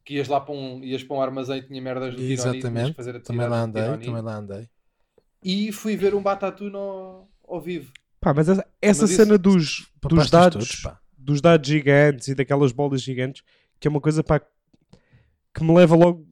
que 0.09 0.15
ias 0.15 0.27
lá 0.27 0.41
para 0.41 0.55
um, 0.55 0.83
ias 0.83 1.05
para 1.05 1.17
um 1.19 1.21
armazém 1.21 1.59
e 1.59 1.63
tinha 1.67 1.83
merdas 1.83 2.13
do 2.15 2.17
que 2.17 2.33
Exatamente. 2.33 2.95
fazer 2.95 3.21
Também 3.21 3.47
lá 3.47 3.61
andei, 3.61 3.83
também 3.83 4.23
lá 4.23 4.37
andei. 4.37 4.67
E 5.45 5.71
fui 5.71 5.99
ver 5.99 6.15
um 6.15 6.23
Batatu 6.23 6.71
no, 6.71 7.29
ao 7.47 7.61
vivo. 7.61 7.93
Pá, 8.19 8.33
mas 8.33 8.49
essa, 8.49 8.67
essa 8.81 9.03
Mas 9.03 9.11
isso- 9.11 9.23
cena 9.23 9.37
dos, 9.37 9.93
Papaste 10.01 10.17
dos 10.23 10.31
dados, 10.31 10.81
todos, 10.83 10.99
dos 11.19 11.41
dados 11.43 11.69
gigantes 11.69 12.27
e 12.29 12.35
daquelas 12.35 12.73
bolas 12.73 13.03
gigantes, 13.03 13.43
que 13.79 13.87
é 13.87 13.91
uma 13.91 14.01
coisa 14.01 14.25
pá, 14.25 14.41
que 15.55 15.63
me 15.63 15.75
leva 15.75 15.95
logo 15.95 16.27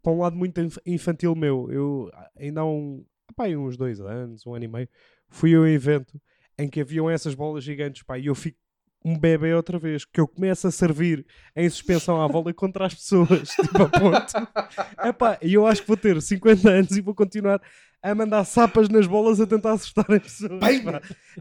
para 0.00 0.12
um 0.12 0.20
lado 0.20 0.36
muito 0.36 0.60
inf- 0.60 0.78
infantil 0.86 1.34
meu. 1.34 1.68
Eu 1.72 2.10
ainda 2.38 2.60
há 2.60 2.64
um, 2.66 3.04
pá, 3.34 3.48
uns 3.48 3.76
dois 3.76 4.00
anos, 4.00 4.46
um 4.46 4.54
ano 4.54 4.64
e 4.64 4.68
meio, 4.68 4.88
fui 5.28 5.54
a 5.56 5.60
um 5.60 5.66
evento 5.66 6.20
em 6.56 6.68
que 6.68 6.80
haviam 6.80 7.10
essas 7.10 7.34
bolas 7.34 7.64
gigantes, 7.64 8.04
pá, 8.04 8.16
e 8.16 8.26
eu 8.26 8.34
fico 8.36 8.58
um 9.04 9.16
bebê 9.18 9.54
outra 9.54 9.78
vez, 9.78 10.04
que 10.04 10.20
eu 10.20 10.26
começo 10.28 10.66
a 10.66 10.70
servir 10.70 11.24
em 11.54 11.68
suspensão 11.70 12.20
à 12.20 12.28
bola 12.28 12.52
contra 12.52 12.86
as 12.86 12.94
pessoas, 12.94 13.48
tipo 13.54 13.82
a 13.82 13.88
ponto. 13.88 15.06
Epá, 15.08 15.38
e 15.40 15.54
eu 15.54 15.66
acho 15.66 15.82
que 15.82 15.88
vou 15.88 15.96
ter 15.96 16.20
50 16.20 16.68
anos 16.68 16.90
e 16.96 17.00
vou 17.00 17.14
continuar 17.14 17.60
a 18.02 18.14
mandar 18.14 18.44
sapas 18.44 18.88
nas 18.88 19.06
bolas 19.06 19.40
a 19.40 19.46
tentar 19.46 19.72
assustar 19.72 20.04
as 20.12 20.22
pessoas. 20.22 20.60
Bem. 20.60 20.82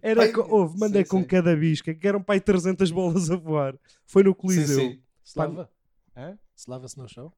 Era 0.02 0.22
bem. 0.24 0.34
co- 0.34 0.48
houve, 0.50 0.80
mandei 0.80 1.04
Sim, 1.04 1.10
com 1.10 1.20
sim. 1.22 1.28
cada 1.28 1.56
bisca, 1.56 1.94
que 1.94 2.08
eram 2.08 2.22
pai 2.22 2.40
300 2.40 2.90
bolas 2.92 3.30
a 3.30 3.36
voar. 3.36 3.76
Foi 4.06 4.24
no 4.24 4.32
Sim, 4.32 4.36
Coliseu. 4.38 4.80
sim. 4.80 5.02
Slava? 5.24 5.70
Hã? 6.16 6.38
Slava-se 6.56 6.98
no 6.98 7.08
show? 7.08 7.32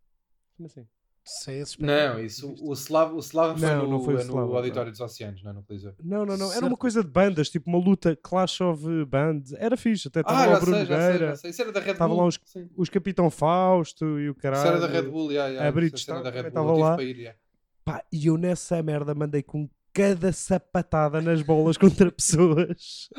Como 0.56 0.68
assim? 0.68 0.86
Sei 1.32 1.60
esse 1.60 1.80
Não, 1.80 2.20
isso, 2.20 2.56
o 2.60 2.74
Slav, 2.74 3.14
o 3.14 3.20
Slav 3.20 3.60
foi, 3.60 3.70
Não, 3.70 3.84
no, 3.84 3.90
não 3.92 4.00
foi 4.04 4.16
o 4.16 4.20
é 4.20 4.24
no 4.24 4.56
Auditório 4.56 4.92
dos 4.92 5.00
Oceanos, 5.00 5.44
não 5.44 5.52
é 5.52 5.54
no 5.54 5.64
Coliseu. 5.64 5.94
Não, 6.04 6.26
não, 6.26 6.36
não. 6.36 6.46
Era 6.48 6.54
Certo. 6.56 6.68
uma 6.68 6.78
coisa 6.78 7.04
de 7.04 7.10
bandas, 7.10 7.50
tipo 7.50 7.70
uma 7.70 7.78
luta 7.78 8.16
Clash 8.16 8.62
of 8.62 9.06
Bands. 9.06 9.54
Era 9.54 9.78
fixe. 9.78 10.08
Até 10.08 10.22
estava 10.22 10.40
Ah, 10.42 10.46
lá 10.48 10.58
o 10.58 10.62
Bruno. 10.62 10.78
Isso 10.82 11.62
era 11.62 11.72
da 11.72 11.80
Red. 11.80 11.92
Estavam 11.92 12.18
lá 12.18 12.26
os- 12.26 12.40
Sim. 12.46 12.68
os 12.76 12.90
Capitão 12.90 13.30
Fausto 13.30 14.20
e 14.20 14.30
o 14.30 14.34
caralho. 14.36 14.60
Isso 14.64 14.68
era 14.68 14.80
da 14.80 14.88
Red 14.88 15.04
Bull, 15.04 15.32
já. 15.32 15.46
A 15.68 15.72
Bull, 15.72 15.84
estava 15.86 16.74
lá. 16.74 17.04
ir. 17.04 17.36
Pá, 17.86 18.04
e 18.12 18.26
eu 18.28 18.38
nessa 18.38 18.82
merda 18.82 19.14
mandei 19.14 19.44
com 19.44 19.70
cada 19.94 20.32
sapatada 20.32 21.22
nas 21.22 21.42
bolas 21.42 21.78
contra 21.78 22.12
pessoas. 22.12 23.10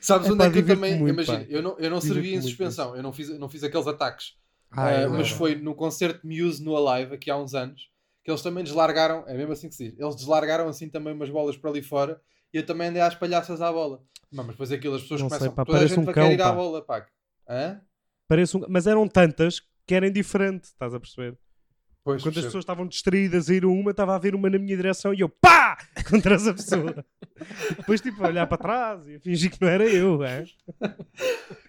Sabes 0.00 0.28
É 0.28 0.32
onde 0.32 0.44
é 0.44 0.50
que 0.50 0.58
eu 0.58 0.66
também. 0.66 0.98
muito, 0.98 1.12
Imagina, 1.14 1.38
pá. 1.40 1.46
eu 1.48 1.62
não, 1.62 1.78
eu 1.78 1.90
não 1.90 2.00
servi 2.00 2.34
em 2.34 2.42
suspensão, 2.42 2.96
eu 2.96 3.02
não 3.02 3.12
fiz, 3.12 3.28
eu 3.28 3.38
não 3.38 3.48
fiz 3.48 3.62
aqueles 3.64 3.86
ataques. 3.86 4.36
Ah, 4.72 4.92
eu 4.92 5.10
mas 5.10 5.30
foi 5.30 5.54
no 5.54 5.74
concerto 5.74 6.26
de 6.26 6.42
Muse 6.42 6.62
no 6.62 6.76
Alive, 6.76 7.14
aqui 7.14 7.30
há 7.30 7.36
uns 7.36 7.54
anos, 7.54 7.90
que 8.24 8.30
eles 8.30 8.42
também 8.42 8.62
deslargaram, 8.62 9.24
é 9.26 9.34
mesmo 9.36 9.52
assim 9.52 9.68
que 9.68 9.74
se 9.74 9.90
diz, 9.90 9.98
eles 9.98 10.16
deslargaram 10.16 10.68
assim 10.68 10.88
também 10.88 11.12
umas 11.14 11.30
bolas 11.30 11.56
para 11.56 11.70
ali 11.70 11.82
fora 11.82 12.20
e 12.52 12.58
eu 12.58 12.66
também 12.66 12.88
andei 12.88 13.00
às 13.02 13.14
palhaças 13.14 13.60
à 13.60 13.72
bola. 13.72 14.02
Não, 14.30 14.44
mas 14.44 14.48
depois 14.54 14.70
aquilo 14.70 14.94
as 14.96 15.02
pessoas 15.02 15.22
Não 15.22 15.28
sei, 15.30 15.38
começam, 15.38 15.54
pá, 15.54 15.64
toda 15.64 15.78
a 15.78 15.86
gente 15.86 15.98
um 16.00 16.04
vai 16.04 16.14
cão, 16.14 16.22
querer 16.24 16.34
ir 16.34 16.42
à 16.42 16.52
bola, 16.52 16.84
pá. 16.84 17.06
Hã? 17.48 17.80
Parece 18.28 18.56
um- 18.56 18.64
Mas 18.68 18.86
eram 18.86 19.08
tantas 19.08 19.60
que 19.86 19.94
eram 19.94 20.10
diferentes, 20.10 20.70
estás 20.70 20.92
a 20.94 21.00
perceber? 21.00 21.38
Pois, 22.08 22.22
Quando 22.22 22.38
as 22.38 22.46
pessoas 22.46 22.62
estavam 22.62 22.86
distraídas 22.86 23.50
a 23.50 23.54
ir 23.54 23.64
a 23.64 23.68
uma, 23.68 23.90
estava 23.90 24.14
a 24.14 24.18
ver 24.18 24.34
uma 24.34 24.48
na 24.48 24.58
minha 24.58 24.74
direção 24.74 25.12
e 25.12 25.20
eu 25.20 25.28
pá! 25.28 25.76
Contra 26.08 26.36
essa 26.36 26.54
pessoa. 26.54 27.04
E 27.70 27.74
depois, 27.74 28.00
tipo, 28.00 28.24
a 28.24 28.28
olhar 28.28 28.46
para 28.46 28.56
trás 28.56 29.06
e 29.06 29.18
fingir 29.18 29.50
que 29.50 29.60
não 29.60 29.68
era 29.68 29.84
eu. 29.84 30.24
É? 30.24 30.46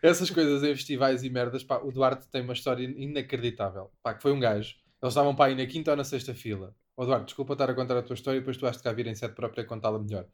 Essas 0.02 0.30
coisas 0.30 0.64
em 0.64 0.74
festivais 0.74 1.26
e 1.26 1.30
merdas, 1.30 1.62
pá, 1.62 1.82
o 1.84 1.92
Duarte 1.92 2.30
tem 2.30 2.42
uma 2.42 2.54
história 2.54 2.86
inacreditável. 2.86 3.92
Pá, 4.02 4.14
que 4.14 4.22
foi 4.22 4.32
um 4.32 4.40
gajo. 4.40 4.76
Eles 5.04 5.12
estavam 5.12 5.36
para 5.36 5.52
aí 5.52 5.56
na 5.56 5.66
quinta 5.66 5.92
ou 5.92 5.98
na 5.98 6.06
sexta 6.06 6.34
fila. 6.34 6.74
Ó 6.96 7.04
Duarte, 7.04 7.26
desculpa 7.26 7.52
estar 7.52 7.70
a 7.70 7.74
contar 7.74 7.98
a 7.98 8.02
tua 8.02 8.14
história 8.14 8.38
e 8.38 8.40
depois 8.40 8.56
tu 8.56 8.66
has 8.66 8.78
de 8.78 8.84
cá 8.84 8.94
vir 8.94 9.08
em 9.08 9.16
sete 9.16 9.36
própria 9.36 9.66
contá-la 9.66 10.00
melhor. 10.00 10.26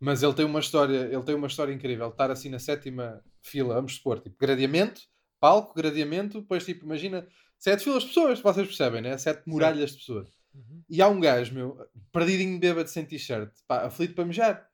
Mas 0.00 0.22
ele 0.22 0.32
tem 0.32 0.46
uma 0.46 0.60
história, 0.60 1.10
ele 1.12 1.22
tem 1.24 1.34
uma 1.34 1.48
história 1.48 1.74
incrível. 1.74 2.08
Estar 2.08 2.30
assim 2.30 2.48
na 2.48 2.58
sétima 2.58 3.20
fila, 3.42 3.74
vamos 3.74 3.96
supor, 3.96 4.18
tipo, 4.18 4.34
gradeamento, 4.40 5.02
palco, 5.38 5.74
gradeamento, 5.74 6.40
depois 6.40 6.64
tipo, 6.64 6.86
imagina, 6.86 7.28
sete 7.62 7.84
filas 7.84 8.02
de 8.02 8.08
pessoas, 8.08 8.40
vocês 8.40 8.66
percebem, 8.66 9.00
né? 9.02 9.16
Sete 9.16 9.42
muralhas 9.46 9.92
de 9.92 9.98
pessoas. 9.98 10.28
Uhum. 10.54 10.82
E 10.90 11.00
há 11.00 11.08
um 11.08 11.20
gajo, 11.20 11.54
meu, 11.54 11.78
perdidinho 12.12 12.58
bêbado 12.58 12.88
sem 12.88 13.04
t-shirt, 13.04 13.50
pá, 13.68 13.86
aflito 13.86 14.14
para 14.14 14.24
mejar. 14.24 14.66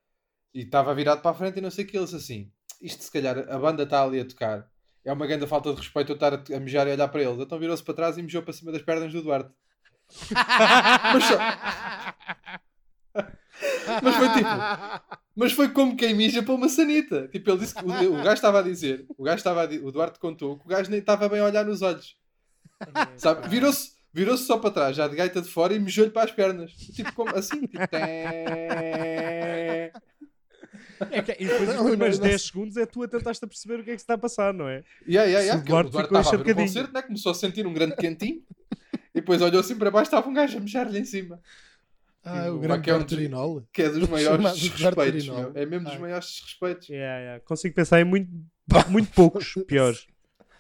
E 0.55 0.63
estava 0.63 0.95
virado 0.95 1.21
para 1.21 1.31
a 1.31 1.35
frente 1.35 1.59
e 1.59 1.61
não 1.61 1.71
sei 1.71 1.85
o 1.85 1.87
que, 1.89 1.97
eles 1.99 2.15
assim, 2.15 2.51
isto 2.81 3.05
se 3.05 3.11
calhar, 3.13 3.39
a 3.49 3.59
banda 3.59 3.83
está 3.83 4.03
ali 4.03 4.19
a 4.21 4.25
tocar, 4.25 4.67
é 5.05 5.13
uma 5.13 5.27
grande 5.27 5.47
falta 5.47 5.71
de 5.73 5.79
respeito 5.81 6.11
eu 6.13 6.15
estar 6.15 6.33
a, 6.35 6.43
a 6.57 6.61
mejar 6.61 6.89
e 6.89 6.93
olhar 6.93 7.09
para 7.09 7.23
eles. 7.23 7.39
Então 7.39 7.59
virou-se 7.59 7.83
para 7.85 7.95
trás 7.95 8.17
e 8.19 8.23
mijou 8.23 8.43
para 8.43 8.53
cima 8.55 8.73
das 8.73 8.83
pernas 8.83 9.13
do 9.13 9.23
Duarte. 9.23 9.51
Mas 11.13 11.25
só- 11.25 11.39
Mas 14.03 14.17
foi 14.17 14.29
tipo. 14.35 14.49
Mas 15.37 15.53
foi 15.53 15.69
como 15.73 15.97
quem 15.97 16.15
mija 16.15 16.43
para 16.43 16.55
uma 16.55 16.69
sanita. 16.69 17.29
Tipo, 17.29 17.51
ele 17.51 17.59
disse 17.59 17.75
que 17.75 17.85
o, 17.85 17.89
o 18.15 18.17
gajo 18.23 18.33
estava 18.35 18.59
a 18.59 18.63
dizer, 18.63 19.07
o 19.17 19.23
gajo 19.23 19.37
estava 19.37 19.69
di- 19.69 19.79
o 19.79 19.93
Duarte 19.93 20.19
contou 20.19 20.59
que 20.59 20.65
o 20.65 20.69
gajo 20.69 20.91
nem 20.91 20.99
estava 21.01 21.29
bem 21.29 21.41
a 21.41 21.45
olhar 21.45 21.65
nos 21.65 21.83
olhos. 21.83 22.17
Sabe? 23.17 23.49
Virou-se 23.49 23.93
virou 24.13 24.37
só 24.37 24.59
para 24.59 24.71
trás, 24.71 24.97
já 24.97 25.07
de 25.07 25.15
gaita 25.17 25.41
de 25.41 25.49
fora 25.49 25.75
e 25.75 25.79
mijou-lhe 25.79 26.11
para 26.11 26.25
as 26.25 26.33
pernas. 26.33 26.73
Tipo, 26.73 27.13
como 27.15 27.35
assim? 27.37 27.61
Tipo, 27.67 27.87
té. 27.89 29.93
É 31.11 31.23
que, 31.23 31.33
e 31.39 31.47
depois 31.47 31.69
os 31.69 31.77
primeiros 31.89 32.19
não, 32.19 32.25
não. 32.25 32.31
10 32.31 32.43
segundos 32.43 32.77
é 32.77 32.85
tu 32.85 33.03
a 33.05 33.09
tentaste 33.09 33.45
a 33.45 33.49
perceber 33.49 33.81
o 33.81 33.85
que 33.85 33.91
é 33.91 33.93
que 33.95 34.01
se 34.01 34.05
está 34.05 34.15
a 34.15 34.19
passar, 34.19 34.53
não 34.53 34.69
é? 34.69 34.83
Yeah, 35.07 35.31
yeah, 35.31 35.41
yeah, 35.41 35.63
o 35.63 35.65
Duarte 35.65 35.89
o 35.89 35.93
Duarte 35.93 36.09
ficou 36.09 36.19
estava 36.19 36.19
a 36.19 36.31
ver 36.31 36.37
o 36.37 36.43
encharcadinho. 36.43 36.67
concerto, 36.67 36.93
né? 36.93 37.03
começou 37.03 37.33
a 37.33 37.35
sentir 37.35 37.67
um 37.67 37.73
grande 37.73 37.97
quentinho 37.97 38.43
e 39.15 39.21
depois 39.21 39.41
olhou 39.41 39.61
assim 39.61 39.77
para 39.77 39.91
baixo 39.93 40.09
estava 40.09 40.29
um 40.29 40.35
gajo 40.35 40.59
a 40.59 40.61
mijar-lhe 40.61 40.99
em 40.99 41.05
cima. 41.05 41.41
Ah, 42.25 42.51
o 42.51 42.57
Pá, 42.57 42.63
grande 42.79 42.83
que 42.83 42.91
é 42.91 42.95
um. 42.97 43.63
Que 43.73 43.83
é 43.83 43.89
dos 43.91 44.07
maiores 44.11 44.41
Duarte 44.43 44.69
respeitos. 44.83 45.25
Rinaldo. 45.25 45.53
meu. 45.53 45.63
É 45.63 45.67
mesmo 45.67 45.85
dos 45.87 45.95
Ah. 45.95 45.99
maiores 46.01 46.41
respeitos. 46.45 46.89
Yeah, 46.89 47.19
yeah. 47.21 47.45
Consigo 47.45 47.75
pensar 47.75 48.01
em 48.01 48.05
muito, 48.05 48.29
muito 48.89 49.11
poucos 49.13 49.55
piores. 49.69 50.07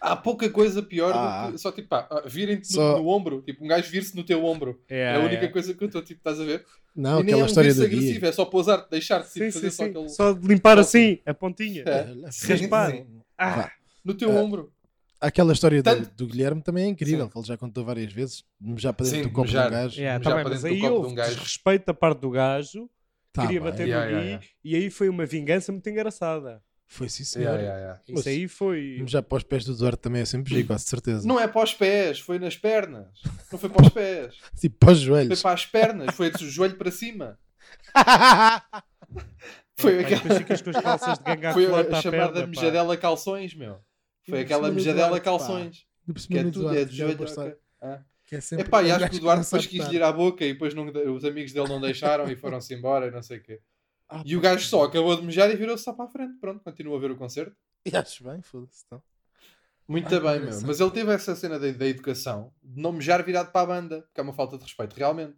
Há 0.00 0.14
pouca 0.16 0.48
coisa 0.48 0.82
pior 0.82 1.12
Ah. 1.14 1.46
do 1.46 1.52
que 1.52 1.58
só 1.58 1.72
tipo, 1.72 1.88
pá, 1.88 2.06
ah, 2.10 2.22
virem-te 2.26 2.68
no, 2.70 2.74
Só- 2.76 2.98
no 2.98 3.08
ombro. 3.08 3.42
Tipo, 3.42 3.64
um 3.64 3.68
gajo 3.68 3.90
vir-se 3.90 4.14
no 4.16 4.22
teu 4.24 4.44
ombro. 4.44 4.80
É 4.88 4.94
Yeah, 4.96 5.16
a 5.18 5.20
única 5.20 5.34
yeah. 5.36 5.52
coisa 5.52 5.74
que 5.74 5.82
eu 5.82 5.86
estou, 5.86 6.02
tipo, 6.02 6.20
estás 6.20 6.40
a 6.40 6.44
ver? 6.44 6.64
Não, 6.94 7.20
e 7.20 7.22
nem 7.24 7.32
é 7.32 7.34
aquela 7.34 7.42
um 7.42 7.46
história 7.46 7.74
do 7.74 7.82
agressivo, 7.84 8.20
dia. 8.20 8.28
é 8.28 8.32
só 8.32 8.44
pousar, 8.44 8.86
deixar-te 8.90 9.32
tipo, 9.32 9.44
Sim, 9.46 9.50
fazer 9.52 9.70
sim, 9.70 9.76
só 9.76 9.84
sim. 9.84 9.90
aquele. 9.90 10.08
Só 10.08 10.32
de 10.32 10.46
limpar 10.46 10.78
assim 10.78 11.18
a 11.26 11.34
pontinha. 11.34 11.82
É. 11.86 12.30
Sim, 12.30 12.52
Raspar. 12.52 13.06
Ah. 13.36 13.70
No 14.04 14.14
teu 14.14 14.30
Ah. 14.30 14.40
ombro. 14.40 14.72
Aquela 15.20 15.52
história 15.52 15.82
do, 15.82 15.84
Tanto- 15.84 16.14
do 16.14 16.26
Guilherme 16.28 16.62
também 16.62 16.84
é 16.84 16.86
incrível, 16.88 17.28
ele 17.34 17.44
já 17.44 17.56
contou 17.56 17.84
várias 17.84 18.12
vezes. 18.12 18.44
Já 18.76 18.92
para 18.92 19.04
dentro 19.04 19.18
Sim, 19.22 19.26
do 19.26 19.32
copo 19.32 19.48
já. 19.48 19.64
do 19.64 19.70
gajo. 19.72 20.00
yeah, 20.00 20.22
Já 20.22 20.30
tá 20.30 20.36
bem, 20.36 20.44
para 20.44 20.54
mas 20.54 20.62
dentro 20.62 20.78
do 20.78 20.84
aí 20.84 20.88
de 20.90 20.96
houve 20.96 21.10
um 21.10 21.14
desrespeito 21.16 21.86
da 21.86 21.94
parte 21.94 22.20
do 22.20 22.30
gajo, 22.30 22.88
Tá 23.32 23.42
queria 23.42 23.60
bater 23.60 23.82
no 23.82 23.92
yeah. 23.92 24.40
e 24.64 24.76
aí 24.76 24.88
foi 24.90 25.08
uma 25.08 25.26
vingança 25.26 25.72
muito 25.72 25.88
engraçada. 25.90 26.62
Foi 26.90 27.06
sim, 27.08 27.22
senhor. 27.22 27.58
Yeah, 27.58 27.62
yeah, 27.62 27.80
yeah. 27.80 28.02
Isso 28.20 28.28
aí 28.28 28.48
foi. 28.48 29.02
Já 29.06 29.22
para 29.22 29.36
os 29.36 29.42
pés 29.44 29.62
do 29.64 29.76
Duarte 29.76 29.98
também 30.00 30.22
é 30.22 30.24
sempre 30.24 30.54
giro, 30.54 30.66
quase 30.68 30.84
certeza. 30.84 31.28
Não 31.28 31.38
é 31.38 31.46
para 31.46 31.62
os 31.62 31.74
pés, 31.74 32.18
foi 32.18 32.38
nas 32.38 32.56
pernas. 32.56 33.06
Não 33.52 33.58
foi 33.58 33.68
para 33.68 33.82
os 33.82 33.88
pés. 33.90 34.34
Tipo, 34.58 34.76
para 34.78 34.92
os 34.92 34.98
Foi 34.98 35.06
joelhos. 35.06 35.42
para 35.42 35.52
as 35.52 35.66
pernas, 35.66 36.14
foi 36.14 36.30
do 36.30 36.48
joelho 36.48 36.76
para 36.76 36.90
cima. 36.90 37.38
Foi 39.76 39.94
Pá, 39.94 40.00
aquela. 40.00 40.20
depois 40.22 40.38
ficas 40.38 40.62
com 40.62 40.70
as 40.70 40.80
calças 40.82 41.18
de 41.18 41.24
ganga 41.24 41.52
Foi 41.52 41.64
a 41.66 41.68
chamada 42.00 42.10
perna, 42.10 42.40
pá. 42.40 42.46
mijadela 42.46 42.96
calções, 42.96 43.54
meu. 43.54 43.78
Foi 44.28 44.40
aquela 44.40 44.70
mijadela 44.70 45.08
Duarte, 45.08 45.24
pá. 45.24 45.30
calções. 45.30 45.86
Que 46.28 46.38
é 46.38 46.42
do 46.42 46.50
tudo, 46.50 46.62
Duarte, 46.62 46.80
é 46.80 46.84
de 46.84 46.90
é 46.90 46.94
joelho. 46.96 47.56
Ah. 47.80 48.00
que 48.24 48.34
é 48.36 48.40
sempre 48.40 48.64
Epá, 48.66 48.82
e 48.82 48.90
acho 48.90 49.08
que 49.10 49.16
o 49.16 49.20
Duarte 49.20 49.44
depois 49.44 49.66
quis 49.66 49.86
lhe 49.86 49.96
ir 49.96 50.02
à 50.02 50.10
boca 50.10 50.44
e 50.44 50.52
depois 50.52 50.74
não- 50.74 50.86
os 51.14 51.24
amigos 51.24 51.52
dele 51.52 51.68
não 51.68 51.80
deixaram 51.80 52.28
e 52.30 52.34
foram-se 52.34 52.74
embora 52.74 53.06
e 53.06 53.10
não 53.10 53.22
sei 53.22 53.38
o 53.38 53.42
quê. 53.42 53.60
Ah, 54.08 54.22
E 54.24 54.36
o 54.36 54.40
gajo 54.40 54.66
só 54.66 54.84
acabou 54.84 55.14
de 55.16 55.22
mijar 55.26 55.50
e 55.50 55.56
virou-se 55.56 55.84
só 55.84 55.92
para 55.92 56.06
a 56.06 56.08
frente. 56.08 56.38
Pronto, 56.40 56.62
continua 56.64 56.96
a 56.96 57.00
ver 57.00 57.10
o 57.10 57.16
concerto. 57.16 57.54
E 57.84 57.94
acho 57.96 58.24
bem, 58.24 58.40
foda-se. 58.42 58.82
Então. 58.86 59.02
Muito 59.86 60.14
Ah, 60.14 60.20
bem, 60.20 60.40
meu. 60.40 60.60
Mas 60.66 60.80
ele 60.80 60.90
teve 60.90 61.12
essa 61.12 61.34
cena 61.34 61.58
da, 61.58 61.70
da 61.70 61.86
educação 61.86 62.52
de 62.62 62.80
não 62.80 62.92
mijar 62.92 63.22
virado 63.24 63.50
para 63.52 63.60
a 63.62 63.66
banda, 63.66 64.08
que 64.14 64.20
é 64.20 64.22
uma 64.22 64.32
falta 64.34 64.56
de 64.58 64.64
respeito, 64.64 64.94
realmente. 64.94 65.36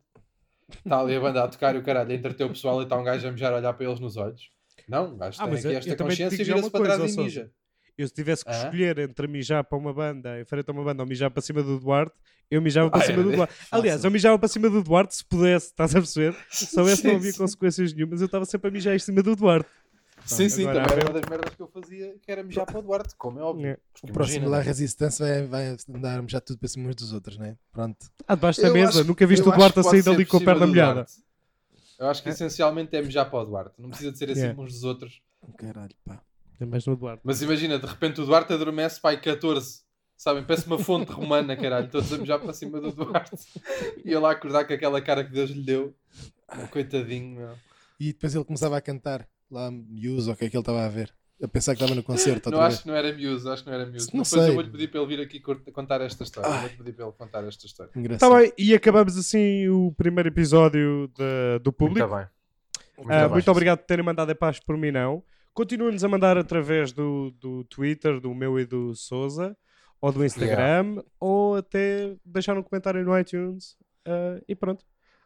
Está 0.69 1.01
ali 1.01 1.17
a 1.17 1.21
banda 1.21 1.43
a 1.45 1.49
tocar 1.49 1.75
e 1.75 1.79
o 1.79 1.83
caralho 1.83 2.11
a 2.11 2.15
entreter 2.15 2.47
o 2.47 2.51
pessoal 2.51 2.81
e 2.81 2.85
está 2.85 2.97
um 2.97 3.03
gajo 3.05 3.27
a 3.27 3.33
mijar 3.33 3.53
a 3.53 3.57
olhar 3.57 3.73
para 3.73 3.87
eles 3.87 3.99
nos 4.01 4.17
olhos. 4.17 4.51
Não, 4.89 5.15
o 5.15 5.17
gajo 5.17 5.37
Ah, 5.41 5.49
tem 5.49 5.59
aqui 5.59 5.67
eu- 5.67 5.73
esta 5.79 5.91
eu 5.91 5.97
consciência 5.97 6.43
e 6.43 6.45
vira-se 6.45 6.71
para 6.71 6.85
trás 6.85 7.15
e 7.15 7.17
mija. 7.17 7.53
Eu 8.01 8.09
se 8.09 8.15
tivesse 8.15 8.45
que 8.45 8.51
Hã? 8.51 8.55
escolher 8.65 8.99
entre 8.99 9.27
mijar 9.27 9.63
para 9.65 9.77
uma 9.79 9.93
banda, 9.93 10.41
em 10.41 10.45
frente 10.45 10.69
a 10.69 10.73
uma 10.73 10.83
banda 10.85 11.03
ou 11.03 11.09
mijar 11.09 11.31
para 11.31 11.43
cima 11.43 11.63
do 11.63 11.79
Duarte, 11.79 12.15
eu 12.51 12.61
mijava 12.63 12.91
para 12.91 13.01
Ah, 13.01 13.05
cima 13.05 13.21
era 13.21 13.31
do 13.31 13.37
Duarte. 13.37 13.55
Aliás, 13.71 14.05
eu 14.05 14.11
mijava 14.11 14.39
para 14.39 14.49
cima 14.49 14.71
do 14.71 14.83
Duarte 14.83 15.15
se 15.17 15.25
pudesse, 15.25 15.67
estás 15.67 15.95
a 15.95 15.99
perceber? 15.99 16.35
Se 16.51 16.67
soubesse 16.67 17.05
não 17.05 17.11
Sim, 17.13 17.17
havia 17.17 17.33
sim. 17.33 17.39
consequências 17.39 17.93
nenhumas, 17.93 18.21
eu 18.21 18.27
estava 18.27 18.45
sempre 18.47 18.69
a 18.69 18.71
mijar 18.71 18.95
em 18.95 18.99
cima 18.99 19.23
do 19.23 19.37
Duarte. 19.37 19.69
Sim, 20.27 20.49
sim, 20.49 20.63
agora 20.69 20.87
também 20.87 20.99
era 20.99 21.11
uma 21.11 21.21
das 21.21 21.29
merdas 21.31 21.55
que 21.55 21.63
eu 21.63 21.67
fazia, 21.69 22.15
que 22.23 22.31
era 22.31 22.43
mijar 22.43 22.67
para 22.67 22.79
o 22.79 22.83
Duarte, 22.83 23.15
como 23.17 23.39
é 23.39 23.43
óbvio. 23.43 23.67
É. 23.69 23.79
O 24.03 24.13
próximo 24.13 24.49
lá 24.49 24.61
resistência 24.61 25.27
vai, 25.27 25.47
vai 25.47 25.77
andar 25.95 26.23
já 26.29 26.41
tudo 26.41 26.59
para 26.59 26.69
cima 26.69 26.89
uns 26.89 26.97
dos 26.97 27.13
outros, 27.13 27.37
né? 27.39 27.57
Pronto. 27.73 27.97
Ah, 28.29 28.35
debaixo 28.35 28.61
da 28.61 28.69
Eu 28.69 28.73
mesa, 28.75 29.01
acho- 29.01 29.05
nunca 29.05 29.27
viste 29.27 29.49
o 29.49 29.53
Duarte 29.53 29.79
a 29.79 29.83
sair 29.83 30.03
dali 30.03 30.25
com 30.27 30.37
a 30.37 30.41
perna 30.41 30.67
molhada. 30.67 31.07
Eu 31.99 32.07
acho 32.09 32.23
que 32.23 32.29
essencialmente 32.31 32.95
é 32.97 33.03
mijar 33.03 33.29
para 33.31 33.41
o 33.41 33.45
Duarte. 33.45 33.75
Não 33.79 33.89
precisa 33.91 34.11
de 34.13 34.19
ser 34.19 34.31
assim 34.31 34.41
Yeah. 34.41 34.61
uns 34.63 34.73
dos 34.73 34.85
outros. 34.85 35.21
Caralho, 35.57 35.95
pá. 36.05 36.23
É 36.61 36.67
mais 36.67 36.85
no 36.87 36.95
Duarte. 36.97 37.23
Mas 37.25 37.41
imagina, 37.43 37.79
de 37.79 37.87
repente 37.87 38.21
o 38.21 38.27
Duarte 38.27 38.53
adormece, 38.53 39.01
pai, 39.01 39.19
14. 39.21 39.81
Sabem? 40.17 40.45
Parece 40.45 40.67
uma 40.67 40.79
fonte 40.79 41.11
romana, 41.11 41.57
caralho. 41.57 41.89
Todos 41.89 42.13
a 42.13 42.19
mijar 42.19 42.39
para 42.39 42.53
cima 42.53 42.79
do 42.81 42.93
Duarte. 42.93 43.37
E 44.05 44.09
ele 44.11 44.19
lá 44.19 44.33
acordar 44.33 44.67
com 44.67 44.75
aquela 44.75 45.01
cara 45.01 45.25
que 45.25 45.33
Deus 45.33 45.49
lhe 45.51 45.63
deu. 45.63 45.95
Coitadinho, 46.71 47.37
meu. 47.37 47.51
E 47.99 48.13
depois 48.13 48.35
ele 48.35 48.45
começava 48.45 48.77
a 48.77 48.81
cantar 48.81 49.27
lá 49.51 49.71
Muse 49.71 50.29
ou 50.29 50.35
o 50.35 50.37
que 50.37 50.45
é 50.45 50.51
que 50.51 50.57
ele 50.57 50.61
estava 50.63 50.85
a 50.85 50.89
ver. 50.89 51.13
A 51.43 51.49
pensar 51.49 51.75
que 51.75 51.81
estava 51.83 51.95
no 51.95 52.03
concerto. 52.03 52.51
Não 52.51 52.61
acho 52.61 52.69
vez. 52.69 52.81
que 52.83 52.89
não 52.89 52.95
era 52.95 53.17
Muse, 53.17 53.49
acho 53.49 53.65
que 53.65 53.71
não 53.71 53.77
era 53.77 53.87
Muse. 53.91 54.07
Não 54.15 54.23
Depois 54.23 54.29
sei. 54.29 54.49
eu 54.51 54.53
vou-lhe 54.55 54.71
pedir 54.71 54.89
para 54.91 55.01
ele 55.01 55.17
vir 55.17 55.23
aqui 55.23 55.41
contar 55.73 56.01
esta 56.03 56.23
história. 56.23 56.51
Ai. 56.51 56.61
Vou-lhe 56.61 56.77
pedir 56.77 56.93
para 56.93 57.05
ele 57.07 57.15
contar 57.17 57.45
esta 57.45 57.65
história. 57.67 57.91
Engraçado. 57.97 58.31
Tá 58.31 58.39
bem, 58.39 58.53
e 58.59 58.75
acabamos 58.75 59.17
assim 59.17 59.67
o 59.69 59.91
primeiro 59.97 60.29
episódio 60.29 61.11
da- 61.17 61.59
do 61.63 61.73
público. 61.73 62.07
bem. 62.15 62.27
Ah, 63.09 63.21
bem. 63.23 63.29
muito 63.31 63.51
obrigado 63.51 63.79
por 63.79 63.87
terem 63.87 64.05
mandado 64.05 64.29
a 64.31 64.35
paz 64.35 64.61
por 64.61 64.77
mim, 64.77 64.91
não. 64.91 65.23
Continuem-nos 65.53 66.05
a 66.05 66.09
mandar 66.09 66.39
através 66.39 66.93
do, 66.93 67.31
do 67.33 67.65
Twitter, 67.65 68.21
do 68.21 68.35
meu 68.35 68.59
e 68.59 68.65
do 68.65 68.95
Souza, 68.95 69.57
ou 70.01 70.13
do 70.13 70.25
Instagram, 70.25 71.03
ou 71.19 71.57
até 71.57 72.17
deixar 72.25 72.57
um 72.57 72.63
comentário 72.63 73.05
no 73.05 73.19
iTunes. 73.19 73.77
Ah, 74.07 74.41
e 74.49 74.55
pronto. 74.55 74.85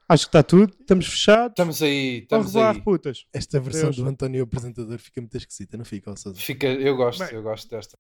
Acho 0.09 0.25
que 0.27 0.29
está 0.29 0.43
tudo. 0.43 0.75
Estamos 0.79 1.07
fechados. 1.07 1.53
Estamos 1.53 1.83
aí, 1.83 2.19
estamos 2.19 2.47
revoir, 2.49 2.75
aí. 2.77 2.83
putas. 2.83 3.25
Esta 3.33 3.59
versão 3.59 3.85
Deus. 3.85 3.97
do 3.97 4.07
António 4.07 4.43
apresentador 4.43 4.99
fica 4.99 5.21
muito 5.21 5.37
esquisita, 5.37 5.79
não 5.79 5.85
fica, 5.85 6.11
ó 6.11 6.17
Sousa? 6.17 6.39
Fica, 6.39 6.67
eu 6.67 6.95
gosto, 6.97 7.25
Bem. 7.25 7.35
eu 7.35 7.43
gosto 7.43 7.71
desta. 7.71 7.93